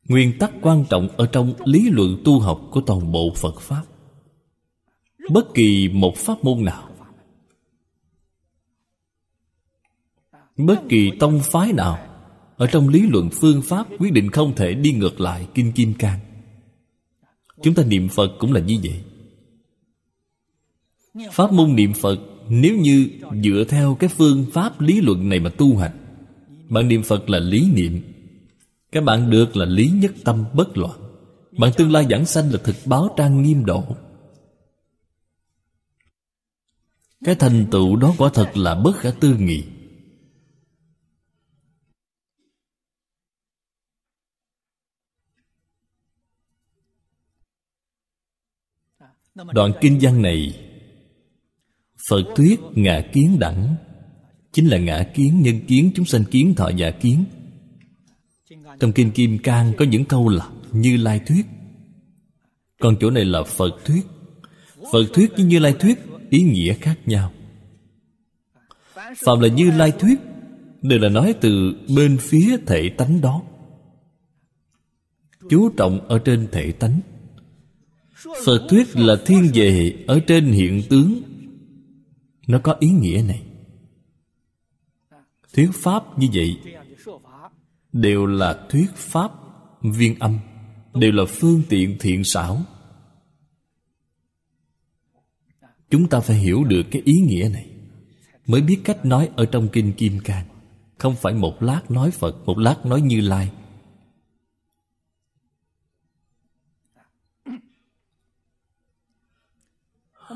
Nguyên 0.09 0.39
tắc 0.39 0.53
quan 0.63 0.85
trọng 0.91 1.09
ở 1.09 1.27
trong 1.27 1.55
lý 1.65 1.91
luận 1.91 2.23
tu 2.25 2.41
học 2.41 2.61
của 2.71 2.81
toàn 2.81 3.13
bộ 3.13 3.33
Phật 3.37 3.61
Pháp. 3.61 3.83
Bất 5.31 5.55
kỳ 5.55 5.89
một 5.89 6.17
pháp 6.17 6.45
môn 6.45 6.65
nào, 6.65 6.91
Bất 10.57 10.81
kỳ 10.89 11.11
tông 11.21 11.41
phái 11.43 11.73
nào, 11.73 11.99
ở 12.57 12.67
trong 12.67 12.89
lý 12.89 13.03
luận 13.09 13.31
phương 13.33 13.63
pháp 13.63 13.87
quyết 13.99 14.13
định 14.13 14.31
không 14.31 14.55
thể 14.55 14.75
đi 14.75 14.93
ngược 14.93 15.21
lại 15.21 15.47
kinh 15.55 15.73
kim 15.73 15.95
cang. 15.95 16.19
Chúng 17.63 17.75
ta 17.75 17.83
niệm 17.85 18.09
phật 18.09 18.33
cũng 18.39 18.53
là 18.53 18.61
như 18.61 18.79
vậy. 18.83 19.01
Pháp 21.33 21.53
môn 21.53 21.77
niệm 21.77 21.93
phật, 21.93 22.19
nếu 22.49 22.77
như 22.77 23.09
dựa 23.45 23.65
theo 23.69 23.95
cái 23.95 24.09
phương 24.09 24.47
pháp 24.53 24.81
lý 24.81 25.01
luận 25.01 25.29
này 25.29 25.41
mà 25.41 25.51
tu 25.51 25.77
hành, 25.77 25.93
bạn 26.69 26.89
niệm 26.89 27.03
phật 27.03 27.31
là 27.31 27.39
lý 27.39 27.67
niệm 27.75 28.14
các 28.95 29.01
bạn 29.01 29.31
được 29.31 29.57
là 29.57 29.65
lý 29.65 29.91
nhất 29.95 30.13
tâm 30.25 30.45
bất 30.55 30.77
loạn. 30.79 31.01
Bạn 31.59 31.73
tương 31.77 31.93
lai 31.93 32.07
giảng 32.11 32.27
sanh 32.27 32.53
là 32.53 32.59
thực 32.65 32.77
báo 32.85 33.15
trang 33.17 33.43
nghiêm 33.43 33.65
độ. 33.65 33.85
Cái 37.25 37.35
thành 37.35 37.67
tựu 37.71 37.97
đó 37.97 38.15
quả 38.19 38.31
thật 38.35 38.51
là 38.55 38.75
bất 38.75 38.97
khả 38.97 39.11
tư 39.21 39.37
nghị. 39.39 39.65
Đoạn 49.35 49.73
kinh 49.81 49.99
văn 50.03 50.23
này 50.23 50.61
Phật 52.11 52.23
thuyết 52.37 52.61
ngã 52.75 53.03
kiến 53.13 53.37
đẳng 53.41 53.77
Chính 54.55 54.67
là 54.67 54.79
ngã 54.79 55.03
kiến, 55.15 55.43
nhân 55.43 55.61
kiến, 55.69 55.93
chúng 55.95 56.05
sanh 56.07 56.25
kiến, 56.25 56.55
thọ 56.55 56.69
giả 56.69 56.91
kiến. 56.91 57.25
Trong 58.81 58.93
kinh 58.93 59.11
Kim 59.11 59.39
Cang 59.39 59.73
có 59.79 59.85
những 59.85 60.05
câu 60.05 60.29
là 60.29 60.49
Như 60.73 60.97
Lai 60.97 61.21
thuyết. 61.27 61.47
Còn 62.81 62.97
chỗ 63.01 63.11
này 63.11 63.25
là 63.25 63.43
Phật 63.43 63.71
thuyết. 63.85 64.07
Phật 64.93 65.05
thuyết 65.15 65.33
với 65.37 65.45
Như 65.45 65.59
Lai 65.59 65.73
thuyết, 65.73 65.99
Ý 66.31 66.43
nghĩa 66.43 66.75
khác 66.75 66.99
nhau. 67.07 67.33
Phạm 68.95 69.41
là 69.41 69.49
Như 69.49 69.71
Lai 69.71 69.93
thuyết, 69.99 70.21
Đều 70.83 70.99
là 70.99 71.09
nói 71.09 71.35
từ 71.41 71.75
bên 71.97 72.19
phía 72.19 72.57
thể 72.67 72.89
tánh 72.89 73.21
đó. 73.21 73.43
Chú 75.51 75.69
trọng 75.69 76.09
ở 76.09 76.19
trên 76.19 76.49
thể 76.53 76.73
tánh. 76.73 77.01
Phật 78.45 78.67
thuyết 78.69 78.97
là 78.97 79.17
thiên 79.27 79.51
về 79.55 79.95
ở 80.07 80.21
trên 80.27 80.45
hiện 80.53 80.83
tướng. 80.91 81.23
Nó 82.47 82.59
có 82.59 82.77
ý 82.81 82.89
nghĩa 82.89 83.23
này. 83.29 83.43
Thuyết 85.55 85.71
pháp 85.73 86.19
như 86.19 86.29
vậy 86.35 86.57
đều 87.95 88.27
là 88.27 88.67
thuyết 88.69 88.91
pháp 88.95 89.33
viên 89.83 90.19
âm, 90.19 90.39
đều 90.95 91.13
là 91.13 91.25
phương 91.29 91.63
tiện 91.69 91.97
thiện 92.01 92.25
xảo. 92.25 92.63
Chúng 95.91 96.09
ta 96.09 96.21
phải 96.21 96.37
hiểu 96.37 96.65
được 96.65 96.83
cái 96.91 97.03
ý 97.05 97.21
nghĩa 97.21 97.49
này, 97.53 97.71
mới 98.47 98.61
biết 98.61 98.81
cách 98.85 99.05
nói 99.05 99.31
ở 99.37 99.47
trong 99.47 99.69
kinh 99.69 99.93
kim 99.93 100.21
cang. 100.21 100.47
Không 100.99 101.17
phải 101.17 101.35
một 101.35 101.63
lát 101.63 101.91
nói 101.91 102.11
phật, 102.11 102.37
một 102.47 102.59
lát 102.59 102.87
nói 102.87 103.01
như 103.01 103.21
lai. 103.21 103.51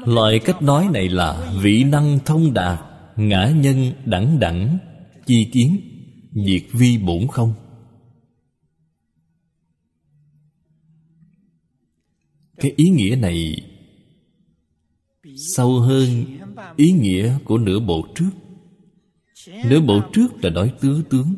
Loại 0.04 0.38
cách 0.44 0.62
nói 0.62 0.88
này 0.92 1.08
là 1.08 1.52
vị 1.62 1.84
năng 1.84 2.18
thông 2.24 2.54
đạt, 2.54 2.80
ngã 3.16 3.52
nhân 3.56 3.92
đẳng 4.04 4.40
đẳng, 4.40 4.78
chi 5.26 5.50
kiến 5.52 5.97
diệt 6.32 6.62
vi 6.72 6.98
bổn 6.98 7.28
không? 7.28 7.54
Cái 12.56 12.72
ý 12.76 12.88
nghĩa 12.88 13.16
này 13.16 13.56
sâu 15.36 15.80
hơn 15.80 16.24
ý 16.76 16.92
nghĩa 16.92 17.38
của 17.44 17.58
nửa 17.58 17.80
bộ 17.80 18.06
trước. 18.14 18.30
Nửa 19.46 19.80
bộ 19.80 20.00
trước 20.12 20.28
là 20.42 20.50
nói 20.50 20.74
tứ 20.80 21.04
tướng. 21.10 21.34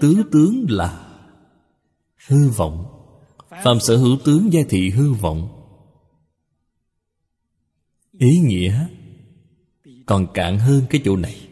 Tứ 0.00 0.22
tướng 0.32 0.66
là 0.68 1.20
hư 2.26 2.48
vọng. 2.48 2.84
Phàm 3.64 3.80
sở 3.80 3.96
hữu 3.96 4.18
tướng 4.24 4.52
giai 4.52 4.64
thị 4.68 4.90
hư 4.90 5.12
vọng. 5.12 5.54
Ý 8.12 8.38
nghĩa 8.38 8.88
còn 10.08 10.26
cạn 10.34 10.58
hơn 10.58 10.84
cái 10.90 11.00
chỗ 11.04 11.16
này. 11.16 11.48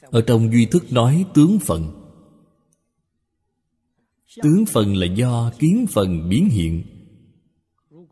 Ở 0.00 0.22
trong 0.26 0.52
duy 0.52 0.66
thức 0.66 0.92
nói 0.92 1.26
tướng 1.34 1.58
phần. 1.58 2.00
Tướng 4.42 4.66
phần 4.66 4.96
là 4.96 5.06
do 5.06 5.52
kiến 5.58 5.86
phần 5.90 6.28
biến 6.28 6.48
hiện. 6.48 6.84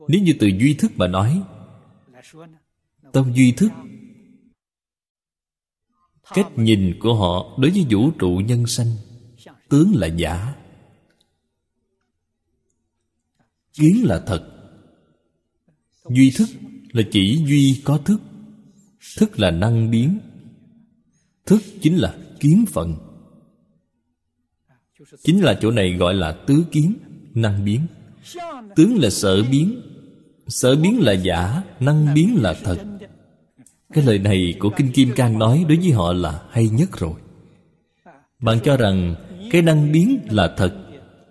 Nếu 0.08 0.22
như 0.22 0.32
từ 0.40 0.46
duy 0.46 0.74
thức 0.74 0.92
mà 0.96 1.06
nói, 1.06 1.42
tâm 3.12 3.32
duy 3.34 3.52
thức, 3.52 3.70
cách 6.34 6.48
nhìn 6.56 6.96
của 7.00 7.14
họ 7.14 7.58
đối 7.58 7.70
với 7.70 7.86
vũ 7.90 8.10
trụ 8.18 8.40
nhân 8.46 8.66
sanh, 8.66 8.96
tướng 9.68 9.92
là 9.94 10.06
giả. 10.06 10.54
Kiến 13.72 14.04
là 14.04 14.22
thật. 14.26 14.48
Duy 16.08 16.32
thức 16.36 16.48
là 16.92 17.02
chỉ 17.12 17.42
duy 17.46 17.82
có 17.84 17.98
thức. 17.98 18.20
Thức 19.18 19.40
là 19.40 19.50
năng 19.50 19.90
biến. 19.90 20.18
Thức 21.46 21.62
chính 21.80 21.96
là 21.96 22.14
kiến 22.40 22.64
phận 22.72 22.96
chính 25.24 25.40
là 25.40 25.58
chỗ 25.62 25.70
này 25.70 25.92
gọi 25.92 26.14
là 26.14 26.32
tứ 26.32 26.64
kiến 26.70 26.94
năng 27.34 27.64
biến. 27.64 27.80
Tướng 28.76 28.98
là 29.02 29.10
sở 29.10 29.42
biến. 29.42 29.80
Sở 30.48 30.76
biến 30.76 31.00
là 31.00 31.12
giả, 31.12 31.62
năng 31.80 32.14
biến 32.14 32.42
là 32.42 32.54
thật. 32.64 32.78
Cái 33.92 34.04
lời 34.04 34.18
này 34.18 34.54
của 34.58 34.70
kinh 34.76 34.92
kim 34.92 35.12
cang 35.12 35.38
nói 35.38 35.64
đối 35.68 35.78
với 35.78 35.90
họ 35.90 36.12
là 36.12 36.42
hay 36.50 36.68
nhất 36.68 36.98
rồi. 36.98 37.14
Bạn 38.38 38.58
cho 38.64 38.76
rằng 38.76 39.14
cái 39.50 39.62
năng 39.62 39.92
biến 39.92 40.18
là 40.30 40.54
thật, 40.56 40.74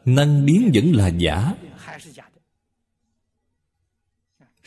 năng 0.06 0.46
biến 0.46 0.72
vẫn 0.74 0.96
là 0.96 1.08
giả 1.08 1.54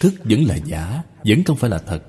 thức 0.04 0.14
vẫn 0.24 0.44
là 0.44 0.56
giả, 0.56 1.02
vẫn 1.24 1.44
không 1.44 1.56
phải 1.56 1.70
là 1.70 1.78
thật. 1.78 2.02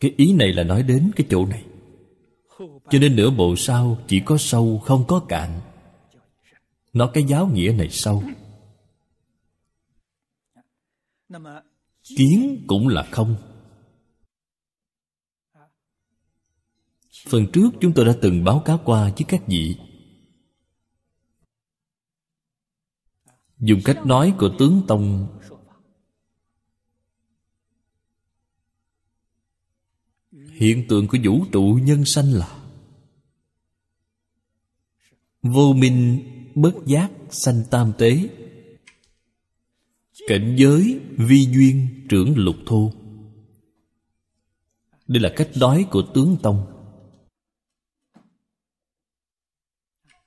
Cái 0.00 0.14
ý 0.16 0.32
này 0.32 0.52
là 0.52 0.62
nói 0.62 0.82
đến 0.82 1.10
cái 1.16 1.26
chỗ 1.30 1.46
này. 1.46 1.64
Cho 2.90 2.98
nên 3.00 3.16
nửa 3.16 3.30
bộ 3.30 3.56
sau 3.56 3.98
chỉ 4.08 4.20
có 4.24 4.36
sâu, 4.38 4.78
không 4.84 5.04
có 5.08 5.24
cạn. 5.28 5.60
Nó 6.92 7.10
cái 7.14 7.24
giáo 7.24 7.46
nghĩa 7.46 7.74
này 7.78 7.88
sâu. 7.90 8.22
Kiến 12.16 12.64
cũng 12.66 12.88
là 12.88 13.08
không. 13.10 13.36
Phần 17.28 17.46
trước 17.52 17.70
chúng 17.80 17.92
tôi 17.94 18.04
đã 18.04 18.14
từng 18.22 18.44
báo 18.44 18.62
cáo 18.64 18.80
qua 18.84 19.02
với 19.04 19.24
các 19.28 19.42
vị. 19.46 19.76
Dùng 23.58 23.80
cách 23.84 24.06
nói 24.06 24.34
của 24.38 24.50
tướng 24.58 24.82
tông 24.88 25.38
hiện 30.58 30.84
tượng 30.88 31.08
của 31.08 31.18
vũ 31.24 31.44
trụ 31.52 31.78
nhân 31.82 32.04
sanh 32.04 32.32
là 32.32 32.58
vô 35.42 35.72
minh 35.72 36.22
bất 36.54 36.74
giác 36.86 37.10
sanh 37.30 37.62
tam 37.70 37.92
tế. 37.98 38.28
Cảnh 40.28 40.56
giới 40.58 41.00
vi 41.16 41.46
duyên 41.52 42.06
trưởng 42.08 42.36
lục 42.36 42.56
thô. 42.66 42.92
Đây 45.06 45.20
là 45.22 45.32
cách 45.36 45.50
nói 45.56 45.86
của 45.90 46.02
tướng 46.14 46.36
tông. 46.42 46.66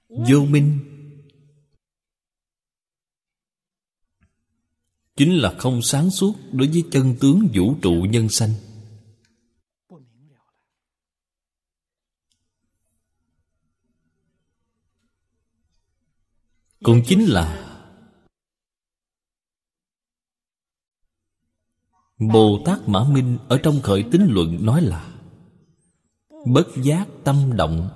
Vô 0.07 0.45
minh 0.49 0.79
chính 5.15 5.37
là 5.37 5.55
không 5.57 5.81
sáng 5.81 6.09
suốt 6.09 6.33
đối 6.51 6.67
với 6.67 6.83
chân 6.91 7.15
tướng 7.19 7.47
vũ 7.53 7.75
trụ 7.81 8.05
nhân 8.09 8.29
sanh. 8.29 8.49
Cũng 16.83 17.01
chính 17.05 17.25
là 17.25 17.67
bồ 22.19 22.61
tát 22.65 22.79
mã 22.87 23.03
minh 23.03 23.37
ở 23.49 23.59
trong 23.63 23.81
khởi 23.81 24.03
tín 24.11 24.21
luận 24.29 24.65
nói 24.65 24.81
là 24.81 25.15
bất 26.45 26.67
giác 26.83 27.07
tâm 27.23 27.51
động. 27.57 27.89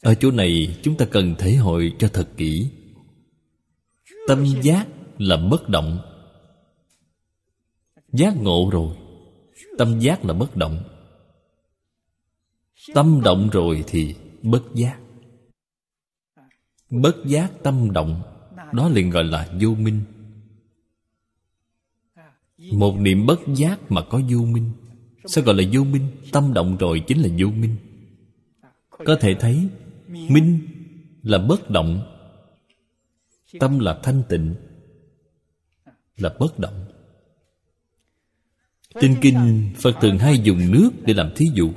Ở 0.00 0.14
chỗ 0.14 0.30
này 0.30 0.80
chúng 0.82 0.96
ta 0.96 1.06
cần 1.10 1.34
thể 1.38 1.54
hội 1.54 1.96
cho 1.98 2.08
thật 2.12 2.28
kỹ. 2.36 2.70
Tâm 4.28 4.44
giác 4.62 4.86
là 5.18 5.36
bất 5.36 5.68
động. 5.68 5.98
Giác 8.12 8.34
ngộ 8.36 8.70
rồi, 8.72 8.96
tâm 9.78 9.98
giác 9.98 10.24
là 10.24 10.34
bất 10.34 10.56
động. 10.56 10.84
Tâm 12.94 13.20
động 13.24 13.48
rồi 13.52 13.84
thì 13.86 14.14
bất 14.44 14.62
giác. 14.74 14.98
Bất 16.90 17.16
giác 17.26 17.52
tâm 17.62 17.92
động, 17.92 18.22
đó 18.72 18.88
liền 18.88 19.10
gọi 19.10 19.24
là 19.24 19.48
vô 19.60 19.74
minh. 19.74 20.00
Một 22.72 22.96
niệm 22.98 23.26
bất 23.26 23.40
giác 23.54 23.92
mà 23.92 24.02
có 24.10 24.20
vô 24.30 24.38
minh, 24.38 24.70
sao 25.24 25.44
gọi 25.44 25.54
là 25.54 25.64
vô 25.72 25.84
minh? 25.84 26.10
Tâm 26.32 26.52
động 26.54 26.76
rồi 26.76 27.02
chính 27.06 27.18
là 27.18 27.28
vô 27.38 27.46
minh. 27.46 27.76
Có 28.90 29.16
thể 29.20 29.34
thấy, 29.40 29.68
minh 30.08 30.60
là 31.22 31.38
bất 31.38 31.70
động, 31.70 32.16
tâm 33.60 33.78
là 33.78 34.00
thanh 34.02 34.22
tịnh, 34.28 34.54
là 36.16 36.34
bất 36.40 36.58
động. 36.58 36.86
Trên 39.00 39.16
kinh 39.22 39.70
phật 39.76 39.94
thường 40.00 40.18
hay 40.18 40.38
dùng 40.38 40.72
nước 40.72 40.90
để 41.06 41.14
làm 41.14 41.32
thí 41.36 41.50
dụ. 41.54 41.72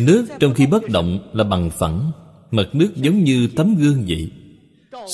Nước 0.00 0.26
trong 0.40 0.54
khi 0.54 0.66
bất 0.66 0.88
động 0.88 1.30
là 1.32 1.44
bằng 1.44 1.70
phẳng, 1.70 2.10
mặt 2.50 2.66
nước 2.72 2.96
giống 2.96 3.24
như 3.24 3.48
tấm 3.56 3.74
gương 3.74 4.04
vậy. 4.08 4.32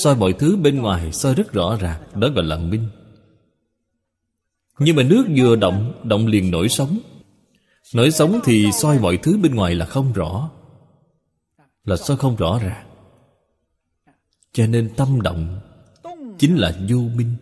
Soi 0.03 0.15
mọi 0.15 0.33
thứ 0.33 0.57
bên 0.57 0.81
ngoài, 0.81 1.11
soi 1.11 1.35
rất 1.35 1.53
rõ 1.53 1.77
ràng, 1.81 2.01
Đó 2.15 2.29
gọi 2.29 2.45
là 2.45 2.57
minh. 2.57 2.89
Nhưng 4.79 4.95
mà 4.95 5.03
nước 5.03 5.25
vừa 5.37 5.55
động 5.55 6.01
Động 6.03 6.27
liền 6.27 6.51
nổi 6.51 6.69
sóng. 6.69 6.99
Nổi 7.93 8.11
sóng 8.11 8.39
thì 8.43 8.71
soi 8.71 8.99
mọi 8.99 9.17
thứ 9.17 9.37
bên 9.37 9.55
ngoài 9.55 9.75
là 9.75 9.85
không 9.85 10.13
rõ. 10.13 10.49
Là 11.83 11.97
soi 11.97 12.17
không 12.17 12.35
rõ 12.35 12.59
ràng. 12.63 12.87
Cho 14.53 14.67
nên 14.67 14.89
tâm 14.95 15.21
động 15.21 15.59
Chính 16.39 16.55
là 16.55 16.79
vô 16.89 16.97
minh. 16.97 17.35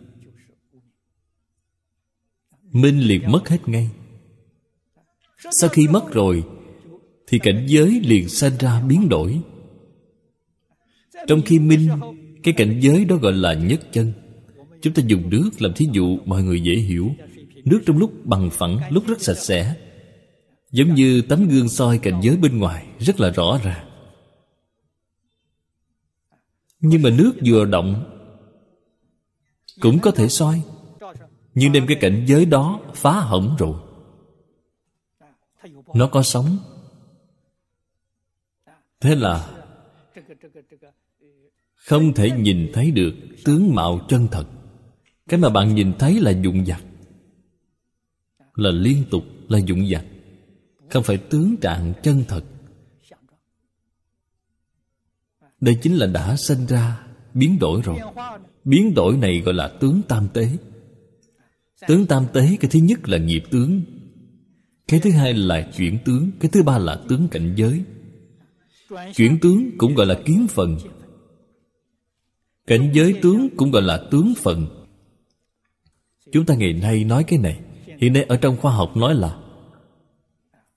Minh 2.62 3.00
liền 3.00 3.32
mất 3.32 3.48
hết 3.48 3.68
ngay. 3.68 3.90
Sau 5.50 5.70
khi 5.70 5.88
mất 5.88 6.12
rồi 6.12 6.44
thì 7.26 7.38
cảnh 7.38 7.64
giới 7.66 8.00
liền 8.04 8.28
sanh 8.28 8.52
ra 8.58 8.80
biến 8.80 9.08
đổi. 9.08 9.40
Trong 11.26 11.42
khi 11.42 11.58
minh 11.58 11.88
cái 12.42 12.54
cảnh 12.56 12.78
giới 12.80 13.04
đó 13.04 13.16
gọi 13.16 13.32
là 13.32 13.54
nhất 13.54 13.80
chân. 13.92 14.12
Chúng 14.82 14.94
ta 14.94 15.02
dùng 15.06 15.30
nước 15.30 15.50
làm 15.58 15.72
thí 15.72 15.88
dụ 15.92 16.18
mọi 16.24 16.42
người 16.42 16.60
dễ 16.60 16.74
hiểu. 16.74 17.10
Nước 17.64 17.80
trong 17.86 17.98
lúc 17.98 18.26
bằng 18.26 18.50
phẳng, 18.50 18.80
lúc 18.90 19.06
rất 19.06 19.20
sạch 19.20 19.38
sẽ. 19.38 19.74
Giống 20.70 20.94
như 20.94 21.22
tấm 21.28 21.48
gương 21.48 21.68
soi 21.68 21.98
cảnh 21.98 22.20
giới 22.22 22.36
bên 22.36 22.58
ngoài 22.58 22.86
Rất 22.98 23.20
là 23.20 23.30
rõ 23.30 23.60
ràng. 23.64 23.88
Nhưng 26.80 27.02
mà 27.02 27.10
nước 27.10 27.32
vừa 27.44 27.64
động 27.64 28.04
Cũng 29.80 29.98
có 29.98 30.10
thể 30.10 30.28
soi. 30.28 30.62
Nhưng 31.54 31.72
đem 31.72 31.86
cái 31.86 31.96
cảnh 32.00 32.24
giới 32.28 32.46
đó 32.46 32.80
phá 32.94 33.20
hỏng 33.20 33.56
rồi. 33.58 33.74
Nó 35.94 36.06
có 36.06 36.22
sống 36.22 36.58
Thế 39.06 39.14
là 39.14 39.50
Không 41.74 42.14
thể 42.14 42.30
nhìn 42.30 42.70
thấy 42.72 42.90
được 42.90 43.14
tướng 43.44 43.74
mạo 43.74 44.00
chân 44.08 44.28
thật. 44.30 44.46
Cái 45.28 45.40
mà 45.40 45.48
bạn 45.48 45.74
nhìn 45.74 45.92
thấy 45.98 46.20
là 46.20 46.30
dụng 46.30 46.64
vặt 46.66 46.82
Là 48.54 48.70
liên 48.70 49.04
tục, 49.10 49.24
là 49.48 49.58
dụng 49.58 49.86
vặt 49.88 50.04
Không 50.90 51.02
phải 51.02 51.16
tướng 51.16 51.56
trạng 51.56 51.92
chân 52.02 52.24
thật. 52.28 52.44
Đây 55.60 55.78
chính 55.82 55.94
là 55.94 56.06
đã 56.06 56.36
sinh 56.36 56.66
ra, 56.66 57.06
Biến 57.34 57.58
đổi 57.58 57.80
rồi. 57.84 57.98
Biến 58.64 58.94
đổi 58.94 59.16
này 59.16 59.40
gọi 59.40 59.54
là 59.54 59.68
tướng 59.80 60.02
tam 60.08 60.28
tế. 60.34 60.48
Tướng 61.88 62.06
tam 62.06 62.26
tế, 62.32 62.56
Cái 62.60 62.70
thứ 62.70 62.78
nhất 62.78 63.08
là 63.08 63.18
nghiệp 63.18 63.42
tướng. 63.50 63.82
Cái 64.88 65.00
thứ 65.00 65.10
hai 65.10 65.34
là 65.34 65.70
chuyển 65.76 65.98
tướng. 66.04 66.30
Cái 66.40 66.50
thứ 66.52 66.62
ba 66.62 66.78
là 66.78 67.00
tướng 67.08 67.28
cảnh 67.28 67.54
giới. 67.56 67.84
Chuyển 69.14 69.38
tướng 69.42 69.78
cũng 69.78 69.94
gọi 69.94 70.06
là 70.06 70.20
kiến 70.24 70.46
phần. 70.50 70.78
Cảnh 72.66 72.90
giới 72.94 73.18
tướng 73.22 73.48
cũng 73.56 73.70
gọi 73.70 73.82
là 73.82 74.08
tướng 74.10 74.32
phần. 74.42 74.66
Chúng 76.32 76.46
ta 76.46 76.54
ngày 76.54 76.72
nay 76.72 77.04
nói 77.04 77.24
cái 77.24 77.38
này, 77.38 77.60
Hiện 77.98 78.12
nay 78.12 78.22
ở 78.22 78.36
trong 78.36 78.56
khoa 78.56 78.72
học 78.72 78.96
nói 78.96 79.14
là 79.14 79.38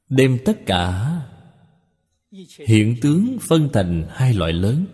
Đem 0.10 0.38
tất 0.45 0.65
cả 0.65 1.15
Hiện 2.68 2.95
tướng 3.02 3.38
phân 3.41 3.69
thành 3.73 4.06
hai 4.10 4.34
loại 4.34 4.53
lớn. 4.53 4.86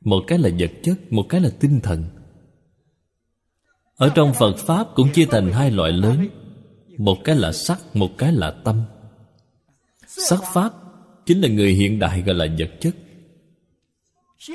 Một 0.00 0.24
cái 0.26 0.38
là 0.38 0.50
vật 0.58 0.70
chất, 0.82 1.12
Một 1.12 1.26
cái 1.28 1.40
là 1.40 1.50
tinh 1.60 1.80
thần. 1.82 2.04
Ở 3.96 4.12
trong 4.14 4.34
Phật 4.34 4.56
Pháp 4.56 4.86
cũng 4.94 5.12
chia 5.12 5.26
thành 5.26 5.52
hai 5.52 5.70
loại 5.70 5.92
lớn. 5.92 6.28
Một 6.98 7.18
cái 7.24 7.36
là 7.36 7.52
sắc, 7.52 7.96
Một 7.96 8.10
cái 8.18 8.32
là 8.32 8.50
tâm. 8.64 8.82
Sắc 10.06 10.40
Pháp 10.54 10.81
chính 11.26 11.40
là 11.40 11.48
người 11.48 11.72
hiện 11.72 11.98
đại 11.98 12.22
gọi 12.22 12.34
là 12.34 12.46
vật 12.58 12.70
chất. 12.80 12.96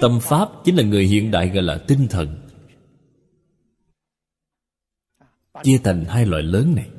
Tâm 0.01 0.19
Pháp 0.21 0.49
chính 0.65 0.75
là 0.75 0.83
người 0.83 1.05
hiện 1.05 1.31
đại 1.31 1.49
gọi 1.49 1.63
là 1.63 1.77
tinh 1.87 2.07
thần. 2.09 2.47
Chia 5.63 5.79
thành 5.83 6.05
hai 6.05 6.25
loại 6.25 6.43
lớn 6.43 6.75
này. 6.75 6.89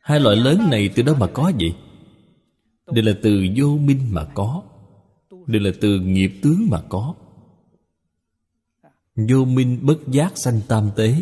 Hai 0.00 0.20
loại 0.20 0.36
lớn 0.36 0.68
này 0.70 0.90
từ 0.94 1.02
đâu 1.02 1.16
mà 1.20 1.26
có 1.26 1.52
vậy? 1.60 1.74
Đều 2.92 3.04
là 3.04 3.12
từ 3.22 3.46
vô 3.56 3.78
minh 3.78 4.00
mà 4.10 4.24
có. 4.34 4.62
Đều 5.46 5.62
là 5.62 5.70
từ 5.80 6.00
nghiệp 6.00 6.32
tướng 6.42 6.66
mà 6.70 6.82
có. 6.88 7.14
Vô 9.16 9.44
minh 9.44 9.78
bất 9.82 9.98
giác 10.08 10.38
sanh 10.38 10.60
tam 10.68 10.90
tế. 10.96 11.14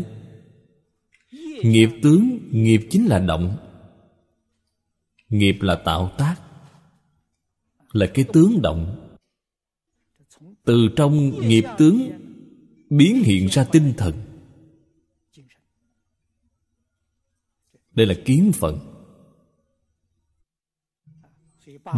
Nghiệp 1.63 1.89
tướng, 2.03 2.39
Nghiệp 2.51 2.81
chính 2.91 3.07
là 3.07 3.19
động. 3.19 3.57
Nghiệp 5.29 5.57
là 5.61 5.75
tạo 5.75 6.13
tác. 6.19 6.42
Là 7.93 8.07
cái 8.15 8.25
tướng 8.33 8.63
động. 8.63 9.09
Từ 10.65 10.89
trong 10.97 11.41
nghiệp 11.49 11.65
tướng 11.79 12.11
Biến 12.91 13.23
hiện 13.25 13.47
ra 13.47 13.65
tinh 13.65 13.95
thần. 13.97 14.15
Đây 17.95 18.07
là 18.07 18.15
kiến 18.25 18.53
phận 18.55 18.79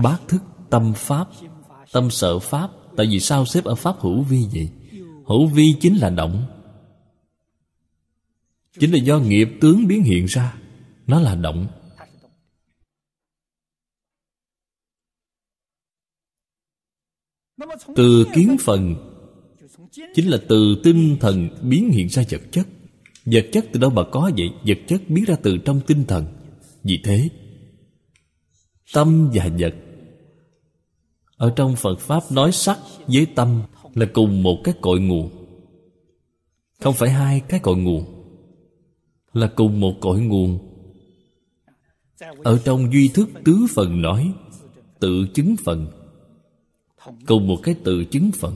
Bát 0.02 0.18
thức 0.28 0.42
tâm 0.70 0.92
pháp, 0.96 1.28
Tâm 1.92 2.10
sở 2.10 2.38
pháp. 2.38 2.70
Tại 2.96 3.06
vì 3.06 3.20
sao 3.20 3.46
xếp 3.46 3.64
ở 3.64 3.74
pháp 3.74 4.00
hữu 4.00 4.22
vi 4.22 4.46
vậy? 4.52 4.68
Hữu 5.26 5.46
vi 5.46 5.74
chính 5.80 5.96
là 5.96 6.10
động. 6.10 6.46
Chính 8.78 8.92
là 8.92 8.98
do 8.98 9.18
nghiệp 9.18 9.48
tướng 9.60 9.86
biến 9.86 10.02
hiện 10.02 10.26
ra. 10.26 10.58
Nó 11.06 11.20
là 11.20 11.34
động. 11.34 11.66
Từ 17.96 18.26
kiến 18.34 18.56
phần 18.60 18.94
Chính 20.14 20.28
là 20.28 20.38
từ 20.48 20.80
tinh 20.84 21.16
thần 21.20 21.48
biến 21.62 21.90
hiện 21.90 22.08
ra 22.08 22.22
vật 22.30 22.42
chất. 22.50 22.66
Vật 23.24 23.46
chất 23.52 23.66
từ 23.72 23.80
đâu 23.80 23.90
mà 23.90 24.02
có 24.12 24.30
vậy? 24.36 24.50
Vật 24.66 24.78
chất 24.88 25.02
biến 25.08 25.24
ra 25.24 25.36
từ 25.42 25.58
trong 25.58 25.80
tinh 25.86 26.04
thần. 26.04 26.24
Vì 26.82 27.00
thế, 27.04 27.28
Tâm 28.92 29.30
và 29.34 29.48
vật 29.58 29.74
Ở 31.36 31.52
trong 31.56 31.76
Phật 31.76 32.00
Pháp 32.00 32.32
nói 32.32 32.52
sắc 32.52 32.78
với 33.06 33.26
tâm 33.34 33.62
Là 33.94 34.06
cùng 34.12 34.42
một 34.42 34.60
cái 34.64 34.74
cội 34.80 35.00
nguồn. 35.00 35.30
Không 36.80 36.94
phải 36.94 37.10
hai 37.10 37.40
cái 37.40 37.60
cội 37.60 37.76
nguồn, 37.76 38.04
Là 39.32 39.46
cùng 39.56 39.80
một 39.80 39.94
cội 40.00 40.20
nguồn. 40.20 40.58
Ở 42.44 42.60
trong 42.64 42.92
duy 42.92 43.08
thức 43.08 43.28
tứ 43.44 43.66
phần 43.74 44.02
nói, 44.02 44.32
Tự 45.00 45.26
chứng 45.34 45.56
phần. 45.64 45.93
Cùng 47.26 47.46
một 47.46 47.60
cái 47.62 47.74
tự 47.84 48.04
chứng 48.04 48.30
phận. 48.32 48.54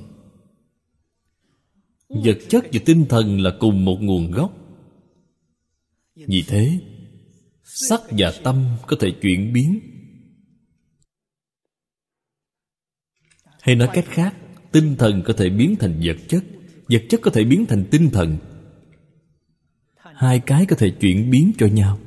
Vật 2.09 2.39
chất 2.49 2.65
và 2.73 2.81
tinh 2.87 3.07
thần 3.09 3.41
là 3.41 3.51
cùng 3.61 3.85
một 3.85 3.99
nguồn 4.01 4.31
gốc. 4.31 4.57
Vì 6.15 6.45
thế, 6.49 6.81
Sắc 7.65 8.01
và 8.11 8.33
tâm 8.45 8.77
có 8.87 8.97
thể 9.01 9.11
chuyển 9.23 9.53
biến. 9.53 9.81
Hay 13.61 13.75
nói 13.75 13.89
cách 13.93 14.07
khác, 14.09 14.37
Tinh 14.73 14.97
thần 14.99 15.23
có 15.27 15.35
thể 15.37 15.51
biến 15.51 15.77
thành 15.79 16.01
vật 16.05 16.17
chất 16.29 16.45
Vật 16.89 17.03
chất 17.09 17.21
có 17.23 17.31
thể 17.31 17.45
biến 17.45 17.67
thành 17.69 17.85
tinh 17.91 18.11
thần. 18.13 18.39
Hai 19.97 20.41
cái 20.47 20.67
có 20.67 20.77
thể 20.79 20.91
chuyển 21.01 21.31
biến 21.31 21.53
cho 21.59 21.67
nhau. 21.67 21.99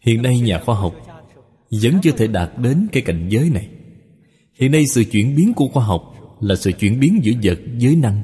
Hiện 0.00 0.22
nay 0.22 0.40
nhà 0.40 0.62
khoa 0.64 0.74
học 0.74 1.17
vẫn 1.70 1.94
chưa 2.02 2.12
thể 2.12 2.26
đạt 2.26 2.50
đến 2.58 2.86
cái 2.92 3.02
cảnh 3.02 3.28
giới 3.28 3.50
này. 3.50 3.68
Hiện 4.54 4.72
nay 4.72 4.86
sự 4.86 5.04
chuyển 5.04 5.36
biến 5.36 5.54
của 5.54 5.68
khoa 5.68 5.84
học 5.84 6.14
Là 6.40 6.56
sự 6.56 6.72
chuyển 6.72 7.00
biến 7.00 7.20
giữa 7.22 7.32
vật 7.42 7.58
với 7.80 7.96
năng. 7.96 8.22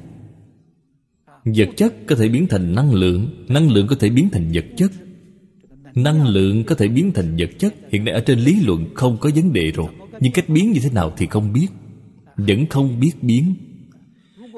Vật 1.45 1.69
chất 1.77 1.95
có 2.07 2.17
thể 2.17 2.29
biến 2.29 2.47
thành 2.47 2.75
năng 2.75 2.95
lượng 2.95 3.47
Năng 3.49 3.71
lượng 3.71 3.87
có 3.87 3.97
thể 3.97 4.11
biến 4.11 4.29
thành 4.33 4.51
vật 4.55 4.65
chất. 4.77 4.93
Năng 5.95 6.27
lượng 6.27 6.65
có 6.65 6.75
thể 6.75 6.89
biến 6.89 7.13
thành 7.15 7.37
vật 7.39 7.51
chất. 7.59 7.75
Hiện 7.93 8.05
nay 8.05 8.15
ở 8.15 8.21
trên 8.21 8.39
lý 8.39 8.61
luận 8.61 8.87
không 8.95 9.17
có 9.21 9.31
vấn 9.35 9.53
đề 9.53 9.71
rồi. 9.71 9.89
Nhưng 10.21 10.33
cách 10.33 10.49
biến 10.49 10.73
như 10.73 10.81
thế 10.83 10.91
nào 10.91 11.13
thì 11.17 11.27
không 11.27 11.53
biết. 11.53 11.67
Vẫn 12.37 12.67
không 12.67 13.01
biết 13.01 13.13
biến. 13.23 13.55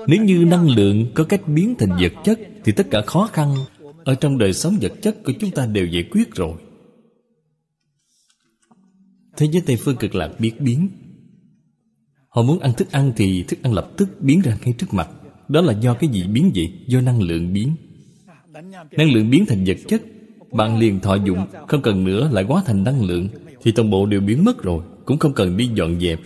Nếu 0.06 0.24
như 0.24 0.44
năng 0.44 0.68
lượng 0.70 1.06
có 1.14 1.24
cách 1.24 1.48
biến 1.48 1.74
thành 1.78 1.90
vật 2.00 2.12
chất 2.24 2.40
Thì 2.64 2.72
tất 2.72 2.90
cả 2.90 3.00
khó 3.06 3.28
khăn 3.32 3.54
Ở 4.04 4.14
trong 4.14 4.38
đời 4.38 4.52
sống 4.52 4.76
vật 4.80 4.92
chất 5.02 5.24
của 5.24 5.32
chúng 5.40 5.50
ta 5.50 5.66
đều 5.66 5.86
giải 5.86 6.02
quyết 6.10 6.34
rồi. 6.34 6.52
Thế 9.36 9.46
giới 9.52 9.62
Tây 9.66 9.76
Phương 9.76 9.96
cực 9.96 10.14
lạc 10.14 10.30
biết 10.38 10.60
biến. 10.60 10.88
Họ 12.28 12.42
muốn 12.42 12.58
ăn 12.58 12.72
thức 12.72 12.92
ăn 12.92 13.12
thì 13.16 13.42
thức 13.42 13.58
ăn 13.62 13.72
lập 13.72 13.90
tức 13.96 14.08
biến 14.20 14.40
ra 14.40 14.58
ngay 14.64 14.74
trước 14.78 14.94
mặt. 14.94 15.08
Đó 15.48 15.60
là 15.60 15.72
do 15.72 15.94
cái 15.94 16.10
gì 16.10 16.22
biến 16.22 16.52
vậy? 16.54 16.72
Do 16.86 17.00
năng 17.00 17.22
lượng 17.22 17.52
biến. 17.52 17.76
Năng 18.90 19.12
lượng 19.12 19.30
biến 19.30 19.46
thành 19.46 19.64
vật 19.66 19.76
chất. 19.88 20.02
Bạn 20.52 20.78
liền 20.78 21.00
thọ 21.00 21.14
dụng, 21.14 21.46
Không 21.68 21.82
cần 21.82 22.04
nữa 22.04 22.30
lại 22.32 22.44
quá 22.48 22.62
thành 22.66 22.84
năng 22.84 23.04
lượng, 23.04 23.28
Thì 23.62 23.72
toàn 23.72 23.90
bộ 23.90 24.06
đều 24.06 24.20
biến 24.20 24.44
mất 24.44 24.62
rồi, 24.62 24.84
Cũng 25.04 25.18
không 25.18 25.34
cần 25.34 25.56
đi 25.56 25.70
dọn 25.74 26.00
dẹp. 26.00 26.20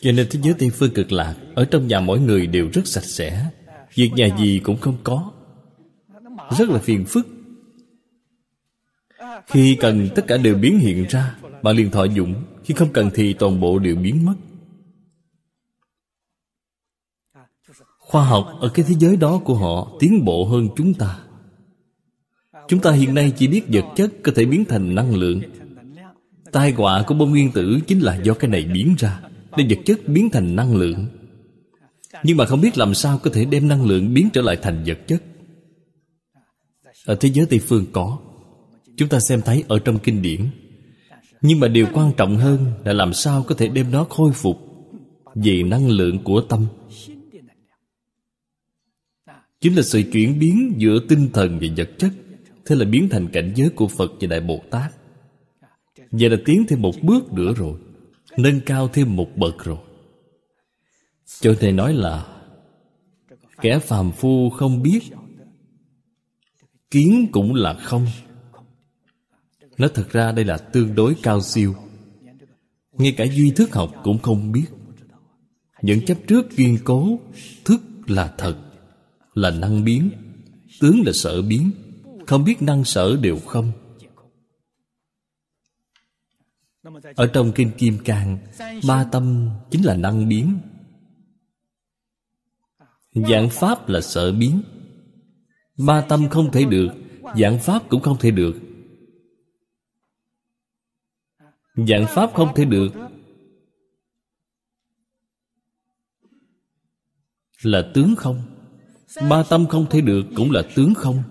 Cho 0.00 0.12
nên 0.12 0.26
thế 0.30 0.40
giới 0.42 0.54
Tây 0.58 0.70
Phương 0.70 0.90
cực 0.94 1.12
lạc 1.12 1.36
Ở 1.54 1.64
trong 1.64 1.86
nhà 1.86 2.00
mỗi 2.00 2.20
người 2.20 2.46
đều 2.46 2.68
rất 2.72 2.86
sạch 2.86 3.04
sẽ, 3.04 3.50
Việc 3.94 4.10
nhà 4.16 4.28
gì 4.38 4.60
cũng 4.64 4.76
không 4.76 4.96
có. 5.04 5.32
Rất 6.58 6.68
là 6.68 6.78
phiền 6.78 7.04
phức. 7.04 7.37
Khi 9.48 9.76
cần, 9.80 10.08
tất 10.14 10.24
cả 10.26 10.36
đều 10.36 10.54
biến 10.54 10.78
hiện 10.78 11.06
ra. 11.08 11.38
Bạn 11.62 11.76
liền 11.76 11.90
thọ 11.90 12.04
dụng. 12.04 12.34
Khi 12.64 12.74
không 12.74 12.92
cần 12.92 13.10
thì 13.14 13.32
toàn 13.32 13.60
bộ 13.60 13.78
đều 13.78 13.96
biến 13.96 14.26
mất. 14.26 14.34
Khoa 17.98 18.24
học 18.24 18.48
ở 18.60 18.68
cái 18.68 18.84
thế 18.88 18.94
giới 18.98 19.16
đó 19.16 19.40
của 19.44 19.54
họ 19.54 19.96
Tiến 20.00 20.24
bộ 20.24 20.44
hơn 20.44 20.68
chúng 20.76 20.94
ta. 20.94 21.18
Chúng 22.68 22.80
ta 22.80 22.92
hiện 22.92 23.14
nay 23.14 23.32
chỉ 23.36 23.48
biết 23.48 23.62
vật 23.68 23.84
chất 23.96 24.12
Có 24.22 24.32
thể 24.34 24.44
biến 24.44 24.64
thành 24.64 24.94
năng 24.94 25.14
lượng. 25.14 25.40
Tai 26.52 26.72
họa 26.72 27.04
của 27.06 27.14
bom 27.14 27.30
nguyên 27.30 27.52
tử 27.52 27.78
Chính 27.86 28.00
là 28.00 28.16
do 28.16 28.34
cái 28.34 28.50
này 28.50 28.64
biến 28.64 28.94
ra, 28.98 29.20
Để 29.56 29.64
vật 29.68 29.78
chất 29.84 30.00
biến 30.06 30.30
thành 30.30 30.56
năng 30.56 30.76
lượng. 30.76 31.06
Nhưng 32.22 32.36
mà 32.36 32.46
không 32.46 32.60
biết 32.60 32.78
làm 32.78 32.94
sao 32.94 33.18
Có 33.18 33.30
thể 33.34 33.44
đem 33.44 33.68
năng 33.68 33.84
lượng 33.84 34.14
biến 34.14 34.28
trở 34.32 34.42
lại 34.42 34.56
thành 34.62 34.84
vật 34.86 34.98
chất. 35.06 35.22
Ở 37.06 37.16
thế 37.20 37.30
giới 37.30 37.46
Tây 37.46 37.58
Phương 37.58 37.84
có. 37.92 38.18
Chúng 38.98 39.08
ta 39.08 39.20
xem 39.20 39.42
thấy 39.42 39.64
ở 39.68 39.78
trong 39.78 39.98
kinh 39.98 40.22
điển. 40.22 40.40
Nhưng 41.42 41.60
mà 41.60 41.68
điều 41.68 41.86
quan 41.92 42.12
trọng 42.16 42.36
hơn 42.36 42.72
là 42.84 42.92
làm 42.92 43.12
sao 43.12 43.42
có 43.42 43.54
thể 43.54 43.68
đem 43.68 43.90
nó 43.90 44.04
khôi 44.04 44.32
phục 44.32 44.56
về 45.34 45.62
năng 45.62 45.88
lượng 45.88 46.18
của 46.24 46.40
tâm. 46.40 46.66
Chính 49.60 49.76
là 49.76 49.82
sự 49.82 50.02
chuyển 50.12 50.38
biến 50.38 50.74
giữa 50.76 50.98
tinh 51.08 51.30
thần 51.32 51.58
và 51.58 51.66
vật 51.76 51.90
chất, 51.98 52.12
thế 52.66 52.76
là 52.76 52.84
biến 52.84 53.08
thành 53.08 53.28
cảnh 53.32 53.52
giới 53.56 53.70
của 53.70 53.88
phật 53.88 54.12
và 54.20 54.26
đại 54.26 54.40
bồ 54.40 54.62
tát. 54.70 54.92
Vậy 56.10 56.30
là 56.30 56.36
tiến 56.44 56.64
thêm 56.68 56.82
một 56.82 56.94
bước 57.02 57.32
nữa 57.32 57.54
rồi, 57.56 57.78
nâng 58.36 58.60
cao 58.60 58.88
thêm 58.88 59.16
một 59.16 59.36
bậc 59.36 59.64
rồi. 59.64 59.78
Cho 61.40 61.54
nên 61.60 61.76
nói 61.76 61.94
là, 61.94 62.26
kẻ 63.60 63.78
phàm 63.78 64.12
phu 64.12 64.50
không 64.50 64.82
biết, 64.82 65.00
kiến 66.90 67.26
cũng 67.32 67.54
là 67.54 67.74
không 67.74 68.06
nó 69.78 69.88
thật 69.88 70.10
ra 70.10 70.32
đây 70.32 70.44
là 70.44 70.58
tương 70.58 70.94
đối 70.94 71.16
cao 71.22 71.42
siêu. 71.42 71.74
Ngay 72.92 73.14
cả 73.16 73.24
duy 73.24 73.50
thức 73.50 73.74
học 73.74 73.94
cũng 74.04 74.18
không 74.18 74.52
biết. 74.52 74.66
Những 75.82 76.04
chấp 76.06 76.18
trước 76.26 76.46
kiên 76.56 76.78
cố, 76.84 77.18
thức 77.64 77.80
là 78.06 78.34
thật, 78.38 78.56
là 79.34 79.50
năng 79.50 79.84
biến, 79.84 80.10
tướng 80.80 81.02
là 81.06 81.12
sở 81.12 81.42
biến, 81.42 81.70
không 82.26 82.44
biết 82.44 82.62
năng 82.62 82.84
sở 82.84 83.16
đều 83.16 83.38
không. 83.38 83.72
Ở 87.16 87.26
trong 87.26 87.52
kinh 87.52 87.70
kim 87.78 87.98
cang 88.04 88.38
ba 88.88 89.04
tâm 89.04 89.50
chính 89.70 89.84
là 89.84 89.96
năng 89.96 90.28
biến. 90.28 90.58
Dạng 93.14 93.48
pháp 93.50 93.88
là 93.88 94.00
sở 94.00 94.32
biến. 94.32 94.62
Ba 95.78 96.00
tâm 96.00 96.28
không 96.28 96.52
thể 96.52 96.64
được 96.64 96.88
dạng 97.36 97.58
pháp 97.58 97.88
cũng 97.88 98.02
không 98.02 98.18
thể 98.18 98.30
được. 98.30 98.54
Dạng 101.86 102.06
pháp 102.08 102.30
không 102.34 102.54
thể 102.54 102.64
được. 102.64 102.88
Là 107.62 107.90
tướng 107.94 108.14
không? 108.16 108.42
Ba 109.30 109.42
tâm 109.42 109.66
không 109.66 109.86
thể 109.90 110.00
được 110.00 110.22
cũng 110.36 110.50
là 110.50 110.62
tướng 110.76 110.94
không? 110.94 111.22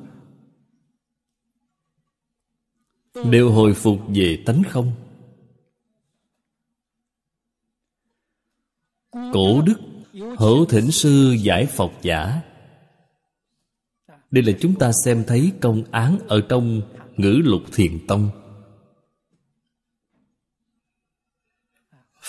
Đều 3.31 3.51
hồi 3.51 3.73
phục 3.73 3.99
về 4.15 4.43
tánh 4.45 4.63
không? 4.69 4.91
Cổ 9.11 9.61
đức, 9.61 9.79
hữu 10.37 10.65
thỉnh 10.65 10.91
sư 10.91 11.35
giải 11.39 11.65
phật 11.65 11.91
giả. 12.01 12.41
Đây 14.31 14.43
là 14.43 14.53
chúng 14.61 14.75
ta 14.79 14.91
xem 15.05 15.23
thấy 15.27 15.51
công 15.61 15.83
án 15.91 16.19
ở 16.27 16.41
trong 16.49 16.81
ngữ 17.17 17.41
lục 17.43 17.61
thiền 17.73 18.07
tông. 18.07 18.46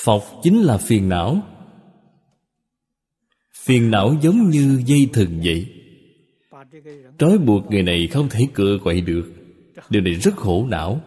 Phọc 0.05 0.41
chính 0.43 0.63
là 0.63 0.79
phiền 0.79 1.09
não. 1.09 1.43
Phiền 3.55 3.91
não 3.91 4.17
giống 4.23 4.51
như 4.51 4.83
dây 4.87 5.09
thừng 5.13 5.41
vậy. 5.45 5.75
Trói 7.19 7.39
buộc 7.39 7.71
người 7.71 7.83
này 7.83 8.07
không 8.07 8.29
thể 8.29 8.49
cựa 8.55 8.79
quậy 8.85 9.01
được. 9.01 9.33
Điều 9.91 10.03
này 10.03 10.15
rất 10.15 10.37
khổ 10.37 10.67
não. 10.67 11.01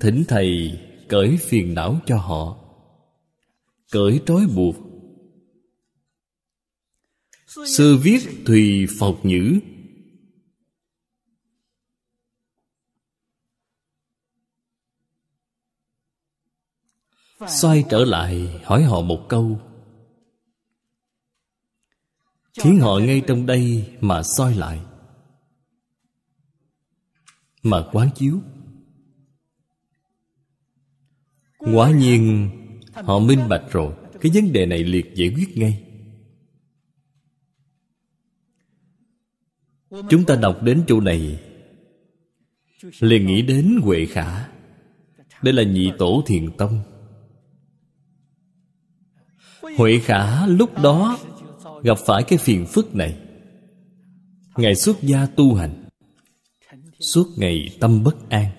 Thỉnh 0.00 0.24
Thầy 0.28 0.78
cởi 1.08 1.36
phiền 1.40 1.74
não 1.74 2.00
cho 2.06 2.16
họ. 2.16 2.56
Cởi 3.90 4.20
trói 4.26 4.46
buộc. 4.56 4.76
Sư 7.46 7.96
viết 8.02 8.20
Thùy 8.46 8.86
Phật 9.00 9.14
Nhữ. 9.22 9.60
Xoay 17.48 17.84
trở 17.90 18.04
lại 18.04 18.60
hỏi 18.64 18.82
họ 18.82 19.00
một 19.00 19.26
câu. 19.28 19.60
Khiến 22.60 22.78
họ 22.80 22.98
ngay 22.98 23.22
trong 23.26 23.46
đây 23.46 23.92
mà 24.00 24.22
soi 24.22 24.54
lại. 24.54 24.80
Mà 27.62 27.84
quán 27.92 28.08
chiếu. 28.16 28.40
Quả 31.58 31.90
nhiên, 31.90 32.50
Họ 32.94 33.18
minh 33.18 33.48
bạch 33.48 33.72
rồi. 33.72 33.94
Cái 34.20 34.32
vấn 34.34 34.52
đề 34.52 34.66
này 34.66 34.84
liệt 34.84 35.14
giải 35.14 35.32
quyết 35.36 35.56
ngay. 35.56 35.84
Chúng 39.90 40.24
ta 40.26 40.36
đọc 40.36 40.62
đến 40.62 40.84
chỗ 40.86 41.00
này. 41.00 41.40
Liền 43.00 43.26
nghĩ 43.26 43.42
đến 43.42 43.80
Huệ 43.82 44.06
Khả. 44.06 44.48
Đây 45.42 45.54
là 45.54 45.62
nhị 45.62 45.92
tổ 45.98 46.22
thiền 46.26 46.56
tông. 46.56 46.82
Huệ 49.76 49.98
Khả 49.98 50.46
lúc 50.46 50.70
đó 50.82 51.18
Gặp 51.82 51.98
phải 52.06 52.22
cái 52.22 52.38
phiền 52.38 52.66
phức 52.66 52.94
này. 52.94 53.18
Ngài 54.56 54.74
xuất 54.74 55.02
gia 55.02 55.26
tu 55.26 55.54
hành, 55.54 55.84
Suốt 57.00 57.26
ngày 57.36 57.76
tâm 57.80 58.04
bất 58.04 58.30
an. 58.30 58.50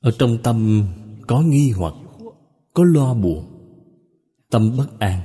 Ở 0.00 0.10
trong 0.18 0.38
tâm 0.42 0.88
có 1.26 1.40
nghi 1.40 1.70
hoặc, 1.70 1.94
Có 2.74 2.84
lo 2.84 3.14
buồn, 3.14 3.44
Tâm 4.50 4.76
bất 4.76 4.98
an. 4.98 5.20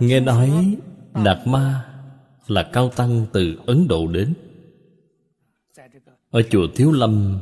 Nghe 0.00 0.20
nói 0.20 0.76
Đạt 1.24 1.46
Ma 1.46 1.92
là 2.46 2.70
cao 2.72 2.90
tăng 2.96 3.26
từ 3.32 3.58
Ấn 3.66 3.88
Độ 3.88 4.06
đến. 4.06 4.34
Ở 6.30 6.42
chùa 6.50 6.66
Thiếu 6.74 6.92
Lâm, 6.92 7.40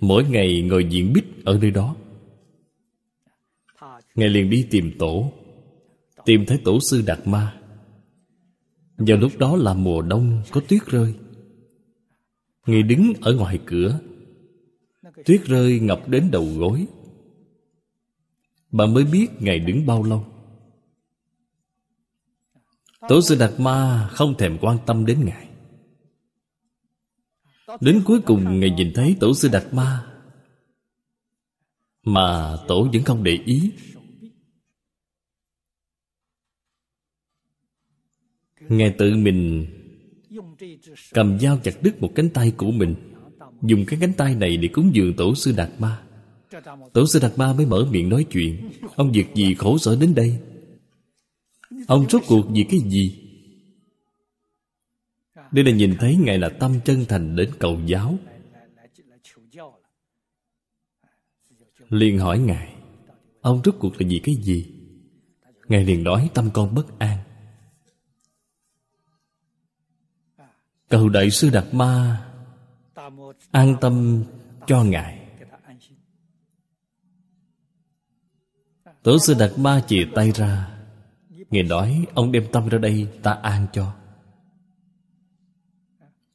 Mỗi 0.00 0.24
ngày 0.24 0.62
ngồi 0.62 0.84
diện 0.90 1.12
bích 1.12 1.44
ở 1.44 1.58
nơi 1.58 1.70
đó. 1.70 1.96
Ngài 4.14 4.28
liền 4.28 4.50
đi 4.50 4.66
tìm 4.70 4.92
tổ. 4.98 5.32
Tìm 6.24 6.46
thấy 6.46 6.58
tổ 6.64 6.78
sư 6.80 7.02
Đạt 7.06 7.26
Ma. 7.26 7.60
Vào 8.96 9.18
lúc 9.18 9.38
đó 9.38 9.56
là 9.56 9.74
mùa 9.74 10.02
đông, 10.02 10.42
Có 10.50 10.60
tuyết 10.68 10.86
rơi. 10.86 11.14
Ngài 12.66 12.82
đứng 12.82 13.12
ở 13.20 13.34
ngoài 13.34 13.58
cửa. 13.66 14.00
Tuyết 15.24 15.44
rơi 15.44 15.80
ngập 15.80 16.08
đến 16.08 16.28
đầu 16.30 16.46
gối. 16.56 16.86
Bạn 18.70 18.94
mới 18.94 19.04
biết 19.04 19.28
Ngài 19.38 19.58
đứng 19.58 19.86
bao 19.86 20.02
lâu. 20.02 20.24
Tổ 23.08 23.20
sư 23.20 23.36
Đạt 23.38 23.52
Ma 23.58 24.08
không 24.12 24.34
thèm 24.38 24.58
quan 24.60 24.78
tâm 24.86 25.06
đến 25.06 25.24
Ngài. 25.24 25.48
Đến 27.80 28.02
cuối 28.04 28.20
cùng 28.20 28.60
Ngài 28.60 28.70
nhìn 28.70 28.92
thấy 28.94 29.16
Tổ 29.20 29.34
sư 29.34 29.48
Đạt 29.52 29.64
Ma. 29.72 30.06
Mà 32.02 32.56
Tổ 32.68 32.88
vẫn 32.92 33.04
không 33.04 33.24
để 33.24 33.38
ý. 33.44 33.72
Ngài 38.70 38.94
tự 38.98 39.16
mình 39.16 39.66
Cầm 41.12 41.38
dao 41.38 41.58
chặt 41.62 41.82
đứt 41.82 42.02
một 42.02 42.12
cánh 42.14 42.28
tay 42.30 42.52
của 42.56 42.70
mình. 42.70 42.94
Dùng 43.62 43.84
cái 43.86 43.98
cánh 44.00 44.12
tay 44.12 44.34
này 44.34 44.56
để 44.56 44.68
cúng 44.68 44.90
dường 44.94 45.14
Tổ 45.16 45.34
sư 45.34 45.52
Đạt 45.56 45.70
Ma. 45.78 46.02
Tổ 46.92 47.06
sư 47.06 47.18
Đạt 47.22 47.32
Ma 47.38 47.52
mới 47.52 47.66
mở 47.66 47.86
miệng 47.90 48.08
nói 48.08 48.24
chuyện. 48.30 48.70
Ông 48.96 49.12
việc 49.12 49.34
gì 49.34 49.54
khổ 49.54 49.78
sở 49.78 49.96
đến 50.00 50.14
đây? 50.14 50.38
Ông 51.86 52.08
rốt 52.08 52.22
cuộc 52.28 52.46
vì 52.50 52.64
cái 52.70 52.80
gì? 52.80 53.18
Đây 55.52 55.64
là 55.64 55.70
nhìn 55.70 55.94
thấy 55.98 56.16
Ngài 56.16 56.38
là 56.38 56.48
tâm 56.48 56.74
chân 56.84 57.04
thành 57.08 57.36
đến 57.36 57.50
cầu 57.58 57.80
giáo. 57.86 58.18
Liền 61.88 62.18
hỏi 62.18 62.38
Ngài, 62.38 62.74
Ông 63.40 63.60
rốt 63.64 63.74
cuộc 63.78 64.00
là 64.00 64.08
vì 64.08 64.20
cái 64.24 64.34
gì? 64.34 64.66
Ngài 65.68 65.84
liền 65.84 66.04
nói, 66.04 66.30
tâm 66.34 66.50
con 66.52 66.74
bất 66.74 66.98
an. 66.98 67.18
Cầu 70.90 71.08
Đại 71.08 71.30
sư 71.30 71.50
Đạt 71.50 71.64
Ma 71.72 72.24
An 73.50 73.76
tâm 73.80 74.24
cho 74.66 74.84
Ngài. 74.84 75.18
Tổ 79.02 79.18
sư 79.18 79.34
Đạt 79.38 79.50
Ma 79.56 79.82
chìa 79.88 80.06
tay 80.14 80.32
ra, 80.34 80.78
Ngài 81.50 81.62
nói, 81.62 82.04
Ông 82.14 82.32
đem 82.32 82.46
tâm 82.52 82.68
ra 82.68 82.78
đây, 82.78 83.06
ta 83.22 83.32
an 83.32 83.66
cho. 83.72 83.94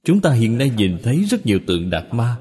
Chúng 0.04 0.22
ta 0.22 0.32
hiện 0.32 0.58
nay 0.58 0.72
nhìn 0.78 0.98
thấy 1.04 1.24
rất 1.30 1.46
nhiều 1.46 1.60
tượng 1.68 1.90
Đạt 1.90 2.06
Ma. 2.12 2.38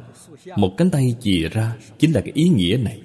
Một 0.57 0.74
cánh 0.77 0.91
tay 0.91 1.16
chìa 1.20 1.49
ra 1.49 1.77
Chính 1.99 2.12
là 2.12 2.20
cái 2.20 2.32
ý 2.35 2.49
nghĩa 2.49 2.77
này. 2.77 3.03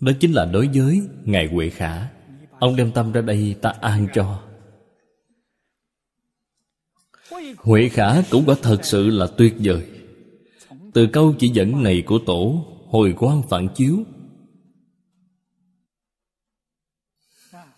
Đó 0.00 0.12
chính 0.20 0.32
là 0.32 0.44
đối 0.44 0.68
với 0.74 1.00
Ngài 1.24 1.46
Huệ 1.46 1.70
Khả. 1.70 2.08
Ông 2.58 2.76
đem 2.76 2.92
tâm 2.92 3.12
ra 3.12 3.20
đây, 3.20 3.56
ta 3.62 3.70
an 3.80 4.06
cho. 4.14 4.47
Huệ 7.58 7.88
khả 7.88 8.22
cũng 8.30 8.44
quả 8.46 8.54
thật 8.62 8.84
sự 8.84 9.10
là 9.10 9.26
tuyệt 9.26 9.54
vời. 9.58 9.86
Từ 10.94 11.06
câu 11.06 11.34
chỉ 11.38 11.48
dẫn 11.48 11.82
này 11.82 12.02
của 12.06 12.18
tổ, 12.26 12.64
Hồi 12.88 13.14
quan 13.18 13.42
phản 13.48 13.68
chiếu. 13.74 13.98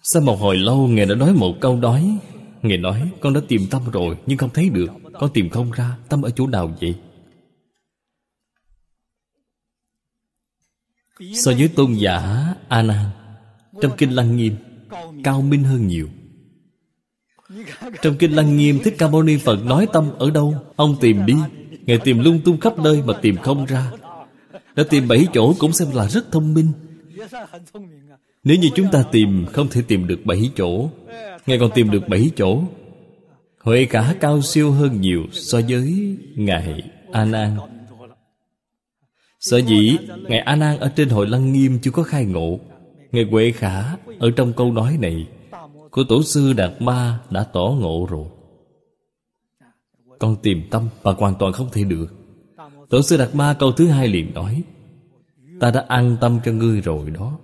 Sau 0.02 0.22
một 0.22 0.40
hồi 0.40 0.56
lâu, 0.56 0.88
Ngài 0.88 1.06
đã 1.06 1.14
nói 1.14 1.32
một 1.32 1.54
câu 1.60 1.80
đói. 1.80 2.18
Ngài 2.62 2.78
nói, 2.78 3.10
con 3.20 3.32
đã 3.32 3.40
tìm 3.48 3.66
tâm 3.70 3.82
rồi, 3.92 4.18
Nhưng 4.26 4.38
không 4.38 4.50
thấy 4.54 4.68
được. 4.68 4.90
Con 5.12 5.30
tìm 5.34 5.50
không 5.50 5.70
ra, 5.70 5.96
Tâm 6.08 6.22
ở 6.22 6.30
chỗ 6.30 6.46
nào 6.46 6.76
vậy? 6.80 6.94
So 11.34 11.52
với 11.58 11.68
tôn 11.68 11.94
giả 11.94 12.46
A 12.68 12.82
Nan 12.82 13.06
Trong 13.82 13.92
Kinh 13.96 14.10
Lăng 14.10 14.36
Nghiêm, 14.36 14.56
Cao 15.24 15.42
minh 15.42 15.64
hơn 15.64 15.86
nhiều. 15.86 16.08
Trong 18.02 18.16
Kinh 18.18 18.32
Lăng 18.32 18.56
Nghiêm, 18.56 18.78
Thích 18.84 18.94
Ca 18.98 19.08
Mâu 19.08 19.22
Ni 19.22 19.36
Phật 19.36 19.64
nói 19.64 19.86
tâm 19.92 20.10
ở 20.18 20.30
đâu? 20.30 20.54
Ông 20.76 20.96
tìm 21.00 21.26
đi. 21.26 21.34
Ngài 21.86 21.98
tìm 21.98 22.18
lung 22.18 22.40
tung 22.44 22.60
khắp 22.60 22.78
nơi 22.78 23.02
mà 23.06 23.14
tìm 23.22 23.36
không 23.36 23.64
ra. 23.64 23.92
Đã 24.76 24.84
tìm 24.90 25.08
bảy 25.08 25.26
chỗ 25.34 25.54
cũng 25.58 25.72
xem 25.72 25.88
là 25.94 26.08
rất 26.08 26.32
thông 26.32 26.54
minh. 26.54 26.72
Nếu 28.44 28.56
như 28.56 28.68
chúng 28.74 28.86
ta 28.92 29.04
tìm, 29.12 29.46
Không 29.52 29.68
thể 29.68 29.82
tìm 29.88 30.06
được 30.06 30.20
bảy 30.24 30.50
chỗ. 30.56 30.90
Ngài 31.46 31.58
còn 31.58 31.70
tìm 31.74 31.90
được 31.90 32.08
bảy 32.08 32.30
chỗ. 32.36 32.62
Huệ 33.60 33.84
cả 33.84 34.14
cao 34.20 34.42
siêu 34.42 34.70
hơn 34.70 35.00
nhiều 35.00 35.22
So 35.32 35.60
với 35.68 36.16
Ngài 36.36 36.82
A 37.12 37.24
Nan. 37.24 37.56
Sở 39.40 39.58
dĩ 39.58 39.96
Ngài 40.28 40.38
A 40.38 40.56
Nan 40.56 40.78
ở 40.78 40.92
trên 40.96 41.08
hội 41.08 41.28
Lăng 41.28 41.52
Nghiêm 41.52 41.78
chưa 41.82 41.90
có 41.90 42.02
khai 42.02 42.24
ngộ. 42.24 42.60
Ngài 43.12 43.24
Huệ 43.24 43.52
Khả 43.52 43.96
Ở 44.18 44.30
trong 44.36 44.52
câu 44.52 44.72
nói 44.72 44.98
này 45.00 45.26
của 45.90 46.04
Tổ 46.08 46.22
sư 46.22 46.52
Đạt 46.52 46.82
Ma 46.82 47.20
đã 47.30 47.44
tỏ 47.44 47.76
ngộ 47.78 48.06
rồi. 48.10 48.26
Con 50.18 50.36
tìm 50.42 50.62
tâm 50.70 50.88
mà 51.02 51.12
hoàn 51.12 51.34
toàn 51.38 51.52
không 51.52 51.68
thể 51.72 51.84
được. 51.84 52.06
Tổ 52.88 53.02
sư 53.02 53.16
Đạt 53.16 53.34
Ma 53.34 53.56
câu 53.58 53.72
thứ 53.72 53.86
hai 53.86 54.08
liền 54.08 54.34
nói, 54.34 54.64
Ta 55.60 55.70
đã 55.70 55.84
an 55.88 56.16
tâm 56.20 56.40
cho 56.44 56.52
ngươi 56.52 56.80
rồi 56.80 57.10
đó. 57.10 57.38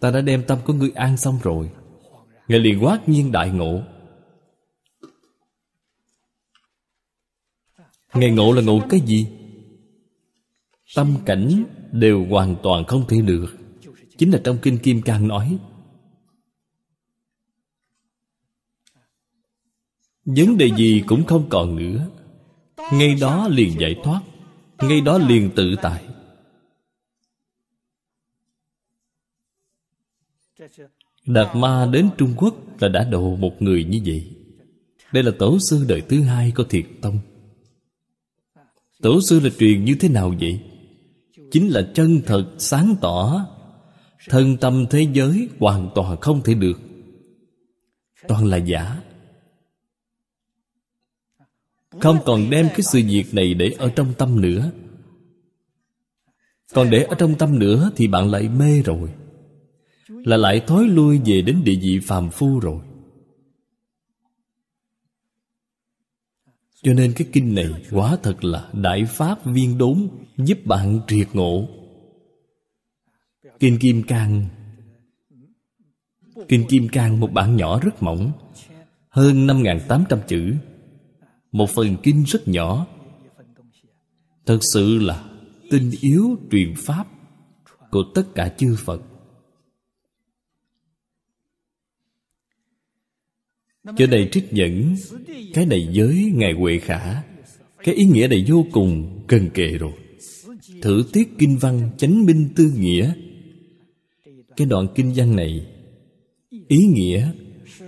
Ta 0.00 0.10
đã 0.10 0.20
đem 0.20 0.44
tâm 0.46 0.58
của 0.64 0.72
ngươi 0.72 0.90
an 0.94 1.16
xong 1.16 1.38
rồi. 1.42 1.70
Ngài 2.48 2.58
liền 2.58 2.84
quát 2.84 3.08
nhiên 3.08 3.32
đại 3.32 3.50
ngộ. 3.50 3.80
Ngài 8.14 8.30
ngộ 8.30 8.52
là 8.52 8.62
ngộ 8.62 8.80
cái 8.88 9.00
gì? 9.00 9.26
Tâm 10.96 11.14
cảnh 11.26 11.64
đều 11.92 12.26
hoàn 12.30 12.56
toàn 12.62 12.84
không 12.84 13.04
thể 13.08 13.20
được. 13.20 13.46
Chính 14.18 14.30
là 14.30 14.40
trong 14.44 14.58
Kinh 14.62 14.78
Kim 14.78 15.02
Cang 15.02 15.28
nói 15.28 15.58
Vấn 20.24 20.58
đề 20.58 20.70
gì 20.76 21.02
cũng 21.06 21.24
không 21.26 21.46
còn 21.48 21.76
nữa. 21.76 22.08
Ngay 22.92 23.14
đó 23.20 23.48
liền 23.48 23.80
giải 23.80 23.96
thoát. 24.04 24.20
Ngay 24.78 25.00
đó 25.00 25.18
liền 25.18 25.50
tự 25.56 25.74
tại. 25.82 26.04
Đạt 31.26 31.56
Ma 31.56 31.86
đến 31.92 32.08
Trung 32.18 32.34
Quốc 32.36 32.54
là 32.80 32.88
đã 32.88 33.04
độ 33.04 33.36
một 33.36 33.62
người 33.62 33.84
như 33.84 34.00
vậy. 34.06 34.30
Đây 35.12 35.22
là 35.22 35.32
tổ 35.38 35.58
sư 35.58 35.84
đời 35.88 36.00
thứ 36.00 36.22
hai 36.22 36.52
của 36.56 36.64
Thiệt 36.64 36.84
Tông. 37.00 37.18
Tổ 39.02 39.20
sư 39.20 39.40
là 39.40 39.50
truyền 39.58 39.84
như 39.84 39.94
thế 40.00 40.08
nào 40.08 40.34
vậy? 40.40 40.60
Chính 41.50 41.68
là 41.68 41.90
chân 41.94 42.22
thật, 42.26 42.46
sáng 42.58 42.94
tỏ. 43.00 43.46
Thân 44.28 44.56
tâm 44.56 44.86
thế 44.90 45.06
giới 45.12 45.48
hoàn 45.58 45.90
toàn 45.94 46.20
không 46.20 46.42
thể 46.42 46.54
được. 46.54 46.80
Toàn 48.28 48.44
là 48.44 48.56
giả. 48.56 49.02
Không 52.00 52.18
còn 52.24 52.50
đem 52.50 52.68
cái 52.68 52.82
sự 52.82 53.02
việc 53.06 53.34
này 53.34 53.54
để 53.54 53.74
ở 53.78 53.90
trong 53.96 54.14
tâm 54.18 54.40
nữa. 54.40 54.70
Còn 56.74 56.90
để 56.90 57.02
ở 57.02 57.14
trong 57.18 57.34
tâm 57.38 57.58
nữa 57.58 57.90
thì 57.96 58.08
bạn 58.08 58.30
lại 58.30 58.48
mê 58.48 58.82
rồi. 58.82 59.10
Là 60.08 60.36
lại 60.36 60.60
thói 60.60 60.88
lui 60.88 61.20
về 61.26 61.42
đến 61.42 61.64
địa 61.64 61.78
vị 61.82 62.00
phàm 62.04 62.30
phu 62.30 62.60
rồi. 62.60 62.80
Cho 66.82 66.94
nên 66.94 67.12
cái 67.16 67.28
kinh 67.32 67.54
này 67.54 67.68
quả 67.90 68.16
thật 68.22 68.44
là 68.44 68.68
Đại 68.72 69.04
Pháp 69.04 69.46
viên 69.46 69.78
đốn, 69.78 70.08
Giúp 70.36 70.58
bạn 70.64 71.00
triệt 71.08 71.28
ngộ. 71.32 71.68
Kinh 73.60 73.78
Kim 73.78 74.02
Cang, 74.02 74.46
Kinh 76.48 76.66
Kim 76.68 76.88
Cang 76.88 77.20
một 77.20 77.32
bản 77.32 77.56
nhỏ 77.56 77.80
rất 77.80 78.02
mỏng, 78.02 78.32
Hơn 79.08 79.46
5.800 79.46 80.18
chữ. 80.28 80.54
Một 81.52 81.70
phần 81.70 81.96
kinh 82.02 82.24
rất 82.24 82.48
nhỏ. 82.48 82.86
Thật 84.46 84.58
sự 84.74 84.98
là 84.98 85.30
tinh 85.70 85.90
yếu 86.00 86.38
truyền 86.50 86.74
Pháp 86.76 87.08
Của 87.90 88.04
tất 88.14 88.34
cả 88.34 88.54
chư 88.58 88.76
Phật. 88.78 89.02
Cho 93.96 94.06
này 94.06 94.28
trích 94.32 94.52
dẫn 94.52 94.96
Cái 95.54 95.66
này 95.66 95.88
giới 95.92 96.32
Ngài 96.34 96.52
Huệ 96.52 96.78
Khả. 96.78 97.22
Cái 97.78 97.94
ý 97.94 98.04
nghĩa 98.04 98.26
này 98.28 98.44
vô 98.48 98.66
cùng 98.72 99.24
cần 99.28 99.50
kề 99.54 99.78
rồi. 99.78 99.92
Thử 100.82 101.04
tiết 101.12 101.28
kinh 101.38 101.58
văn 101.58 101.90
chánh 101.98 102.26
minh 102.26 102.48
tư 102.56 102.72
nghĩa. 102.76 103.12
Cái 104.56 104.66
đoạn 104.66 104.86
kinh 104.94 105.12
văn 105.16 105.36
này 105.36 105.66
Ý 106.68 106.86
nghĩa 106.86 107.32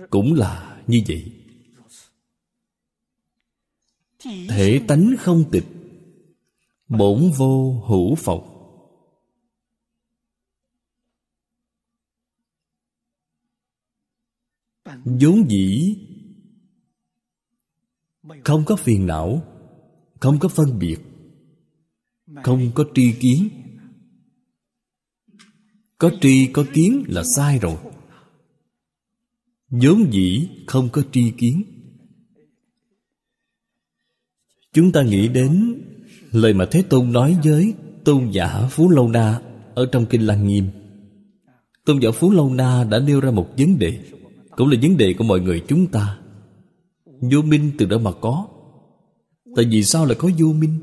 cũng 0.09 0.33
là 0.33 0.77
như 0.87 1.01
vậy. 1.07 1.23
Thể 4.25 4.81
tánh 4.87 5.15
không 5.19 5.43
tịch 5.51 5.65
Bổn 6.87 7.31
vô 7.37 7.83
hữu 7.87 8.15
phộc. 8.15 8.51
Vốn 15.05 15.49
dĩ 15.49 15.97
không 18.43 18.63
có 18.65 18.75
phiền 18.75 19.05
não 19.05 19.41
không 20.19 20.39
có 20.39 20.49
phân 20.49 20.79
biệt 20.79 20.97
không 22.43 22.71
có 22.75 22.85
tri 22.95 23.13
kiến. 23.19 23.49
Có 25.97 26.11
tri 26.21 26.47
có 26.53 26.65
kiến 26.73 27.03
là 27.07 27.23
sai 27.35 27.59
rồi. 27.59 27.77
Vốn 29.69 30.13
dĩ 30.13 30.49
không 30.67 30.89
có 30.91 31.03
tri 31.11 31.31
kiến 31.37 31.74
chúng 34.75 34.91
ta 34.91 35.01
nghĩ 35.03 35.27
đến 35.27 35.81
lời 36.31 36.53
mà 36.53 36.65
thế 36.71 36.83
tôn 36.89 37.11
nói 37.11 37.37
với 37.43 37.73
tôn 38.03 38.29
giả 38.31 38.67
phú 38.71 38.89
lâu 38.89 39.09
na 39.09 39.41
ở 39.75 39.85
trong 39.91 40.05
kinh 40.05 40.21
lăng 40.21 40.47
nghiêm. 40.47 40.65
Tôn 41.85 41.99
giả 41.99 42.11
phú 42.11 42.31
lâu 42.31 42.53
na 42.53 42.83
đã 42.91 42.99
nêu 42.99 43.21
ra 43.21 43.31
một 43.31 43.49
vấn 43.57 43.79
đề, 43.79 43.99
cũng 44.55 44.67
là 44.69 44.77
vấn 44.81 44.97
đề 44.97 45.13
của 45.13 45.23
mọi 45.23 45.41
người 45.41 45.63
chúng 45.67 45.87
ta. 45.87 46.17
Vô 47.05 47.41
minh 47.41 47.71
từ 47.77 47.85
đâu 47.85 47.99
mà 47.99 48.11
có? 48.21 48.47
Tại 49.55 49.65
vì 49.65 49.83
sao 49.83 50.05
lại 50.05 50.15
có 50.19 50.29
vô 50.39 50.53
minh? 50.53 50.79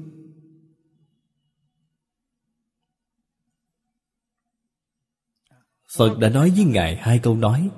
Phật 5.97 6.19
đã 6.19 6.29
nói 6.29 6.51
với 6.51 6.65
ngài 6.65 6.97
hai 6.97 7.19
câu 7.19 7.37
nói, 7.37 7.71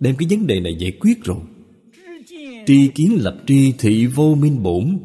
đem 0.00 0.16
cái 0.18 0.28
vấn 0.30 0.46
đề 0.46 0.60
này 0.60 0.76
giải 0.78 0.92
quyết 1.00 1.24
rồi. 1.24 1.38
Tri 2.66 2.88
kiến 2.88 3.16
lập 3.20 3.42
tri 3.46 3.72
thị 3.78 4.06
vô 4.06 4.34
minh 4.34 4.62
bổn 4.62 4.98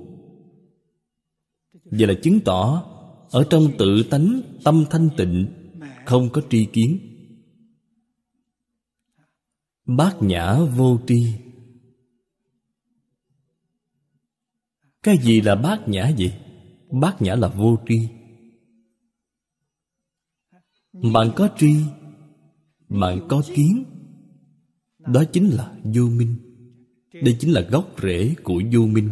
vậy 1.97 2.07
là 2.07 2.13
chứng 2.23 2.39
tỏ, 2.39 2.89
ở 3.31 3.47
trong 3.49 3.63
tự 3.77 4.03
tánh 4.03 4.41
tâm 4.63 4.85
thanh 4.89 5.09
tịnh, 5.17 5.47
không 6.05 6.29
có 6.33 6.41
tri 6.49 6.65
kiến. 6.65 6.99
Bát 9.85 10.17
nhã 10.21 10.59
vô 10.59 10.99
tri. 11.07 11.33
Cái 15.03 15.17
gì 15.17 15.41
là 15.41 15.55
bát 15.55 15.87
nhã 15.87 16.11
vậy? 16.17 16.33
Bát 17.01 17.21
nhã 17.21 17.35
là 17.35 17.47
vô 17.47 17.77
tri. 17.87 18.07
Bạn 21.13 21.31
có 21.35 21.49
tri, 21.57 21.75
bạn 22.89 23.19
có 23.29 23.43
kiến. 23.55 23.83
Đó 24.99 25.23
chính 25.33 25.49
là 25.49 25.75
vô 25.83 26.03
minh. 26.03 26.35
Đây 27.13 27.37
chính 27.39 27.51
là 27.51 27.61
gốc 27.61 27.95
rễ 28.01 28.35
của 28.43 28.61
vô 28.73 28.81
minh. 28.81 29.09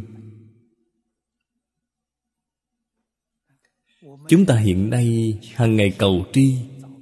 Chúng 4.28 4.46
ta 4.46 4.56
hiện 4.56 4.90
nay 4.90 5.38
hàng 5.56 5.76
ngày 5.76 5.92
cầu 5.98 6.26
tri, 6.34 6.56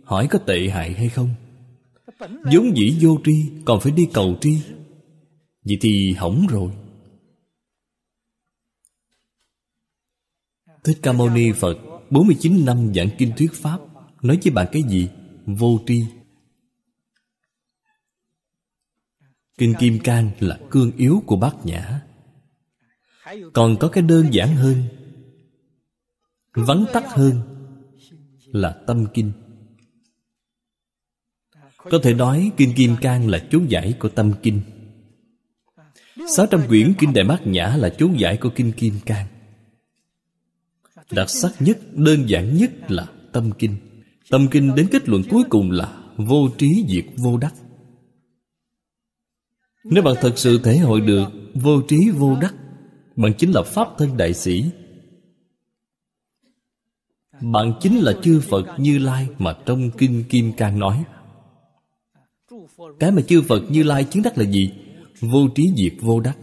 hỏi 0.04 0.28
có 0.32 0.40
tệ 0.40 0.70
hại 0.70 0.94
hay 0.94 1.10
không? 1.10 1.30
Vốn 2.20 2.78
dĩ 2.78 2.98
vô 3.02 3.18
tri, 3.26 3.46
còn 3.66 3.80
phải 3.80 3.91
đi 3.91 4.08
cầu 4.14 4.38
tri. 4.41 4.62
Vậy 5.64 5.78
thì 5.82 6.14
hỏng 6.14 6.48
rồi. 6.50 6.72
Thích 10.84 10.98
Ca 11.02 11.14
Mâu 11.14 11.30
Ni 11.30 11.52
Phật 11.52 11.78
49 12.10 12.66
năm 12.66 12.94
giảng 12.96 13.10
kinh 13.18 13.32
thuyết 13.38 13.54
Pháp, 13.54 13.80
Nói 14.22 14.40
với 14.44 14.52
bạn 14.52 14.68
cái 14.72 14.84
gì? 14.84 15.10
Vô 15.46 15.80
tri. 15.88 16.06
Kinh 19.58 19.74
Kim 19.80 20.00
Cang 20.00 20.32
là 20.40 20.60
cương 20.70 20.91
yếu 20.98 21.24
của 21.26 21.36
bát 21.36 21.56
nhã. 21.64 22.02
Còn 23.54 23.78
có 23.80 23.88
cái 23.88 24.04
đơn 24.04 24.28
giản 24.32 24.56
hơn 24.56 24.84
Vắn 26.53 26.85
tắt 26.93 27.03
hơn 27.07 27.41
Là 28.45 28.71
tâm 28.88 29.05
kinh. 29.13 29.31
Có 31.77 31.99
thể 32.03 32.13
nói 32.13 32.51
Kinh 32.57 32.73
Kim 32.76 32.95
Cang 33.01 33.30
là 33.30 33.47
chú 33.51 33.65
giải 33.69 33.93
của 33.99 34.09
tâm 34.09 34.34
kinh. 34.43 34.61
Sáu 36.27 36.45
trăm 36.45 36.61
quyển 36.67 36.93
kinh 36.99 37.13
đại 37.13 37.26
bát 37.26 37.47
nhã 37.47 37.76
là 37.77 37.89
chú 37.89 38.13
giải 38.17 38.38
của 38.38 38.49
kinh 38.55 38.71
kim 38.71 38.93
cang. 39.05 39.27
Đặc 41.11 41.30
sắc 41.30 41.51
nhất, 41.59 41.77
đơn 41.93 42.30
giản 42.30 42.57
nhất 42.57 42.71
là 42.91 43.07
tâm 43.31 43.51
kinh. 43.59 43.76
Tâm 44.30 44.47
kinh 44.51 44.76
đến 44.76 44.88
kết 44.91 45.09
luận 45.09 45.21
cuối 45.30 45.43
cùng 45.49 45.71
là 45.71 46.03
vô 46.17 46.49
trí 46.57 46.85
diệt 46.88 47.05
vô 47.17 47.38
đắc. 47.38 47.53
Nếu 49.84 50.03
bạn 50.03 50.15
thật 50.21 50.34
sự 50.35 50.59
thể 50.63 50.77
hội 50.77 51.01
được 51.01 51.26
vô 51.53 51.81
trí 51.81 52.09
vô 52.09 52.38
đắc, 52.41 52.55
bạn 53.15 53.34
chính 53.38 53.51
là 53.51 53.61
pháp 53.63 53.88
thân 53.97 54.17
đại 54.17 54.34
sĩ 54.34 54.65
bạn 57.41 57.74
chính 57.82 57.98
là 57.99 58.14
chư 58.24 58.41
phật 58.49 58.66
như 58.78 58.98
lai 58.98 59.28
mà 59.38 59.57
trong 59.66 59.91
kinh 59.98 60.24
kim 60.30 60.53
cang 60.53 60.80
nói. 60.80 61.03
Cái 62.99 63.11
mà 63.11 63.22
chư 63.22 63.41
phật 63.41 63.61
như 63.70 63.84
lai 63.84 64.07
chứng 64.11 64.24
đắc 64.24 64.38
là 64.38 64.44
gì? 64.44 64.74
Vô 65.20 65.48
trí 65.56 65.72
diệt 65.78 65.94
vô 66.02 66.20
đắc. 66.20 66.38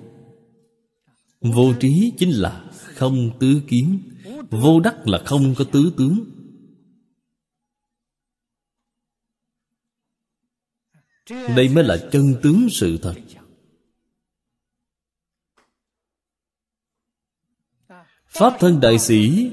Vô 1.40 1.72
trí 1.80 2.12
chính 2.18 2.30
là 2.30 2.70
không 2.72 3.30
tứ 3.40 3.62
kiến. 3.68 3.98
Vô 4.50 4.80
đắc 4.80 5.08
là 5.08 5.22
không 5.26 5.54
có 5.58 5.64
tứ 5.72 5.92
tướng. 5.98 6.24
Đây 11.56 11.68
mới 11.68 11.84
là 11.84 12.08
chân 12.12 12.34
tướng 12.42 12.68
sự 12.70 12.98
thật. 13.02 13.14
Pháp 18.26 18.56
thân 18.60 18.80
đại 18.80 18.98
sĩ 18.98 19.50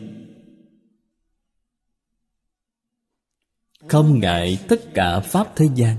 không 3.87 4.19
ngại 4.19 4.59
tất 4.67 4.93
cả 4.93 5.19
pháp 5.19 5.55
thế 5.55 5.65
gian. 5.75 5.97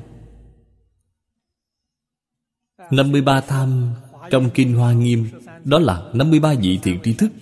53 2.91 3.41
tham 3.41 3.91
trong 4.31 4.51
Kinh 4.55 4.75
Hoa 4.75 4.93
Nghiêm 4.93 5.29
Đó 5.65 5.79
là 5.79 6.11
53 6.13 6.55
vị 6.55 6.79
thiện 6.83 6.99
tri 7.05 7.13
thức. 7.13 7.33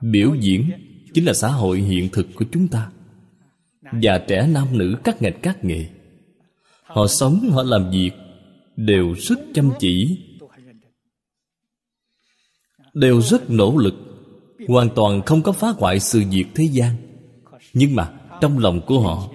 Biểu 0.00 0.34
diễn 0.34 0.70
chính 1.14 1.24
là 1.24 1.32
xã 1.32 1.48
hội 1.48 1.78
hiện 1.78 2.08
thực 2.12 2.26
của 2.34 2.44
chúng 2.52 2.68
ta. 2.68 2.90
Và 3.92 4.18
trẻ 4.28 4.46
nam 4.46 4.78
nữ 4.78 4.96
các 5.04 5.22
ngành 5.22 5.40
các 5.42 5.64
nghề 5.64 5.86
Họ 6.82 7.06
sống, 7.06 7.50
họ 7.50 7.62
làm 7.62 7.90
việc 7.90 8.10
Đều 8.76 9.14
rất 9.18 9.38
chăm 9.54 9.70
chỉ 9.78 10.18
Đều 12.94 13.22
rất 13.22 13.50
nỗ 13.50 13.76
lực 13.76 13.94
Hoàn 14.68 14.88
toàn 14.94 15.22
không 15.22 15.42
có 15.42 15.52
phá 15.52 15.68
hoại 15.68 16.00
sự 16.00 16.22
việc 16.30 16.44
thế 16.54 16.64
gian. 16.64 16.96
Nhưng 17.74 17.94
mà 17.94 18.12
trong 18.42 18.58
lòng 18.58 18.80
của 18.86 19.00
họ 19.00 19.28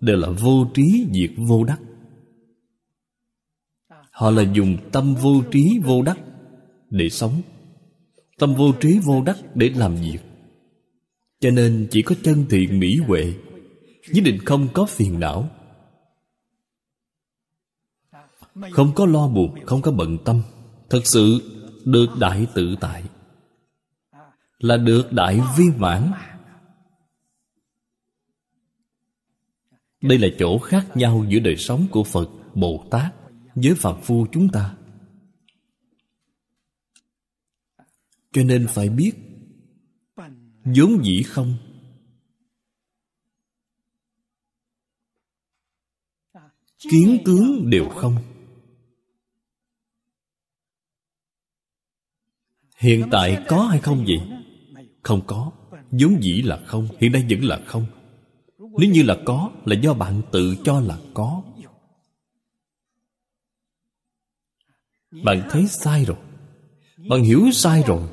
Đều 0.00 0.16
là 0.16 0.28
vô 0.30 0.66
trí 0.74 1.06
diệt 1.12 1.30
vô 1.48 1.64
đắc. 1.64 1.80
Họ 4.10 4.30
là 4.30 4.42
dùng 4.52 4.76
tâm 4.92 5.14
vô 5.14 5.42
trí 5.50 5.78
vô 5.84 6.02
đắc 6.02 6.18
Để 6.90 7.08
sống, 7.08 7.42
Tâm 8.38 8.54
vô 8.54 8.72
trí 8.80 8.98
vô 8.98 9.22
đắc 9.22 9.36
để 9.54 9.70
làm 9.76 9.96
việc. 9.96 10.18
Cho 11.40 11.50
nên 11.50 11.88
chỉ 11.90 12.02
có 12.02 12.14
chân 12.22 12.46
thiện 12.50 12.80
mỹ 12.80 12.96
huệ, 12.96 13.34
Nhất 14.12 14.22
định 14.24 14.38
không 14.44 14.68
có 14.72 14.86
phiền 14.86 15.20
não. 15.20 15.48
Không 18.70 18.92
có 18.94 19.06
lo 19.06 19.28
buồn, 19.28 19.54
Không 19.64 19.82
có 19.82 19.90
bận 19.90 20.18
tâm, 20.24 20.42
Thật 20.90 21.00
sự 21.06 21.40
được 21.84 22.06
đại 22.20 22.46
tự 22.54 22.76
tại, 22.80 23.02
Là 24.58 24.76
được 24.76 25.12
đại 25.12 25.40
viên 25.56 25.72
mãn. 25.78 26.12
Đây 30.02 30.18
là 30.18 30.28
chỗ 30.38 30.58
khác 30.58 30.86
nhau 30.94 31.26
giữa 31.28 31.38
đời 31.38 31.56
sống 31.56 31.86
của 31.90 32.04
Phật, 32.04 32.30
Bồ 32.54 32.86
Tát 32.90 33.14
với 33.54 33.74
phàm 33.74 34.02
phu 34.02 34.26
chúng 34.32 34.48
ta. 34.48 34.76
Cho 38.32 38.42
nên 38.44 38.66
phải 38.68 38.88
biết 38.88 39.12
vốn 40.64 41.04
dĩ 41.04 41.22
không. 41.22 41.56
Kiến 46.78 47.18
tướng 47.24 47.70
đều 47.70 47.88
không. 47.88 48.16
Hiện 52.76 53.08
tại 53.10 53.44
có 53.48 53.62
hay 53.62 53.80
không 53.80 54.04
vậy? 54.06 54.20
Không 55.02 55.20
có. 55.26 55.52
Vốn 55.90 56.22
dĩ 56.22 56.42
là 56.42 56.62
không 56.66 56.88
hiện 56.98 57.12
nay 57.12 57.26
vẫn 57.30 57.44
là 57.44 57.60
không 57.66 57.95
nếu 58.78 58.90
như 58.90 59.02
là 59.02 59.16
có, 59.24 59.50
là 59.64 59.76
do 59.76 59.94
bạn 59.94 60.22
tự 60.32 60.56
cho 60.64 60.80
là 60.80 60.98
có. 61.14 61.42
Bạn 65.24 65.48
thấy 65.50 65.66
sai 65.68 66.04
rồi. 66.04 66.16
Bạn 67.08 67.22
hiểu 67.22 67.50
sai 67.52 67.82
rồi. 67.86 68.08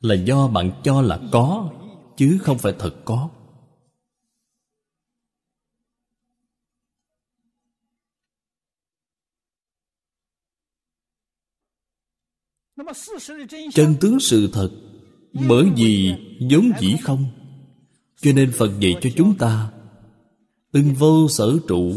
Là 0.00 0.14
do 0.14 0.48
bạn 0.48 0.70
cho 0.84 1.02
là 1.02 1.20
có, 1.32 1.70
chứ 2.16 2.38
không 2.42 2.58
phải 2.58 2.72
thật 2.78 2.94
có. 3.04 3.30
Chân 13.72 13.96
tướng 14.00 14.20
sự 14.20 14.50
thật, 14.52 14.70
bởi 15.48 15.70
vì 15.76 16.14
vốn 16.50 16.72
dĩ 16.80 16.96
không 17.02 17.37
cho 18.20 18.32
nên 18.32 18.52
phật 18.52 18.70
dạy 18.80 18.94
cho 19.00 19.10
chúng 19.16 19.38
ta, 19.38 19.72
ưng 20.72 20.94
vô 20.94 21.28
sở 21.28 21.58
trụ. 21.68 21.92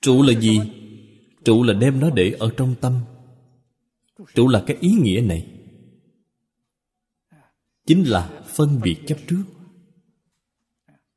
Trụ 0.00 0.22
là 0.22 0.40
gì? 0.40 0.60
Trụ 1.44 1.62
là 1.62 1.74
đem 1.74 2.00
nó 2.00 2.10
để 2.10 2.36
ở 2.38 2.50
trong 2.56 2.74
tâm. 2.80 3.00
Trụ 4.34 4.48
là 4.48 4.64
cái 4.66 4.76
ý 4.80 4.90
nghĩa 4.90 5.20
này. 5.20 5.46
Chính 7.86 8.02
là 8.02 8.44
phân 8.46 8.80
biệt 8.82 8.96
chấp 9.06 9.18
trước. 9.28 9.44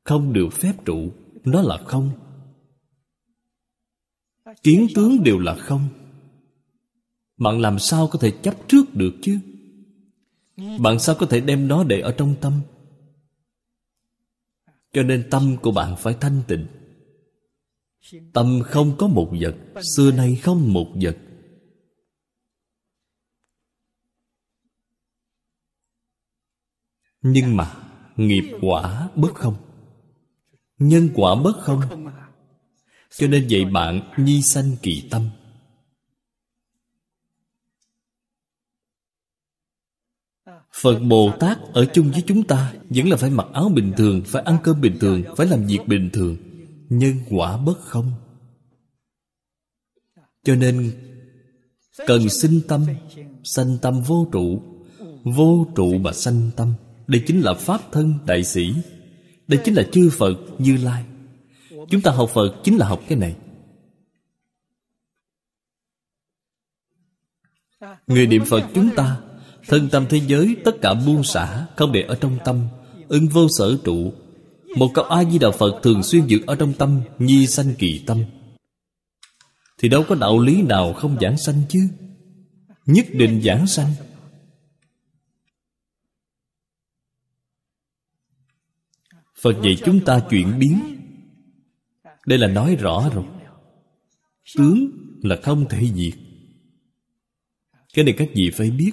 Không 0.04 0.32
được 0.32 0.48
phép 0.52 0.72
trụ, 0.84 1.12
nó 1.44 1.62
là 1.62 1.78
không. 1.86 2.10
Kiến 4.62 4.86
tướng 4.94 5.22
đều 5.22 5.38
là 5.38 5.54
không. 5.54 5.88
Bạn 7.36 7.60
làm 7.60 7.78
sao 7.78 8.08
có 8.08 8.18
thể 8.18 8.30
chấp 8.42 8.68
trước 8.68 8.94
được 8.94 9.12
chứ? 9.22 9.38
Bạn 10.56 10.98
sao 10.98 11.14
có 11.18 11.26
thể 11.26 11.40
đem 11.40 11.68
nó 11.68 11.84
để 11.84 12.00
ở 12.00 12.14
trong 12.18 12.34
tâm? 12.40 12.60
Cho 14.92 15.02
nên 15.02 15.28
tâm 15.30 15.56
của 15.62 15.70
bạn 15.70 15.96
phải 15.98 16.16
thanh 16.20 16.42
tịnh. 16.48 16.66
Tâm 18.32 18.62
không 18.64 18.96
có 18.98 19.06
một 19.06 19.32
vật, 19.40 19.82
Xưa 19.96 20.12
nay 20.12 20.36
không 20.42 20.72
một 20.72 20.86
vật. 21.02 21.16
Nhưng 27.22 27.56
mà 27.56 27.82
Nghiệp 28.16 28.58
quả 28.60 29.08
bất 29.14 29.34
không. 29.34 29.56
Nhân 30.78 31.08
quả 31.14 31.34
bất 31.34 31.56
không. 31.60 31.80
Cho 33.10 33.26
nên 33.26 33.46
vậy 33.50 33.64
bạn 33.64 34.12
Nhi 34.16 34.42
sanh 34.42 34.76
kỳ 34.82 35.08
tâm. 35.10 35.30
Phật 40.82 40.98
Bồ 40.98 41.32
Tát 41.40 41.58
ở 41.72 41.84
chung 41.84 42.10
với 42.10 42.22
chúng 42.26 42.42
ta 42.42 42.72
Vẫn 42.90 43.08
là 43.08 43.16
phải 43.16 43.30
mặc 43.30 43.46
áo 43.52 43.68
bình 43.68 43.92
thường, 43.96 44.22
Phải 44.26 44.42
ăn 44.42 44.56
cơm 44.62 44.80
bình 44.80 44.96
thường, 45.00 45.22
Phải 45.36 45.46
làm 45.46 45.66
việc 45.66 45.78
bình 45.86 46.10
thường. 46.12 46.36
Nhân 46.88 47.14
quả 47.30 47.56
bất 47.56 47.80
không. 47.80 48.12
Cho 50.44 50.54
nên, 50.54 50.92
cần 52.06 52.28
sinh 52.28 52.60
tâm, 52.68 52.86
sanh 53.44 53.78
tâm 53.82 54.00
vô 54.00 54.28
trụ. 54.32 54.62
Vô 55.24 55.66
trụ 55.74 55.98
mà 55.98 56.12
sanh 56.12 56.50
tâm. 56.56 56.74
Đây 57.06 57.22
chính 57.26 57.40
là 57.40 57.54
pháp 57.54 57.80
thân 57.92 58.14
đại 58.26 58.44
sĩ. 58.44 58.74
Đây 59.46 59.60
chính 59.64 59.74
là 59.74 59.82
chư 59.92 60.10
phật 60.10 60.34
như 60.58 60.76
lai. 60.76 61.04
Chúng 61.88 62.00
ta 62.00 62.10
học 62.10 62.30
phật 62.34 62.60
chính 62.64 62.76
là 62.76 62.88
học 62.88 63.02
cái 63.08 63.18
này. 63.18 63.36
Người 68.06 68.26
niệm 68.26 68.44
phật 68.44 68.70
chúng 68.74 68.90
ta 68.96 69.20
thân 69.68 69.88
tâm 69.88 70.06
thế 70.08 70.20
giới, 70.26 70.56
tất 70.64 70.72
cả 70.82 70.94
buông 70.94 71.24
xả, 71.24 71.66
không 71.76 71.92
để 71.92 72.02
ở 72.02 72.18
trong 72.20 72.38
tâm 72.44 72.68
ưng 73.08 73.28
vô 73.28 73.48
sở 73.58 73.78
trụ. 73.84 74.12
Một 74.76 74.90
câu 74.94 75.04
A-di-đà 75.04 75.50
Phật 75.50 75.80
thường 75.82 76.02
xuyên 76.02 76.26
giữ 76.26 76.38
ở 76.46 76.54
trong 76.54 76.72
tâm, 76.72 77.00
Nhi 77.18 77.46
sanh 77.46 77.74
kỳ 77.78 78.02
tâm. 78.06 78.24
Thì 79.78 79.88
đâu 79.88 80.04
có 80.08 80.14
đạo 80.14 80.38
lý 80.38 80.62
nào 80.62 80.92
không 80.92 81.16
giảng 81.20 81.38
sanh 81.38 81.62
chứ? 81.68 81.88
Nhất 82.86 83.06
định 83.12 83.42
giảng 83.44 83.66
sanh. 83.66 83.92
Phật 89.40 89.54
dạy 89.64 89.76
chúng 89.84 90.04
ta 90.04 90.20
chuyển 90.30 90.58
biến. 90.58 90.80
Đây 92.26 92.38
là 92.38 92.46
nói 92.46 92.76
rõ 92.76 93.10
rồi. 93.14 93.24
Tướng 94.56 94.90
là 95.22 95.36
không 95.42 95.68
thể 95.68 95.86
diệt. 95.94 96.14
Cái 97.94 98.04
này 98.04 98.14
các 98.18 98.28
vị 98.34 98.50
phải 98.54 98.70
biết. 98.70 98.92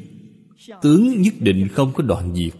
Tướng 0.82 1.22
nhất 1.22 1.34
định 1.40 1.68
không 1.72 1.94
có 1.94 2.04
đoạn 2.04 2.36
diệt. 2.36 2.54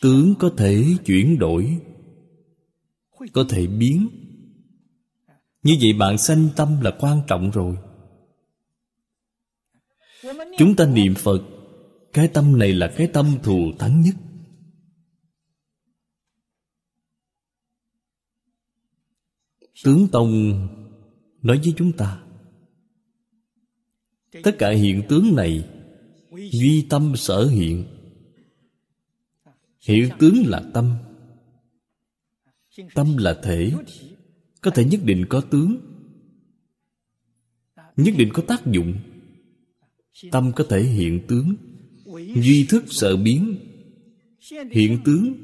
Tướng 0.00 0.34
có 0.38 0.50
thể 0.56 0.84
chuyển 1.06 1.38
đổi, 1.38 1.78
có 3.32 3.44
thể 3.48 3.66
biến. 3.66 4.08
Như 5.62 5.76
vậy 5.80 5.92
bạn 5.92 6.18
sanh 6.18 6.48
tâm 6.56 6.80
là 6.80 6.96
quan 7.00 7.20
trọng 7.28 7.50
rồi. 7.50 7.76
Chúng 10.58 10.76
ta 10.76 10.86
niệm 10.86 11.14
Phật, 11.14 11.42
Cái 12.12 12.28
tâm 12.28 12.58
này 12.58 12.72
là 12.72 12.94
cái 12.96 13.06
tâm 13.12 13.38
thù 13.42 13.72
thắng 13.78 14.00
nhất. 14.00 14.14
Tướng 19.84 20.08
Tông 20.12 20.32
nói 21.42 21.60
với 21.64 21.74
chúng 21.76 21.92
ta 21.92 22.22
Tất 24.42 24.58
cả 24.58 24.70
hiện 24.70 25.02
tướng 25.08 25.34
này 25.36 25.64
Duy 26.50 26.86
tâm 26.88 27.12
sở 27.16 27.46
hiện. 27.46 27.84
Hiện 29.80 30.08
tướng 30.18 30.46
là 30.46 30.62
tâm. 30.74 30.94
Tâm 32.94 33.16
là 33.16 33.40
thể. 33.42 33.72
Có 34.60 34.70
thể 34.70 34.84
nhất 34.84 35.00
định 35.04 35.26
có 35.28 35.40
tướng. 35.40 35.76
Nhất 37.96 38.14
định 38.18 38.28
có 38.32 38.42
tác 38.42 38.66
dụng. 38.66 38.94
Tâm 40.30 40.52
có 40.56 40.64
thể 40.68 40.82
hiện 40.82 41.20
tướng. 41.26 41.54
Duy 42.34 42.66
thức 42.68 42.84
sợ 42.88 43.16
biến. 43.16 43.56
Hiện 44.70 44.98
tướng. 45.04 45.34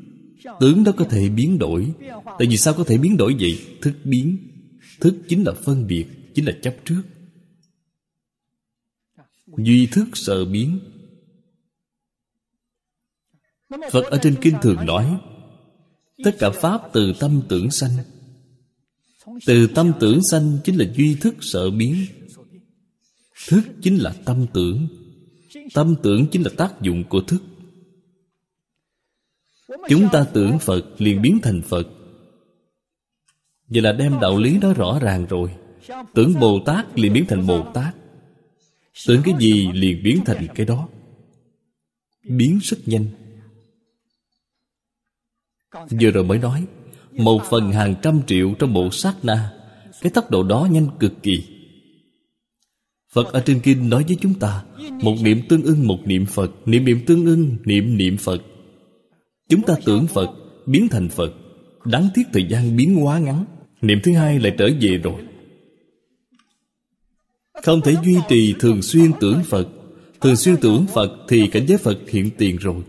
Tướng 0.61 0.85
đó 0.85 0.93
có 0.97 1.05
thể 1.05 1.29
biến 1.29 1.59
đổi. 1.59 1.93
Tại 2.25 2.49
vì 2.51 2.57
sao 2.57 2.75
có 2.75 2.85
thể 2.85 2.99
biến 2.99 3.17
đổi 3.17 3.37
vậy? 3.41 3.59
Thức 3.81 3.95
biến. 4.05 4.37
Thức 5.01 5.15
chính 5.29 5.43
là 5.43 5.53
phân 5.53 5.87
biệt, 5.87 6.07
Chính 6.35 6.45
là 6.45 6.53
chấp 6.63 6.77
trước. 6.85 7.03
Duy 9.59 9.89
thức 9.93 10.05
sợ 10.15 10.45
biến. 10.45 10.79
Phật 13.91 14.05
ở 14.05 14.19
trên 14.23 14.37
kinh 14.41 14.55
thường 14.63 14.87
nói, 14.87 15.21
Tất 16.25 16.37
cả 16.39 16.51
Pháp 16.51 16.83
từ 16.93 17.13
tâm 17.21 17.43
tưởng 17.49 17.71
sanh. 17.71 17.91
Từ 19.47 19.67
tâm 19.75 19.93
tưởng 20.01 20.23
sanh 20.31 20.59
chính 20.65 20.77
là 20.77 20.85
duy 20.97 21.15
thức 21.15 21.35
sợ 21.41 21.71
biến. 21.71 22.07
Thức 23.49 23.63
chính 23.83 23.97
là 23.97 24.15
tâm 24.25 24.47
tưởng. 24.55 24.89
Tâm 25.75 25.95
tưởng 26.03 26.27
chính 26.33 26.43
là 26.43 26.51
tác 26.57 26.83
dụng 26.83 27.05
của 27.05 27.21
thức. 27.21 27.43
Chúng 29.89 30.09
ta 30.13 30.25
tưởng 30.33 30.59
Phật 30.59 30.85
liền 30.99 31.23
biến 31.23 31.39
thành 31.43 31.63
Phật. 31.63 31.89
Vậy 33.69 33.83
là 33.83 33.93
đem 33.93 34.21
đạo 34.21 34.39
lý 34.39 34.59
đó 34.59 34.73
rõ 34.73 34.99
ràng 35.03 35.27
rồi. 35.27 35.55
Tưởng 36.15 36.35
Bồ 36.41 36.61
Tát 36.67 36.99
liền 36.99 37.13
biến 37.13 37.25
thành 37.29 37.47
Bồ 37.47 37.73
Tát. 37.75 37.95
Tưởng 39.07 39.23
cái 39.25 39.35
gì 39.39 39.69
liền 39.73 40.03
biến 40.03 40.21
thành 40.27 40.47
cái 40.55 40.67
đó. 40.67 40.89
Biến 42.29 42.59
rất 42.63 42.79
nhanh. 42.87 43.05
Vừa 46.01 46.11
rồi 46.11 46.25
mới 46.25 46.39
nói, 46.39 46.67
Một 47.13 47.43
phần 47.51 47.73
hàng 47.73 47.95
trăm 48.03 48.21
triệu 48.27 48.55
trong 48.59 48.73
bộ 48.73 48.91
sát 48.91 49.15
na, 49.23 49.53
Cái 50.03 50.13
tốc 50.15 50.31
độ 50.31 50.43
đó 50.43 50.69
nhanh 50.71 50.89
cực 51.01 51.23
kỳ. 51.23 51.43
Phật 53.13 53.33
ở 53.33 53.43
trên 53.47 53.61
kinh 53.61 53.89
nói 53.89 54.05
với 54.09 54.17
chúng 54.21 54.35
ta, 54.35 54.65
Một 55.03 55.15
niệm 55.23 55.43
tương 55.49 55.63
ưng 55.63 55.87
một 55.87 55.99
niệm 56.05 56.27
Phật, 56.27 56.51
Niệm 56.67 56.85
niệm 56.85 57.01
tương 57.07 57.27
ưng, 57.27 57.57
niệm 57.65 57.97
niệm 57.97 58.17
Phật. 58.17 58.43
Chúng 59.49 59.63
ta 59.63 59.75
tưởng 59.85 60.07
Phật 60.07 60.31
Biến 60.67 60.89
thành 60.89 61.09
Phật, 61.09 61.33
Đáng 61.85 62.09
tiếc 62.15 62.23
thời 62.33 62.47
gian 62.49 62.77
biến 62.77 63.05
quá 63.05 63.19
ngắn. 63.19 63.45
Niệm 63.81 63.99
thứ 64.03 64.13
hai 64.13 64.39
lại 64.39 64.55
trở 64.59 64.69
về 64.81 64.97
rồi. 64.97 65.28
Không 67.63 67.81
thể 67.81 67.97
duy 68.05 68.17
trì 68.29 68.55
thường 68.61 68.83
xuyên 68.83 69.13
tưởng 69.21 69.43
Phật. 69.45 69.69
Thường 70.21 70.37
xuyên 70.37 70.57
tưởng 70.61 70.87
Phật 70.95 71.11
Thì 71.29 71.47
cảnh 71.47 71.67
giới 71.69 71.79
Phật 71.79 71.99
hiện 72.09 72.31
tiền 72.39 72.57
rồi. 72.57 72.83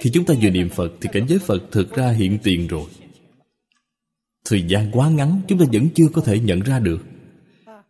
Khi 0.00 0.10
chúng 0.10 0.24
ta 0.24 0.34
vừa 0.42 0.50
niệm 0.50 0.68
Phật 0.68 0.92
Thì 1.00 1.08
cảnh 1.12 1.26
giới 1.28 1.38
Phật 1.38 1.62
thực 1.70 1.94
ra 1.94 2.10
hiện 2.10 2.38
tiền 2.42 2.66
rồi. 2.66 2.84
Thời 4.44 4.62
gian 4.68 4.90
quá 4.92 5.10
ngắn, 5.10 5.40
Chúng 5.48 5.58
ta 5.58 5.64
vẫn 5.72 5.88
chưa 5.94 6.08
có 6.12 6.22
thể 6.22 6.38
nhận 6.38 6.60
ra 6.60 6.78
được. 6.78 6.98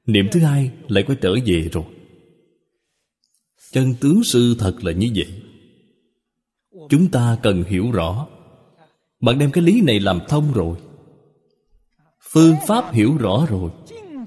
Niệm 0.06 0.26
thứ 0.32 0.40
hai 0.40 0.70
lại 0.88 1.04
quay 1.06 1.18
trở 1.20 1.34
về 1.46 1.68
rồi. 1.72 1.84
Chân 3.72 3.94
tướng 4.00 4.24
sự 4.24 4.54
thật 4.58 4.84
là 4.84 4.92
như 4.92 5.10
vậy. 5.14 5.42
Chúng 6.88 7.10
ta 7.10 7.38
cần 7.42 7.62
hiểu 7.62 7.90
rõ. 7.90 8.26
Bạn 9.20 9.38
đem 9.38 9.50
cái 9.50 9.64
lý 9.64 9.80
này 9.80 10.00
làm 10.00 10.20
thông 10.28 10.52
rồi. 10.52 10.76
Phương 12.32 12.54
pháp 12.66 12.92
hiểu 12.92 13.16
rõ 13.16 13.46
rồi. 13.50 13.70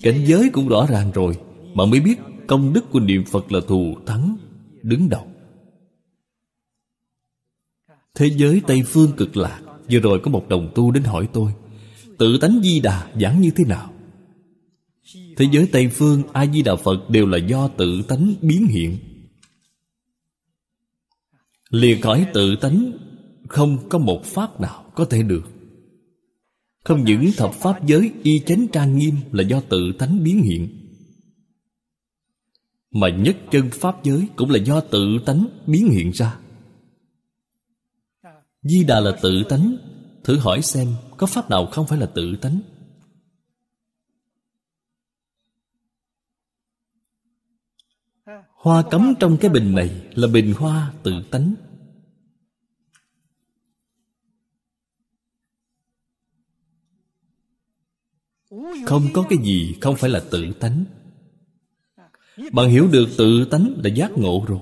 Cảnh 0.06 0.26
giới 0.26 0.49
cũng 0.53 0.68
rõ 0.68 0.88
ràng 0.90 1.11
rồi, 1.11 1.38
mà 1.73 1.86
mới 1.86 1.99
biết 1.99 2.15
công 2.48 2.73
đức 2.73 2.91
của 2.91 2.99
niệm 2.99 3.23
Phật 3.26 3.52
là 3.52 3.60
thù 3.68 3.95
thắng, 4.06 4.38
Đứng 4.82 5.10
đầu. 5.10 5.27
Thế 8.15 8.30
giới 8.38 8.61
Tây 8.68 8.84
Phương 8.86 9.11
cực 9.18 9.38
lạc 9.38 9.61
Vừa 9.91 9.99
rồi 9.99 10.19
có 10.23 10.32
một 10.32 10.49
đồng 10.49 10.72
tu 10.76 10.91
đến 10.91 11.03
hỏi 11.03 11.30
tôi, 11.34 11.52
Tự 12.18 12.38
tánh 12.38 12.60
di 12.64 12.80
đà 12.80 13.11
giảng 13.22 13.41
như 13.41 13.52
thế 13.56 13.64
nào? 13.64 13.94
Thế 15.38 15.45
giới 15.52 15.68
Tây 15.72 15.90
Phương 15.90 16.23
A-di-đà 16.34 16.76
Phật 16.76 17.10
đều 17.10 17.26
là 17.27 17.38
do 17.38 17.68
tự 17.68 18.02
tánh 18.07 18.34
biến 18.41 18.68
hiện. 18.68 18.98
Lìa 21.69 21.95
khỏi 22.02 22.27
tự 22.34 22.56
tánh, 22.56 22.91
Không 23.48 23.90
có 23.90 23.98
một 23.98 24.26
pháp 24.26 24.61
nào 24.61 24.91
có 24.95 25.06
thể 25.06 25.23
được. 25.23 25.55
Không 26.85 27.03
những 27.03 27.31
thập 27.37 27.53
pháp 27.53 27.85
giới 27.85 28.11
y 28.23 28.39
chánh 28.39 28.67
trang 28.73 28.97
nghiêm 28.97 29.15
Là 29.31 29.43
do 29.43 29.61
tự 29.69 29.91
tánh 29.99 30.23
biến 30.23 30.41
hiện, 30.41 30.69
Mà 32.91 33.09
nhất 33.09 33.37
chân 33.51 33.69
pháp 33.73 34.03
giới 34.03 34.27
Cũng 34.35 34.49
là 34.49 34.59
do 34.59 34.81
tự 34.81 35.17
tánh 35.25 35.47
biến 35.67 35.89
hiện 35.89 36.11
ra. 36.11 36.39
Di 38.61 38.83
Đà 38.83 38.99
là 38.99 39.17
tự 39.21 39.43
tánh 39.49 39.75
Thử 40.23 40.37
hỏi 40.37 40.61
xem 40.61 40.87
Có 41.17 41.27
pháp 41.27 41.49
nào 41.49 41.65
không 41.65 41.87
phải 41.87 41.99
là 41.99 42.05
tự 42.05 42.35
tánh 42.41 42.59
Hoa 48.47 48.83
cắm 48.91 49.13
trong 49.19 49.37
cái 49.37 49.51
bình 49.51 49.75
này 49.75 49.89
Là 50.15 50.27
bình 50.27 50.53
hoa 50.57 50.93
tự 51.03 51.11
tánh. 51.31 51.55
Không 58.85 59.07
có 59.14 59.26
cái 59.30 59.39
gì, 59.43 59.76
không 59.81 59.95
phải 59.95 60.10
là 60.10 60.23
tự 60.31 60.53
tánh. 60.53 60.85
Bạn 62.52 62.69
hiểu 62.69 62.88
được 62.91 63.10
tự 63.18 63.45
tánh 63.45 63.73
là 63.84 63.89
giác 63.89 64.11
ngộ 64.18 64.45
rồi. 64.47 64.60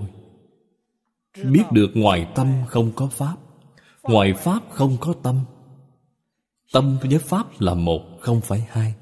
Biết 1.52 1.64
được 1.72 1.92
ngoài 1.94 2.28
tâm 2.36 2.48
không 2.68 2.92
có 2.96 3.08
Pháp, 3.08 3.36
Ngoài 4.04 4.34
Pháp 4.34 4.64
không 4.70 4.98
có 5.00 5.14
tâm. 5.24 5.40
Tâm 6.72 6.98
với 7.02 7.20
Pháp 7.20 7.62
là 7.62 7.74
một, 7.74 8.02
Không 8.20 8.42
phải 8.42 8.68
hai. 8.70 8.94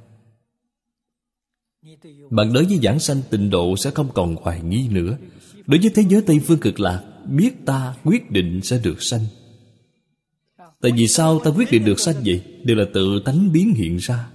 Bạn 2.30 2.54
đối 2.54 2.66
với 2.66 2.80
giảng 2.84 3.00
sanh 3.00 3.22
tịnh 3.30 3.50
độ 3.50 3.78
Sẽ 3.78 3.92
không 3.92 4.10
còn 4.14 4.36
hoài 4.36 4.62
nghi 4.62 4.88
nữa. 4.90 5.18
Đối 5.68 5.80
với 5.80 5.92
thế 5.96 6.04
giới 6.10 6.22
Tây 6.22 6.40
Phương 6.40 6.60
cực 6.60 6.80
lạc, 6.80 7.04
Biết 7.26 7.66
ta 7.66 7.96
quyết 8.04 8.32
định 8.32 8.62
sẽ 8.64 8.80
được 8.84 9.04
sanh. 9.04 9.26
Tại 10.82 10.92
vì 10.92 11.08
sao 11.08 11.40
ta 11.40 11.52
quyết 11.52 11.72
định 11.72 11.86
được 11.86 12.00
sanh 12.00 12.16
vậy? 12.26 12.42
Đều 12.64 12.78
là 12.78 12.86
tự 12.94 13.22
tánh 13.26 13.52
biến 13.52 13.74
hiện 13.74 13.98
ra. 13.98 14.31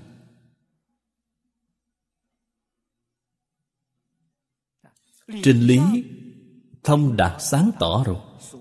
Trình 5.42 5.60
lý, 5.60 5.80
Thông 6.84 7.16
đạt 7.16 7.42
sáng 7.42 7.70
tỏ 7.78 8.04
rồi. 8.06 8.16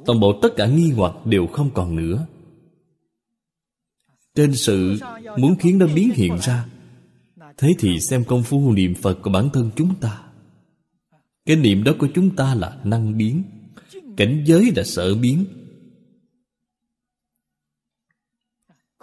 Toàn 0.05 0.19
bộ 0.19 0.39
tất 0.41 0.49
cả 0.57 0.65
nghi 0.65 0.91
hoặc 0.91 1.25
đều 1.25 1.47
không 1.47 1.69
còn 1.73 1.95
nữa. 1.95 2.27
Trên 4.35 4.55
sự 4.55 4.99
muốn 5.37 5.55
khiến 5.59 5.77
nó 5.77 5.87
biến 5.95 6.11
hiện 6.15 6.37
ra, 6.41 6.65
Thế 7.57 7.75
thì 7.79 7.99
xem 7.99 8.23
công 8.23 8.43
phu 8.43 8.73
niệm 8.73 8.93
Phật 8.95 9.17
của 9.21 9.29
bản 9.29 9.49
thân 9.53 9.71
chúng 9.75 9.95
ta. 9.95 10.21
Cái 11.45 11.55
niệm 11.55 11.83
đó 11.83 11.91
của 11.99 12.07
chúng 12.15 12.35
ta 12.35 12.55
là 12.55 12.77
năng 12.83 13.17
biến. 13.17 13.43
Cảnh 14.17 14.43
giới 14.47 14.71
là 14.75 14.83
sở 14.83 15.15
biến. 15.15 15.45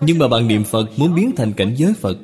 Nhưng 0.00 0.18
mà 0.18 0.28
bạn 0.28 0.48
niệm 0.48 0.64
Phật 0.64 0.90
muốn 0.96 1.14
biến 1.14 1.30
thành 1.36 1.52
cảnh 1.56 1.74
giới 1.78 1.94
Phật, 1.94 2.18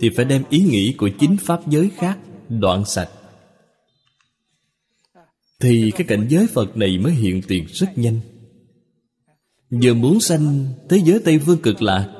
Thì 0.00 0.10
phải 0.16 0.24
đem 0.24 0.44
ý 0.50 0.60
nghĩ 0.60 0.94
của 0.98 1.10
chính 1.20 1.36
Pháp 1.36 1.68
giới 1.68 1.90
khác 1.96 2.18
đoạn 2.48 2.84
sạch 2.84 3.08
thì 5.62 5.92
cái 5.96 6.06
cảnh 6.06 6.26
giới 6.28 6.46
Phật 6.46 6.76
này 6.76 6.98
mới 6.98 7.12
hiện 7.12 7.42
tiền 7.48 7.66
rất 7.68 7.98
nhanh. 7.98 8.20
Vừa 9.70 9.94
muốn 9.94 10.20
sanh 10.20 10.66
thế 10.88 11.00
giới 11.04 11.20
Tây 11.24 11.38
Phương 11.38 11.62
cực 11.62 11.82
lạc, 11.82 12.14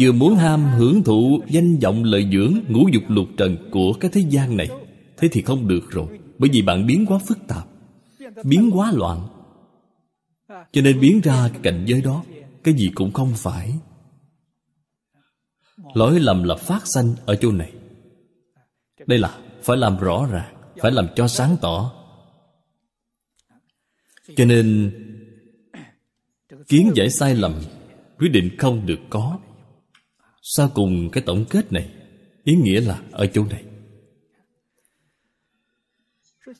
Vừa 0.00 0.12
muốn 0.12 0.34
ham 0.36 0.64
hưởng 0.64 1.02
thụ 1.04 1.40
danh 1.48 1.78
vọng 1.78 2.04
lợi 2.04 2.28
dưỡng 2.32 2.54
Ngũ 2.68 2.88
dục 2.92 3.02
lục 3.08 3.26
trần 3.36 3.56
của 3.70 3.92
cái 4.00 4.10
thế 4.14 4.20
gian 4.28 4.56
này, 4.56 4.68
Thế 5.16 5.28
thì 5.32 5.42
không 5.42 5.68
được 5.68 5.90
rồi, 5.90 6.06
Bởi 6.38 6.50
vì 6.52 6.62
bạn 6.62 6.86
biến 6.86 7.06
quá 7.06 7.18
phức 7.18 7.38
tạp, 7.48 7.68
Biến 8.44 8.70
quá 8.74 8.92
loạn. 8.92 9.28
Cho 10.48 10.82
nên 10.82 11.00
biến 11.00 11.20
ra 11.20 11.48
cái 11.52 11.60
cảnh 11.62 11.84
giới 11.86 12.02
đó, 12.02 12.24
Cái 12.64 12.74
gì 12.74 12.90
cũng 12.94 13.12
không 13.12 13.32
phải. 13.34 13.74
Lỗi 15.94 16.20
lầm 16.20 16.42
là 16.42 16.54
phát 16.56 16.86
sanh 16.86 17.14
ở 17.26 17.36
chỗ 17.36 17.52
này. 17.52 17.72
Đây 19.06 19.18
là, 19.18 19.38
phải 19.62 19.76
làm 19.76 19.98
rõ 19.98 20.26
ràng, 20.30 20.54
Phải 20.80 20.92
làm 20.92 21.06
cho 21.16 21.28
sáng 21.28 21.56
tỏ 21.60 21.95
cho 24.36 24.44
nên, 24.44 24.90
kiến 26.68 26.90
giải 26.94 27.10
sai 27.10 27.34
lầm, 27.34 27.52
quyết 28.18 28.28
định 28.28 28.50
không 28.58 28.86
được 28.86 28.98
có. 29.10 29.38
Sau 30.42 30.70
cùng 30.74 31.10
cái 31.10 31.22
tổng 31.26 31.44
kết 31.50 31.72
này, 31.72 31.90
ý 32.44 32.54
nghĩa 32.54 32.80
là 32.80 33.02
ở 33.10 33.26
chỗ 33.26 33.44
này. 33.44 33.64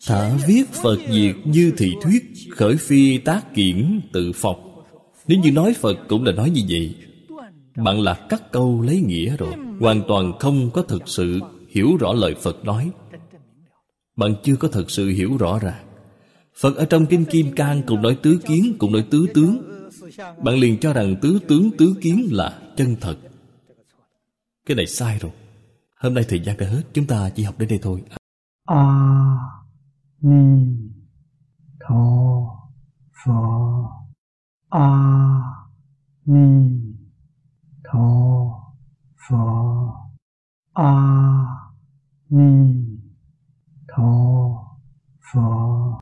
Thả 0.07 0.37
viết 0.47 0.65
phật 0.69 0.99
diệt 1.11 1.37
như 1.45 1.73
thị 1.77 1.93
thuyết 2.03 2.23
khởi 2.51 2.77
phi 2.77 3.19
tác 3.19 3.55
kiển 3.55 4.01
tự 4.13 4.33
phọc. 4.33 4.61
Nếu 5.27 5.39
như 5.39 5.53
nói 5.53 5.75
phật 5.75 5.99
cũng 6.09 6.25
là 6.25 6.33
nói 6.33 6.51
như 6.51 6.63
vậy, 6.69 6.95
bạn 7.77 8.01
là 8.01 8.27
cắt 8.29 8.53
câu 8.53 8.83
lấy 8.83 9.01
nghĩa 9.01 9.37
rồi, 9.37 9.55
hoàn 9.81 10.03
toàn 10.09 10.39
không 10.39 10.71
có 10.71 10.83
thực 10.83 11.09
sự 11.09 11.41
hiểu 11.69 11.97
rõ 12.01 12.13
lời 12.13 12.35
phật 12.43 12.65
nói. 12.65 12.91
Bạn 14.17 14.35
chưa 14.43 14.57
có 14.57 14.69
thực 14.69 14.91
sự 14.91 15.09
hiểu 15.09 15.37
rõ 15.37 15.59
ràng. 15.59 15.86
Phật 16.61 16.77
ở 16.77 16.85
trong 16.85 17.07
Kinh 17.07 17.25
Kim 17.25 17.55
Cang 17.55 17.83
cũng 17.87 18.03
nói 18.03 18.19
tứ 18.23 18.41
kiến, 18.47 18.77
cũng 18.79 18.93
nói 18.93 19.07
tứ 19.11 19.27
tướng. 19.35 19.63
Bạn 20.45 20.55
liền 20.55 20.81
cho 20.81 20.93
rằng 20.93 21.17
tứ 21.23 21.39
tướng 21.49 21.71
tứ 21.79 21.95
kiến 22.01 22.29
là 22.31 22.61
chân 22.77 22.97
thật. 23.01 23.17
Cái 24.67 24.77
này 24.77 24.87
sai 24.87 25.19
rồi. 25.19 25.33
Hôm 26.01 26.15
nay 26.15 26.25
thời 26.29 26.41
gian 26.41 26.57
đã 26.57 26.67
hết, 26.67 26.83
chúng 26.93 27.07
ta 27.07 27.31
chỉ 27.31 27.43
học 27.43 27.59
đến 27.59 27.69
đây 27.69 27.79
thôi. 27.83 28.03
A 28.65 28.77
à, 28.77 29.37
Ni 30.21 30.77
Tho 31.81 31.97
Phở 33.25 33.33
A 34.69 34.81
à, 34.81 35.43
Ni 36.25 36.71
Tho 37.85 38.01
Phở 39.29 39.37
A 40.73 40.85
à, 40.85 41.47
Ni 42.31 42.75
Tho 43.89 44.03
Phở 45.33 45.87